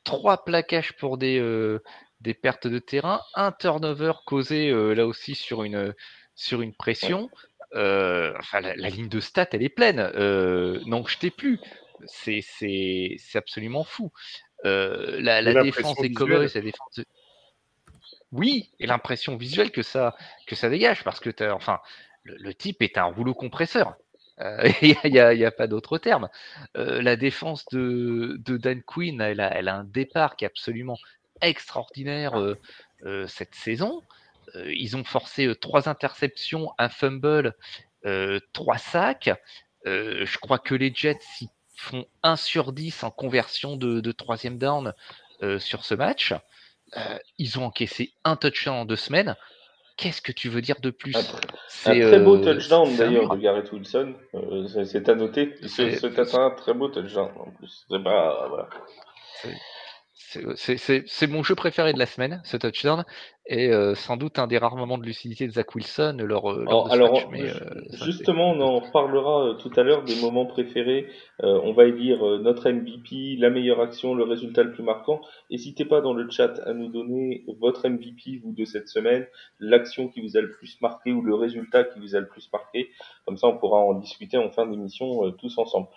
trois 0.04 0.44
plaquages 0.44 0.92
pour 0.94 1.18
des, 1.18 1.40
des 2.22 2.34
pertes 2.34 2.66
de 2.66 2.78
terrain, 2.78 3.20
un 3.34 3.52
turnover 3.52 4.12
causé 4.24 4.70
euh, 4.70 4.94
là 4.94 5.06
aussi 5.06 5.34
sur 5.34 5.64
une, 5.64 5.94
sur 6.34 6.62
une 6.62 6.74
pression. 6.74 7.28
Euh, 7.74 8.32
enfin, 8.38 8.60
la, 8.60 8.74
ligne 8.74 9.08
de 9.08 9.20
stats, 9.20 9.48
elle 9.52 9.62
est 9.62 9.68
pleine. 9.68 9.98
Euh, 10.14 10.80
non, 10.86 11.04
je 11.06 11.18
t'ai 11.18 11.30
plus. 11.30 11.58
C'est 12.06 13.16
absolument 13.34 13.84
fou. 13.84 14.12
la, 14.64 15.62
défense 15.62 15.98
des 16.00 16.12
Cowboys, 16.12 16.48
la 16.54 16.60
défense 16.60 17.00
Oui, 18.32 18.70
et 18.80 18.86
l'impression 18.86 19.36
visuelle 19.36 19.70
que 19.70 19.82
ça, 19.82 20.16
que 20.46 20.56
ça 20.56 20.68
dégage, 20.70 21.04
parce 21.04 21.20
que 21.20 21.52
enfin, 21.52 21.80
le, 22.24 22.54
type 22.54 22.82
est 22.82 22.98
un 22.98 23.04
rouleau 23.04 23.34
compresseur. 23.34 23.94
Il 24.82 24.96
n'y 25.04 25.18
a, 25.18 25.50
pas 25.52 25.66
d'autre 25.68 25.98
terme. 25.98 26.28
la 26.74 27.16
défense 27.16 27.64
de, 27.70 28.40
Dan 28.46 28.82
Quinn, 28.82 29.20
elle 29.20 29.40
a, 29.40 29.48
a, 29.48 29.74
un 29.74 29.84
départ 29.84 30.36
qui 30.36 30.44
est 30.44 30.48
absolument 30.48 30.96
extraordinaire 31.42 32.38
euh, 32.40 32.58
euh, 33.04 33.26
cette 33.26 33.54
saison. 33.54 34.02
Euh, 34.54 34.72
ils 34.74 34.96
ont 34.96 35.04
forcé 35.04 35.52
trois 35.60 35.88
interceptions, 35.88 36.72
un 36.78 36.88
fumble, 36.88 37.54
trois 38.52 38.78
sacs. 38.78 39.30
je 39.84 40.38
crois 40.38 40.58
que 40.58 40.74
les 40.74 40.92
Jets 40.92 41.18
font 41.76 42.04
1 42.22 42.36
sur 42.36 42.72
10 42.72 43.04
en 43.04 43.10
conversion 43.10 43.76
de, 43.76 44.12
troisième 44.12 44.58
down 44.58 44.92
sur 45.58 45.84
ce 45.84 45.94
match. 45.94 46.34
Ils 47.38 47.58
ont 47.58 47.64
encaissé 47.64 48.12
un 48.24 48.36
touchdown 48.36 48.76
en 48.76 48.84
deux 48.84 48.96
semaines. 48.96 49.36
Qu'est-ce 49.96 50.22
que 50.22 50.32
tu 50.32 50.48
veux 50.48 50.62
dire 50.62 50.80
de 50.80 50.90
plus? 50.90 51.14
Un, 51.84 52.00
très 52.00 52.18
beau 52.18 52.38
touchdown 52.38 52.96
d'ailleurs 52.96 53.28
de 53.36 53.40
Garrett 53.40 53.70
Wilson. 53.72 54.14
c'est 54.84 55.08
à 55.08 55.14
noter. 55.14 55.54
C'est 55.66 56.04
un 56.04 56.50
très 56.50 56.74
beau 56.74 56.88
touchdown 56.88 57.30
en 57.38 57.50
plus. 57.50 57.86
Pas, 57.88 58.48
voilà. 58.48 58.68
C'est 60.56 61.26
mon 61.26 61.42
jeu 61.42 61.54
préféré 61.54 61.92
de 61.92 61.98
la 61.98 62.06
semaine, 62.06 62.40
ce 62.44 62.56
touchdown, 62.56 63.04
et 63.46 63.72
euh, 63.72 63.96
sans 63.96 64.16
doute 64.16 64.38
un 64.38 64.46
des 64.46 64.56
rares 64.56 64.76
moments 64.76 64.98
de 64.98 65.04
lucidité 65.04 65.48
de 65.48 65.52
Zach 65.52 65.74
Wilson 65.74 66.16
lors, 66.20 66.52
euh, 66.52 66.64
lors 66.64 66.88
de 66.88 66.94
ce 66.94 66.98
match. 66.98 67.26
Mais, 67.32 67.50
euh, 67.50 68.04
justement, 68.04 68.52
on 68.52 68.60
en 68.60 68.78
reparlera 68.78 69.56
tout 69.58 69.70
à 69.74 69.82
l'heure 69.82 70.04
des 70.04 70.14
moments 70.20 70.46
préférés. 70.46 71.08
on 71.40 71.72
va 71.72 71.86
élire 71.86 72.24
notre 72.38 72.70
MVP, 72.70 73.36
la 73.38 73.50
meilleure 73.50 73.80
action, 73.80 74.14
le 74.14 74.22
résultat 74.22 74.62
le 74.62 74.72
plus 74.72 74.84
marquant. 74.84 75.20
N'hésitez 75.50 75.84
pas 75.84 76.00
dans 76.00 76.12
le 76.12 76.30
chat 76.30 76.60
à 76.64 76.72
nous 76.72 76.88
donner 76.88 77.44
votre 77.58 77.88
MVP, 77.88 78.40
vous, 78.44 78.52
de 78.52 78.64
cette 78.64 78.88
semaine, 78.88 79.26
l'action 79.58 80.08
qui 80.08 80.20
vous 80.20 80.36
a 80.36 80.40
le 80.40 80.50
plus 80.50 80.80
marqué 80.80 81.12
ou 81.12 81.20
le 81.20 81.34
résultat 81.34 81.82
qui 81.82 81.98
vous 81.98 82.14
a 82.14 82.20
le 82.20 82.28
plus 82.28 82.48
marqué. 82.52 82.90
Comme 83.26 83.36
ça, 83.36 83.48
on 83.48 83.58
pourra 83.58 83.80
en 83.80 83.94
discuter 83.94 84.38
en 84.38 84.50
fin 84.50 84.66
d'émission 84.66 85.32
tous 85.32 85.58
ensemble. 85.58 85.88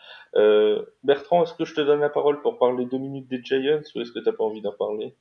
Bertrand, 1.04 1.44
est-ce 1.44 1.54
que 1.54 1.66
je 1.66 1.76
te 1.76 1.82
donne 1.82 2.00
la 2.00 2.10
parole 2.10 2.42
pour 2.42 2.58
parler 2.58 2.86
deux 2.86 2.98
minutes 2.98 3.28
des 3.28 3.44
Giants 3.44 3.82
ou 3.96 4.02
est-ce 4.02 4.12
que 4.12 4.20
tu 4.20 4.26
n'as 4.26 4.36
pas 4.36 4.44
envie 4.44 4.62
d'en 4.62 4.74
parler? 4.74 5.14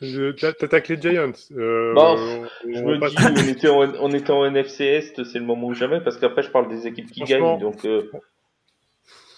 T'attaques 0.00 0.88
les 0.88 1.00
Giants. 1.00 1.32
Euh, 1.56 1.94
bah, 1.94 2.16
je 2.64 2.82
me 2.82 3.08
dis, 3.08 3.16
on 3.18 3.48
était, 3.48 3.68
en, 3.68 3.94
on 4.00 4.12
était 4.12 4.30
en 4.30 4.44
NFC 4.44 4.84
Est, 4.84 5.24
c'est 5.24 5.38
le 5.38 5.44
moment 5.44 5.68
ou 5.68 5.74
jamais, 5.74 6.00
parce 6.00 6.18
qu'après, 6.18 6.42
je 6.42 6.50
parle 6.50 6.68
des 6.68 6.86
équipes 6.86 7.10
qui 7.10 7.22
gagnent. 7.22 7.58
Donc, 7.58 7.84
euh, 7.84 8.10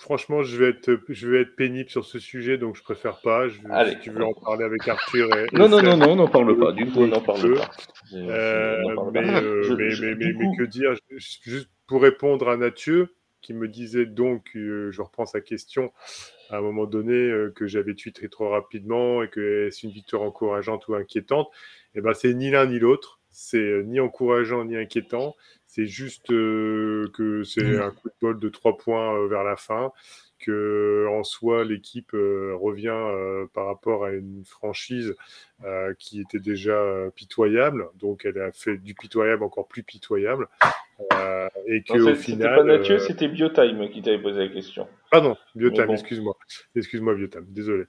Franchement, 0.00 0.42
je 0.42 0.56
vais, 0.56 0.70
être, 0.70 1.00
je 1.10 1.28
vais 1.28 1.42
être 1.42 1.54
pénible 1.54 1.90
sur 1.90 2.06
ce 2.06 2.18
sujet, 2.18 2.56
donc 2.56 2.76
je 2.76 2.82
préfère 2.82 3.20
pas. 3.20 3.46
Je, 3.48 3.58
Allez, 3.70 3.92
si 3.92 3.98
tu 4.00 4.10
veux 4.10 4.24
en 4.24 4.32
parler 4.32 4.64
avec 4.64 4.88
Arthur. 4.88 5.28
Et, 5.36 5.46
non, 5.52 5.68
non, 5.68 5.82
non, 5.82 5.96
non, 5.98 6.12
on 6.12 6.16
n'en 6.16 6.28
parle 6.28 6.58
pas. 6.58 6.72
Du 6.72 6.86
coup, 6.86 7.00
on 7.00 7.08
n'en 7.08 7.20
parle 7.20 7.54
pas. 7.54 7.70
Euh, 8.14 8.78
mais, 9.12 9.20
mais, 9.20 10.56
que 10.56 10.64
dire? 10.64 10.94
Juste 11.10 11.68
pour 11.86 12.00
répondre 12.00 12.48
à 12.48 12.56
Mathieu, 12.56 13.14
qui 13.42 13.52
me 13.52 13.68
disait 13.68 14.06
donc, 14.06 14.50
je 14.54 15.02
reprends 15.02 15.26
sa 15.26 15.40
question, 15.40 15.92
à 16.50 16.58
un 16.58 16.60
moment 16.60 16.86
donné 16.86 17.12
euh, 17.12 17.52
que 17.54 17.66
j'avais 17.66 17.94
tweeté 17.94 18.28
trop 18.28 18.48
rapidement 18.50 19.22
et 19.22 19.28
que 19.28 19.68
c'est 19.70 19.86
une 19.86 19.92
victoire 19.92 20.22
encourageante 20.22 20.88
ou 20.88 20.94
inquiétante, 20.94 21.48
et 21.94 21.98
eh 21.98 22.00
ben 22.00 22.14
c'est 22.14 22.32
ni 22.34 22.50
l'un 22.50 22.66
ni 22.66 22.78
l'autre. 22.78 23.20
C'est 23.30 23.58
euh, 23.58 23.82
ni 23.82 24.00
encourageant 24.00 24.64
ni 24.64 24.76
inquiétant. 24.76 25.36
C'est 25.66 25.86
juste 25.86 26.30
euh, 26.30 27.08
que 27.14 27.44
c'est 27.44 27.62
mmh. 27.62 27.82
un 27.82 27.90
coup 27.90 28.08
de 28.08 28.14
bol 28.20 28.40
de 28.40 28.48
trois 28.48 28.76
points 28.76 29.26
vers 29.28 29.44
la 29.44 29.56
fin 29.56 29.92
que 30.38 31.06
en 31.10 31.24
soi 31.24 31.64
l'équipe 31.64 32.12
revient 32.12 32.96
par 33.52 33.66
rapport 33.66 34.04
à 34.04 34.12
une 34.12 34.44
franchise 34.44 35.16
qui 35.98 36.20
était 36.20 36.38
déjà 36.38 36.80
pitoyable, 37.16 37.88
donc 37.96 38.24
elle 38.24 38.38
a 38.40 38.52
fait 38.52 38.76
du 38.76 38.94
pitoyable 38.94 39.42
encore 39.42 39.66
plus 39.66 39.82
pitoyable. 39.82 40.46
Euh, 41.12 41.48
et 41.66 41.82
que 41.82 41.98
au 41.98 42.14
final. 42.14 42.56
pas 42.56 42.64
Mathieu, 42.64 42.96
euh, 42.96 42.98
c'était 42.98 43.28
Biotime 43.28 43.88
qui 43.90 44.02
t'avait 44.02 44.20
posé 44.20 44.40
la 44.40 44.48
question. 44.48 44.88
Pardon, 45.10 45.36
Biotime, 45.54 45.90
excuse-moi. 45.90 46.36
Excuse-moi, 46.74 47.14
Biotime, 47.14 47.46
désolé. 47.48 47.84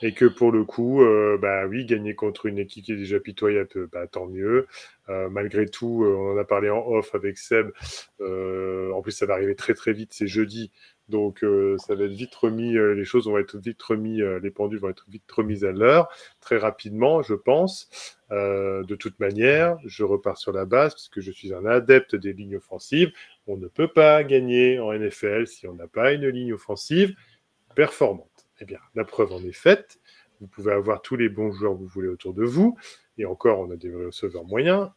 Et 0.00 0.12
que 0.12 0.26
pour 0.26 0.52
le 0.52 0.64
coup, 0.64 1.02
euh, 1.02 1.38
bah 1.40 1.66
oui, 1.66 1.84
gagner 1.84 2.14
contre 2.14 2.46
une 2.46 2.58
équipe 2.58 2.84
qui 2.84 2.92
est 2.92 2.96
déjà 2.96 3.20
pitoyable, 3.20 3.88
bah, 3.92 4.06
tant 4.06 4.26
mieux. 4.26 4.66
malgré 5.08 5.66
tout, 5.66 6.04
on 6.06 6.32
en 6.32 6.38
a 6.38 6.44
parlé 6.44 6.70
en 6.70 6.86
off 6.86 7.14
avec 7.14 7.36
Seb. 7.36 7.70
en 8.20 9.02
plus, 9.02 9.12
ça 9.12 9.26
va 9.26 9.34
arriver 9.34 9.56
très 9.56 9.74
très 9.74 9.92
vite, 9.92 10.12
c'est 10.12 10.28
jeudi. 10.28 10.70
Donc 11.08 11.44
ça 11.78 11.94
va 11.94 12.04
être 12.04 12.12
vite 12.12 12.34
remis, 12.34 12.72
les 12.72 13.04
choses 13.04 13.26
vont 13.26 13.38
être 13.38 13.58
vite 13.58 13.82
remis, 13.82 14.20
les 14.42 14.50
pendules 14.50 14.78
vont 14.78 14.88
être 14.88 15.04
vite 15.08 15.30
remises 15.30 15.64
à 15.64 15.72
l'heure, 15.72 16.08
très 16.40 16.56
rapidement, 16.56 17.22
je 17.22 17.34
pense. 17.34 17.90
de 18.30 18.94
toute 18.94 19.18
manière, 19.20 19.76
je 19.84 20.04
repars 20.04 20.38
sur 20.38 20.52
la 20.52 20.64
base, 20.64 20.94
parce 20.94 21.08
que 21.08 21.20
je 21.20 21.30
suis 21.30 21.52
un 21.52 21.66
adepte 21.66 22.16
des 22.16 22.32
lignes 22.32 22.56
offensives. 22.56 23.12
On 23.46 23.56
ne 23.56 23.68
peut 23.68 23.88
pas 23.88 24.24
gagner 24.24 24.78
en 24.78 24.92
NFL 24.92 25.46
si 25.46 25.66
on 25.66 25.74
n'a 25.74 25.88
pas 25.88 26.12
une 26.12 26.28
ligne 26.28 26.54
offensive 26.54 27.14
performante. 27.74 28.46
Eh 28.60 28.64
bien, 28.64 28.78
la 28.94 29.04
preuve 29.04 29.32
en 29.32 29.42
est 29.42 29.52
faite. 29.52 29.98
Vous 30.40 30.46
pouvez 30.46 30.72
avoir 30.72 31.02
tous 31.02 31.16
les 31.16 31.28
bons 31.28 31.52
joueurs 31.52 31.74
que 31.74 31.78
vous 31.78 31.86
voulez 31.86 32.08
autour 32.08 32.32
de 32.32 32.44
vous, 32.44 32.76
et 33.18 33.26
encore, 33.26 33.58
on 33.60 33.70
a 33.70 33.76
des 33.76 33.92
receveurs 33.92 34.44
moyens. 34.44 34.90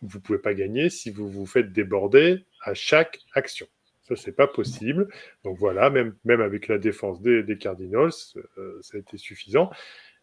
Vous 0.00 0.18
ne 0.18 0.22
pouvez 0.22 0.38
pas 0.38 0.54
gagner 0.54 0.90
si 0.90 1.10
vous 1.10 1.28
vous 1.28 1.46
faites 1.46 1.72
déborder 1.72 2.44
à 2.62 2.74
chaque 2.74 3.20
action. 3.34 3.66
Ça, 4.04 4.16
c'est 4.16 4.32
pas 4.32 4.46
possible. 4.46 5.08
Donc 5.44 5.58
voilà, 5.58 5.88
même, 5.88 6.14
même 6.24 6.42
avec 6.42 6.68
la 6.68 6.78
défense 6.78 7.22
des, 7.22 7.58
Cardinals, 7.58 8.10
euh, 8.58 8.78
ça 8.82 8.98
a 8.98 9.00
été 9.00 9.16
suffisant. 9.16 9.70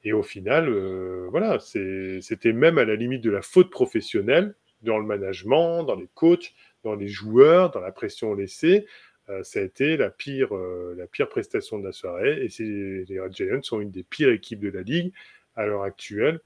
Et 0.03 0.13
au 0.13 0.23
final, 0.23 0.69
euh, 0.69 1.27
voilà, 1.31 1.59
c'était 1.59 2.53
même 2.53 2.77
à 2.77 2.85
la 2.85 2.95
limite 2.95 3.23
de 3.23 3.31
la 3.31 3.41
faute 3.41 3.71
professionnelle 3.71 4.55
dans 4.83 4.99
le 4.99 5.05
management, 5.05 5.83
dans 5.83 5.95
les 5.95 6.09
coachs, 6.13 6.53
dans 6.83 6.95
les 6.95 7.07
joueurs, 7.07 7.71
dans 7.71 7.79
la 7.79 7.91
pression 7.91 8.33
laissée. 8.33 8.85
Euh, 9.29 9.43
ça 9.43 9.59
a 9.59 9.63
été 9.63 9.97
la 9.97 10.09
pire, 10.09 10.53
la 10.53 11.07
pire 11.07 11.29
prestation 11.29 11.79
de 11.79 11.85
la 11.85 11.91
soirée. 11.91 12.45
Et 12.45 13.05
les 13.07 13.19
Red 13.19 13.35
Giants 13.35 13.61
sont 13.63 13.81
une 13.81 13.91
des 13.91 14.03
pires 14.03 14.29
équipes 14.29 14.59
de 14.59 14.69
la 14.69 14.81
ligue 14.83 15.11
à 15.55 15.65
l'heure 15.65 15.83
actuelle. 15.83 16.39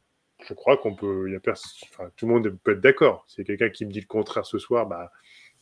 Je 0.47 0.53
crois 0.53 0.77
qu'on 0.77 0.95
peut, 0.95 1.31
y 1.31 1.35
a 1.35 1.39
enfin, 1.51 2.11
tout 2.15 2.27
le 2.27 2.33
monde 2.33 2.57
peut 2.63 2.73
être 2.73 2.81
d'accord. 2.81 3.25
C'est 3.27 3.43
quelqu'un 3.43 3.69
qui 3.69 3.85
me 3.85 3.91
dit 3.91 4.01
le 4.01 4.05
contraire 4.05 4.45
ce 4.45 4.57
soir, 4.57 4.85
bah, 4.85 5.11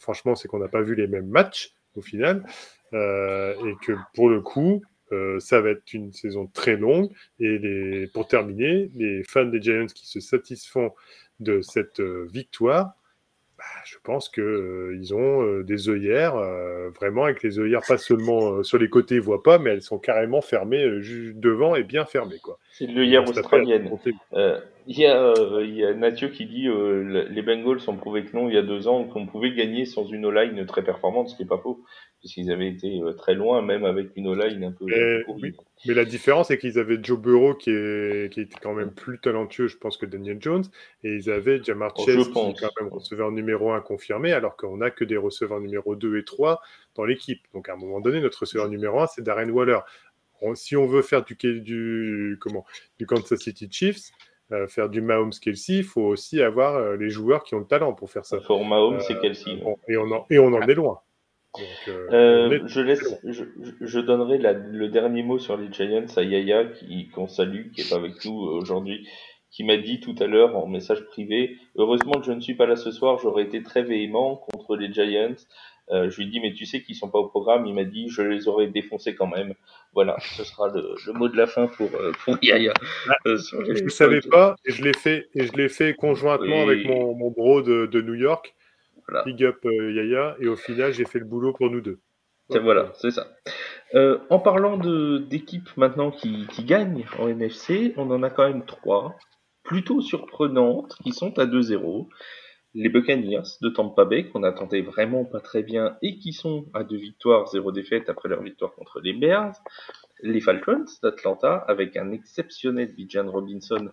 franchement, 0.04 0.36
c'est 0.36 0.48
qu'on 0.48 0.60
n'a 0.60 0.68
pas 0.68 0.82
vu 0.82 0.94
les 0.94 1.08
mêmes 1.08 1.28
matchs 1.28 1.74
au 1.96 2.02
final. 2.02 2.44
Euh, 2.94 3.56
et 3.66 3.76
que 3.84 3.94
pour 4.14 4.30
le 4.30 4.42
coup, 4.42 4.84
euh, 5.12 5.40
ça 5.40 5.62
va 5.62 5.72
être 5.72 5.94
une 5.94 6.12
saison 6.12 6.48
très 6.48 6.76
longue. 6.76 7.10
Et 7.40 7.58
les, 7.58 8.08
pour 8.08 8.28
terminer, 8.28 8.92
les 8.96 9.24
fans 9.24 9.46
des 9.46 9.62
Giants 9.62 9.88
qui 9.88 10.08
se 10.08 10.20
satisfont 10.20 10.92
de 11.40 11.62
cette 11.62 12.00
euh, 12.00 12.28
victoire, 12.32 12.94
bah, 13.58 13.64
je 13.86 13.98
pense 14.04 14.30
qu'ils 14.30 15.14
ont 15.14 15.62
des 15.62 15.90
œillères, 15.90 16.36
vraiment 17.00 17.26
avec 17.26 17.44
les 17.44 17.60
œillères 17.60 17.84
pas 17.88 17.98
seulement 17.98 18.62
sur 18.64 18.78
les 18.78 18.90
côtés, 18.90 19.16
ils 19.16 19.22
voient 19.22 19.44
pas, 19.44 19.58
mais 19.58 19.70
elles 19.70 19.84
sont 19.84 20.00
carrément 20.00 20.42
fermées 20.42 20.84
devant 21.36 21.76
et 21.76 21.84
bien 21.84 22.04
fermées. 22.04 22.42
C'est 22.72 22.88
l'œillère 22.88 23.28
australienne. 23.28 23.90
Il 24.88 25.00
y, 25.00 25.06
a, 25.06 25.34
il 25.62 25.76
y 25.76 25.86
a 25.86 25.94
Mathieu 25.94 26.30
qui 26.30 26.46
dit 26.46 26.68
les 26.68 27.42
Bengals 27.42 27.80
ont 27.88 27.96
prouvé 27.96 28.26
que 28.26 28.36
non 28.36 28.50
il 28.50 28.56
y 28.56 28.58
a 28.58 28.62
deux 28.62 28.88
ans 28.88 29.06
qu'on 29.06 29.26
pouvait 29.26 29.54
gagner 29.54 29.86
sans 29.86 30.06
une 30.06 30.26
O-line 30.26 30.66
très 30.66 30.84
performante, 30.84 31.30
ce 31.30 31.36
qui 31.36 31.44
n'est 31.44 31.48
pas 31.48 31.58
faux 31.58 31.84
puisqu'ils 32.24 32.54
avaient 32.54 32.70
été 32.70 33.02
euh, 33.02 33.12
très 33.12 33.34
loin, 33.34 33.62
même 33.62 33.84
avec 33.84 34.12
une 34.16 34.28
O-line 34.28 34.64
un 34.64 34.72
peu. 34.72 34.86
Mais, 34.86 35.26
oui. 35.28 35.54
mais 35.86 35.94
la 35.94 36.06
différence, 36.06 36.48
c'est 36.48 36.58
qu'ils 36.58 36.80
avaient 36.80 36.98
Joe 37.04 37.20
Burrow 37.20 37.54
qui, 37.54 37.70
est, 37.70 38.32
qui 38.32 38.40
était 38.40 38.56
quand 38.62 38.74
même 38.74 38.92
plus 38.92 39.20
talentueux, 39.20 39.68
je 39.68 39.76
pense, 39.76 39.98
que 39.98 40.06
Daniel 40.06 40.38
Jones, 40.40 40.64
et 41.04 41.16
ils 41.16 41.30
avaient 41.30 41.62
Jamar 41.62 41.94
oh, 41.98 42.06
Chase 42.06 42.30
qui 42.30 42.40
est 42.40 42.60
quand 42.62 42.72
même 42.80 42.90
receveur 42.90 43.30
numéro 43.34 43.74
1 43.74 43.82
confirmé, 43.82 44.32
alors 44.32 44.56
qu'on 44.56 44.78
n'a 44.78 44.90
que 44.90 45.04
des 45.04 45.18
receveurs 45.18 45.60
numéro 45.60 45.98
2 45.98 46.18
et 46.18 46.24
3 46.24 46.62
dans 46.96 47.04
l'équipe. 47.04 47.42
Donc 47.54 47.68
à 47.68 47.74
un 47.74 47.78
moment 47.78 48.00
donné, 48.00 48.22
notre 48.22 48.40
receveur 48.40 48.70
numéro 48.70 49.02
1, 49.02 49.08
c'est 49.08 49.22
Darren 49.22 49.50
Waller. 49.50 49.80
si 50.54 50.78
on 50.78 50.88
veut 50.88 51.02
faire 51.02 51.26
du, 51.26 51.36
du, 51.36 52.38
comment, 52.40 52.66
du 53.00 53.06
Kansas 53.06 53.38
City 53.38 53.68
Chiefs, 53.70 54.14
euh, 54.54 54.68
faire 54.68 54.90
du 54.90 55.02
Mahomes 55.02 55.34
Kelsey, 55.42 55.78
il 55.78 55.84
faut 55.84 56.04
aussi 56.04 56.42
avoir 56.42 56.76
euh, 56.76 56.96
les 56.96 57.10
joueurs 57.10 57.44
qui 57.44 57.56
ont 57.56 57.60
le 57.60 57.66
talent 57.66 57.94
pour 57.94 58.10
faire 58.10 58.26
ça. 58.26 58.38
Pour 58.38 58.64
Mahomes, 58.64 59.00
Kelsey. 59.22 59.62
et, 59.88 59.98
on 59.98 60.12
en, 60.12 60.26
et 60.30 60.40
on 60.40 60.54
en 60.54 60.62
est 60.62 60.76
loin. 60.76 61.00
Euh, 61.88 62.10
euh, 62.12 62.60
je 62.66 62.82
laisse, 62.82 63.20
je, 63.24 63.44
je 63.80 64.00
donnerai 64.00 64.40
la, 64.40 64.54
le 64.54 64.90
dernier 64.90 65.22
mot 65.22 65.38
sur 65.38 65.56
les 65.56 65.72
Giants 65.72 66.06
à 66.16 66.24
Yaya, 66.24 66.66
qui 66.66 67.10
qu'on 67.10 67.28
salue, 67.28 67.72
qui 67.72 67.82
est 67.82 67.94
avec 67.94 68.26
nous 68.26 68.48
euh, 68.48 68.60
aujourd'hui, 68.60 69.08
qui 69.52 69.64
m'a 69.64 69.78
dit 69.78 70.00
tout 70.00 70.16
à 70.20 70.26
l'heure 70.26 70.56
en 70.58 70.66
message 70.66 71.06
privé, 71.06 71.58
heureusement 71.76 72.14
que 72.14 72.26
je 72.26 72.32
ne 72.32 72.40
suis 72.40 72.56
pas 72.56 72.66
là 72.66 72.76
ce 72.76 72.92
soir, 72.92 73.20
j'aurais 73.20 73.44
été 73.44 73.62
très 73.62 73.84
véhément 73.84 74.36
contre 74.36 74.76
les 74.76 74.92
Giants. 74.92 75.36
Euh, 75.92 76.10
je 76.10 76.18
lui 76.18 76.24
ai 76.24 76.30
dit, 76.30 76.40
mais 76.40 76.54
tu 76.54 76.66
sais 76.66 76.82
qu'ils 76.82 76.96
sont 76.96 77.10
pas 77.10 77.20
au 77.20 77.28
programme. 77.28 77.66
Il 77.66 77.74
m'a 77.74 77.84
dit, 77.84 78.08
je 78.10 78.22
les 78.22 78.48
aurais 78.48 78.68
défoncés 78.68 79.16
quand 79.16 79.28
même. 79.28 79.54
Voilà, 79.94 80.18
ce 80.20 80.44
sera 80.44 80.70
le, 80.70 80.96
le 81.06 81.14
mot 81.14 81.28
de 81.28 81.38
la 81.38 81.46
fin 81.46 81.68
pour, 81.68 81.90
pour 82.24 82.38
Yaya. 82.42 82.74
je 83.26 83.84
ne 83.84 83.90
savais 83.90 84.22
pas, 84.22 84.56
et 84.66 84.72
je 84.72 84.84
l'ai 84.84 84.94
fait, 84.94 85.28
et 85.36 85.46
je 85.46 85.54
l'ai 85.54 85.70
fait 85.70 85.94
conjointement 85.94 86.64
avec 86.64 86.86
mon, 86.86 87.14
mon 87.16 87.32
bro 87.32 87.62
de, 87.62 87.86
de 87.86 88.02
New 88.02 88.16
York. 88.16 88.56
Big 89.26 89.44
up 89.44 89.58
euh, 89.66 89.92
Yaya, 89.92 90.36
et 90.40 90.48
au 90.48 90.56
final, 90.56 90.94
j'ai 90.94 91.06
fait 91.06 91.20
le 91.20 91.26
boulot 91.26 91.54
pour 91.54 91.70
nous 91.70 91.82
deux. 91.82 92.00
Voilà, 92.50 92.92
c'est 92.96 93.12
ça. 93.12 93.28
Euh, 93.96 94.20
en 94.30 94.40
parlant 94.40 94.78
d'équipes 94.78 95.70
maintenant 95.78 96.12
qui, 96.12 96.46
qui, 96.48 96.64
gagnent 96.64 97.06
en 97.18 97.28
NFC, 97.28 97.94
on 97.98 98.12
en 98.12 98.22
a 98.22 98.30
quand 98.30 98.48
même 98.48 98.66
trois, 98.66 99.16
plutôt 99.64 100.02
surprenantes, 100.02 100.96
qui 101.04 101.14
sont 101.14 101.38
à 101.40 101.46
2-0. 101.46 102.08
Les 102.76 102.90
Buccaneers 102.90 103.60
de 103.62 103.70
Tampa 103.70 104.04
Bay, 104.04 104.30
qu'on 104.30 104.42
attendait 104.42 104.82
vraiment 104.82 105.26
pas 105.26 105.40
très 105.40 105.62
bien, 105.62 105.96
et 106.02 106.18
qui 106.18 106.34
sont 106.34 106.66
à 106.74 106.84
deux 106.84 106.98
victoires, 106.98 107.48
zéro 107.48 107.72
défaite 107.72 108.10
après 108.10 108.30
leur 108.30 108.42
victoire 108.42 108.74
contre 108.74 109.00
les 109.00 109.14
Bears. 109.14 109.54
Les 110.22 110.42
Falcons 110.42 110.86
d'Atlanta, 111.04 111.64
avec 111.68 111.96
un 111.98 112.12
exceptionnel 112.12 112.94
Bijan 112.96 113.30
Robinson 113.30 113.90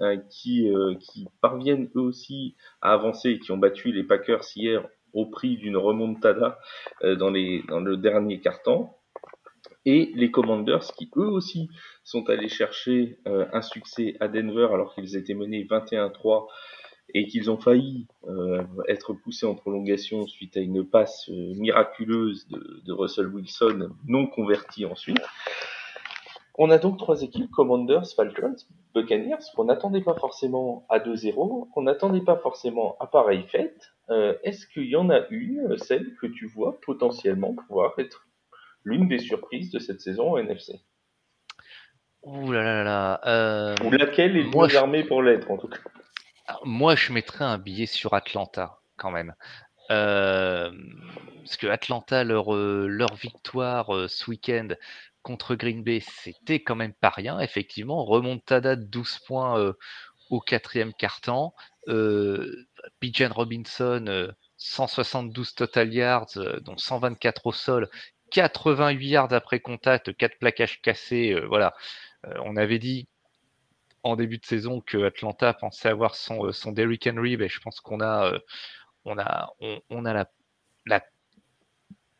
euh, 0.00 0.18
qui, 0.30 0.68
euh, 0.68 0.94
qui 0.94 1.26
parviennent 1.40 1.90
eux 1.96 2.00
aussi 2.00 2.54
à 2.82 2.92
avancer 2.92 3.30
et 3.30 3.38
qui 3.38 3.50
ont 3.52 3.56
battu 3.56 3.92
les 3.92 4.02
Packers 4.02 4.44
hier 4.54 4.86
au 5.14 5.24
prix 5.24 5.56
d'une 5.56 5.78
remontada 5.78 6.58
euh, 7.02 7.16
dans, 7.16 7.30
les, 7.30 7.62
dans 7.68 7.80
le 7.80 7.96
dernier 7.96 8.40
quart-temps. 8.40 8.98
Et 9.86 10.12
les 10.14 10.30
Commanders 10.30 10.92
qui 10.98 11.10
eux 11.16 11.28
aussi 11.28 11.70
sont 12.04 12.28
allés 12.28 12.48
chercher 12.48 13.18
un 13.24 13.62
succès 13.62 14.16
à 14.18 14.26
Denver 14.26 14.68
alors 14.72 14.94
qu'ils 14.94 15.16
étaient 15.16 15.34
menés 15.34 15.64
21-3 15.64 16.46
et 17.14 17.26
qu'ils 17.26 17.50
ont 17.50 17.58
failli 17.58 18.06
être 18.88 19.12
poussés 19.14 19.46
en 19.46 19.54
prolongation 19.54 20.26
suite 20.26 20.56
à 20.56 20.60
une 20.60 20.84
passe 20.84 21.28
miraculeuse 21.28 22.48
de, 22.48 22.82
de, 22.84 22.92
Russell 22.92 23.28
Wilson 23.28 23.90
non 24.06 24.26
convertie 24.26 24.84
ensuite. 24.84 25.22
On 26.58 26.70
a 26.70 26.78
donc 26.78 26.98
trois 26.98 27.22
équipes, 27.22 27.50
Commanders, 27.50 28.06
Falcons, 28.14 28.56
Buccaneers, 28.94 29.44
qu'on 29.54 29.64
n'attendait 29.64 30.00
pas 30.00 30.14
forcément 30.14 30.86
à 30.88 30.98
2-0, 30.98 31.70
qu'on 31.70 31.82
n'attendait 31.82 32.22
pas 32.22 32.36
forcément 32.36 32.96
à 32.98 33.06
pareille 33.06 33.44
fête. 33.48 33.92
Euh, 34.08 34.34
est-ce 34.42 34.66
qu'il 34.66 34.86
y 34.86 34.96
en 34.96 35.10
a 35.10 35.26
une, 35.28 35.72
euh, 35.72 35.76
celle 35.76 36.14
que 36.16 36.26
tu 36.26 36.46
vois 36.46 36.80
potentiellement 36.80 37.54
pouvoir 37.54 37.92
être 37.98 38.26
l'une 38.84 39.06
des 39.06 39.18
surprises 39.18 39.70
de 39.70 39.78
cette 39.78 40.00
saison 40.00 40.32
au 40.32 40.38
NFC 40.38 40.80
Ouh 42.22 42.50
là 42.50 42.62
là 42.62 42.82
là. 42.82 43.20
Euh, 43.26 43.74
Ou 43.84 43.90
laquelle 43.90 44.36
est 44.36 44.44
moins 44.44 44.74
armée 44.74 45.04
pour 45.04 45.22
l'être, 45.22 45.50
en 45.50 45.58
tout 45.58 45.68
cas? 45.68 45.78
Moi, 46.64 46.94
je 46.94 47.12
mettrais 47.12 47.44
un 47.44 47.58
billet 47.58 47.86
sur 47.86 48.14
Atlanta, 48.14 48.78
quand 48.96 49.10
même. 49.10 49.34
parce 49.88 51.56
que 51.58 51.66
Atlanta, 51.66 52.24
leur, 52.24 52.54
leur 52.54 53.14
victoire 53.14 54.08
ce 54.08 54.30
week-end 54.30 54.68
contre 55.22 55.56
Green 55.56 55.82
Bay, 55.82 56.00
c'était 56.00 56.60
quand 56.60 56.76
même 56.76 56.94
pas 56.94 57.10
rien, 57.10 57.40
effectivement. 57.40 58.04
Remontada 58.04 58.76
de 58.76 58.84
12 58.84 59.18
points 59.26 59.74
au 60.30 60.40
quatrième 60.40 60.92
quart-temps. 60.94 61.54
Euh, 61.88 62.66
Bijan 63.00 63.32
Robinson, 63.32 64.32
172 64.56 65.54
total 65.54 65.92
yards, 65.92 66.38
dont 66.62 66.76
124 66.76 67.46
au 67.46 67.52
sol, 67.52 67.88
88 68.30 69.08
yards 69.08 69.32
après 69.32 69.60
contact, 69.60 70.16
4 70.16 70.38
plaquages 70.38 70.80
cassés. 70.82 71.38
voilà. 71.48 71.74
on 72.44 72.56
avait 72.56 72.78
dit 72.78 73.08
en 74.06 74.16
début 74.16 74.38
de 74.38 74.46
saison 74.46 74.80
que 74.80 75.04
Atlanta 75.04 75.52
pensait 75.54 75.88
avoir 75.88 76.14
son, 76.14 76.52
son 76.52 76.72
Derrick 76.72 77.06
Henry, 77.06 77.36
ben, 77.36 77.48
je 77.48 77.60
pense 77.60 77.80
qu'on 77.80 78.00
a, 78.00 78.32
on 79.04 79.18
a, 79.18 79.50
on, 79.90 80.04
a 80.04 80.12
la, 80.12 81.04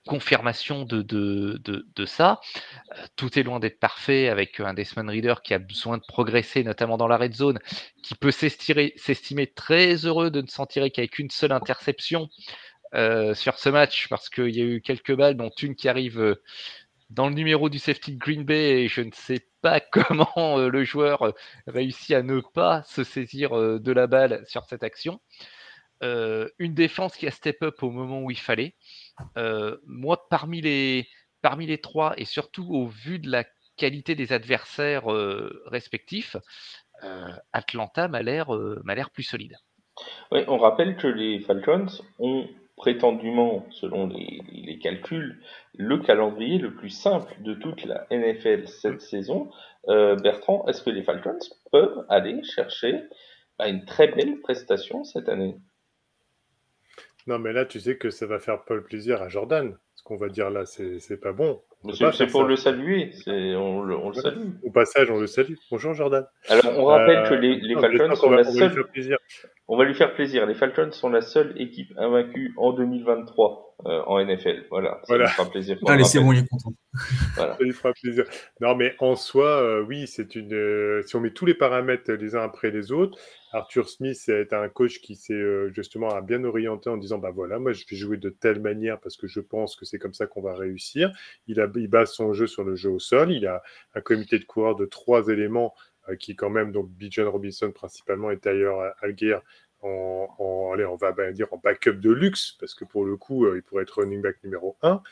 confirmation 0.06 0.84
de, 0.84 2.06
ça. 2.06 2.40
Euh, 2.92 3.04
tout 3.16 3.38
est 3.38 3.42
loin 3.42 3.58
d'être 3.58 3.80
parfait 3.80 4.28
avec 4.28 4.60
un 4.60 4.72
Desmond 4.72 5.08
Reader 5.08 5.34
qui 5.42 5.52
a 5.52 5.58
besoin 5.58 5.98
de 5.98 6.04
progresser, 6.06 6.62
notamment 6.62 6.96
dans 6.96 7.08
la 7.08 7.16
red 7.16 7.34
zone, 7.34 7.58
qui 8.04 8.14
peut 8.14 8.30
s'estimer 8.30 9.46
très 9.54 10.06
heureux 10.06 10.30
de 10.30 10.42
ne 10.42 10.46
s'en 10.46 10.66
tirer 10.66 10.92
qu'avec 10.92 11.18
une 11.18 11.30
seule 11.30 11.50
interception 11.50 12.28
euh, 12.94 13.34
sur 13.34 13.58
ce 13.58 13.68
match 13.68 14.06
parce 14.08 14.28
qu'il 14.28 14.54
y 14.54 14.60
a 14.60 14.64
eu 14.64 14.80
quelques 14.80 15.14
balles, 15.14 15.36
dont 15.36 15.50
une 15.60 15.74
qui 15.74 15.88
arrive 15.88 16.20
euh, 16.20 16.42
dans 17.10 17.28
le 17.28 17.34
numéro 17.34 17.68
du 17.68 17.78
safety 17.78 18.16
Green 18.16 18.44
Bay 18.44 18.82
et 18.82 18.88
je 18.88 19.00
ne 19.00 19.12
sais 19.12 19.46
pas 19.62 19.80
comment 19.92 20.56
le 20.58 20.84
joueur 20.84 21.32
réussit 21.66 22.14
à 22.16 22.22
ne 22.22 22.40
pas 22.40 22.82
se 22.84 23.04
saisir 23.04 23.50
de 23.52 23.92
la 23.92 24.06
balle 24.06 24.42
sur 24.46 24.64
cette 24.64 24.82
action. 24.82 25.20
une 26.02 26.74
défense 26.74 27.16
qui 27.16 27.26
a 27.26 27.30
step 27.30 27.62
up 27.62 27.82
au 27.82 27.90
moment 27.90 28.22
où 28.22 28.30
il 28.30 28.38
fallait. 28.38 28.74
Euh, 29.36 29.76
moi, 29.86 30.28
parmi 30.28 30.60
les, 30.60 31.08
parmi 31.42 31.66
les 31.66 31.78
trois, 31.78 32.14
et 32.16 32.24
surtout 32.24 32.66
au 32.70 32.86
vu 32.86 33.18
de 33.18 33.30
la 33.30 33.44
qualité 33.76 34.14
des 34.14 34.32
adversaires 34.32 35.12
euh, 35.12 35.62
respectifs, 35.66 36.36
euh, 37.04 37.28
Atlanta 37.52 38.08
m'a 38.08 38.22
l'air 38.22 38.48
plus 39.12 39.22
solide. 39.22 39.56
On 40.30 40.58
rappelle 40.58 40.96
que 40.96 41.06
les 41.06 41.40
Falcons 41.40 41.86
ont 42.18 42.48
prétendument, 42.76 43.66
selon 43.70 44.06
les, 44.06 44.42
les, 44.52 44.78
calculs, 44.78 45.40
le 45.76 45.98
calendrier 45.98 46.58
le 46.58 46.74
plus 46.74 46.90
simple 46.90 47.34
de 47.40 47.54
toute 47.54 47.84
la 47.84 48.06
NFL 48.10 48.68
cette 48.68 49.00
saison. 49.00 49.50
Bertrand, 49.86 50.66
est-ce 50.66 50.82
que 50.82 50.90
les 50.90 51.02
Falcons 51.02 51.38
peuvent 51.72 52.04
aller 52.08 52.42
chercher 52.42 53.04
bah, 53.58 53.68
une 53.68 53.84
très 53.84 54.08
belle 54.08 54.40
prestation 54.40 55.04
cette 55.04 55.28
année? 55.28 55.56
Non, 57.26 57.38
mais 57.38 57.52
là, 57.52 57.64
tu 57.64 57.80
sais 57.80 57.96
que 57.96 58.10
ça 58.10 58.26
va 58.26 58.38
faire 58.38 58.64
pas 58.64 58.74
le 58.74 58.84
plaisir 58.84 59.20
à 59.20 59.28
Jordan. 59.28 59.76
Ce 59.94 60.02
qu'on 60.04 60.16
va 60.16 60.28
dire 60.28 60.50
là, 60.50 60.64
c'est 60.64 61.20
pas 61.20 61.32
bon. 61.32 61.60
C'est 61.92 62.26
pour 62.30 62.44
le 62.44 62.56
saluer, 62.56 63.10
on 63.26 63.82
le, 63.82 63.96
on 63.96 64.10
le 64.10 64.14
salue. 64.14 64.50
Au 64.62 64.70
passage, 64.70 65.10
on 65.10 65.18
le 65.18 65.26
salue. 65.26 65.54
Bonjour 65.70 65.94
Jordan. 65.94 66.26
Alors, 66.48 66.78
on 66.78 66.84
rappelle 66.84 67.28
que 67.28 67.34
les, 67.34 67.56
les 67.60 67.74
Falcons 67.74 68.14
sont 68.14 68.30
la 68.30 68.44
seule. 68.44 68.84
On 69.68 69.76
va 69.76 69.84
lui 69.84 69.94
faire 69.94 70.14
plaisir. 70.14 70.46
Les 70.46 70.54
Falcons 70.54 70.92
sont 70.92 71.08
la 71.08 71.22
seule 71.22 71.60
équipe 71.60 71.92
invaincue 71.96 72.54
en 72.56 72.72
2023 72.72 73.76
euh, 73.86 74.02
en 74.06 74.24
NFL. 74.24 74.66
Voilà, 74.70 75.00
ça 75.04 75.18
lui 75.18 75.26
fera 75.26 75.50
plaisir. 75.50 75.76
Allez, 75.86 76.04
c'est 76.04 76.20
bon, 76.20 76.32
il 76.32 76.38
est 76.38 76.48
content. 76.48 76.72
Voilà. 77.34 77.56
Ça 77.56 77.64
lui 77.64 77.72
fera 77.72 77.92
plaisir. 77.92 78.24
Non, 78.60 78.76
mais 78.76 78.94
en 79.00 79.16
soi, 79.16 79.60
euh, 79.60 79.82
oui, 79.82 80.06
c'est 80.06 80.36
une. 80.36 80.54
Euh, 80.54 81.02
si 81.02 81.16
on 81.16 81.20
met 81.20 81.32
tous 81.32 81.46
les 81.46 81.54
paramètres 81.54 82.12
les 82.12 82.36
uns 82.36 82.42
après 82.42 82.70
les 82.70 82.92
autres, 82.92 83.18
Arthur 83.52 83.88
Smith 83.88 84.22
est 84.28 84.52
un 84.52 84.68
coach 84.68 85.00
qui 85.00 85.16
s'est 85.16 85.34
euh, 85.34 85.70
justement 85.74 86.10
a 86.10 86.20
bien 86.20 86.44
orienté 86.44 86.88
en 86.88 86.96
disant 86.96 87.18
bah 87.18 87.32
voilà, 87.34 87.58
moi 87.58 87.72
je 87.72 87.84
vais 87.90 87.96
jouer 87.96 88.16
de 88.18 88.30
telle 88.30 88.60
manière 88.60 89.00
parce 89.00 89.16
que 89.16 89.26
je 89.26 89.40
pense 89.40 89.76
que 89.76 89.84
c'est 89.84 89.98
comme 89.98 90.14
ça 90.14 90.26
qu'on 90.26 90.42
va 90.42 90.54
réussir. 90.54 91.10
Il, 91.46 91.60
a, 91.60 91.66
il 91.74 91.88
base 91.88 92.12
son 92.12 92.32
jeu 92.32 92.46
sur 92.46 92.64
le 92.64 92.76
jeu 92.76 92.90
au 92.90 92.98
sol. 92.98 93.32
Il 93.32 93.46
a 93.46 93.62
un 93.94 94.00
comité 94.00 94.38
de 94.38 94.44
coureurs 94.44 94.76
de 94.76 94.86
trois 94.86 95.28
éléments 95.28 95.74
qui 96.18 96.36
quand 96.36 96.50
même, 96.50 96.72
donc 96.72 96.88
Bijan 96.90 97.30
Robinson 97.30 97.72
principalement 97.72 98.30
et 98.30 98.38
Tyler 98.38 98.72
Algier 99.00 99.38
en, 99.82 100.70
allez, 100.72 100.84
on 100.84 100.96
va 100.96 101.12
dire 101.32 101.52
en 101.52 101.58
backup 101.58 101.94
de 101.94 102.10
luxe, 102.10 102.56
parce 102.58 102.74
que 102.74 102.84
pour 102.84 103.04
le 103.04 103.16
coup, 103.16 103.52
il 103.54 103.62
pourrait 103.62 103.82
être 103.82 104.00
running 104.00 104.22
back 104.22 104.36
numéro 104.42 104.76
1. 104.82 105.02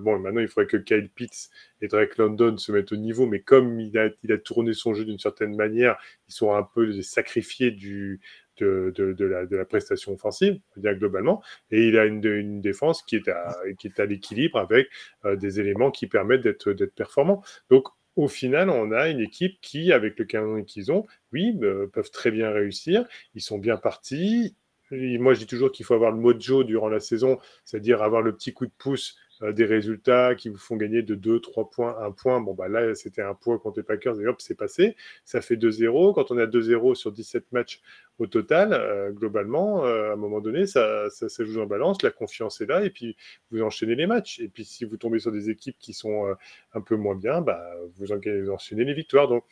bon, 0.00 0.18
maintenant, 0.18 0.40
il 0.40 0.48
faudrait 0.48 0.66
que 0.66 0.76
Kyle 0.76 1.10
Pitts 1.10 1.50
et 1.80 1.88
Drake 1.88 2.16
London 2.18 2.56
se 2.56 2.72
mettent 2.72 2.92
au 2.92 2.96
niveau, 2.96 3.26
mais 3.26 3.40
comme 3.40 3.80
il 3.80 3.96
a, 3.98 4.08
il 4.22 4.32
a 4.32 4.38
tourné 4.38 4.72
son 4.72 4.94
jeu 4.94 5.04
d'une 5.04 5.18
certaine 5.18 5.56
manière, 5.56 5.96
ils 6.28 6.34
sont 6.34 6.54
un 6.54 6.62
peu 6.62 7.02
sacrifiés 7.02 7.70
de, 7.72 8.18
la, 8.60 9.64
prestation 9.64 10.12
offensive, 10.12 10.60
bien 10.76 10.94
globalement, 10.94 11.42
et 11.70 11.88
il 11.88 11.98
a 11.98 12.04
une, 12.04 12.60
défense 12.60 13.02
qui 13.02 13.16
est 13.16 13.28
à, 13.28 13.56
à 13.98 14.06
l'équilibre 14.06 14.58
avec 14.58 14.88
euh, 15.24 15.36
des 15.36 15.60
éléments 15.60 15.90
qui 15.90 16.06
permettent 16.06 16.42
d'être 16.42 16.72
performants. 16.94 17.42
Donc, 17.70 17.88
au 18.16 18.28
final, 18.28 18.70
on 18.70 18.92
a 18.92 19.08
une 19.08 19.20
équipe 19.20 19.58
qui, 19.60 19.92
avec 19.92 20.18
le 20.18 20.24
calendrier 20.24 20.64
qu'ils 20.64 20.92
ont, 20.92 21.06
oui, 21.32 21.56
euh, 21.62 21.86
peuvent 21.86 22.10
très 22.10 22.30
bien 22.30 22.50
réussir. 22.50 23.06
Ils 23.34 23.42
sont 23.42 23.58
bien 23.58 23.76
partis. 23.76 24.56
moi, 24.90 25.34
je 25.34 25.40
dis 25.40 25.46
toujours 25.46 25.72
qu'il 25.72 25.86
faut 25.86 25.94
avoir 25.94 26.12
le 26.12 26.18
mojo 26.18 26.64
durant 26.64 26.88
la 26.88 27.00
saison, 27.00 27.38
c'est-à-dire 27.64 28.02
avoir 28.02 28.22
le 28.22 28.34
petit 28.34 28.52
coup 28.52 28.66
de 28.66 28.72
pouce 28.76 29.16
des 29.50 29.64
résultats 29.64 30.34
qui 30.34 30.48
vous 30.48 30.58
font 30.58 30.76
gagner 30.76 31.02
de 31.02 31.14
2, 31.14 31.40
3 31.40 31.70
points, 31.70 31.96
1 32.00 32.12
point. 32.12 32.40
Bon, 32.40 32.54
bah 32.54 32.68
là, 32.68 32.94
c'était 32.94 33.22
un 33.22 33.34
point 33.34 33.58
contre 33.58 33.78
les 33.78 33.82
Packers 33.82 34.20
et 34.20 34.26
hop, 34.26 34.40
c'est 34.40 34.54
passé. 34.54 34.96
Ça 35.24 35.40
fait 35.40 35.56
2-0. 35.56 36.14
Quand 36.14 36.30
on 36.30 36.38
a 36.38 36.46
2-0 36.46 36.94
sur 36.94 37.12
17 37.12 37.50
matchs 37.52 37.80
au 38.18 38.26
total, 38.26 38.72
euh, 38.72 39.10
globalement, 39.10 39.84
euh, 39.84 40.10
à 40.10 40.12
un 40.12 40.16
moment 40.16 40.40
donné, 40.40 40.66
ça, 40.66 41.08
joue 41.40 41.60
en 41.60 41.66
balance. 41.66 42.02
La 42.02 42.10
confiance 42.10 42.60
est 42.60 42.66
là 42.66 42.84
et 42.84 42.90
puis 42.90 43.16
vous 43.50 43.62
enchaînez 43.62 43.94
les 43.96 44.06
matchs. 44.06 44.38
Et 44.40 44.48
puis 44.48 44.64
si 44.64 44.84
vous 44.84 44.96
tombez 44.96 45.18
sur 45.18 45.32
des 45.32 45.50
équipes 45.50 45.76
qui 45.78 45.92
sont 45.92 46.34
un 46.74 46.80
peu 46.80 46.96
moins 46.96 47.16
bien, 47.16 47.40
bah, 47.40 47.62
vous 47.96 48.12
enchaînez 48.12 48.84
les 48.84 48.94
victoires. 48.94 49.28
Donc, 49.28 49.44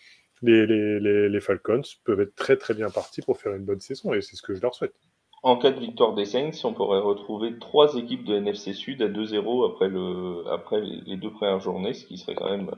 les 0.43 1.41
Falcons 1.41 1.83
peuvent 2.05 2.21
être 2.21 2.35
très 2.35 2.57
très 2.57 2.75
bien 2.75 2.91
partis 2.91 3.23
pour 3.23 3.39
faire 3.41 3.55
une 3.55 3.65
bonne 3.65 3.81
saison 3.81 4.15
et 4.15 4.23
c'est 4.23 4.37
ce 4.37 4.43
que 4.43 4.55
je 4.55 4.63
leur 4.63 4.75
souhaite. 4.75 5.10
En 5.43 5.57
cas 5.57 5.71
de 5.71 5.81
victoire 5.81 6.13
des 6.15 6.27
Saints, 6.27 6.51
on 6.65 6.75
pourrait 6.75 7.01
retrouver 7.01 7.59
trois 7.59 7.97
équipes 7.97 8.25
de 8.25 8.35
NFC 8.35 8.75
Sud 8.75 9.01
à 9.01 9.09
2-0 9.09 9.71
après, 9.71 9.89
le, 9.89 10.45
après 10.53 10.83
les 10.83 11.17
deux 11.17 11.31
premières 11.31 11.61
journées, 11.61 11.95
ce 11.95 12.05
qui 12.05 12.19
serait 12.19 12.35
quand 12.35 12.51
même 12.51 12.71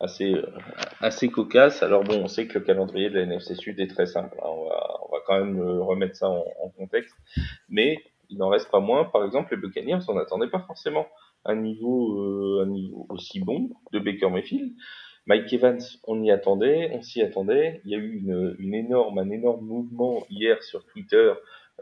assez, 0.00 0.34
assez 1.00 1.28
cocasse. 1.28 1.80
Alors 1.84 2.02
bon, 2.02 2.20
on 2.24 2.26
sait 2.26 2.48
que 2.48 2.58
le 2.58 2.64
calendrier 2.64 3.08
de 3.08 3.14
la 3.14 3.22
NFC 3.22 3.54
Sud 3.54 3.78
est 3.78 3.86
très 3.86 4.06
simple. 4.06 4.36
Hein. 4.42 4.48
On, 4.48 4.64
va, 4.64 4.98
on 5.08 5.12
va 5.12 5.18
quand 5.26 5.44
même 5.44 5.60
remettre 5.60 6.16
ça 6.16 6.28
en, 6.28 6.70
contexte. 6.76 7.14
Mais 7.68 7.98
il 8.30 8.38
n'en 8.38 8.48
reste 8.48 8.68
pas 8.68 8.80
moins. 8.80 9.04
Par 9.04 9.24
exemple, 9.24 9.54
les 9.54 9.60
Buccaneers, 9.60 10.00
on 10.08 10.14
n'attendait 10.14 10.50
pas 10.50 10.64
forcément 10.66 11.06
un 11.44 11.54
niveau, 11.54 12.20
euh, 12.20 12.64
un 12.64 12.68
niveau 12.68 13.06
aussi 13.10 13.38
bon 13.38 13.70
de 13.92 14.00
Baker 14.00 14.30
Mayfield. 14.30 14.72
Mike 15.26 15.52
Evans, 15.52 15.80
on 16.04 16.20
y 16.24 16.32
attendait, 16.32 16.90
on 16.94 17.02
s'y 17.02 17.22
attendait. 17.22 17.80
Il 17.84 17.92
y 17.92 17.94
a 17.94 17.98
eu 17.98 18.16
une, 18.16 18.56
une 18.58 18.74
énorme, 18.74 19.18
un 19.18 19.30
énorme 19.30 19.64
mouvement 19.64 20.24
hier 20.30 20.60
sur 20.64 20.84
Twitter 20.86 21.34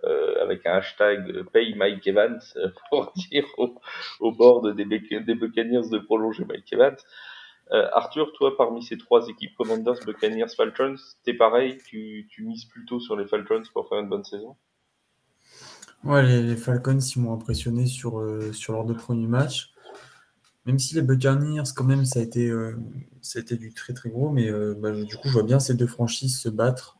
euh, 0.05 0.43
avec 0.43 0.67
un 0.67 0.75
hashtag 0.75 1.31
euh, 1.31 1.43
Pay 1.43 1.75
Mike 1.75 2.07
Evans 2.07 2.39
euh, 2.57 2.69
pour 2.91 3.13
dire 3.15 3.47
au, 3.57 3.75
au 4.21 4.31
bord 4.31 4.61
des, 4.75 4.85
Buccaneers 4.85 5.89
de 5.91 5.99
prolonger 5.99 6.45
Mike 6.45 6.73
Evans. 6.73 6.97
Arthur, 7.71 8.33
toi, 8.35 8.57
parmi 8.57 8.81
ces 8.81 8.97
trois 8.97 9.27
équipes, 9.27 9.57
Commanders, 9.57 9.99
Buccaneers, 10.07 10.55
Falcons, 10.57 10.95
t'es 11.25 11.35
pareil, 11.35 11.79
tu, 11.85 12.29
mises 12.39 12.65
plutôt 12.65 13.01
sur 13.01 13.17
les 13.17 13.27
Falcons 13.27 13.65
pour 13.73 13.89
faire 13.89 13.99
une 13.99 14.09
bonne 14.09 14.23
saison? 14.23 14.55
Ouais, 16.05 16.23
les, 16.23 16.55
Falcons, 16.55 17.01
ils 17.01 17.21
m'ont 17.21 17.35
impressionné 17.35 17.87
sur, 17.87 18.21
leurs 18.21 18.85
deux 18.85 18.95
premiers 18.95 19.27
matchs. 19.27 19.73
Même 20.65 20.79
si 20.79 20.95
les 20.95 21.03
Buccaneers, 21.03 21.65
quand 21.75 21.83
même, 21.83 22.05
ça 22.05 22.21
a 22.21 22.23
été, 22.23 22.53
ça 23.21 23.41
a 23.41 23.43
été 23.43 23.57
du 23.57 23.75
très 23.75 23.95
très 23.95 24.11
gros, 24.11 24.31
mais 24.31 24.49
bah, 24.77 24.93
du 24.93 25.17
coup, 25.17 25.27
je 25.27 25.33
vois 25.33 25.43
bien 25.43 25.59
ces 25.59 25.75
deux 25.75 25.89
franchises 25.89 26.39
se 26.39 26.49
battre 26.49 26.99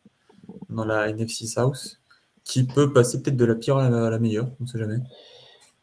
dans 0.69 0.85
la 0.85 1.11
NFC 1.11 1.47
South 1.47 2.01
qui 2.47 2.65
peut 2.65 2.93
passer 2.93 3.21
peut-être 3.21 3.37
de 3.37 3.45
la 3.45 3.57
pire 3.57 3.77
à 3.77 3.91
la, 3.91 4.19
meilleure, 4.19 4.47
on 4.61 4.65
ne 4.65 4.69
sait 4.69 4.79
jamais. 4.79 4.99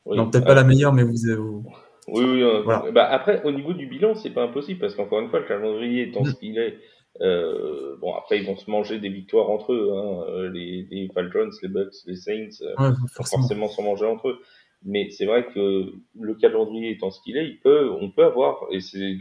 non, 0.05 0.29
peut-être 0.29 0.45
pas 0.45 0.55
la 0.55 0.63
meilleure, 0.63 0.93
mais 0.93 1.03
vous. 1.03 1.65
Oui, 2.07 2.23
oui. 2.23 2.41
Euh, 2.41 2.91
bah, 2.91 3.05
après, 3.09 3.43
au 3.43 3.51
niveau 3.51 3.73
du 3.73 3.85
bilan, 3.85 4.15
c'est 4.15 4.29
pas 4.29 4.43
impossible 4.43 4.79
parce 4.79 4.95
qu'encore 4.95 5.19
une 5.19 5.29
fois, 5.29 5.39
le 5.39 5.45
calendrier 5.45 6.07
étant 6.07 6.23
ce 6.23 6.33
qu'il 6.35 6.57
est, 6.57 6.77
euh, 7.21 7.97
bon, 7.99 8.13
après, 8.15 8.39
ils 8.39 8.45
vont 8.45 8.55
se 8.55 8.71
manger 8.71 8.99
des 8.99 9.09
victoires 9.09 9.49
entre 9.49 9.73
eux. 9.73 9.91
Hein, 9.93 10.23
euh, 10.29 10.49
les, 10.49 10.87
les, 10.89 11.09
Falcons, 11.13 11.49
les 11.61 11.67
Bucks, 11.67 11.93
les 12.07 12.15
Saints, 12.15 12.65
forcément. 13.13 13.41
forcément 13.41 13.67
s'en 13.67 13.83
manger 13.83 14.05
entre 14.05 14.29
eux. 14.29 14.39
Mais 14.85 15.09
c'est 15.09 15.25
vrai 15.25 15.45
que 15.53 15.93
le 16.19 16.33
calendrier 16.35 16.91
étant 16.91 17.11
ce 17.11 17.21
qu'il 17.21 17.37
est, 17.37 17.45
il 17.45 17.59
peut, 17.59 17.91
on 18.01 18.09
peut 18.09 18.25
avoir, 18.25 18.67
et 18.71 18.79
c'est, 18.79 19.17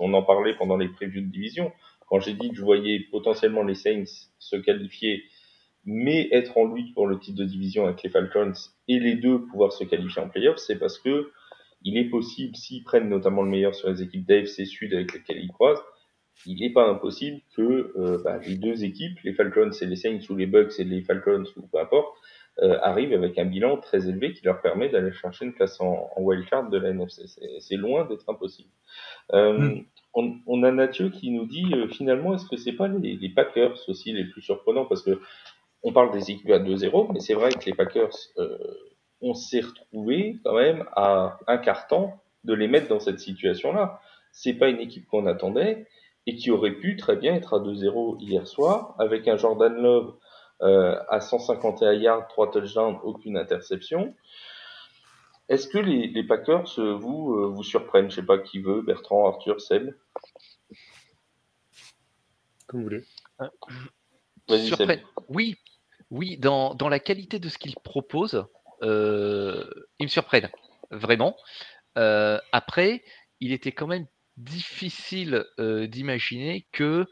on 0.00 0.14
en 0.14 0.22
parlait 0.22 0.54
pendant 0.56 0.76
les 0.76 0.88
previews 0.88 1.20
de 1.20 1.30
division, 1.30 1.70
quand 2.08 2.18
j'ai 2.20 2.34
dit 2.34 2.50
que 2.50 2.56
je 2.56 2.62
voyais 2.62 3.00
potentiellement 3.10 3.62
les 3.62 3.76
Saints 3.76 4.28
se 4.38 4.56
qualifier 4.56 5.22
mais 5.86 6.28
être 6.32 6.58
en 6.58 6.66
lutte 6.66 6.92
pour 6.94 7.06
le 7.06 7.18
titre 7.18 7.38
de 7.38 7.44
division 7.44 7.86
avec 7.86 8.02
les 8.02 8.10
Falcons 8.10 8.52
et 8.88 8.98
les 8.98 9.14
deux 9.14 9.46
pouvoir 9.46 9.72
se 9.72 9.84
qualifier 9.84 10.20
en 10.20 10.28
playoffs, 10.28 10.58
c'est 10.58 10.78
parce 10.78 10.98
que 10.98 11.30
il 11.82 11.96
est 11.96 12.10
possible, 12.10 12.56
s'ils 12.56 12.82
prennent 12.82 13.08
notamment 13.08 13.42
le 13.42 13.50
meilleur 13.50 13.74
sur 13.74 13.88
les 13.88 14.02
équipes 14.02 14.26
d'AFC 14.26 14.66
Sud 14.66 14.92
avec 14.92 15.14
lesquelles 15.14 15.38
ils 15.38 15.52
croisent, 15.52 15.82
il 16.44 16.60
n'est 16.60 16.72
pas 16.72 16.88
impossible 16.88 17.40
que 17.56 17.92
euh, 17.96 18.20
bah, 18.22 18.38
les 18.46 18.56
deux 18.56 18.84
équipes, 18.84 19.18
les 19.24 19.32
Falcons 19.32 19.70
et 19.70 19.86
les 19.86 19.96
Saints 19.96 20.18
ou 20.28 20.34
les 20.34 20.46
Bucks 20.46 20.78
et 20.78 20.84
les 20.84 21.02
Falcons 21.02 21.44
ou 21.56 21.62
peu 21.62 21.78
importe, 21.78 22.16
euh, 22.62 22.78
arrivent 22.82 23.12
avec 23.12 23.38
un 23.38 23.44
bilan 23.44 23.76
très 23.76 24.08
élevé 24.08 24.32
qui 24.32 24.44
leur 24.44 24.60
permet 24.60 24.88
d'aller 24.88 25.12
chercher 25.12 25.44
une 25.44 25.52
place 25.52 25.80
en, 25.80 26.10
en 26.16 26.22
wildcard 26.22 26.70
de 26.70 26.78
la 26.78 26.90
NFC. 26.90 27.24
C'est 27.60 27.76
loin 27.76 28.06
d'être 28.06 28.28
impossible. 28.28 28.70
Euh, 29.32 29.58
hmm. 29.58 29.84
on, 30.14 30.36
on, 30.46 30.62
a 30.62 30.72
Mathieu 30.72 31.10
qui 31.10 31.30
nous 31.30 31.44
dit 31.44 31.66
finalement 31.92 32.34
est-ce 32.34 32.46
que 32.48 32.56
c'est 32.56 32.72
pas 32.72 32.88
les, 32.88 33.16
les, 33.16 33.28
Packers 33.28 33.76
aussi 33.88 34.12
les 34.12 34.24
plus 34.24 34.42
surprenants? 34.42 34.86
Parce 34.86 35.02
que 35.02 35.20
on 35.86 35.92
parle 35.92 36.10
des 36.10 36.32
équipes 36.32 36.50
à 36.50 36.58
2-0, 36.58 37.12
mais 37.12 37.20
c'est 37.20 37.34
vrai 37.34 37.50
que 37.50 37.64
les 37.64 37.72
Packers, 37.72 38.10
euh, 38.38 38.58
on 39.20 39.34
s'est 39.34 39.60
retrouvé 39.60 40.36
quand 40.44 40.56
même 40.56 40.84
à 40.96 41.38
un 41.46 41.58
quart 41.58 41.86
temps 41.86 42.20
de 42.42 42.54
les 42.54 42.66
mettre 42.66 42.88
dans 42.88 42.98
cette 42.98 43.20
situation-là. 43.20 44.00
C'est 44.32 44.54
pas 44.54 44.68
une 44.68 44.80
équipe 44.80 45.06
qu'on 45.06 45.26
attendait 45.26 45.86
et 46.26 46.34
qui 46.34 46.50
aurait 46.50 46.72
pu 46.72 46.96
très 46.96 47.14
bien 47.14 47.36
être 47.36 47.54
à 47.54 47.60
2-0 47.60 48.16
hier 48.18 48.48
soir 48.48 48.96
avec 48.98 49.28
un 49.28 49.36
Jordan 49.36 49.74
Love 49.74 50.16
euh, 50.62 50.98
à 51.08 51.20
151 51.20 51.92
yards, 51.92 52.26
3 52.30 52.50
touchdowns, 52.50 52.98
aucune 53.04 53.36
interception. 53.36 54.12
Est-ce 55.48 55.68
que 55.68 55.78
les, 55.78 56.24
Packers 56.24 56.80
vous 56.98 57.32
euh, 57.36 57.46
vous 57.46 57.62
surprennent? 57.62 58.10
Je 58.10 58.16
sais 58.16 58.26
pas 58.26 58.38
qui 58.38 58.58
veut, 58.58 58.82
Bertrand, 58.82 59.28
Arthur, 59.28 59.60
Seb. 59.60 59.94
Comme 62.66 62.80
vous 62.80 62.86
voulez. 62.86 63.04
Oui, 65.28 65.56
oui, 66.10 66.36
dans, 66.38 66.74
dans, 66.74 66.88
la 66.88 67.00
qualité 67.00 67.38
de 67.38 67.48
ce 67.48 67.58
qu'ils 67.58 67.74
proposent, 67.74 68.46
euh, 68.82 69.64
ils 69.98 70.04
me 70.04 70.10
surprennent, 70.10 70.50
vraiment. 70.90 71.36
Euh, 71.98 72.38
après, 72.52 73.02
il 73.40 73.52
était 73.52 73.72
quand 73.72 73.86
même 73.86 74.06
difficile 74.36 75.44
euh, 75.58 75.86
d'imaginer 75.86 76.66
que 76.72 77.06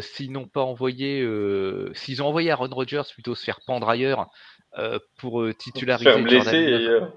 s'ils 0.00 0.32
n'ont 0.32 0.48
pas 0.48 0.62
envoyé, 0.62 1.22
s'ils 1.92 2.22
ont 2.22 2.26
envoyé 2.26 2.50
Aaron 2.50 2.68
Rodgers 2.70 3.02
plutôt 3.12 3.34
se 3.34 3.44
faire 3.44 3.60
pendre 3.66 3.88
ailleurs 3.88 4.26
pour 5.18 5.44
titulariser, 5.58 6.10
se 6.10 6.16
faire 6.16 6.24
blesser 6.24 6.56
ailleurs, 6.56 7.12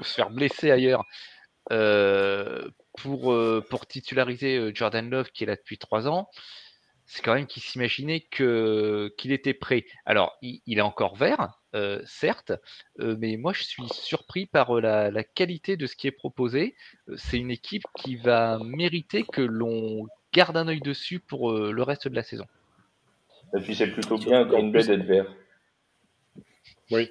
se 0.00 0.14
faire 0.14 0.30
blesser 0.30 0.70
ailleurs, 0.70 1.04
pour 2.98 3.36
pour 3.68 3.86
titulariser 3.88 4.70
Jordan 4.74 5.10
Love 5.10 5.30
qui 5.32 5.42
est 5.42 5.48
là 5.48 5.56
depuis 5.56 5.76
trois 5.76 6.06
ans 6.06 6.28
c'est 7.08 7.22
quand 7.22 7.34
même 7.34 7.46
qu'il 7.46 7.62
s'imaginait 7.62 8.20
que 8.20 9.12
qu'il 9.16 9.32
était 9.32 9.54
prêt. 9.54 9.86
Alors, 10.04 10.36
il, 10.42 10.78
est 10.78 10.82
encore 10.82 11.16
vert, 11.16 11.58
euh, 11.74 12.00
certes, 12.04 12.52
euh, 13.00 13.16
mais 13.18 13.38
moi 13.38 13.54
je 13.54 13.62
suis 13.62 13.88
surpris 13.90 14.44
par 14.44 14.76
euh, 14.76 15.10
la, 15.10 15.24
qualité 15.24 15.78
de 15.78 15.86
ce 15.86 15.96
qui 15.96 16.06
est 16.06 16.12
proposé. 16.12 16.76
C'est 17.16 17.38
une 17.38 17.50
équipe 17.50 17.84
qui 17.96 18.16
va 18.16 18.58
mériter 18.62 19.24
que 19.24 19.40
l'on 19.40 20.06
garde 20.34 20.58
un 20.58 20.68
œil 20.68 20.80
dessus 20.80 21.18
pour 21.18 21.52
le 21.52 21.82
reste 21.82 22.08
de 22.08 22.14
la 22.14 22.22
saison. 22.22 22.44
Et 23.56 23.60
puis 23.62 23.74
c'est 23.74 23.90
plutôt 23.90 24.18
bien 24.18 24.44
Green 24.44 24.70
Bay 24.70 24.86
d'être 24.86 25.06
vert. 25.06 25.34
Oui. 26.90 27.10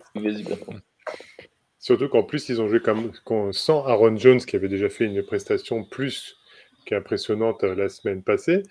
Surtout 1.79 2.07
qu'en 2.09 2.23
plus, 2.23 2.49
ils 2.49 2.61
ont 2.61 2.67
joué 2.67 2.81
comme, 2.81 3.11
sans 3.51 3.83
Aaron 3.85 4.15
Jones, 4.17 4.39
qui 4.39 4.55
avait 4.55 4.67
déjà 4.67 4.89
fait 4.89 5.05
une 5.05 5.23
prestation 5.23 5.83
plus 5.83 6.37
qu'impressionnante 6.87 7.63
la 7.63 7.89
semaine 7.89 8.23
passée. 8.23 8.63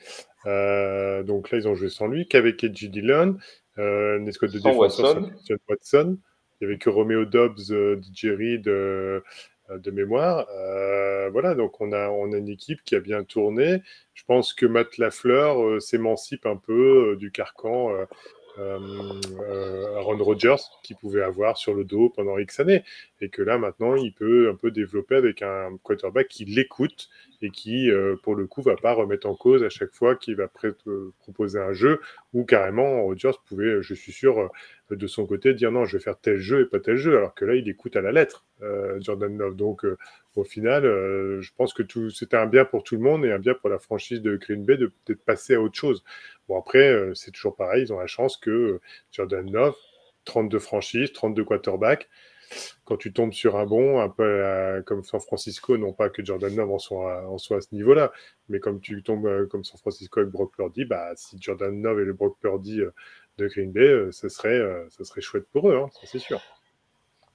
Euh, 0.46 1.22
donc 1.22 1.50
là, 1.50 1.58
ils 1.58 1.68
ont 1.68 1.74
joué 1.74 1.90
sans 1.90 2.08
lui, 2.08 2.26
qu'avec 2.26 2.64
Edgy 2.64 2.88
Dillon, 2.88 3.36
euh, 3.78 4.18
une 4.18 4.26
escouade 4.26 4.52
de 4.52 4.58
défenseurs 4.58 5.16
Watson. 5.16 5.58
Watson. 5.68 6.18
Il 6.60 6.66
n'y 6.66 6.72
avait 6.72 6.78
que 6.78 6.88
Romeo 6.88 7.24
Dobbs, 7.26 7.70
euh, 7.70 8.00
Jerry 8.14 8.58
de, 8.58 9.22
euh, 9.70 9.78
de 9.78 9.90
mémoire. 9.90 10.46
Euh, 10.50 11.28
voilà, 11.30 11.54
donc 11.54 11.80
on 11.80 11.92
a, 11.92 12.08
on 12.08 12.32
a 12.32 12.38
une 12.38 12.48
équipe 12.48 12.82
qui 12.84 12.94
a 12.94 13.00
bien 13.00 13.24
tourné. 13.24 13.82
Je 14.14 14.24
pense 14.24 14.54
que 14.54 14.64
Matt 14.64 14.96
Lafleur 14.96 15.80
s'émancipe 15.82 16.46
un 16.46 16.56
peu 16.56 17.16
du 17.18 17.30
carcan 17.30 17.90
Aaron 18.58 20.16
Rodgers 20.24 20.62
qu'il 20.82 20.96
pouvait 20.96 21.22
avoir 21.22 21.58
sur 21.58 21.74
le 21.74 21.84
dos 21.84 22.08
pendant 22.08 22.38
X 22.38 22.60
années. 22.60 22.84
Et 23.20 23.30
que 23.30 23.40
là, 23.40 23.56
maintenant, 23.56 23.94
il 23.94 24.12
peut 24.12 24.50
un 24.50 24.54
peu 24.54 24.70
développer 24.70 25.14
avec 25.14 25.40
un 25.40 25.78
quarterback 25.82 26.28
qui 26.28 26.44
l'écoute 26.44 27.08
et 27.40 27.50
qui, 27.50 27.90
pour 28.22 28.34
le 28.34 28.46
coup, 28.46 28.60
va 28.60 28.76
pas 28.76 28.92
remettre 28.92 29.26
en 29.26 29.34
cause 29.34 29.62
à 29.62 29.70
chaque 29.70 29.92
fois 29.92 30.16
qu'il 30.16 30.36
va 30.36 30.50
proposer 31.18 31.58
un 31.58 31.72
jeu 31.72 32.00
ou 32.34 32.44
carrément 32.44 33.02
Rodgers 33.04 33.30
pouvait, 33.46 33.80
je 33.80 33.94
suis 33.94 34.12
sûr, 34.12 34.50
de 34.90 35.06
son 35.06 35.26
côté 35.26 35.54
dire 35.54 35.72
non, 35.72 35.86
je 35.86 35.96
vais 35.96 36.02
faire 36.02 36.18
tel 36.18 36.38
jeu 36.38 36.60
et 36.60 36.64
pas 36.66 36.78
tel 36.78 36.96
jeu, 36.96 37.16
alors 37.16 37.34
que 37.34 37.46
là, 37.46 37.54
il 37.54 37.68
écoute 37.68 37.96
à 37.96 38.02
la 38.02 38.12
lettre 38.12 38.44
Jordan 39.00 39.36
Love. 39.38 39.56
Donc, 39.56 39.86
au 40.34 40.44
final, 40.44 40.82
je 40.82 41.50
pense 41.56 41.72
que 41.72 41.82
c'était 42.10 42.36
un 42.36 42.46
bien 42.46 42.66
pour 42.66 42.84
tout 42.84 42.96
le 42.96 43.02
monde 43.02 43.24
et 43.24 43.32
un 43.32 43.38
bien 43.38 43.54
pour 43.54 43.70
la 43.70 43.78
franchise 43.78 44.20
de 44.20 44.36
Green 44.36 44.62
Bay 44.64 44.76
de 44.76 44.92
peut-être 45.06 45.24
passer 45.24 45.54
à 45.54 45.60
autre 45.62 45.76
chose. 45.76 46.04
Bon, 46.48 46.58
après, 46.58 47.12
c'est 47.14 47.30
toujours 47.30 47.56
pareil, 47.56 47.84
ils 47.84 47.92
ont 47.94 47.98
la 47.98 48.06
chance 48.06 48.36
que 48.36 48.78
Jordan 49.10 49.50
Love, 49.50 49.74
32 50.26 50.58
franchises, 50.58 51.12
32 51.12 51.44
quarterbacks, 51.44 52.08
quand 52.84 52.96
tu 52.96 53.12
tombes 53.12 53.32
sur 53.32 53.56
un 53.56 53.66
bon, 53.66 54.00
un 54.00 54.08
peu 54.08 54.82
comme 54.86 55.02
San 55.04 55.20
Francisco, 55.20 55.76
non 55.76 55.92
pas 55.92 56.08
que 56.08 56.24
Jordan 56.24 56.54
Love 56.54 56.72
en 56.72 56.78
soit, 56.78 57.56
à 57.56 57.60
ce 57.60 57.74
niveau-là, 57.74 58.12
mais 58.48 58.60
comme 58.60 58.80
tu 58.80 59.02
tombes 59.02 59.26
euh, 59.26 59.46
comme 59.46 59.64
San 59.64 59.78
Francisco 59.78 60.20
avec 60.20 60.32
Brock 60.32 60.54
Purdy, 60.56 60.84
bah, 60.84 61.12
si 61.16 61.36
Jordan 61.40 61.82
Love 61.82 62.00
et 62.00 62.04
le 62.04 62.12
Brock 62.12 62.36
Purdy 62.40 62.80
euh, 62.80 62.92
de 63.38 63.48
Green 63.48 63.72
Bay, 63.72 63.80
euh, 63.80 64.12
ce 64.12 64.28
serait, 64.28 64.60
ce 64.90 65.04
serait 65.04 65.20
chouette 65.20 65.46
pour 65.52 65.70
eux, 65.70 65.76
hein, 65.76 65.88
c'est 66.04 66.18
sûr 66.18 66.40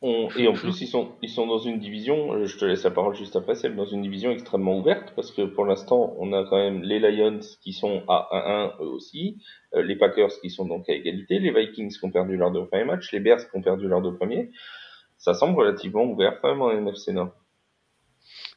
et 0.03 0.47
en 0.47 0.53
plus, 0.53 0.81
ils 0.81 0.87
sont, 0.87 1.11
ils 1.21 1.29
sont 1.29 1.45
dans 1.45 1.59
une 1.59 1.77
division, 1.77 2.33
euh, 2.33 2.45
je 2.47 2.57
te 2.57 2.65
laisse 2.65 2.83
la 2.83 2.89
parole 2.89 3.15
juste 3.15 3.35
après, 3.35 3.53
c'est 3.53 3.69
dans 3.69 3.85
une 3.85 4.01
division 4.01 4.31
extrêmement 4.31 4.79
ouverte, 4.79 5.13
parce 5.15 5.31
que 5.31 5.43
pour 5.43 5.65
l'instant, 5.65 6.15
on 6.17 6.33
a 6.33 6.43
quand 6.43 6.57
même 6.57 6.81
les 6.81 6.99
Lions 6.99 7.39
qui 7.61 7.71
sont 7.71 8.03
à 8.07 8.27
1-1 8.79 8.83
eux 8.83 8.87
aussi, 8.87 9.37
euh, 9.75 9.83
les 9.83 9.95
Packers 9.95 10.31
qui 10.41 10.49
sont 10.49 10.65
donc 10.65 10.89
à 10.89 10.93
égalité, 10.93 11.37
les 11.37 11.51
Vikings 11.51 11.95
qui 11.95 12.03
ont 12.03 12.09
perdu 12.09 12.35
leur 12.35 12.49
deux 12.51 12.65
premiers 12.65 12.85
matchs, 12.85 13.11
les 13.11 13.19
Bears 13.19 13.47
qui 13.47 13.55
ont 13.55 13.61
perdu 13.61 13.87
leurs 13.87 14.01
deux 14.01 14.15
premiers. 14.15 14.49
Ça 15.21 15.35
semble 15.35 15.55
relativement 15.55 16.03
ouvert 16.03 16.41
quand 16.41 16.49
même 16.49 16.63
en 16.63 16.71
NFC 16.71 17.13
Nord. 17.13 17.35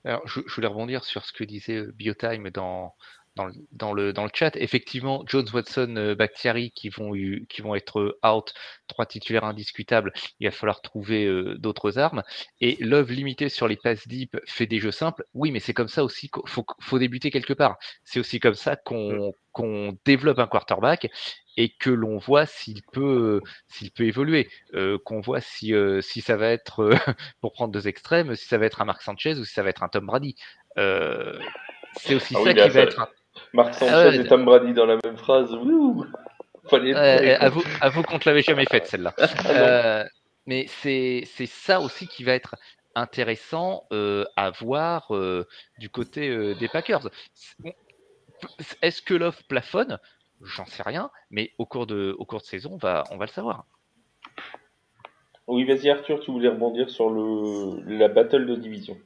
Alors, 0.02 0.26
je, 0.26 0.40
voulais 0.54 0.66
rebondir 0.66 1.04
sur 1.04 1.26
ce 1.26 1.32
que 1.34 1.44
disait 1.44 1.76
euh, 1.76 1.92
Biotime 1.92 2.48
dans, 2.48 2.94
dans 3.36 3.46
le, 3.92 4.12
dans, 4.12 4.24
le, 4.24 4.30
chat. 4.32 4.56
Effectivement, 4.56 5.24
Jones, 5.26 5.46
Watson, 5.52 5.94
euh, 5.96 6.14
Bakhtiari 6.14 6.70
qui 6.70 6.88
vont, 6.88 7.12
qui 7.12 7.62
vont 7.62 7.74
être 7.74 8.18
out, 8.24 8.54
trois 8.86 9.06
titulaires 9.06 9.44
indiscutables. 9.44 10.12
Il 10.38 10.46
va 10.46 10.52
falloir 10.52 10.82
trouver 10.82 11.26
euh, 11.26 11.56
d'autres 11.58 11.98
armes. 11.98 12.22
Et 12.60 12.76
Love 12.80 13.10
limité 13.12 13.48
sur 13.48 13.66
les 13.66 13.76
passes 13.76 14.06
deep 14.06 14.36
fait 14.46 14.66
des 14.66 14.78
jeux 14.78 14.92
simples. 14.92 15.24
Oui, 15.34 15.50
mais 15.50 15.60
c'est 15.60 15.74
comme 15.74 15.88
ça 15.88 16.04
aussi 16.04 16.28
qu'il 16.28 16.42
faut, 16.46 16.64
faut, 16.80 16.98
débuter 16.98 17.30
quelque 17.30 17.52
part. 17.52 17.76
C'est 18.04 18.20
aussi 18.20 18.40
comme 18.40 18.54
ça 18.54 18.76
qu'on 18.76 19.32
qu'on 19.52 19.96
développe 20.04 20.40
un 20.40 20.48
quarterback 20.48 21.08
et 21.56 21.68
que 21.68 21.90
l'on 21.90 22.18
voit 22.18 22.44
s'il 22.44 22.82
peut, 22.92 23.40
s'il 23.68 23.92
peut 23.92 24.02
évoluer, 24.02 24.48
euh, 24.74 24.98
qu'on 25.04 25.20
voit 25.20 25.40
si, 25.40 25.72
si 26.00 26.20
ça 26.22 26.36
va 26.36 26.48
être, 26.48 26.90
pour 27.40 27.52
prendre 27.52 27.72
deux 27.72 27.86
extrêmes, 27.86 28.34
si 28.34 28.46
ça 28.46 28.58
va 28.58 28.66
être 28.66 28.80
un 28.80 28.84
Marc 28.84 29.02
Sanchez 29.02 29.34
ou 29.34 29.44
si 29.44 29.52
ça 29.52 29.62
va 29.62 29.70
être 29.70 29.84
un 29.84 29.88
Tom 29.88 30.06
Brady. 30.06 30.34
c'est 30.76 32.16
aussi 32.16 32.34
ah 32.36 32.42
ça 32.42 32.52
qui 32.52 32.68
va 32.68 32.80
être 32.80 33.08
Marc 33.54 33.74
Sanchez 33.74 33.92
ah 33.94 34.14
et 34.14 34.26
Tom 34.26 34.44
Brady 34.44 34.74
dans 34.74 34.84
la 34.84 34.98
même 35.04 35.16
phrase. 35.16 35.52
à, 35.52 37.48
vous, 37.48 37.62
à 37.80 37.88
vous 37.88 38.02
qu'on 38.02 38.16
ne 38.16 38.24
l'avait 38.26 38.42
jamais 38.42 38.66
faite 38.66 38.86
celle-là. 38.86 39.14
euh, 39.46 40.04
mais 40.46 40.66
c'est 40.66 41.24
ça 41.46 41.80
aussi 41.80 42.08
qui 42.08 42.24
va 42.24 42.32
être 42.32 42.56
intéressant 42.96 43.84
euh, 43.92 44.24
à 44.36 44.50
voir 44.50 45.14
euh, 45.14 45.46
du 45.78 45.88
côté 45.88 46.54
des 46.56 46.68
Packers. 46.68 47.08
Est-ce 48.82 49.00
que 49.00 49.14
l'offre 49.14 49.44
plafonne? 49.48 49.98
J'en 50.42 50.66
sais 50.66 50.82
rien, 50.82 51.10
mais 51.30 51.52
au 51.58 51.64
cours 51.64 51.86
de, 51.86 52.14
au 52.18 52.24
cours 52.24 52.40
de 52.40 52.46
saison, 52.46 52.72
on 52.72 52.76
va, 52.76 53.04
on 53.12 53.16
va 53.16 53.26
le 53.26 53.30
savoir. 53.30 53.66
Oui, 55.46 55.64
vas-y 55.64 55.90
Arthur, 55.90 56.20
tu 56.20 56.32
voulais 56.32 56.48
rebondir 56.48 56.90
sur 56.90 57.08
le, 57.08 57.82
la 57.86 58.08
battle 58.08 58.46
de 58.46 58.56
division. 58.56 58.96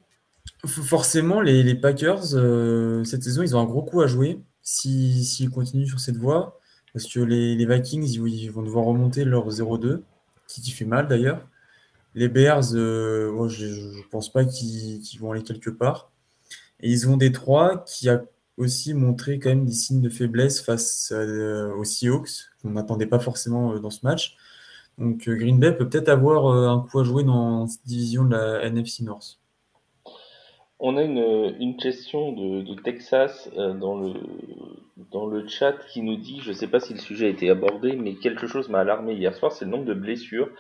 Forcément, 0.67 1.41
les, 1.41 1.75
Packers, 1.77 2.35
euh, 2.35 3.05
cette 3.05 3.23
saison, 3.23 3.43
ils 3.43 3.55
ont 3.55 3.61
un 3.61 3.65
gros 3.65 3.83
coup 3.83 4.01
à 4.01 4.09
jouer 4.09 4.41
s'ils 4.61 5.51
continuent 5.51 5.87
sur 5.87 6.01
cette 6.01 6.17
voie. 6.17 6.59
Parce 6.93 7.07
que 7.07 7.21
les, 7.21 7.65
Vikings, 7.65 8.03
ils, 8.05 8.51
vont 8.51 8.63
devoir 8.63 8.85
remonter 8.87 9.25
leur 9.25 9.49
0-2, 9.49 10.03
qui, 10.49 10.71
fait 10.73 10.85
mal 10.85 11.07
d'ailleurs. 11.07 11.47
Les 12.15 12.29
Bears, 12.29 12.75
euh, 12.75 13.49
je 13.49 13.67
ne 13.67 14.03
pense 14.11 14.33
pas 14.33 14.45
qu'ils 14.45 15.21
vont 15.21 15.31
aller 15.33 15.45
quelque 15.45 15.71
part. 15.71 16.11
Et 16.81 16.91
ils 16.91 17.09
ont 17.09 17.17
Détroit 17.17 17.85
qui 17.87 18.09
a 18.09 18.25
aussi 18.57 18.95
montré 18.95 19.39
quand 19.39 19.51
même 19.51 19.65
des 19.65 19.73
signes 19.73 20.01
de 20.01 20.09
faiblesse 20.09 20.61
face 20.61 21.13
euh, 21.13 21.73
aux 21.75 21.85
Seahawks, 21.85 22.31
qu'on 22.63 22.71
n'attendait 22.71 23.07
pas 23.07 23.21
forcément 23.21 23.79
dans 23.79 23.91
ce 23.91 24.01
match. 24.05 24.37
Donc 24.99 25.29
Green 25.29 25.61
Bay 25.61 25.73
peut 25.77 25.89
peut-être 25.89 26.09
avoir 26.09 26.47
un 26.47 26.81
coup 26.81 26.99
à 26.99 27.05
jouer 27.05 27.23
dans 27.23 27.69
cette 27.69 27.87
division 27.87 28.25
de 28.25 28.35
la 28.35 28.65
NFC 28.65 29.05
North. 29.05 29.39
On 30.81 30.97
a 30.97 31.03
une, 31.03 31.57
une 31.59 31.77
question 31.77 32.33
de, 32.33 32.63
de 32.63 32.75
Texas 32.81 33.51
euh, 33.57 33.75
dans, 33.75 33.99
le, 33.99 34.15
dans 35.11 35.27
le 35.27 35.47
chat 35.49 35.73
qui 35.89 36.03
nous 36.03 36.17
dit, 36.17 36.41
je 36.41 36.51
ne 36.51 36.55
sais 36.55 36.69
pas 36.69 36.79
si 36.79 36.93
le 36.93 37.01
sujet 37.01 37.27
a 37.27 37.31
été 37.31 37.51
abordé, 37.51 37.97
mais 37.97 38.15
quelque 38.15 38.47
chose 38.47 38.69
m'a 38.69 38.81
alarmé 38.81 39.15
hier 39.15 39.35
soir, 39.35 39.51
c'est 39.51 39.65
le 39.65 39.73
nombre 39.73 39.87
de 39.87 39.95
blessures 39.95 40.51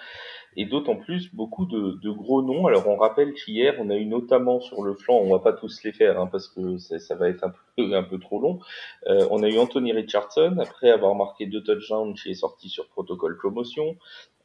et 0.59 0.67
d'autant 0.67 0.97
plus 0.97 1.33
beaucoup 1.35 1.65
de, 1.65 1.99
de, 2.03 2.11
gros 2.11 2.43
noms. 2.43 2.67
Alors 2.67 2.87
on 2.89 2.97
rappelle 2.97 3.33
qu'hier, 3.33 3.77
on 3.79 3.89
a 3.89 3.97
eu 3.97 4.05
notamment 4.05 4.61
sur 4.61 4.83
le 4.83 4.93
flanc, 4.95 5.15
on 5.15 5.31
va 5.31 5.39
pas 5.39 5.53
tous 5.53 5.83
les 5.85 5.93
faire 5.93 6.21
hein, 6.21 6.29
parce 6.31 6.49
que 6.49 6.77
ça, 6.77 7.15
va 7.15 7.29
être 7.29 7.45
un 7.45 7.53
peu, 7.77 7.95
un 7.95 8.03
peu 8.03 8.19
trop 8.19 8.41
long, 8.41 8.59
euh, 9.07 9.27
on 9.31 9.43
a 9.43 9.49
eu 9.49 9.57
Anthony 9.57 9.93
Richardson, 9.93 10.57
après 10.61 10.91
avoir 10.91 11.15
marqué 11.15 11.47
deux 11.47 11.63
touchdowns 11.63 12.15
qui 12.15 12.31
est 12.31 12.35
sorti 12.35 12.69
sur 12.69 12.89
protocole 12.89 13.39
promotion. 13.39 13.97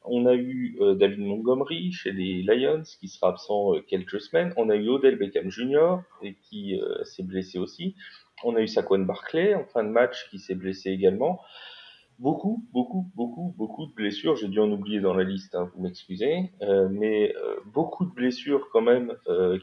On 0.06 0.26
a 0.26 0.34
eu 0.34 0.78
euh, 0.82 0.96
David 0.96 1.20
Montgomery 1.20 1.92
chez 1.92 2.12
les 2.12 2.44
Lions 2.44 2.84
qui 3.00 3.08
sera 3.08 3.30
absent 3.30 3.76
euh, 3.76 3.82
quelques 3.82 4.20
semaines. 4.20 4.54
On 4.58 4.70
a 4.70 4.76
eu 4.76 4.90
Odell 4.90 5.18
Beckham 5.18 5.50
Jr. 5.50 6.00
et 6.22 6.36
qui 6.36 6.80
euh, 6.80 7.04
s'est 7.06 7.24
blessé 7.24 7.58
aussi. 7.58 7.96
On 8.44 8.56
a 8.56 8.62
eu 8.62 8.68
Saquon 8.68 9.00
Barclay 9.00 9.56
en 9.56 9.64
fin 9.64 9.84
de 9.84 9.90
match 9.90 10.30
qui 10.30 10.40
s'est 10.40 10.56
blessé 10.56 10.90
également. 10.90 11.40
Beaucoup, 12.20 12.66
beaucoup, 12.72 13.12
beaucoup, 13.16 13.54
beaucoup 13.58 13.86
de 13.88 13.94
blessures. 13.94 14.36
J'ai 14.36 14.48
dû 14.48 14.60
en 14.60 14.72
oublier 14.72 15.02
dans 15.02 15.14
la 15.14 15.24
liste, 15.24 15.56
hein, 15.56 15.70
vous 15.76 15.82
m'excusez, 15.82 16.52
mais 16.92 17.34
beaucoup 17.66 18.06
de 18.06 18.12
blessures 18.12 18.70
quand 18.72 18.82
même 18.82 19.14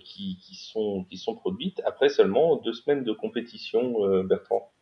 qui, 0.04 0.36
qui, 0.42 0.56
sont, 0.56 1.04
qui 1.08 1.16
sont 1.16 1.36
produites 1.36 1.80
après 1.86 2.08
seulement 2.08 2.56
deux 2.56 2.72
semaines 2.72 3.04
de 3.04 3.12
compétition, 3.12 4.22
Bertrand. 4.24 4.72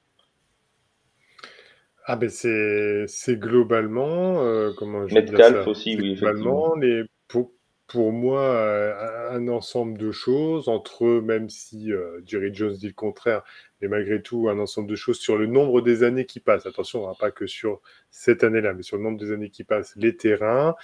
Ah 2.11 2.17
ben 2.17 2.31
c'est 2.31 3.05
c'est 3.07 3.39
globalement, 3.39 4.43
euh, 4.43 4.73
comment 4.79 5.07
je 5.07 5.19
dire 5.19 5.45
ça? 5.45 5.69
aussi, 5.69 5.95
oui, 5.95 6.15
globalement 6.15 6.75
les 6.75 7.03
pour 7.29 7.53
pour 7.87 8.13
moi, 8.13 8.43
euh, 8.43 9.31
un 9.31 9.49
ensemble 9.49 9.99
de 9.99 10.11
choses 10.11 10.69
entre 10.69 11.07
eux, 11.07 11.21
même 11.23 11.49
si, 11.49 11.91
euh, 11.91 12.21
Jerry 12.27 12.55
Jones 12.55 12.75
dit 12.75 12.87
le 12.87 12.93
contraire, 12.93 13.43
mais 13.81 13.89
malgré 13.89 14.23
tout 14.23 14.49
un 14.49 14.59
ensemble 14.59 14.89
de 14.89 14.97
choses 14.97 15.19
sur 15.19 15.37
le 15.37 15.47
nombre 15.47 15.81
des 15.81 16.03
années 16.03 16.25
qui 16.25 16.41
passent. 16.41 16.67
Attention, 16.67 17.09
hein, 17.09 17.15
pas 17.19 17.31
que 17.31 17.47
sur 17.47 17.81
cette 18.11 18.45
année-là, 18.45 18.73
mais 18.75 18.83
sur 18.83 18.97
le 18.97 19.03
nombre 19.03 19.19
des 19.19 19.33
années 19.33 19.51
qui 19.51 19.65
passent, 19.65 19.95
les 19.97 20.17
terrains, 20.17 20.75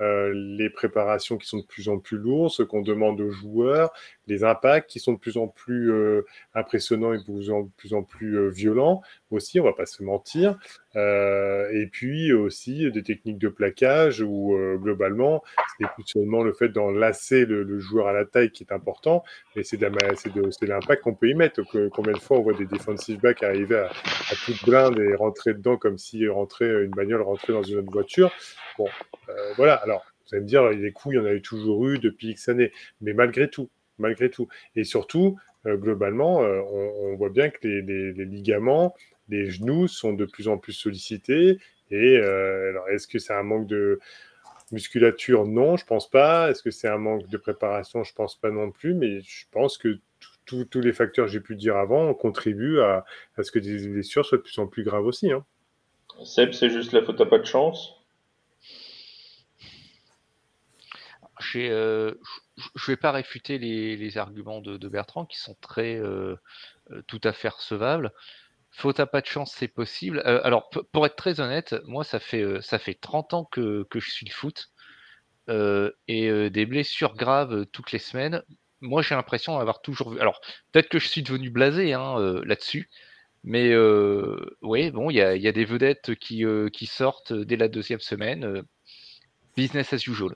euh, 0.00 0.32
les 0.34 0.70
préparations 0.70 1.38
qui 1.38 1.46
sont 1.46 1.58
de 1.58 1.66
plus 1.66 1.88
en 1.88 1.98
plus 1.98 2.18
lourdes, 2.18 2.50
ce 2.50 2.64
qu'on 2.64 2.82
demande 2.82 3.20
aux 3.20 3.30
joueurs, 3.30 3.92
les 4.26 4.42
impacts 4.42 4.90
qui 4.90 4.98
sont 4.98 5.12
de 5.12 5.18
plus 5.18 5.36
en 5.36 5.46
plus 5.46 5.92
euh, 5.92 6.26
impressionnants 6.54 7.12
et 7.12 7.18
de 7.18 7.22
plus 7.76 7.94
en 7.94 8.02
plus, 8.02 8.38
euh, 8.38 8.48
violents 8.48 9.02
aussi, 9.30 9.60
on 9.60 9.64
va 9.64 9.72
pas 9.72 9.86
se 9.86 10.02
mentir. 10.02 10.58
et 10.96 11.88
puis 11.90 12.32
aussi 12.32 12.90
des 12.90 13.02
techniques 13.02 13.38
de 13.38 13.48
plaquage 13.48 14.20
où 14.20 14.56
globalement, 14.76 15.42
ce 15.80 15.86
plus 15.94 16.04
seulement 16.06 16.44
le 16.44 16.52
fait 16.52 16.68
d'enlacer 16.68 17.44
le, 17.46 17.78
joueur 17.80 18.06
à 18.06 18.12
la 18.12 18.24
taille 18.24 18.50
qui 18.52 18.62
est 18.62 18.72
important, 18.72 19.24
mais 19.56 19.64
c'est 19.64 19.80
l'impact 19.80 21.02
qu'on 21.02 21.14
peut 21.14 21.28
y 21.28 21.34
mettre. 21.34 21.62
combien 21.90 22.12
de 22.12 22.18
fois 22.18 22.38
voit 22.44 22.54
des 22.54 22.66
defensive 22.66 23.20
backs 23.20 23.42
arriver 23.42 23.76
à, 23.76 23.86
à 23.86 24.34
toute 24.44 24.64
blinde 24.64 24.98
et 25.00 25.14
rentrer 25.14 25.54
dedans 25.54 25.76
comme 25.76 25.98
si 25.98 26.28
rentrer 26.28 26.84
une 26.84 26.90
bagnole 26.90 27.22
rentrait 27.22 27.52
dans 27.52 27.62
une 27.62 27.78
autre 27.78 27.92
voiture. 27.92 28.30
Bon, 28.78 28.86
voilà 29.56 29.74
alors, 29.74 30.04
vous 30.26 30.36
allez 30.36 30.42
me 30.42 30.48
dire, 30.48 30.68
les 30.68 30.92
coups, 30.92 31.14
il 31.14 31.18
y 31.18 31.20
en 31.20 31.26
a 31.26 31.32
eu 31.32 31.42
toujours 31.42 31.86
eu 31.86 31.98
depuis 31.98 32.28
X 32.28 32.48
années, 32.48 32.72
mais 33.00 33.12
malgré 33.12 33.50
tout, 33.50 33.70
malgré 33.98 34.30
tout. 34.30 34.48
Et 34.74 34.84
surtout, 34.84 35.38
euh, 35.66 35.76
globalement, 35.76 36.42
euh, 36.42 36.60
on, 36.62 37.16
voit 37.16 37.30
bien 37.30 37.50
que 37.50 37.66
les, 37.66 38.12
ligaments, 38.24 38.94
les 39.28 39.50
genoux 39.50 39.88
sont 39.88 40.12
de 40.12 40.24
plus 40.24 40.48
en 40.48 40.58
plus 40.58 40.72
sollicités. 40.72 41.58
Et 41.90 42.16
euh, 42.16 42.70
alors, 42.70 42.88
est-ce 42.88 43.06
que 43.06 43.18
c'est 43.18 43.34
un 43.34 43.42
manque 43.42 43.66
de 43.66 44.00
musculature? 44.72 45.46
Non, 45.46 45.76
je 45.76 45.84
pense 45.84 46.10
pas. 46.10 46.50
Est-ce 46.50 46.62
que 46.62 46.70
c'est 46.70 46.88
un 46.88 46.98
manque 46.98 47.28
de 47.28 47.36
préparation? 47.36 48.02
Je 48.02 48.14
pense 48.14 48.38
pas 48.38 48.50
non 48.50 48.70
plus. 48.70 48.94
Mais 48.94 49.20
je 49.20 49.44
pense 49.50 49.78
que 49.78 50.00
tous 50.44 50.80
les 50.80 50.92
facteurs 50.92 51.26
que 51.26 51.32
j'ai 51.32 51.40
pu 51.40 51.56
dire 51.56 51.76
avant 51.76 52.12
contribuent 52.14 52.80
à, 52.80 53.04
ce 53.42 53.50
que 53.50 53.58
des 53.58 53.88
blessures 53.88 54.24
soient 54.24 54.38
de 54.38 54.42
plus 54.42 54.58
en 54.58 54.66
plus 54.66 54.84
graves 54.84 55.06
aussi. 55.06 55.32
Hein. 55.32 55.44
Seb, 56.24 56.52
c'est 56.52 56.70
juste 56.70 56.92
la 56.92 57.02
faute 57.02 57.20
à 57.20 57.26
pas 57.26 57.38
de 57.38 57.44
chance? 57.44 58.04
Euh, 61.56 62.14
je 62.76 62.90
ne 62.90 62.94
vais 62.94 62.96
pas 62.96 63.12
réfuter 63.12 63.58
les, 63.58 64.18
arguments 64.18 64.60
de, 64.60 64.88
Bertrand 64.88 65.26
qui 65.26 65.38
sont 65.38 65.56
très 65.60 65.96
euh, 65.96 66.36
euh, 66.90 67.02
tout 67.06 67.20
à 67.24 67.32
fait 67.32 67.48
recevables. 67.48 68.12
Faute 68.70 68.98
à 68.98 69.06
pas 69.06 69.20
de 69.20 69.26
chance, 69.26 69.52
c'est 69.54 69.68
possible. 69.68 70.20
alors, 70.24 70.68
pour 70.68 71.06
être 71.06 71.14
très 71.14 71.38
honnête, 71.38 71.76
moi, 71.84 72.02
ça 72.02 72.18
fait, 72.18 72.60
ça 72.60 72.80
fait 72.80 72.94
30 72.94 73.34
ans 73.34 73.44
que, 73.44 73.86
je 73.94 74.10
suis 74.10 74.26
le 74.26 74.32
foot. 74.32 74.70
et 76.08 76.50
des 76.50 76.66
blessures 76.66 77.14
graves 77.14 77.66
toutes 77.66 77.92
les 77.92 78.00
semaines, 78.00 78.42
moi 78.80 79.02
j'ai 79.02 79.14
l'impression 79.14 79.58
d'avoir 79.58 79.80
toujours 79.82 80.10
vu. 80.10 80.20
Alors 80.20 80.40
peut-être 80.72 80.88
que 80.88 80.98
je 80.98 81.08
suis 81.08 81.22
devenu 81.22 81.50
blasé 81.50 81.92
hein, 81.92 82.16
là-dessus, 82.44 82.88
mais 83.44 83.72
euh, 83.72 84.36
oui, 84.62 84.90
bon, 84.90 85.10
il 85.10 85.16
y 85.16 85.20
a, 85.20 85.52
des 85.52 85.64
vedettes 85.64 86.14
qui, 86.14 86.44
qui, 86.72 86.86
sortent 86.86 87.32
dès 87.32 87.56
la 87.56 87.68
deuxième 87.68 88.00
semaine. 88.00 88.62
business 89.56 89.92
as 89.92 90.06
usual. 90.06 90.34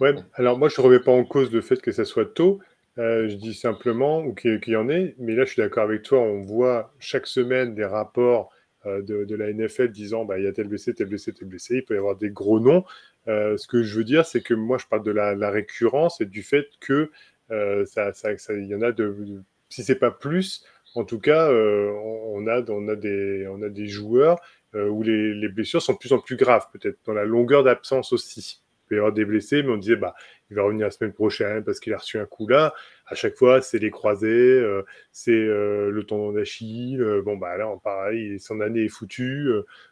Ouais, 0.00 0.14
alors 0.34 0.58
moi 0.58 0.68
je 0.68 0.80
ne 0.80 0.86
remets 0.86 1.00
pas 1.00 1.12
en 1.12 1.24
cause 1.24 1.52
le 1.52 1.60
fait 1.60 1.80
que 1.80 1.92
ça 1.92 2.04
soit 2.04 2.32
tôt. 2.34 2.60
je 2.96 3.34
dis 3.34 3.54
simplement, 3.54 4.20
ou 4.20 4.34
qu'il 4.34 4.60
y 4.66 4.76
en 4.76 4.88
ait, 4.88 5.14
mais 5.18 5.34
là 5.34 5.44
je 5.44 5.52
suis 5.52 5.62
d'accord 5.62 5.84
avec 5.84 6.02
toi, 6.02 6.20
on 6.20 6.42
voit 6.42 6.92
chaque 6.98 7.26
semaine 7.26 7.74
des 7.74 7.84
rapports 7.84 8.50
de, 8.84 9.34
la 9.34 9.52
NFL 9.52 9.90
disant 9.90 10.24
bah, 10.24 10.38
il 10.38 10.44
y 10.44 10.48
a 10.48 10.52
tel 10.52 10.68
blessé, 10.68 10.94
tel 10.94 11.08
blessé, 11.08 11.32
tel 11.32 11.48
blessé, 11.48 11.76
il 11.76 11.84
peut 11.84 11.94
y 11.94 11.98
avoir 11.98 12.16
des 12.16 12.30
gros 12.30 12.60
noms. 12.60 12.84
Ce 13.26 13.66
que 13.66 13.82
je 13.82 13.96
veux 13.96 14.04
dire, 14.04 14.24
c'est 14.24 14.42
que 14.42 14.54
moi 14.54 14.78
je 14.78 14.86
parle 14.86 15.02
de 15.02 15.10
la, 15.10 15.50
récurrence 15.50 16.20
et 16.20 16.26
du 16.26 16.42
fait 16.42 16.68
que 16.80 17.10
ça, 17.50 18.12
ça, 18.12 18.32
il 18.50 18.66
y 18.66 18.74
en 18.74 18.82
a 18.82 18.92
de, 18.92 19.42
si 19.68 19.84
c'est 19.84 19.98
pas 19.98 20.10
plus, 20.10 20.64
en 20.94 21.04
tout 21.04 21.20
cas, 21.20 21.50
on, 21.50 22.46
a, 22.46 22.62
on, 22.70 22.88
a 22.88 22.96
des, 22.96 23.46
on 23.48 23.62
a 23.62 23.68
des 23.68 23.86
joueurs 23.86 24.40
où 24.74 25.02
les, 25.02 25.34
les, 25.34 25.48
blessures 25.48 25.82
sont 25.82 25.94
de 25.94 25.98
plus 25.98 26.12
en 26.12 26.20
plus 26.20 26.36
graves, 26.36 26.66
peut-être 26.72 26.98
dans 27.04 27.14
la 27.14 27.24
longueur 27.24 27.64
d'absence 27.64 28.12
aussi 28.12 28.62
peut 28.88 28.96
y 28.96 28.98
avoir 28.98 29.12
des 29.12 29.24
blessés, 29.24 29.62
mais 29.62 29.70
on 29.70 29.76
disait, 29.76 29.96
bah, 29.96 30.14
il 30.50 30.56
va 30.56 30.62
revenir 30.62 30.86
la 30.86 30.90
semaine 30.90 31.12
prochaine 31.12 31.62
parce 31.64 31.80
qu'il 31.80 31.92
a 31.92 31.98
reçu 31.98 32.18
un 32.18 32.26
coup 32.26 32.46
là. 32.46 32.74
À 33.06 33.14
chaque 33.14 33.36
fois, 33.36 33.60
c'est 33.60 33.78
les 33.78 33.90
croisés, 33.90 34.28
euh, 34.28 34.82
c'est 35.12 35.30
euh, 35.30 35.90
le 35.90 36.04
tendon 36.04 36.32
d'Achille. 36.32 37.00
Euh, 37.00 37.22
bon, 37.22 37.36
bah 37.36 37.56
là, 37.56 37.68
pareil, 37.82 38.38
son 38.40 38.60
année 38.60 38.84
est 38.84 38.88
foutue. 38.88 39.50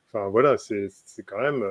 Enfin, 0.09 0.28
voilà, 0.28 0.57
c'est 0.57 0.88
quand, 1.26 1.40
même, 1.40 1.64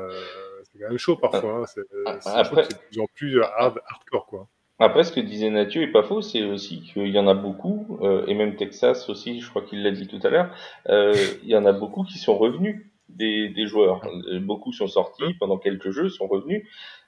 c'est 0.63 0.79
quand 0.79 0.89
même 0.89 0.97
chaud 0.97 1.15
parfois. 1.15 1.61
Hein. 1.61 1.65
C'est 1.65 2.29
Après... 2.29 2.63
de 2.63 2.75
plus 2.89 2.99
en 2.99 3.07
plus 3.13 3.41
hardcore, 3.41 4.25
quoi. 4.27 4.47
Après, 4.77 5.05
ce 5.05 5.13
que 5.13 5.21
disait 5.21 5.49
Nathieu 5.49 5.83
est 5.83 5.91
pas 5.91 6.03
faux, 6.03 6.21
c'est 6.21 6.43
aussi 6.43 6.81
qu'il 6.81 7.07
y 7.07 7.17
en 7.17 7.29
a 7.29 7.33
beaucoup, 7.33 7.97
et 8.27 8.33
même 8.33 8.57
Texas 8.57 9.07
aussi, 9.07 9.39
je 9.39 9.49
crois 9.49 9.61
qu'il 9.61 9.83
l'a 9.83 9.91
dit 9.91 10.05
tout 10.05 10.19
à 10.21 10.29
l'heure, 10.29 10.53
il 10.89 11.49
y 11.49 11.55
en 11.55 11.63
a 11.65 11.71
beaucoup 11.71 12.03
qui 12.03 12.17
sont 12.17 12.37
revenus 12.37 12.85
des, 13.15 13.49
des, 13.49 13.67
joueurs. 13.67 14.01
Beaucoup 14.41 14.71
sont 14.71 14.87
sortis 14.87 15.33
pendant 15.39 15.57
quelques 15.57 15.91
jeux, 15.91 16.09
sont 16.09 16.27
revenus. 16.27 16.67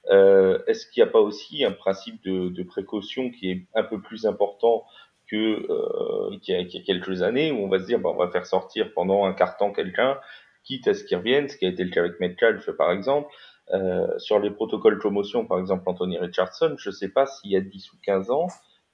Euh, 0.10 0.60
Est-ce 0.68 0.88
qu'il 0.88 1.04
n'y 1.04 1.10
a 1.10 1.12
pas 1.12 1.20
aussi 1.20 1.66
un 1.66 1.72
principe 1.72 2.24
de, 2.24 2.50
de, 2.50 2.64
précaution 2.64 3.30
qui 3.30 3.52
est 3.52 3.68
un 3.76 3.84
peu 3.84 4.02
plus 4.02 4.26
important 4.26 4.86
que 5.30 5.70
euh, 5.70 6.38
qu'il 6.42 6.56
y, 6.56 6.78
y, 6.78 6.80
a 6.80 6.84
quelques 6.84 7.22
années 7.22 7.52
où 7.52 7.58
on 7.58 7.68
va 7.68 7.80
se 7.80 7.86
dire 7.86 8.00
bah, 8.00 8.10
on 8.14 8.18
va 8.18 8.30
faire 8.30 8.46
sortir 8.46 8.94
pendant 8.94 9.26
un 9.26 9.34
quart 9.34 9.58
temps 9.58 9.74
quelqu'un, 9.74 10.18
quitte 10.64 10.88
à 10.88 10.94
ce 10.94 11.04
qu'il 11.04 11.18
revienne, 11.18 11.50
ce 11.50 11.58
qui 11.58 11.66
a 11.66 11.70
été 11.70 11.84
le 11.84 11.90
cas 11.90 12.02
avec 12.02 12.20
Metcalf 12.20 12.70
par 12.72 12.92
exemple. 12.92 13.30
Euh, 13.74 14.08
sur 14.18 14.40
les 14.40 14.50
protocoles 14.50 14.96
de 14.96 15.00
promotion, 15.00 15.46
par 15.46 15.60
exemple 15.60 15.84
Anthony 15.88 16.18
Richardson, 16.18 16.76
je 16.78 16.90
ne 16.90 16.94
sais 16.94 17.10
pas 17.10 17.26
s'il 17.26 17.52
y 17.52 17.58
a 17.58 17.62
10 17.62 17.92
ou 17.92 17.98
15 18.02 18.32
ans, 18.32 18.48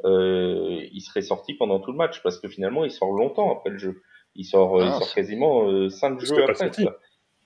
euh, 0.03 0.81
il 0.91 1.01
serait 1.01 1.21
sorti 1.21 1.53
pendant 1.53 1.79
tout 1.79 1.91
le 1.91 1.97
match 1.97 2.23
parce 2.23 2.39
que 2.39 2.47
finalement 2.47 2.83
il 2.83 2.91
sort 2.91 3.11
longtemps 3.11 3.55
après 3.55 3.69
le 3.69 3.77
jeu. 3.77 4.01
Il 4.35 4.45
sort, 4.45 4.81
il 4.81 4.87
ah, 4.87 4.99
sort 4.99 5.13
quasiment 5.13 5.89
5 5.89 6.21
euh, 6.21 6.25
jeux 6.25 6.43
après. 6.43 6.71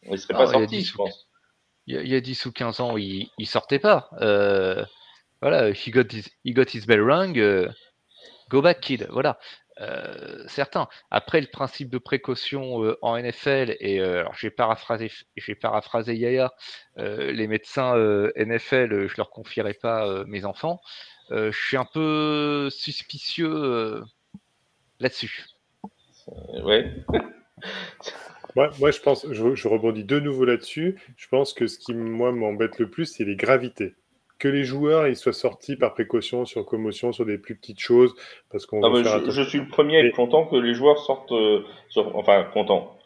Il 0.09 0.17
serait 0.17 0.33
pas 0.33 0.43
ah, 0.43 0.47
sorti, 0.47 0.81
je 0.81 0.95
pense 0.95 1.27
il 1.87 2.07
y, 2.07 2.15
a 2.15 2.21
10 2.21 2.45
ou 2.45 2.51
15 2.51 2.81
ans, 2.81 2.97
il, 2.97 3.29
il 3.37 3.47
sortait 3.47 3.79
pas. 3.79 4.09
Euh, 4.19 4.85
voilà, 5.41 5.69
he 5.69 5.89
got 5.89 6.11
his, 6.11 6.25
he 6.43 6.53
got 6.53 6.65
his 6.73 6.85
bell 6.85 7.01
rung, 7.01 7.37
euh, 7.37 7.69
go 8.49 8.61
back 8.61 8.81
kid, 8.81 9.07
voilà. 9.09 9.39
Euh, 9.79 10.43
certains. 10.47 10.87
Après, 11.11 11.39
le 11.39 11.47
principe 11.47 11.89
de 11.89 11.97
précaution 11.97 12.83
euh, 12.83 12.97
en 13.01 13.17
NFL, 13.17 13.77
et 13.79 14.01
euh, 14.01 14.21
alors 14.21 14.33
j'ai 14.35 14.49
paraphrasé, 14.49 15.11
j'ai 15.37 15.55
paraphrasé 15.55 16.15
Yaya, 16.15 16.53
euh, 16.97 17.31
les 17.31 17.47
médecins 17.47 17.95
NFL, 18.35 19.07
je 19.07 19.13
leur 19.17 19.29
confierai 19.29 19.73
pas 19.73 20.25
mes 20.25 20.43
enfants. 20.43 20.81
je 21.29 21.51
suis 21.51 21.77
un 21.77 21.85
peu 21.85 22.69
suspicieux 22.69 24.01
là-dessus. 24.99 25.45
Ouais. 26.63 26.91
Moi, 28.55 28.91
je 28.91 28.99
pense, 28.99 29.25
je, 29.31 29.67
rebondis 29.67 30.03
de 30.03 30.19
nouveau 30.19 30.43
là-dessus. 30.43 30.99
Je 31.15 31.27
pense 31.27 31.53
que 31.53 31.67
ce 31.67 31.77
qui, 31.77 31.93
moi, 31.93 32.31
m'embête 32.31 32.79
le 32.79 32.89
plus, 32.89 33.05
c'est 33.05 33.23
les 33.23 33.35
gravités. 33.35 33.93
Que 34.39 34.47
les 34.47 34.63
joueurs 34.63 35.07
ils 35.07 35.15
soient 35.15 35.33
sortis 35.33 35.75
par 35.75 35.93
précaution 35.93 36.45
sur 36.45 36.65
commotion, 36.65 37.11
sur 37.11 37.25
des 37.25 37.37
plus 37.37 37.55
petites 37.55 37.79
choses, 37.79 38.15
parce 38.51 38.65
qu'on. 38.65 38.83
Ah, 38.83 39.21
je, 39.27 39.41
suis 39.43 39.59
le 39.59 39.67
premier 39.67 39.97
à 39.97 40.05
être 40.05 40.15
content 40.15 40.45
que 40.45 40.55
les 40.55 40.73
joueurs 40.73 40.99
sortent, 40.99 41.31
euh, 41.31 41.63
enfin 41.95 42.43
content, 42.53 42.97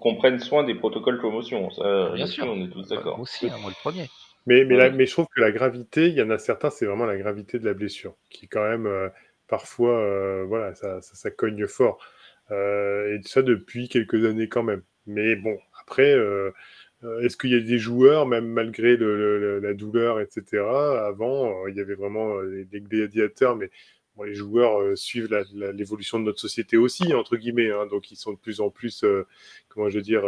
qu'on 0.00 0.16
prenne 0.16 0.38
soin 0.40 0.64
des 0.64 0.74
protocoles 0.74 1.20
commotion. 1.20 1.70
Ça, 1.70 2.10
bien 2.14 2.26
sûr, 2.26 2.46
on 2.48 2.64
est 2.64 2.70
tous 2.70 2.88
d'accord. 2.88 3.16
Moi 3.16 3.22
aussi, 3.22 3.46
hein, 3.46 3.56
moi 3.60 3.70
le 3.70 3.80
premier. 3.80 4.08
Mais, 4.46 4.64
mais, 4.64 4.90
mais, 4.90 5.06
je 5.06 5.12
trouve 5.12 5.26
que 5.34 5.40
la 5.40 5.52
gravité, 5.52 6.08
il 6.08 6.14
y 6.14 6.22
en 6.22 6.30
a 6.30 6.38
certains, 6.38 6.70
c'est 6.70 6.84
vraiment 6.84 7.06
la 7.06 7.16
gravité 7.16 7.58
de 7.58 7.64
la 7.64 7.72
blessure, 7.72 8.14
qui 8.28 8.46
quand 8.46 8.62
même, 8.62 8.86
euh, 8.86 9.08
parfois, 9.48 9.98
euh, 9.98 10.44
voilà, 10.46 10.74
ça, 10.74 11.00
ça, 11.00 11.30
cogne 11.30 11.66
fort. 11.66 11.98
Euh, 12.50 13.18
et 13.18 13.22
ça 13.26 13.42
depuis 13.42 13.88
quelques 13.88 14.24
années 14.24 14.48
quand 14.48 14.62
même. 14.62 14.82
Mais 15.06 15.36
bon, 15.36 15.58
après, 15.80 16.12
euh, 16.14 16.50
euh, 17.04 17.20
est-ce 17.20 17.36
qu'il 17.36 17.50
y 17.50 17.56
a 17.56 17.60
des 17.60 17.78
joueurs, 17.78 18.26
même 18.26 18.46
malgré 18.46 18.96
la 18.96 19.74
douleur, 19.74 20.20
etc. 20.20 20.62
Avant, 21.06 21.66
il 21.68 21.76
y 21.76 21.80
avait 21.80 21.94
vraiment 21.94 22.42
des 22.44 22.80
gladiateurs, 22.80 23.56
mais 23.56 23.70
les 24.22 24.34
joueurs 24.34 24.96
suivent 24.96 25.28
l'évolution 25.52 26.20
de 26.20 26.24
notre 26.24 26.38
société 26.38 26.76
aussi, 26.76 27.12
entre 27.14 27.36
guillemets. 27.36 27.72
Hein, 27.72 27.86
donc, 27.86 28.12
ils 28.12 28.16
sont 28.16 28.32
de 28.32 28.38
plus 28.38 28.60
en 28.60 28.70
plus, 28.70 29.04
comment 29.68 29.88
je 29.88 29.96
veux 29.96 30.02
dire, 30.02 30.22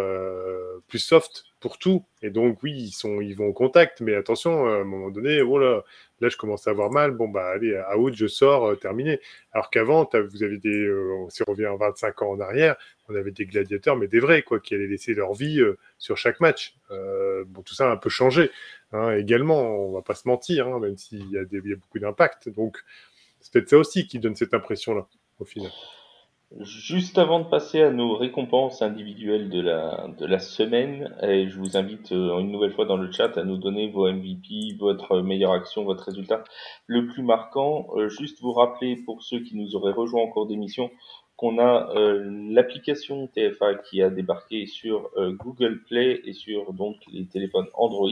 plus 0.89 0.99
soft 0.99 1.45
pour 1.61 1.79
tout. 1.79 2.05
Et 2.23 2.31
donc, 2.31 2.63
oui, 2.63 2.73
ils, 2.73 2.91
sont, 2.91 3.21
ils 3.21 3.37
vont 3.37 3.47
au 3.47 3.53
contact, 3.53 4.01
mais 4.01 4.15
attention, 4.15 4.67
à 4.67 4.79
un 4.79 4.85
moment 4.85 5.11
donné, 5.11 5.41
oh 5.41 5.59
là, 5.59 5.85
je 6.21 6.37
commence 6.37 6.67
à 6.67 6.71
avoir 6.71 6.91
mal. 6.91 7.13
Bon, 7.13 7.29
bah, 7.29 7.49
allez, 7.55 7.77
à 7.77 7.97
août, 7.97 8.15
je 8.17 8.27
sors, 8.27 8.77
terminé. 8.81 9.21
Alors 9.53 9.71
qu'avant, 9.71 10.09
vous 10.13 10.43
avez 10.43 10.59
des, 10.59 10.91
on 10.91 11.31
s'y 11.31 11.45
revient 11.45 11.71
25 11.79 12.23
ans 12.23 12.31
en 12.31 12.41
arrière, 12.41 12.77
on 13.09 13.15
avait 13.15 13.31
des 13.31 13.47
gladiateurs, 13.47 13.97
mais 13.97 14.09
des 14.09 14.19
vrais, 14.19 14.43
quoi, 14.43 14.59
qui 14.59 14.75
allaient 14.75 14.89
laisser 14.89 15.15
leur 15.15 15.33
vie 15.33 15.63
sur 15.99 16.17
chaque 16.17 16.41
match. 16.41 16.75
bon, 16.91 17.63
tout 17.63 17.75
ça 17.75 17.89
a 17.89 17.93
un 17.93 17.97
peu 17.97 18.11
changé. 18.11 18.51
Hein, 18.93 19.17
également, 19.17 19.61
on 19.89 19.93
va 19.93 20.03
pas 20.03 20.15
se 20.15 20.29
mentir, 20.29 20.69
hein, 20.69 20.79
même 20.81 20.97
s'il 20.97 21.27
y, 21.31 21.35
y 21.35 21.39
a 21.39 21.77
beaucoup 21.77 21.99
d'impact. 21.99 22.49
Donc, 22.49 22.79
c'est 23.47 23.53
peut-être 23.53 23.69
ça 23.69 23.79
aussi 23.79 24.09
qui 24.09 24.19
donne 24.19 24.35
cette 24.35 24.55
impression-là, 24.55 25.07
au 25.39 25.45
final. 25.45 25.71
Juste 26.59 27.17
avant 27.17 27.39
de 27.39 27.45
passer 27.45 27.81
à 27.81 27.93
nos 27.93 28.17
récompenses 28.17 28.83
individuelles 28.83 29.49
de 29.51 29.61
la, 29.61 30.09
de 30.19 30.27
la 30.27 30.41
semaine, 30.41 31.15
et 31.23 31.49
je 31.49 31.57
vous 31.57 31.77
invite 31.77 32.11
euh, 32.11 32.41
une 32.41 32.51
nouvelle 32.51 32.73
fois 32.73 32.87
dans 32.87 32.97
le 32.97 33.11
chat 33.13 33.39
à 33.39 33.45
nous 33.45 33.57
donner 33.57 33.89
vos 33.89 34.11
MVP, 34.13 34.75
votre 34.81 35.21
meilleure 35.21 35.53
action, 35.53 35.85
votre 35.85 36.07
résultat 36.07 36.43
le 36.89 37.07
plus 37.07 37.23
marquant. 37.23 37.87
Euh, 37.95 38.09
juste 38.09 38.41
vous 38.41 38.53
rappeler 38.53 38.97
pour 38.97 39.23
ceux 39.23 39.39
qui 39.39 39.57
nous 39.57 39.77
auraient 39.77 39.93
rejoints 39.93 40.23
en 40.23 40.29
cours 40.29 40.49
d'émission 40.49 40.91
qu'on 41.37 41.61
a 41.61 41.95
euh, 41.95 42.25
l'application 42.51 43.29
TFA 43.29 43.75
qui 43.75 44.03
a 44.03 44.11
débarqué 44.11 44.67
sur 44.67 45.11
Google 45.17 45.83
Play 45.85 46.23
et 46.25 46.33
sur 46.33 46.73
donc 46.73 46.97
les 47.13 47.27
téléphones 47.27 47.67
Android. 47.75 48.09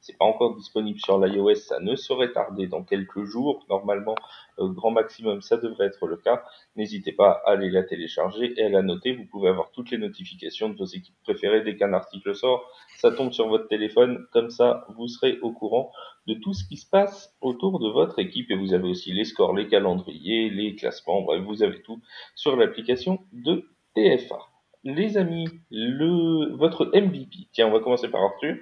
C'est 0.00 0.16
pas 0.16 0.24
encore 0.24 0.54
disponible 0.56 0.98
sur 1.00 1.18
l'iOS, 1.18 1.56
ça 1.56 1.78
ne 1.80 1.94
saurait 1.94 2.32
tarder 2.32 2.68
dans 2.68 2.84
quelques 2.84 3.24
jours. 3.24 3.66
Normalement, 3.68 4.14
grand 4.60 4.90
maximum, 4.90 5.42
ça 5.42 5.56
devrait 5.56 5.86
être 5.86 6.06
le 6.06 6.16
cas. 6.16 6.42
N'hésitez 6.76 7.12
pas 7.12 7.42
à 7.44 7.52
aller 7.52 7.70
la 7.70 7.82
télécharger 7.82 8.52
et 8.56 8.64
à 8.64 8.68
la 8.68 8.82
noter. 8.82 9.12
Vous 9.12 9.26
pouvez 9.26 9.48
avoir 9.48 9.70
toutes 9.70 9.90
les 9.90 9.98
notifications 9.98 10.68
de 10.68 10.76
vos 10.76 10.84
équipes 10.84 11.16
préférées 11.22 11.62
dès 11.62 11.76
qu'un 11.76 11.92
article 11.92 12.34
sort. 12.34 12.68
Ça 12.96 13.12
tombe 13.12 13.32
sur 13.32 13.48
votre 13.48 13.68
téléphone, 13.68 14.26
comme 14.32 14.50
ça, 14.50 14.86
vous 14.96 15.08
serez 15.08 15.38
au 15.40 15.52
courant 15.52 15.92
de 16.26 16.34
tout 16.34 16.52
ce 16.52 16.66
qui 16.66 16.76
se 16.76 16.88
passe 16.88 17.34
autour 17.40 17.80
de 17.80 17.88
votre 17.88 18.18
équipe 18.18 18.50
et 18.50 18.54
vous 18.54 18.74
avez 18.74 18.88
aussi 18.88 19.12
les 19.12 19.24
scores, 19.24 19.56
les 19.56 19.66
calendriers, 19.66 20.50
les 20.50 20.76
classements, 20.76 21.22
bref, 21.22 21.42
vous 21.42 21.62
avez 21.62 21.80
tout 21.82 22.00
sur 22.34 22.54
l'application 22.56 23.20
de 23.32 23.64
TFA. 23.94 24.38
Les 24.84 25.16
amis, 25.16 25.48
le, 25.70 26.54
votre 26.54 26.86
MVP, 26.94 27.48
tiens, 27.52 27.68
on 27.68 27.72
va 27.72 27.80
commencer 27.80 28.08
par 28.08 28.22
Arthur, 28.22 28.56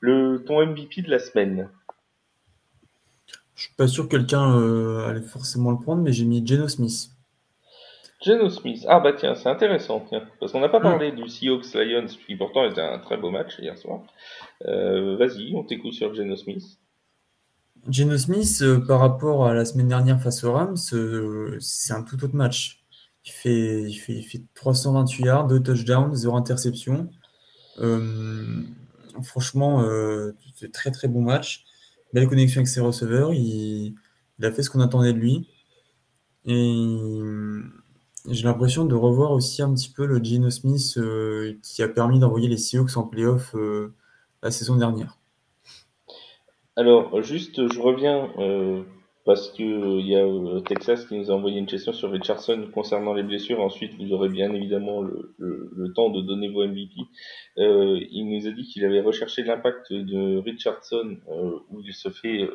le, 0.00 0.44
ton 0.46 0.64
MVP 0.64 1.02
de 1.02 1.10
la 1.10 1.18
semaine. 1.18 1.70
Je 3.58 3.64
suis 3.64 3.74
pas 3.74 3.88
sûr 3.88 4.04
que 4.04 4.16
quelqu'un 4.16 4.56
euh, 4.56 5.08
allait 5.08 5.20
forcément 5.20 5.72
le 5.72 5.78
prendre, 5.78 6.00
mais 6.00 6.12
j'ai 6.12 6.24
mis 6.24 6.46
Geno 6.46 6.68
Smith. 6.68 7.10
Geno 8.22 8.50
Smith, 8.50 8.84
ah 8.88 9.00
bah 9.00 9.12
tiens, 9.12 9.34
c'est 9.34 9.48
intéressant, 9.48 10.06
tiens, 10.08 10.22
parce 10.38 10.52
qu'on 10.52 10.60
n'a 10.60 10.68
pas 10.68 10.78
parlé 10.78 11.10
du 11.10 11.28
Seahawks 11.28 11.74
Lions, 11.74 12.06
qui 12.24 12.36
pourtant 12.36 12.64
était 12.70 12.80
un 12.80 13.00
très 13.00 13.16
beau 13.16 13.32
match 13.32 13.58
hier 13.58 13.76
soir. 13.76 14.02
Euh, 14.64 15.16
vas-y, 15.16 15.56
on 15.56 15.64
t'écoute 15.64 15.92
sur 15.92 16.14
Geno 16.14 16.36
Smith. 16.36 16.62
Geno 17.90 18.16
Smith, 18.16 18.58
euh, 18.62 18.78
par 18.78 19.00
rapport 19.00 19.48
à 19.48 19.54
la 19.54 19.64
semaine 19.64 19.88
dernière 19.88 20.22
face 20.22 20.44
aux 20.44 20.52
Rams, 20.52 20.76
c'est 20.76 21.92
un 21.92 22.04
tout 22.04 22.22
autre 22.22 22.36
match. 22.36 22.84
Il 23.24 23.32
fait, 23.32 23.82
il 23.82 23.96
fait, 23.96 24.14
il 24.14 24.22
fait 24.22 24.42
328 24.54 25.24
yards, 25.24 25.48
2 25.48 25.60
touchdowns, 25.60 26.14
0 26.14 26.36
interception. 26.36 27.10
Franchement, 29.24 29.84
c'est 30.54 30.70
très 30.70 30.92
très 30.92 31.08
bon 31.08 31.22
match. 31.22 31.64
Belle 32.12 32.28
connexion 32.28 32.60
avec 32.60 32.68
ses 32.68 32.80
receveurs. 32.80 33.32
Il, 33.32 33.94
a 34.42 34.52
fait 34.52 34.62
ce 34.62 34.70
qu'on 34.70 34.80
attendait 34.80 35.12
de 35.12 35.18
lui. 35.18 35.48
Et 36.44 36.86
j'ai 38.30 38.44
l'impression 38.44 38.84
de 38.84 38.94
revoir 38.94 39.32
aussi 39.32 39.62
un 39.62 39.72
petit 39.74 39.90
peu 39.90 40.06
le 40.06 40.22
Geno 40.22 40.50
Smith 40.50 40.98
qui 41.62 41.82
a 41.82 41.88
permis 41.88 42.18
d'envoyer 42.18 42.48
les 42.48 42.56
Seahawks 42.56 42.96
en 42.96 43.02
playoff 43.02 43.54
la 44.42 44.50
saison 44.50 44.76
dernière. 44.76 45.18
Alors, 46.78 47.22
juste, 47.22 47.68
je 47.72 47.80
reviens 47.80 48.30
euh, 48.38 48.84
parce 49.28 49.50
que 49.50 49.62
il 49.62 50.08
y 50.08 50.16
a 50.16 50.60
Texas 50.62 51.04
qui 51.04 51.18
nous 51.18 51.30
a 51.30 51.34
envoyé 51.34 51.58
une 51.58 51.66
question 51.66 51.92
sur 51.92 52.10
Richardson 52.10 52.70
concernant 52.72 53.12
les 53.12 53.22
blessures. 53.22 53.60
Ensuite, 53.60 53.92
vous 53.98 54.14
aurez 54.14 54.30
bien 54.30 54.54
évidemment 54.54 55.02
le, 55.02 55.34
le, 55.36 55.92
temps 55.92 56.08
de 56.08 56.22
donner 56.22 56.48
vos 56.48 56.66
MVP. 56.66 56.94
Euh, 57.58 58.00
il 58.10 58.24
nous 58.24 58.46
a 58.46 58.52
dit 58.52 58.64
qu'il 58.64 58.86
avait 58.86 59.02
recherché 59.02 59.42
l'impact 59.42 59.92
de 59.92 60.38
Richardson 60.38 61.18
où 61.68 61.78
il 61.84 61.92
se 61.92 62.08
fait 62.08 62.48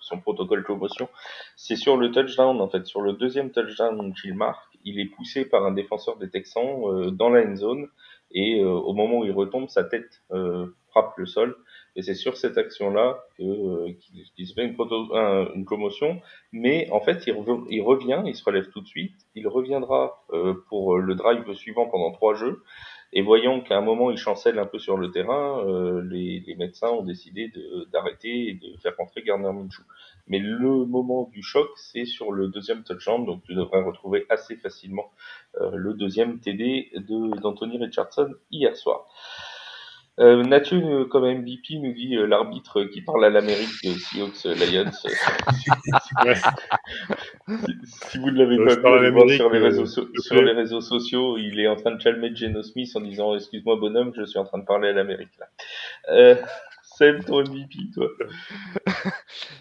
son 0.00 0.20
protocole 0.20 0.60
de 0.60 0.66
commotion. 0.66 1.08
C'est 1.56 1.76
sur 1.76 1.96
le 1.96 2.10
touchdown 2.10 2.60
en 2.60 2.68
fait, 2.68 2.84
sur 2.84 3.00
le 3.00 3.14
deuxième 3.14 3.50
touchdown 3.50 4.12
qu'il 4.12 4.34
marque, 4.34 4.76
il 4.84 5.00
est 5.00 5.06
poussé 5.06 5.46
par 5.46 5.64
un 5.64 5.72
défenseur 5.72 6.18
des 6.18 6.28
Texans 6.28 7.10
dans 7.12 7.30
la 7.30 7.46
end 7.46 7.56
zone 7.56 7.88
et 8.30 8.62
au 8.62 8.92
moment 8.92 9.20
où 9.20 9.24
il 9.24 9.32
retombe, 9.32 9.70
sa 9.70 9.84
tête 9.84 10.22
frappe 10.90 11.16
le 11.16 11.24
sol 11.24 11.56
et 11.96 12.02
c'est 12.02 12.14
sur 12.14 12.36
cette 12.36 12.56
action-là 12.58 13.18
euh, 13.40 13.92
qu'il 14.36 14.46
se 14.46 14.54
fait 14.54 14.64
une, 14.64 14.76
une, 15.54 15.64
commotion. 15.64 16.20
Mais 16.52 16.88
en 16.90 17.00
fait, 17.00 17.26
il, 17.26 17.32
revient, 17.32 18.22
il 18.26 18.34
se 18.34 18.44
relève 18.44 18.68
tout 18.70 18.80
de 18.80 18.86
suite. 18.86 19.14
Il 19.34 19.48
reviendra 19.48 20.24
euh, 20.32 20.54
pour 20.68 20.98
le 20.98 21.14
drive 21.14 21.52
suivant 21.54 21.86
pendant 21.88 22.12
trois 22.12 22.34
jeux. 22.34 22.62
Et 23.12 23.22
voyant 23.22 23.60
qu'à 23.60 23.76
un 23.76 23.80
moment, 23.80 24.12
il 24.12 24.16
chancelle 24.16 24.58
un 24.60 24.66
peu 24.66 24.78
sur 24.78 24.96
le 24.96 25.10
terrain, 25.10 25.66
euh, 25.66 26.00
les, 26.08 26.44
les, 26.46 26.54
médecins 26.54 26.90
ont 26.90 27.02
décidé 27.02 27.52
d'arrêter 27.92 28.48
et 28.48 28.54
de 28.54 28.76
faire 28.80 28.94
rentrer 28.96 29.22
Garner 29.22 29.52
Minshew. 29.52 29.82
Mais 30.28 30.38
le 30.38 30.84
moment 30.84 31.28
du 31.32 31.42
choc, 31.42 31.70
c'est 31.74 32.04
sur 32.04 32.30
le 32.30 32.46
deuxième 32.46 32.84
touchdown, 32.84 33.26
donc 33.26 33.42
tu 33.42 33.54
devrais 33.54 33.82
retrouver 33.82 34.26
assez 34.30 34.54
facilement 34.54 35.10
euh, 35.60 35.72
le 35.74 35.94
deuxième 35.94 36.38
TD 36.38 36.92
d'Anthony 37.42 37.78
Richardson 37.78 38.32
hier 38.52 38.76
soir. 38.76 39.08
Euh, 40.20 40.44
Mathieu, 40.44 41.06
comme 41.06 41.24
MVP, 41.24 41.78
nous 41.78 41.94
dit 41.94 42.14
euh, 42.16 42.26
l'arbitre 42.26 42.84
qui 42.84 43.00
parle 43.00 43.24
à 43.24 43.30
l'Amérique 43.30 43.70
de 43.82 43.92
Seahawks 43.92 44.44
euh, 44.44 44.54
Lions. 44.54 44.90
si, 47.84 48.18
vous 48.18 48.30
ne 48.30 48.38
l'avez 48.38 48.58
pas 48.82 48.98
vu, 49.24 49.36
sur, 49.36 49.50
les 49.50 49.58
réseaux 49.58 49.86
sur 49.86 50.42
les 50.42 50.52
réseaux 50.52 50.82
sociaux, 50.82 51.38
il 51.38 51.58
est 51.58 51.68
en 51.68 51.76
train 51.76 51.92
de 51.92 52.00
chalmer 52.00 52.36
Geno 52.36 52.62
Smith 52.62 52.90
en 52.94 53.00
disant 53.00 53.34
Excuse-moi, 53.34 53.76
bonhomme, 53.76 54.12
je 54.14 54.24
suis 54.24 54.38
en 54.38 54.44
train 54.44 54.58
de 54.58 54.66
parler 54.66 54.88
à 54.88 54.92
l'Amérique. 54.92 55.32
là. 55.38 55.46
Euh, 56.10 56.34
Seb, 56.82 57.24
ton 57.24 57.40
MVP, 57.40 57.78
toi 57.94 58.08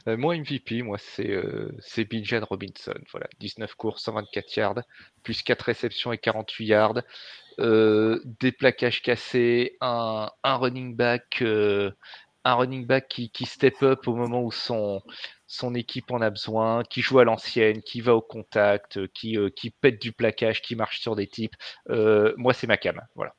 Moi, 0.18 0.36
MVP, 0.36 0.82
moi, 0.82 0.98
c'est 0.98 1.30
euh, 1.32 1.72
Bijan 2.10 2.44
Robinson. 2.44 3.00
Voilà, 3.12 3.28
19 3.40 3.76
courses, 3.76 4.04
124 4.04 4.58
yards, 4.58 4.82
plus 5.24 5.42
4 5.42 5.62
réceptions 5.62 6.12
et 6.12 6.18
48 6.18 6.66
yards. 6.66 7.02
Euh, 7.60 8.22
des 8.40 8.52
plaquages 8.52 9.02
cassés, 9.02 9.78
un, 9.82 10.30
running 10.44 10.96
back, 10.96 11.42
euh, 11.42 11.92
un 12.46 12.54
running 12.54 12.86
back 12.86 13.08
qui, 13.10 13.46
step 13.46 13.84
up 13.84 14.08
au 14.08 14.16
moment 14.16 14.42
où 14.42 14.52
son, 14.52 15.02
son 15.46 15.76
équipe 15.76 16.10
en 16.12 16.22
a 16.22 16.30
besoin, 16.30 16.84
qui 16.84 17.02
joue 17.02 17.20
à 17.20 17.26
l'ancienne, 17.26 17.82
qui 17.82 18.00
va 18.00 18.16
au 18.16 18.22
contact, 18.22 19.08
qui, 19.08 19.38
euh, 19.38 19.50
qui 19.50 19.72
pète 19.72 20.02
du 20.02 20.14
plaquage, 20.14 20.62
qui 20.62 20.76
marche 20.76 21.02
sur 21.02 21.18
des 21.18 21.28
types. 21.28 21.56
moi, 21.88 22.54
c'est 22.54 22.68
ma 22.68 22.78
cam. 22.78 23.02
Voilà. 23.16 23.36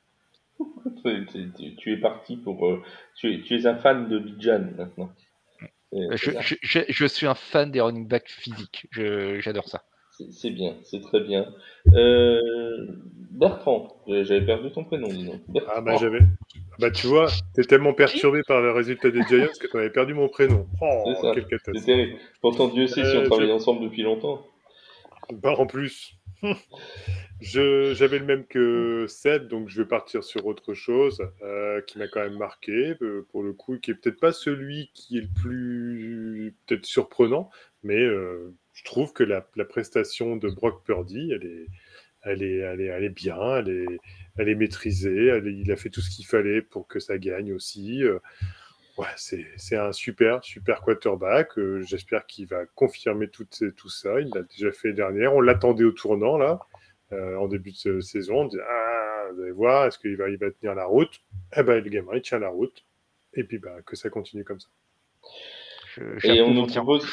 tu 1.03 1.93
es 1.93 1.97
parti 1.97 2.37
pour. 2.37 2.79
Tu 3.15 3.33
es, 3.33 3.41
tu, 3.41 3.55
es, 3.55 3.65
un 3.65 3.75
fan 3.75 4.07
de 4.07 4.19
Bijan 4.19 4.67
maintenant. 4.77 5.11
Je, 5.91 6.55
je, 6.61 7.05
suis 7.05 7.25
un 7.25 7.35
fan 7.35 7.71
des 7.71 7.81
running 7.81 8.07
backs 8.07 8.29
physiques. 8.29 8.87
J'adore 8.91 9.67
ça. 9.67 9.83
C'est 10.31 10.51
bien, 10.51 10.75
c'est 10.83 11.01
très 11.01 11.21
bien. 11.21 11.45
Euh, 11.93 12.87
Bertrand, 13.31 13.87
j'avais 14.07 14.45
perdu 14.45 14.71
ton 14.71 14.83
prénom, 14.83 15.07
disons. 15.07 15.39
Ah 15.67 15.81
bah 15.81 15.95
j'avais. 15.99 16.19
Bah 16.79 16.91
tu 16.91 17.07
vois, 17.07 17.27
t'es 17.53 17.63
tellement 17.63 17.93
perturbé 17.93 18.41
par 18.47 18.61
le 18.61 18.71
résultat 18.71 19.09
des 19.09 19.21
Giants 19.23 19.47
que 19.59 19.67
tu 19.67 19.77
avais 19.77 19.89
perdu 19.89 20.13
mon 20.13 20.29
prénom. 20.29 20.67
Oh, 20.81 21.13
quelle 21.33 21.45
catastrophe. 21.45 21.77
C'est 21.77 21.85
terrible. 21.85 22.17
Pourtant, 22.41 22.67
Dieu 22.67 22.87
sait 22.87 23.03
si 23.03 23.17
on 23.17 23.21
euh, 23.21 23.25
travaille 23.25 23.51
ensemble 23.51 23.83
depuis 23.83 24.03
longtemps. 24.03 24.45
Bah 25.33 25.55
en 25.57 25.65
plus. 25.65 26.13
J'avais 27.41 28.19
le 28.19 28.25
même 28.25 28.45
que 28.45 29.05
Seb, 29.07 29.47
donc 29.47 29.69
je 29.69 29.81
vais 29.81 29.87
partir 29.87 30.23
sur 30.23 30.45
autre 30.45 30.73
chose 30.73 31.21
euh, 31.43 31.81
qui 31.81 31.99
m'a 31.99 32.07
quand 32.07 32.21
même 32.21 32.37
marqué, 32.37 32.95
pour 33.31 33.43
le 33.43 33.53
coup, 33.53 33.77
qui 33.77 33.91
est 33.91 33.95
peut-être 33.95 34.19
pas 34.19 34.31
celui 34.31 34.91
qui 34.93 35.17
est 35.17 35.21
le 35.21 35.41
plus 35.41 36.55
peut-être 36.65 36.85
surprenant, 36.85 37.49
mais 37.83 38.03
je 38.81 38.85
trouve 38.85 39.13
que 39.13 39.23
la, 39.23 39.41
prestation 39.65 40.37
de 40.37 40.49
Brock 40.49 40.83
Purdy, 40.83 41.31
elle 41.31 41.45
est, 41.45 41.67
elle 42.23 42.41
est, 42.41 42.57
elle 42.57 42.81
est, 42.81 42.85
elle 42.85 43.03
est 43.03 43.09
bien, 43.09 43.57
elle 43.57 43.69
est, 43.69 43.99
elle 44.37 44.49
est 44.49 44.55
maîtrisée, 44.55 45.39
il 45.45 45.71
a 45.71 45.75
fait 45.75 45.89
tout 45.89 46.01
ce 46.01 46.09
qu'il 46.09 46.25
fallait 46.25 46.63
pour 46.63 46.87
que 46.87 46.99
ça 46.99 47.19
gagne 47.19 47.53
aussi. 47.53 48.03
Euh, 48.03 48.17
c'est 49.17 49.77
un 49.77 49.91
super, 49.91 50.43
super 50.43 50.81
quarterback. 50.81 51.57
Euh, 51.59 51.81
j'espère 51.83 52.25
qu'il 52.25 52.47
va 52.47 52.65
confirmer 52.73 53.27
tout, 53.29 53.45
tout 53.77 53.89
ça. 53.89 54.19
Il 54.19 54.29
l'a 54.33 54.41
déjà 54.41 54.71
fait 54.71 54.93
dernière. 54.93 55.35
On 55.35 55.41
l'attendait 55.41 55.83
au 55.83 55.91
tournant, 55.91 56.37
là, 56.37 56.59
euh, 57.11 57.35
en 57.35 57.47
début 57.47 57.73
de 57.85 58.01
saison. 58.01 58.41
On 58.41 58.45
dit, 58.45 58.57
ah, 58.67 59.27
vous 59.33 59.41
allez 59.43 59.51
voir, 59.51 59.85
est-ce 59.85 59.99
qu'il 59.99 60.17
va, 60.17 60.29
il 60.29 60.37
va 60.37 60.49
tenir 60.51 60.73
la 60.73 60.85
route? 60.85 61.21
Eh 61.55 61.63
ben, 61.63 61.83
le 61.83 61.89
gamin, 61.89 62.15
il 62.15 62.21
tient 62.21 62.39
la 62.39 62.49
route. 62.49 62.83
Et 63.33 63.43
puis, 63.43 63.59
bah, 63.59 63.77
que 63.85 63.95
ça 63.95 64.09
continue 64.09 64.43
comme 64.43 64.59
ça. 64.59 64.69
Et 66.23 66.41
on 66.41 66.53
nous, 66.53 66.65
propose, 66.67 67.05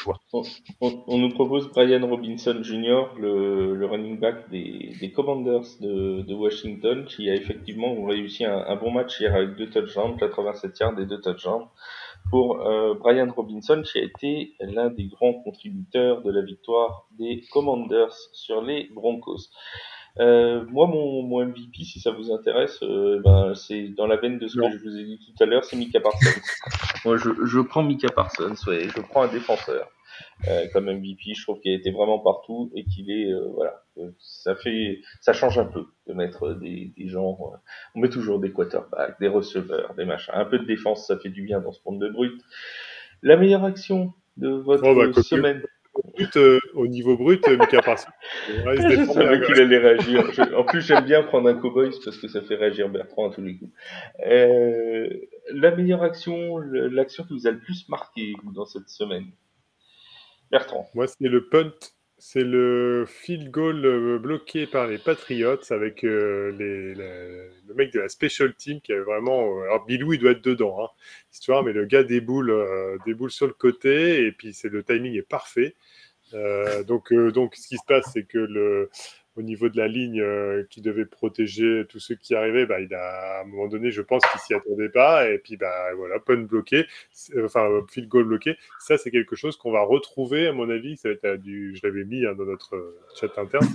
on, 0.81 1.17
nous 1.17 1.29
propose 1.29 1.69
Brian 1.69 2.07
Robinson 2.07 2.59
Jr., 2.61 3.17
le, 3.19 3.85
running 3.85 4.19
back 4.19 4.49
des, 4.49 5.11
Commanders 5.15 5.65
de, 5.81 6.33
Washington, 6.33 7.05
qui 7.05 7.29
a 7.29 7.35
effectivement 7.35 8.03
réussi 8.05 8.45
un, 8.45 8.75
bon 8.75 8.91
match 8.91 9.19
hier 9.19 9.35
avec 9.35 9.55
deux 9.55 9.69
touchdowns, 9.69 10.17
87 10.17 10.79
yards 10.79 10.99
et 10.99 11.05
deux 11.05 11.19
touchdowns. 11.19 11.67
Pour 12.29 12.61
euh, 12.61 12.93
Brian 12.95 13.31
Robinson, 13.35 13.81
qui 13.81 13.97
a 13.97 14.03
été 14.03 14.53
l'un 14.59 14.89
des 14.89 15.05
grands 15.05 15.33
contributeurs 15.33 16.21
de 16.21 16.31
la 16.31 16.41
victoire 16.41 17.07
des 17.17 17.43
Commanders 17.51 18.15
sur 18.33 18.61
les 18.61 18.89
Broncos. 18.93 19.49
Euh, 20.19 20.65
moi, 20.69 20.87
mon, 20.87 21.23
mon, 21.23 21.45
MVP, 21.45 21.83
si 21.83 21.99
ça 21.99 22.11
vous 22.11 22.31
intéresse, 22.31 22.79
euh, 22.83 23.21
ben, 23.23 23.53
c'est 23.53 23.89
dans 23.89 24.07
la 24.07 24.17
veine 24.17 24.39
de 24.39 24.47
ce 24.47 24.57
que 24.57 24.77
je 24.77 24.83
vous 24.83 24.97
ai 24.97 25.03
dit 25.03 25.19
tout 25.19 25.43
à 25.43 25.45
l'heure, 25.45 25.63
c'est 25.63 25.75
Mika 25.77 25.99
Parsons. 25.99 26.17
moi, 27.05 27.17
je, 27.17 27.29
je 27.45 27.59
prends 27.59 27.83
Mika 27.83 28.09
Parsons, 28.09 28.55
ouais, 28.67 28.87
je 28.89 29.01
prends 29.01 29.23
un 29.23 29.27
défenseur 29.27 29.87
euh, 30.47 30.67
comme 30.73 30.85
MVP. 30.85 31.33
Je 31.35 31.43
trouve 31.43 31.59
qu'il 31.59 31.71
a 31.71 31.75
été 31.75 31.91
vraiment 31.91 32.19
partout 32.19 32.71
et 32.75 32.85
qu'il 32.85 33.11
est, 33.11 33.31
euh, 33.31 33.49
voilà, 33.53 33.83
euh, 33.97 34.09
ça 34.19 34.55
fait, 34.55 35.01
ça 35.21 35.33
change 35.33 35.57
un 35.59 35.65
peu 35.65 35.85
de 36.07 36.13
mettre 36.13 36.53
des, 36.53 36.93
des 36.97 37.07
gens. 37.07 37.37
on 37.95 37.99
met 37.99 38.09
toujours 38.09 38.39
des 38.39 38.51
quarterbacks, 38.51 39.19
des 39.19 39.27
receveurs, 39.27 39.93
des 39.95 40.05
machins. 40.05 40.33
Un 40.35 40.45
peu 40.45 40.59
de 40.59 40.65
défense, 40.65 41.07
ça 41.07 41.17
fait 41.17 41.29
du 41.29 41.41
bien 41.41 41.59
dans 41.59 41.71
ce 41.71 41.79
monde 41.85 42.01
de 42.01 42.09
brut. 42.09 42.41
La 43.21 43.37
meilleure 43.37 43.65
action 43.65 44.13
de 44.37 44.49
votre 44.49 44.83
oh, 44.85 44.95
bah, 44.95 45.21
semaine 45.21 45.61
brut, 46.03 46.37
euh, 46.37 46.59
au 46.73 46.87
niveau 46.87 47.17
brut, 47.17 47.47
euh, 47.47 47.57
Mika 47.57 47.81
Parsons. 47.81 48.09
je 48.47 49.05
savais 49.13 49.45
qu'il 49.45 49.61
allait 49.61 49.77
réagir. 49.77 50.23
en 50.55 50.63
plus, 50.63 50.81
j'aime 50.81 51.05
bien 51.05 51.23
prendre 51.23 51.49
un 51.49 51.55
cowboy 51.55 51.91
parce 52.03 52.17
que 52.17 52.27
ça 52.27 52.41
fait 52.41 52.55
réagir 52.55 52.89
Bertrand 52.89 53.29
à 53.29 53.33
tous 53.33 53.41
les 53.41 53.57
coups. 53.57 53.71
Euh, 54.25 55.09
la 55.51 55.75
meilleure 55.75 56.03
action, 56.03 56.57
l'action 56.57 57.23
qui 57.23 57.33
vous 57.33 57.47
a 57.47 57.51
le 57.51 57.59
plus 57.59 57.87
marqué 57.89 58.33
dans 58.53 58.65
cette 58.65 58.89
semaine 58.89 59.25
Bertrand. 60.51 60.89
Moi, 60.93 61.07
c'est 61.07 61.27
le 61.27 61.47
punt 61.47 61.73
c'est 62.19 62.43
le 62.43 63.05
field 63.07 63.49
goal 63.49 63.85
euh, 63.85 64.19
bloqué 64.19 64.67
par 64.67 64.87
les 64.87 64.97
Patriots 64.97 65.71
avec 65.71 66.03
euh, 66.03 66.51
les, 66.51 66.93
le 66.93 67.73
mec 67.75 67.93
de 67.93 67.99
la 68.01 68.09
special 68.09 68.53
team 68.53 68.81
qui 68.81 68.91
avait 68.91 69.03
vraiment. 69.03 69.41
Euh, 69.41 69.63
alors 69.63 69.85
Bilou, 69.85 70.13
il 70.13 70.19
doit 70.19 70.31
être 70.31 70.43
dedans, 70.43 70.83
hein, 70.83 70.89
histoire, 71.31 71.63
mais 71.63 71.71
le 71.71 71.85
gars 71.85 72.03
déboule, 72.03 72.53
déboule 73.05 73.31
sur 73.31 73.47
le 73.47 73.53
côté 73.53 74.25
et 74.25 74.31
puis 74.33 74.53
c'est 74.53 74.67
le 74.69 74.83
timing 74.83 75.15
est 75.15 75.21
parfait. 75.21 75.75
Donc, 76.85 77.13
donc, 77.13 77.55
ce 77.55 77.67
qui 77.67 77.77
se 77.77 77.85
passe, 77.87 78.05
c'est 78.13 78.23
que 78.23 78.37
le, 78.37 78.89
au 79.39 79.41
niveau 79.41 79.69
de 79.69 79.77
la 79.77 79.87
ligne 79.87 80.21
euh, 80.21 80.65
qui 80.69 80.81
devait 80.81 81.05
protéger 81.05 81.85
tous 81.87 81.99
ceux 81.99 82.15
qui 82.15 82.35
arrivaient, 82.35 82.65
bah, 82.65 82.81
il 82.81 82.93
a, 82.93 83.39
à 83.39 83.41
un 83.41 83.45
moment 83.45 83.67
donné, 83.67 83.89
je 83.89 84.01
pense 84.01 84.21
qu'il 84.25 84.39
s'y 84.41 84.53
attendait 84.53 84.89
pas. 84.89 85.29
Et 85.29 85.37
puis, 85.37 85.55
bah, 85.55 85.93
voilà, 85.95 86.19
pun 86.19 86.37
bloqué, 86.37 86.85
euh, 87.35 87.45
enfin, 87.45 87.67
field 87.89 88.09
goal 88.09 88.25
bloqué. 88.25 88.57
Ça, 88.79 88.97
c'est 88.97 89.11
quelque 89.11 89.37
chose 89.37 89.55
qu'on 89.55 89.71
va 89.71 89.81
retrouver, 89.81 90.47
à 90.47 90.51
mon 90.51 90.69
avis. 90.69 90.97
Ça 90.97 91.09
va 91.09 91.15
être 91.15 91.41
du, 91.41 91.73
je 91.75 91.87
l'avais 91.87 92.03
mis 92.03 92.25
hein, 92.25 92.35
dans 92.35 92.45
notre 92.45 92.97
chat 93.19 93.37
interne. 93.37 93.65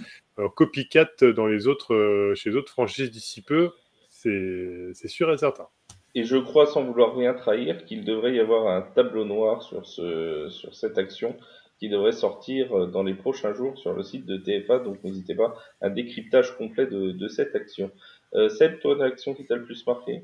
copycat 0.54 1.08
dans 1.34 1.46
les 1.46 1.66
autres, 1.66 1.94
euh, 1.94 2.34
chez 2.34 2.50
les 2.50 2.56
autres 2.56 2.72
franchises 2.72 3.10
d'ici 3.10 3.40
peu, 3.40 3.70
c'est 4.10 5.08
sûr 5.08 5.32
et 5.32 5.38
certain. 5.38 5.68
Et 6.14 6.24
je 6.24 6.36
crois, 6.36 6.66
sans 6.66 6.84
vouloir 6.84 7.16
rien 7.16 7.34
trahir, 7.34 7.84
qu'il 7.86 8.04
devrait 8.04 8.34
y 8.34 8.40
avoir 8.40 8.68
un 8.68 8.82
tableau 8.82 9.24
noir 9.24 9.62
sur, 9.62 9.84
ce, 9.84 10.48
sur 10.48 10.74
cette 10.74 10.96
action 10.96 11.36
qui 11.78 11.88
devrait 11.88 12.12
sortir 12.12 12.76
euh, 12.76 12.86
dans 12.86 13.02
les 13.02 13.14
prochains 13.14 13.54
jours 13.54 13.78
sur 13.78 13.92
le 13.92 14.02
site 14.02 14.26
de 14.26 14.36
TFA. 14.36 14.78
Donc 14.78 15.02
n'hésitez 15.04 15.34
pas, 15.34 15.56
un 15.80 15.90
décryptage 15.90 16.56
complet 16.56 16.86
de, 16.86 17.28
cette 17.28 17.54
action. 17.54 17.90
Euh, 18.34 18.48
Seb, 18.48 18.80
toi, 18.80 18.96
l'action 18.96 19.34
qui 19.34 19.44
t'a 19.46 19.56
le 19.56 19.64
plus 19.64 19.86
marqué? 19.86 20.22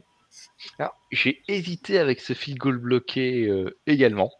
J'ai 1.10 1.42
hésité 1.48 1.98
avec 1.98 2.20
ce 2.20 2.34
field 2.34 2.58
goal 2.58 2.78
bloqué 2.78 3.46
euh, 3.46 3.76
également. 3.86 4.32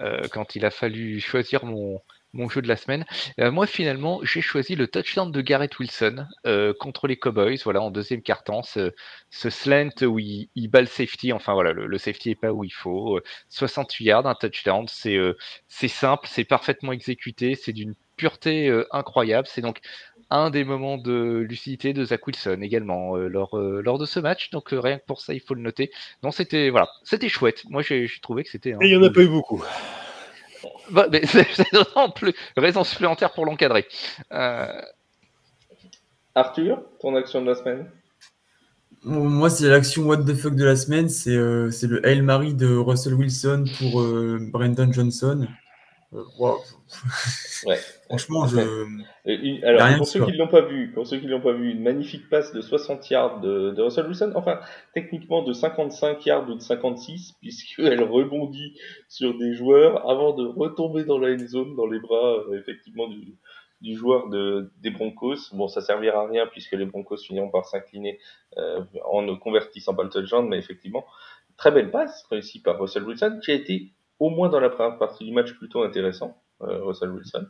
Euh, 0.00 0.28
quand 0.30 0.56
il 0.56 0.64
a 0.64 0.70
fallu 0.70 1.20
choisir 1.20 1.64
mon, 1.64 2.00
mon 2.36 2.48
jeu 2.48 2.62
de 2.62 2.68
la 2.68 2.76
semaine. 2.76 3.04
Euh, 3.40 3.50
moi, 3.50 3.66
finalement, 3.66 4.20
j'ai 4.22 4.40
choisi 4.40 4.76
le 4.76 4.86
touchdown 4.86 5.32
de 5.32 5.40
Garrett 5.40 5.78
Wilson 5.78 6.26
euh, 6.46 6.72
contre 6.78 7.06
les 7.06 7.16
Cowboys. 7.16 7.58
Voilà, 7.64 7.80
en 7.80 7.90
deuxième 7.90 8.22
quart-temps, 8.22 8.62
ce, 8.62 8.92
slant 9.30 9.90
où 10.02 10.18
il, 10.18 10.48
bat 10.68 10.80
le 10.80 10.86
safety. 10.86 11.32
Enfin, 11.32 11.54
voilà, 11.54 11.72
le, 11.72 11.98
safety 11.98 12.30
n'est 12.30 12.34
pas 12.36 12.52
où 12.52 12.64
il 12.64 12.72
faut. 12.72 13.20
68 13.48 14.04
yards, 14.04 14.26
un 14.26 14.34
touchdown. 14.34 14.86
C'est 14.88 15.88
simple, 15.88 16.28
c'est 16.30 16.44
parfaitement 16.44 16.92
exécuté, 16.92 17.54
c'est 17.54 17.72
d'une 17.72 17.94
pureté 18.16 18.70
incroyable. 18.92 19.48
C'est 19.50 19.60
donc 19.60 19.80
un 20.30 20.50
des 20.50 20.64
moments 20.64 20.98
de 20.98 21.44
lucidité 21.48 21.92
de 21.92 22.04
Zach 22.04 22.26
Wilson 22.26 22.58
également 22.62 23.16
lors, 23.16 23.56
lors 23.58 23.98
de 23.98 24.06
ce 24.06 24.20
match. 24.20 24.50
Donc 24.50 24.68
rien 24.70 24.98
que 24.98 25.04
pour 25.06 25.20
ça, 25.20 25.34
il 25.34 25.40
faut 25.40 25.54
le 25.54 25.62
noter. 25.62 25.90
Non, 26.22 26.30
c'était 26.30 26.70
voilà, 26.70 26.88
c'était 27.04 27.28
chouette. 27.28 27.64
Moi, 27.68 27.82
j'ai 27.82 28.08
trouvé 28.22 28.44
que 28.44 28.50
c'était. 28.50 28.70
Et 28.70 28.76
il 28.82 28.88
n'y 28.88 28.96
en 28.96 29.02
a 29.02 29.10
pas 29.10 29.22
eu 29.22 29.28
beaucoup. 29.28 29.64
Bah, 30.90 31.06
c'est 31.24 31.72
d'autant 31.72 32.10
plus 32.10 32.34
raison 32.56 32.84
supplémentaire 32.84 33.32
pour 33.32 33.46
l'encadrer. 33.46 33.86
Euh, 34.32 34.80
Arthur, 36.34 36.82
ton 37.00 37.16
action 37.16 37.42
de 37.42 37.46
la 37.48 37.54
semaine? 37.54 37.90
Moi, 39.02 39.50
c'est 39.50 39.68
l'action 39.68 40.02
What 40.04 40.24
the 40.24 40.34
fuck 40.34 40.54
de 40.54 40.64
la 40.64 40.76
semaine. 40.76 41.08
C'est 41.08 41.36
euh, 41.36 41.70
le 41.82 42.06
Hail 42.06 42.22
Mary 42.22 42.54
de 42.54 42.76
Russell 42.76 43.14
Wilson 43.14 43.64
pour 43.78 44.00
euh, 44.00 44.38
Brandon 44.52 44.92
Johnson. 44.92 45.46
Wow. 46.12 46.58
Ouais. 47.64 47.78
Franchement, 48.04 48.46
je. 48.46 48.58
alors, 49.64 49.96
pour 49.96 50.06
ceux 50.06 50.24
qui 50.24 50.32
ne 50.32 50.36
l'ont 50.36 50.46
pas 50.46 50.60
vu, 50.60 50.92
pour 50.92 51.06
ceux 51.06 51.18
qui 51.18 51.26
l'ont 51.26 51.40
pas 51.40 51.54
vu, 51.54 51.70
une 51.70 51.82
magnifique 51.82 52.28
passe 52.28 52.52
de 52.52 52.60
60 52.60 53.08
yards 53.10 53.40
de, 53.40 53.70
de, 53.70 53.82
Russell 53.82 54.06
Wilson, 54.06 54.32
enfin, 54.34 54.60
techniquement 54.92 55.42
de 55.42 55.54
55 55.54 56.24
yards 56.26 56.48
ou 56.50 56.54
de 56.54 56.60
56, 56.60 57.32
puisqu'elle 57.40 58.02
rebondit 58.02 58.78
sur 59.08 59.36
des 59.38 59.54
joueurs 59.54 60.08
avant 60.08 60.34
de 60.34 60.46
retomber 60.46 61.04
dans 61.04 61.18
la 61.18 61.34
end 61.34 61.46
zone, 61.46 61.74
dans 61.76 61.86
les 61.86 61.98
bras, 61.98 62.44
euh, 62.50 62.60
effectivement, 62.60 63.08
du, 63.08 63.36
du 63.80 63.96
joueur 63.96 64.28
de, 64.28 64.70
des 64.80 64.90
Broncos. 64.90 65.52
Bon, 65.52 65.68
ça 65.68 65.80
servira 65.80 66.22
à 66.22 66.26
rien 66.26 66.46
puisque 66.46 66.72
les 66.72 66.86
Broncos 66.86 67.18
finiront 67.18 67.50
par 67.50 67.66
s'incliner 67.66 68.18
euh, 68.58 68.82
en 69.04 69.22
ne 69.22 69.34
convertissant 69.34 69.94
pas 69.94 70.02
le 70.02 70.10
touchdown, 70.10 70.48
mais 70.48 70.58
effectivement, 70.58 71.04
très 71.56 71.70
belle 71.70 71.90
passe 71.90 72.26
réussie 72.30 72.60
par 72.60 72.78
Russell 72.78 73.04
Wilson, 73.04 73.40
qui 73.42 73.50
a 73.50 73.54
été 73.54 73.92
au 74.18 74.30
moins 74.30 74.48
dans 74.48 74.60
la 74.60 74.70
première 74.70 74.98
partie 74.98 75.24
du 75.24 75.32
match 75.32 75.52
plutôt 75.54 75.82
intéressant, 75.82 76.42
euh, 76.62 76.82
Russell 76.84 77.10
Wilson, 77.10 77.46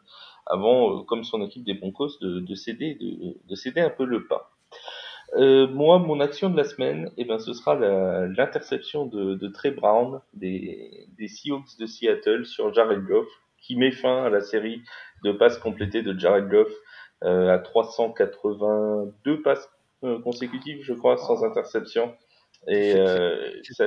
avant, 0.46 0.98
euh, 0.98 1.02
comme 1.04 1.24
son 1.24 1.42
équipe 1.42 1.64
des 1.64 1.74
Broncos, 1.74 2.18
de, 2.20 2.40
de 2.40 2.54
céder, 2.54 2.96
de, 2.96 3.36
de, 3.48 3.54
céder 3.54 3.80
un 3.80 3.90
peu 3.90 4.04
le 4.04 4.26
pas. 4.26 4.52
Euh, 5.34 5.66
moi, 5.68 5.98
mon 5.98 6.20
action 6.20 6.50
de 6.50 6.56
la 6.56 6.64
semaine, 6.64 7.10
eh 7.16 7.24
ben, 7.24 7.38
ce 7.38 7.52
sera 7.52 7.74
l'interception 7.74 9.06
de, 9.06 9.48
Trey 9.48 9.72
Brown 9.72 10.20
des, 10.34 11.08
des 11.18 11.28
Seahawks 11.28 11.78
de 11.78 11.86
Seattle 11.86 12.46
sur 12.46 12.72
Jared 12.72 13.04
Goff, 13.04 13.26
qui 13.60 13.76
met 13.76 13.90
fin 13.90 14.24
à 14.24 14.30
la 14.30 14.40
série 14.40 14.82
de 15.24 15.32
passes 15.32 15.58
complétées 15.58 16.02
de 16.02 16.16
Jared 16.18 16.48
Goff 16.48 16.72
euh, 17.24 17.52
à 17.52 17.58
382 17.58 19.42
passes 19.42 19.68
euh, 20.04 20.20
consécutives, 20.20 20.82
je 20.82 20.92
crois, 20.92 21.16
sans 21.16 21.44
interception 21.44 22.14
et 22.68 22.94
euh, 22.96 23.52
ça, 23.70 23.86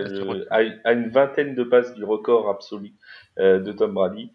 à, 0.50 0.94
une 0.94 1.10
vingtaine 1.10 1.56
de 1.56 1.64
passes 1.64 1.94
du 1.94 2.04
record 2.04 2.50
absolu 2.50 2.94
euh, 3.38 3.60
de 3.60 3.72
Tom 3.72 3.94
Brady 3.94 4.32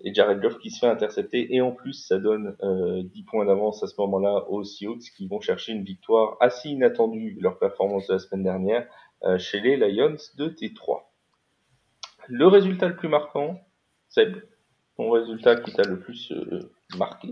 et 0.00 0.14
Jared 0.14 0.40
Goff 0.40 0.58
qui 0.58 0.70
se 0.70 0.80
fait 0.80 0.86
intercepter 0.86 1.54
et 1.54 1.60
en 1.60 1.72
plus 1.72 1.92
ça 1.92 2.18
donne 2.18 2.56
euh, 2.62 3.02
10 3.02 3.22
points 3.24 3.44
d'avance 3.44 3.82
à 3.82 3.86
ce 3.86 3.94
moment-là 3.98 4.48
aux 4.48 4.64
Seahawks 4.64 5.10
qui 5.16 5.26
vont 5.26 5.40
chercher 5.40 5.72
une 5.72 5.84
victoire 5.84 6.36
assez 6.40 6.68
inattendue 6.68 7.36
leur 7.40 7.58
performance 7.58 8.06
de 8.06 8.14
la 8.14 8.18
semaine 8.18 8.44
dernière 8.44 8.86
euh, 9.24 9.38
chez 9.38 9.60
les 9.60 9.76
Lions 9.76 10.16
de 10.36 10.48
T3. 10.48 11.02
Le 12.28 12.46
résultat 12.46 12.88
le 12.88 12.96
plus 12.96 13.08
marquant, 13.08 13.60
c'est 14.08 14.28
ton 14.96 15.10
résultat 15.10 15.56
qui 15.56 15.72
t'a 15.72 15.82
le 15.82 15.98
plus 15.98 16.32
euh, 16.32 16.70
marqué? 16.96 17.28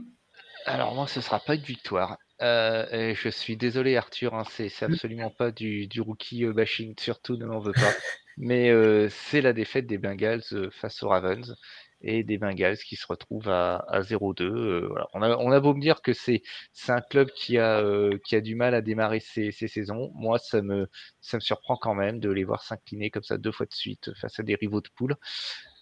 Alors 0.65 0.95
moi 0.95 1.07
ce 1.07 1.21
sera 1.21 1.39
pas 1.39 1.55
une 1.55 1.63
victoire. 1.63 2.19
Euh, 2.43 3.15
je 3.15 3.29
suis 3.29 3.57
désolé 3.57 3.97
Arthur, 3.97 4.35
hein, 4.35 4.45
c'est 4.51 4.67
mmh. 4.67 4.85
absolument 4.85 5.31
pas 5.31 5.51
du, 5.51 5.89
rookie 6.01 6.45
euh, 6.45 6.53
bashing, 6.53 6.95
surtout 6.99 7.37
ne 7.37 7.47
m'en 7.47 7.61
veux 7.61 7.73
pas. 7.73 7.93
Mais 8.37 8.71
euh, 8.71 9.09
c'est 9.09 9.41
la 9.41 9.55
défaite 9.55 9.87
des 9.87 9.97
Bengals 9.97 10.71
face 10.71 11.03
aux 11.03 11.09
Ravens 11.09 11.57
et 12.03 12.23
des 12.23 12.37
Bengals 12.37 12.77
qui 12.77 12.95
se 12.97 13.07
retrouvent 13.07 13.49
à, 13.49 13.87
0-2. 14.03 14.91
On, 15.15 15.23
a, 15.23 15.61
beau 15.61 15.75
me 15.75 15.81
dire 15.81 16.03
que 16.03 16.13
c'est 16.13 16.43
un 16.89 17.01
club 17.01 17.31
qui 17.31 17.57
a, 17.57 17.83
qui 18.27 18.37
a 18.37 18.43
du 18.43 18.55
mal 18.55 18.75
à 18.75 18.83
démarrer 18.83 19.21
ses, 19.21 19.53
ses, 19.53 19.69
saisons. 19.69 20.13
Moi, 20.15 20.39
ça 20.39 20.61
me, 20.61 20.89
ça 21.23 21.39
me 21.39 21.41
surprend 21.41 21.77
quand 21.77 21.95
même 21.95 22.21
de 22.21 22.29
les 22.29 22.45
voir 22.45 22.63
s'incliner 22.63 23.11
comme 23.11 23.23
ça 23.23 23.39
deux 23.39 23.53
fois 23.53 23.65
de 23.65 23.73
suite 23.73 24.13
face 24.21 24.39
à 24.39 24.43
des 24.43 24.57
rivaux 24.57 24.83
de 24.83 24.91
poule. 24.95 25.17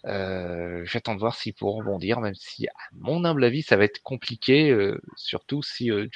Euh, 0.05 0.83
j'attends 0.85 1.15
de 1.15 1.19
voir 1.19 1.35
s'ils 1.35 1.53
pourront 1.53 1.83
bondir, 1.83 2.21
même 2.21 2.35
si, 2.35 2.67
à 2.67 2.73
mon 2.93 3.25
humble 3.25 3.43
avis, 3.43 3.63
ça 3.63 3.75
va 3.75 3.85
être 3.85 4.01
compliqué, 4.03 4.69
euh, 4.69 4.99
surtout 5.15 5.63
si 5.63 5.91
euh, 5.91 6.07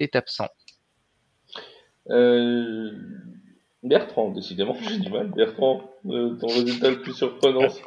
est 0.00 0.16
absent. 0.16 0.48
Euh, 2.10 2.90
Bertrand, 3.82 4.30
décidément, 4.30 4.76
j'ai 4.88 4.98
du 4.98 5.10
mal. 5.10 5.28
Bertrand, 5.28 5.90
ton 6.04 6.46
résultat 6.46 6.90
le 6.90 7.00
plus 7.00 7.14
surprenant. 7.14 7.68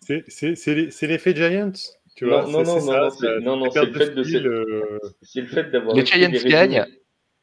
C'est 0.00 1.06
l'effet 1.06 1.34
Giants 1.34 1.72
tu 2.14 2.26
vois, 2.26 2.42
non, 2.46 2.62
non, 2.62 2.84
non, 2.84 3.10
non, 3.40 3.56
non, 3.56 3.70
c'est 3.70 3.86
le 3.86 3.92
fait 3.94 4.10
de. 4.10 5.00
C'est 5.22 5.40
le 5.40 5.46
fait 5.46 5.70
d'avoir. 5.70 5.96
Les 5.96 6.04
Giants 6.04 6.28
gagnent. 6.44 6.84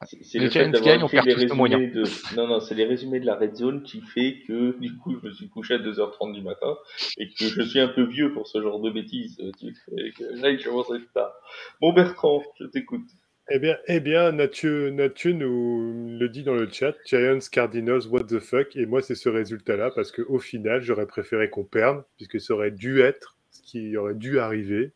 C'est 0.05 0.39
le 0.39 0.49
fait 0.49 0.69
d'avoir 0.69 1.09
perd 1.09 1.25
les 1.25 1.33
résumés 1.33 1.87
de... 1.87 2.03
Non, 2.37 2.47
non, 2.47 2.59
c'est 2.61 2.75
les 2.75 2.85
résumés 2.85 3.19
de 3.19 3.25
la 3.25 3.35
Red 3.35 3.55
Zone 3.55 3.83
qui 3.83 4.01
fait 4.01 4.37
que, 4.47 4.77
du 4.79 4.95
coup, 4.97 5.19
je 5.21 5.27
me 5.27 5.33
suis 5.33 5.49
couché 5.49 5.73
à 5.73 5.77
2h30 5.77 6.33
du 6.33 6.41
matin 6.41 6.77
et 7.17 7.27
que 7.27 7.45
je 7.45 7.61
suis 7.61 7.79
un 7.79 7.89
peu 7.89 8.03
vieux 8.03 8.31
pour 8.31 8.47
ce 8.47 8.61
genre 8.61 8.79
de 8.79 8.91
bêtises. 8.91 9.37
Que 9.37 10.41
là, 10.41 10.51
il 10.51 10.63
commence 10.63 10.89
à 10.91 10.95
être 10.95 11.11
tard. 11.13 11.33
Bon, 11.81 11.91
Bertrand, 11.91 12.41
je 12.59 12.65
t'écoute. 12.65 13.03
Eh 13.51 13.57
bien, 13.57 13.77
eh 13.87 13.99
bien 13.99 14.31
Nathieu, 14.31 14.91
Nathieu 14.91 15.33
nous 15.33 16.17
le 16.19 16.29
dit 16.29 16.43
dans 16.43 16.53
le 16.53 16.69
chat, 16.71 16.93
Giants, 17.05 17.39
Cardinals, 17.51 18.05
what 18.07 18.25
the 18.25 18.37
fuck, 18.39 18.75
et 18.75 18.85
moi 18.85 19.01
c'est 19.01 19.15
ce 19.15 19.27
résultat-là, 19.27 19.89
parce 19.95 20.11
qu'au 20.11 20.37
final, 20.37 20.81
j'aurais 20.83 21.07
préféré 21.07 21.49
qu'on 21.49 21.63
perde, 21.63 22.03
puisque 22.15 22.39
ça 22.39 22.53
aurait 22.53 22.69
dû 22.69 23.01
être 23.01 23.37
ce 23.49 23.63
qui 23.63 23.97
aurait 23.97 24.13
dû 24.13 24.37
arriver, 24.37 24.91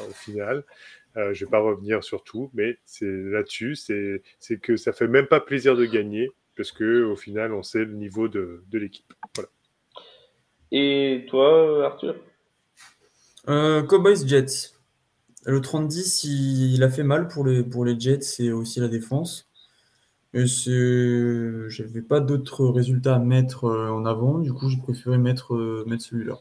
au 0.00 0.12
final. 0.12 0.64
Euh, 1.16 1.34
je 1.34 1.44
ne 1.44 1.46
vais 1.46 1.50
pas 1.50 1.60
revenir 1.60 2.02
sur 2.02 2.24
tout, 2.24 2.50
mais 2.54 2.78
c'est 2.84 3.06
là-dessus, 3.06 3.76
c'est 3.76 4.22
que 4.62 4.76
ça 4.76 4.92
fait 4.92 5.08
même 5.08 5.26
pas 5.26 5.40
plaisir 5.40 5.76
de 5.76 5.84
gagner, 5.84 6.30
parce 6.56 6.72
que 6.72 7.04
au 7.04 7.16
final, 7.16 7.52
on 7.52 7.62
sait 7.62 7.84
le 7.84 7.94
niveau 7.94 8.28
de, 8.28 8.64
de 8.70 8.78
l'équipe. 8.78 9.12
Voilà. 9.34 9.50
Et 10.70 11.26
toi, 11.28 11.86
Arthur? 11.86 12.16
Euh, 13.48 13.82
Cowboys 13.82 14.26
Jets. 14.26 14.72
Le 15.44 15.60
30-10, 15.60 16.26
il, 16.28 16.82
a 16.82 16.88
fait 16.88 17.02
mal 17.02 17.28
pour 17.28 17.44
les, 17.44 17.62
pour 17.62 17.84
les 17.84 17.98
Jets 17.98 18.38
et 18.38 18.52
aussi 18.52 18.80
la 18.80 18.88
défense. 18.88 19.50
Je 20.32 21.82
n'avais 21.82 22.00
pas 22.00 22.20
d'autres 22.20 22.66
résultats 22.68 23.16
à 23.16 23.18
mettre 23.18 23.64
euh, 23.64 23.90
en 23.90 24.06
avant, 24.06 24.38
du 24.38 24.52
coup, 24.52 24.70
j'ai 24.70 24.78
préféré 24.78 25.18
mettre, 25.18 25.84
mettre 25.86 26.04
celui-là. 26.04 26.38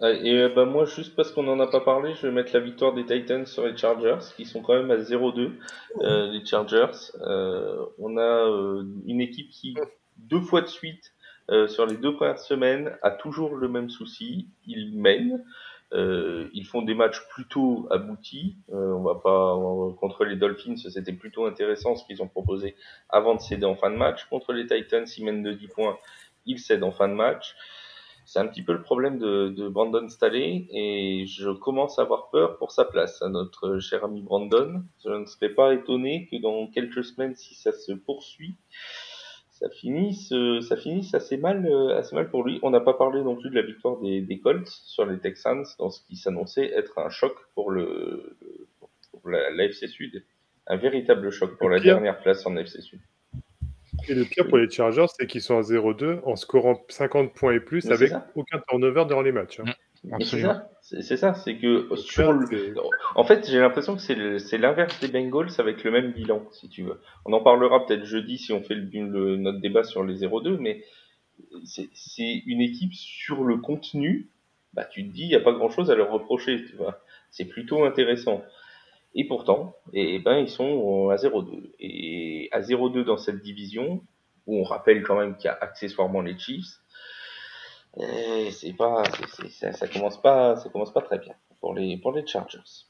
Et 0.00 0.32
euh, 0.32 0.48
bah 0.48 0.64
moi, 0.64 0.84
juste 0.84 1.16
parce 1.16 1.32
qu'on 1.32 1.42
n'en 1.42 1.58
a 1.58 1.66
pas 1.66 1.80
parlé, 1.80 2.14
je 2.14 2.28
vais 2.28 2.32
mettre 2.32 2.52
la 2.54 2.60
victoire 2.60 2.94
des 2.94 3.04
Titans 3.04 3.44
sur 3.46 3.66
les 3.66 3.76
Chargers, 3.76 4.18
qui 4.36 4.44
sont 4.44 4.62
quand 4.62 4.74
même 4.74 4.92
à 4.92 4.96
0-2, 4.96 5.50
euh, 6.02 6.30
les 6.30 6.44
Chargers. 6.44 7.10
Euh, 7.22 7.84
on 7.98 8.16
a 8.16 8.48
euh, 8.48 8.84
une 9.06 9.20
équipe 9.20 9.50
qui, 9.50 9.76
deux 10.16 10.40
fois 10.40 10.60
de 10.60 10.68
suite, 10.68 11.12
euh, 11.50 11.66
sur 11.66 11.84
les 11.84 11.96
deux 11.96 12.14
premières 12.14 12.38
semaines, 12.38 12.96
a 13.02 13.10
toujours 13.10 13.56
le 13.56 13.68
même 13.68 13.90
souci. 13.90 14.46
Ils 14.66 14.96
mènent. 14.96 15.44
ils 15.90 16.66
font 16.66 16.82
des 16.82 16.94
matchs 16.94 17.20
plutôt 17.30 17.88
aboutis. 17.90 18.56
on 18.68 19.02
va 19.02 19.16
pas 19.16 19.56
contre 19.98 20.24
les 20.24 20.36
Dolphins, 20.36 20.76
c'était 20.76 21.12
plutôt 21.12 21.46
intéressant 21.46 21.96
ce 21.96 22.04
qu'ils 22.04 22.22
ont 22.22 22.28
proposé 22.28 22.76
avant 23.08 23.34
de 23.34 23.40
céder 23.40 23.66
en 23.66 23.74
fin 23.74 23.90
de 23.90 23.96
match. 23.96 24.26
Contre 24.26 24.52
les 24.52 24.66
Titans, 24.66 25.06
ils 25.16 25.24
mènent 25.24 25.42
de 25.42 25.52
10 25.52 25.68
points, 25.68 25.98
ils 26.46 26.60
cèdent 26.60 26.84
en 26.84 26.92
fin 26.92 27.08
de 27.08 27.14
match. 27.14 27.56
C'est 28.28 28.40
un 28.40 28.46
petit 28.46 28.60
peu 28.60 28.74
le 28.74 28.82
problème 28.82 29.18
de, 29.18 29.48
de, 29.48 29.68
Brandon 29.68 30.06
Staley 30.06 30.66
et 30.70 31.24
je 31.26 31.48
commence 31.48 31.98
à 31.98 32.02
avoir 32.02 32.28
peur 32.28 32.58
pour 32.58 32.72
sa 32.72 32.84
place 32.84 33.22
à 33.22 33.30
notre 33.30 33.78
cher 33.78 34.04
ami 34.04 34.20
Brandon. 34.20 34.82
Je 35.02 35.08
ne 35.08 35.24
serais 35.24 35.48
pas 35.48 35.72
étonné 35.72 36.28
que 36.30 36.36
dans 36.36 36.66
quelques 36.66 37.02
semaines, 37.04 37.34
si 37.36 37.54
ça 37.54 37.72
se 37.72 37.90
poursuit, 37.92 38.54
ça 39.48 39.70
finisse, 39.70 40.34
ça 40.60 40.76
finisse 40.76 41.14
assez 41.14 41.38
mal, 41.38 41.72
assez 41.96 42.14
mal 42.14 42.28
pour 42.28 42.44
lui. 42.44 42.58
On 42.62 42.68
n'a 42.68 42.80
pas 42.80 42.92
parlé 42.92 43.22
non 43.22 43.34
plus 43.34 43.48
de 43.48 43.54
la 43.54 43.62
victoire 43.62 43.96
des, 43.96 44.20
des 44.20 44.38
Colts 44.40 44.68
sur 44.68 45.06
les 45.06 45.18
Texans 45.18 45.64
dans 45.78 45.88
ce 45.88 46.04
qui 46.04 46.16
s'annonçait 46.16 46.70
être 46.76 46.98
un 46.98 47.08
choc 47.08 47.32
pour 47.54 47.70
le, 47.70 48.36
pour 49.10 49.26
la, 49.30 49.48
l'AFC 49.52 49.88
Sud, 49.88 50.22
un 50.66 50.76
véritable 50.76 51.30
choc 51.30 51.56
pour 51.56 51.70
la 51.70 51.80
dernière 51.80 52.20
place 52.20 52.44
en 52.44 52.58
AFC 52.58 52.82
Sud. 52.82 53.00
Et 54.08 54.14
le 54.14 54.24
pire 54.24 54.46
pour 54.46 54.58
les 54.58 54.70
Chargers, 54.70 55.06
c'est 55.18 55.26
qu'ils 55.26 55.42
sont 55.42 55.58
à 55.58 55.62
0-2 55.62 56.20
en 56.24 56.36
scorant 56.36 56.84
50 56.88 57.34
points 57.34 57.52
et 57.52 57.60
plus 57.60 57.90
avec 57.90 58.12
aucun 58.34 58.60
turnover 58.68 59.04
durant 59.06 59.22
les 59.22 59.32
matchs. 59.32 59.60
Hein. 59.60 59.64
Mm. 60.04 60.22
C'est 60.82 61.16
ça, 61.16 61.34
c'est 61.34 61.56
que 61.56 61.88
sur 61.96 62.32
le... 62.32 62.74
En 63.16 63.24
fait, 63.24 63.48
j'ai 63.50 63.58
l'impression 63.58 63.96
que 63.96 64.38
c'est 64.38 64.58
l'inverse 64.58 65.00
des 65.00 65.08
Bengals 65.08 65.50
avec 65.58 65.82
le 65.84 65.90
même 65.90 66.12
bilan, 66.12 66.46
si 66.52 66.68
tu 66.68 66.84
veux. 66.84 67.00
On 67.24 67.32
en 67.32 67.42
parlera 67.42 67.84
peut-être 67.84 68.04
jeudi 68.04 68.38
si 68.38 68.52
on 68.52 68.62
fait 68.62 68.76
le, 68.76 69.36
notre 69.36 69.60
débat 69.60 69.82
sur 69.82 70.04
les 70.04 70.20
0-2, 70.20 70.58
mais 70.58 70.82
c'est 71.64 72.42
une 72.46 72.60
équipe 72.60 72.94
sur 72.94 73.44
le 73.44 73.56
contenu 73.58 74.28
bah, 74.74 74.84
tu 74.84 75.06
te 75.06 75.12
dis, 75.12 75.22
il 75.22 75.28
n'y 75.28 75.34
a 75.34 75.40
pas 75.40 75.52
grand 75.52 75.70
chose 75.70 75.90
à 75.90 75.94
leur 75.94 76.10
reprocher, 76.10 76.64
tu 76.64 76.76
vois. 76.76 77.00
C'est 77.30 77.46
plutôt 77.46 77.84
intéressant. 77.84 78.42
Et 79.14 79.26
pourtant, 79.26 79.74
eh 79.92 80.18
ben, 80.18 80.38
ils 80.38 80.48
sont 80.48 81.08
à 81.10 81.16
0-2. 81.16 81.72
Et 81.80 82.48
à 82.52 82.60
0-2 82.60 83.04
dans 83.04 83.16
cette 83.16 83.42
division, 83.42 84.02
où 84.46 84.60
on 84.60 84.62
rappelle 84.62 85.02
quand 85.02 85.18
même 85.18 85.36
qu'il 85.36 85.46
y 85.46 85.48
a 85.48 85.58
accessoirement 85.60 86.20
les 86.20 86.38
Chiefs, 86.38 86.80
eh, 87.96 88.50
c'est 88.50 88.74
pas, 88.74 89.02
ça, 89.50 89.72
ça, 89.72 89.88
commence 89.88 90.20
pas, 90.20 90.56
ça 90.56 90.68
commence 90.68 90.92
pas 90.92 91.00
très 91.00 91.18
bien 91.18 91.34
pour 91.60 91.74
les, 91.74 91.96
pour 91.96 92.12
les 92.12 92.26
Chargers. 92.26 92.86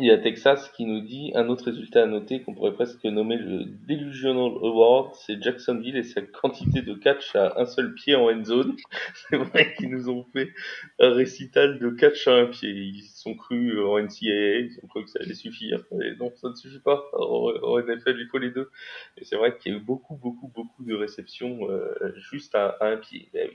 Il 0.00 0.06
y 0.06 0.10
a 0.10 0.18
Texas 0.18 0.70
qui 0.70 0.86
nous 0.86 1.02
dit 1.02 1.30
un 1.36 1.48
autre 1.48 1.66
résultat 1.66 2.02
à 2.02 2.06
noter 2.06 2.42
qu'on 2.42 2.52
pourrait 2.52 2.74
presque 2.74 3.04
nommer 3.04 3.36
le 3.36 3.64
Delusional 3.64 4.50
Award, 4.60 5.14
c'est 5.14 5.40
Jacksonville 5.40 5.96
et 5.96 6.02
sa 6.02 6.20
quantité 6.20 6.82
de 6.82 6.94
catch 6.94 7.36
à 7.36 7.60
un 7.60 7.64
seul 7.64 7.94
pied 7.94 8.16
en 8.16 8.28
end 8.28 8.42
zone. 8.42 8.74
C'est 9.14 9.36
vrai 9.36 9.72
qu'ils 9.74 9.90
nous 9.90 10.08
ont 10.08 10.24
fait 10.32 10.52
un 10.98 11.10
récital 11.10 11.78
de 11.78 11.90
catch 11.90 12.26
à 12.26 12.32
un 12.32 12.46
pied. 12.46 12.70
Ils 12.70 13.04
sont 13.04 13.36
crus 13.36 13.78
en 13.78 14.00
NCAA, 14.00 14.58
ils 14.62 14.80
ont 14.82 14.88
cru 14.88 15.04
que 15.04 15.10
ça 15.10 15.20
allait 15.22 15.34
suffire. 15.34 15.84
Et 16.02 16.16
non, 16.16 16.32
ça 16.34 16.48
ne 16.48 16.56
suffit 16.56 16.80
pas. 16.80 17.04
En, 17.12 17.78
NFL, 17.78 18.16
il 18.18 18.26
faut 18.32 18.38
les 18.38 18.50
deux. 18.50 18.70
Et 19.16 19.24
c'est 19.24 19.36
vrai 19.36 19.56
qu'il 19.56 19.72
y 19.72 19.76
a 19.76 19.78
eu 19.78 19.80
beaucoup, 19.80 20.16
beaucoup, 20.16 20.48
beaucoup 20.48 20.82
de 20.82 20.94
réceptions 20.96 21.70
euh, 21.70 22.12
juste 22.32 22.56
à, 22.56 22.78
un 22.80 22.96
pied. 22.96 23.28
Ben 23.32 23.48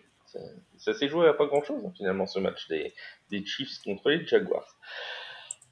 ça, 0.78 0.94
s'est 0.94 1.10
joué 1.10 1.28
à 1.28 1.34
pas 1.34 1.48
grand 1.48 1.64
chose 1.64 1.84
hein, 1.84 1.92
finalement 1.98 2.28
ce 2.28 2.40
match 2.40 2.70
des 2.70 3.46
Chiefs 3.46 3.80
contre 3.84 4.10
les 4.10 4.26
Jaguars. 4.26 4.78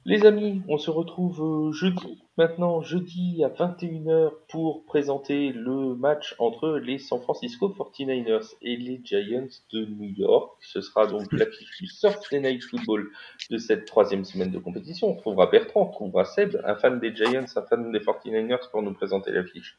Les 0.04 0.24
amis, 0.24 0.62
on 0.68 0.78
se 0.78 0.90
retrouve 0.90 1.42
euh, 1.42 1.72
jeudi, 1.72 2.22
maintenant 2.38 2.80
jeudi 2.80 3.42
à 3.44 3.48
21h 3.48 4.30
pour 4.48 4.84
présenter 4.86 5.52
le 5.52 5.96
match 5.96 6.34
entre 6.38 6.78
les 6.78 6.98
San 6.98 7.20
Francisco 7.20 7.68
49ers 7.68 8.54
et 8.62 8.76
les 8.76 9.00
Giants 9.04 9.48
de 9.72 9.84
New 9.84 10.14
York. 10.16 10.56
Ce 10.60 10.80
sera 10.80 11.06
donc 11.06 11.30
l'affiche 11.32 11.78
du 11.80 11.88
Thursday 11.88 12.40
Night 12.40 12.62
Football 12.62 13.10
de 13.50 13.58
cette 13.58 13.84
troisième 13.84 14.24
semaine 14.24 14.50
de 14.50 14.58
compétition. 14.58 15.08
On 15.08 15.16
trouvera 15.16 15.46
Bertrand, 15.46 15.88
on 15.88 15.92
trouvera 15.92 16.24
Seb, 16.24 16.56
un 16.64 16.76
fan 16.76 17.00
des 17.00 17.14
Giants, 17.14 17.44
un 17.56 17.62
fan 17.62 17.90
des 17.92 17.98
49ers 17.98 18.70
pour 18.70 18.82
nous 18.82 18.94
présenter 18.94 19.32
l'affiche. 19.32 19.76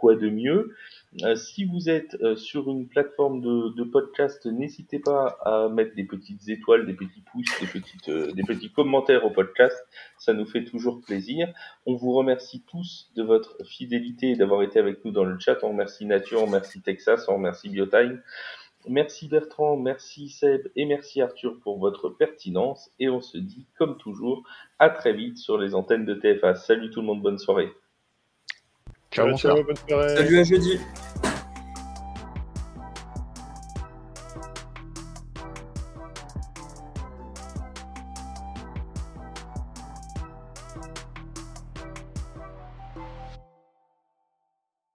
Quoi 0.00 0.16
de 0.16 0.30
mieux 0.30 0.74
euh, 1.22 1.34
si 1.34 1.64
vous 1.64 1.90
êtes 1.90 2.16
euh, 2.22 2.36
sur 2.36 2.70
une 2.70 2.86
plateforme 2.86 3.40
de, 3.40 3.82
podcast, 3.82 4.46
n'hésitez 4.46 5.00
pas 5.00 5.38
à 5.44 5.68
mettre 5.68 5.96
des 5.96 6.04
petites 6.04 6.48
étoiles, 6.48 6.86
des 6.86 6.94
petits 6.94 7.22
pouces, 7.32 7.50
des, 7.60 8.12
euh, 8.12 8.32
des 8.32 8.44
petits 8.44 8.70
commentaires 8.70 9.24
au 9.24 9.30
podcast. 9.30 9.76
Ça 10.18 10.32
nous 10.34 10.46
fait 10.46 10.64
toujours 10.64 11.00
plaisir. 11.00 11.52
On 11.84 11.96
vous 11.96 12.12
remercie 12.12 12.62
tous 12.62 13.10
de 13.16 13.24
votre 13.24 13.56
fidélité 13.66 14.30
et 14.30 14.36
d'avoir 14.36 14.62
été 14.62 14.78
avec 14.78 15.04
nous 15.04 15.10
dans 15.10 15.24
le 15.24 15.36
chat. 15.40 15.58
On 15.64 15.70
remercie 15.70 16.06
Nature, 16.06 16.42
on 16.42 16.46
remercie 16.46 16.80
Texas, 16.80 17.26
on 17.28 17.34
remercie 17.34 17.68
Biotime. 17.68 18.22
Merci 18.88 19.28
Bertrand, 19.28 19.76
merci 19.76 20.30
Seb 20.30 20.68
et 20.76 20.86
merci 20.86 21.20
Arthur 21.20 21.58
pour 21.60 21.78
votre 21.78 22.08
pertinence. 22.08 22.88
Et 23.00 23.10
on 23.10 23.20
se 23.20 23.36
dit, 23.36 23.66
comme 23.76 23.98
toujours, 23.98 24.44
à 24.78 24.90
très 24.90 25.12
vite 25.12 25.38
sur 25.38 25.58
les 25.58 25.74
antennes 25.74 26.04
de 26.04 26.14
TFA. 26.14 26.54
Salut 26.54 26.90
tout 26.90 27.00
le 27.00 27.06
monde, 27.06 27.20
bonne 27.20 27.38
soirée. 27.38 27.72
Ciao, 29.12 29.36
ciao, 29.36 29.64
bonne 29.64 29.76
soirée. 29.88 30.16
Salut 30.16 30.38
à 30.38 30.44
jeudi. 30.44 30.80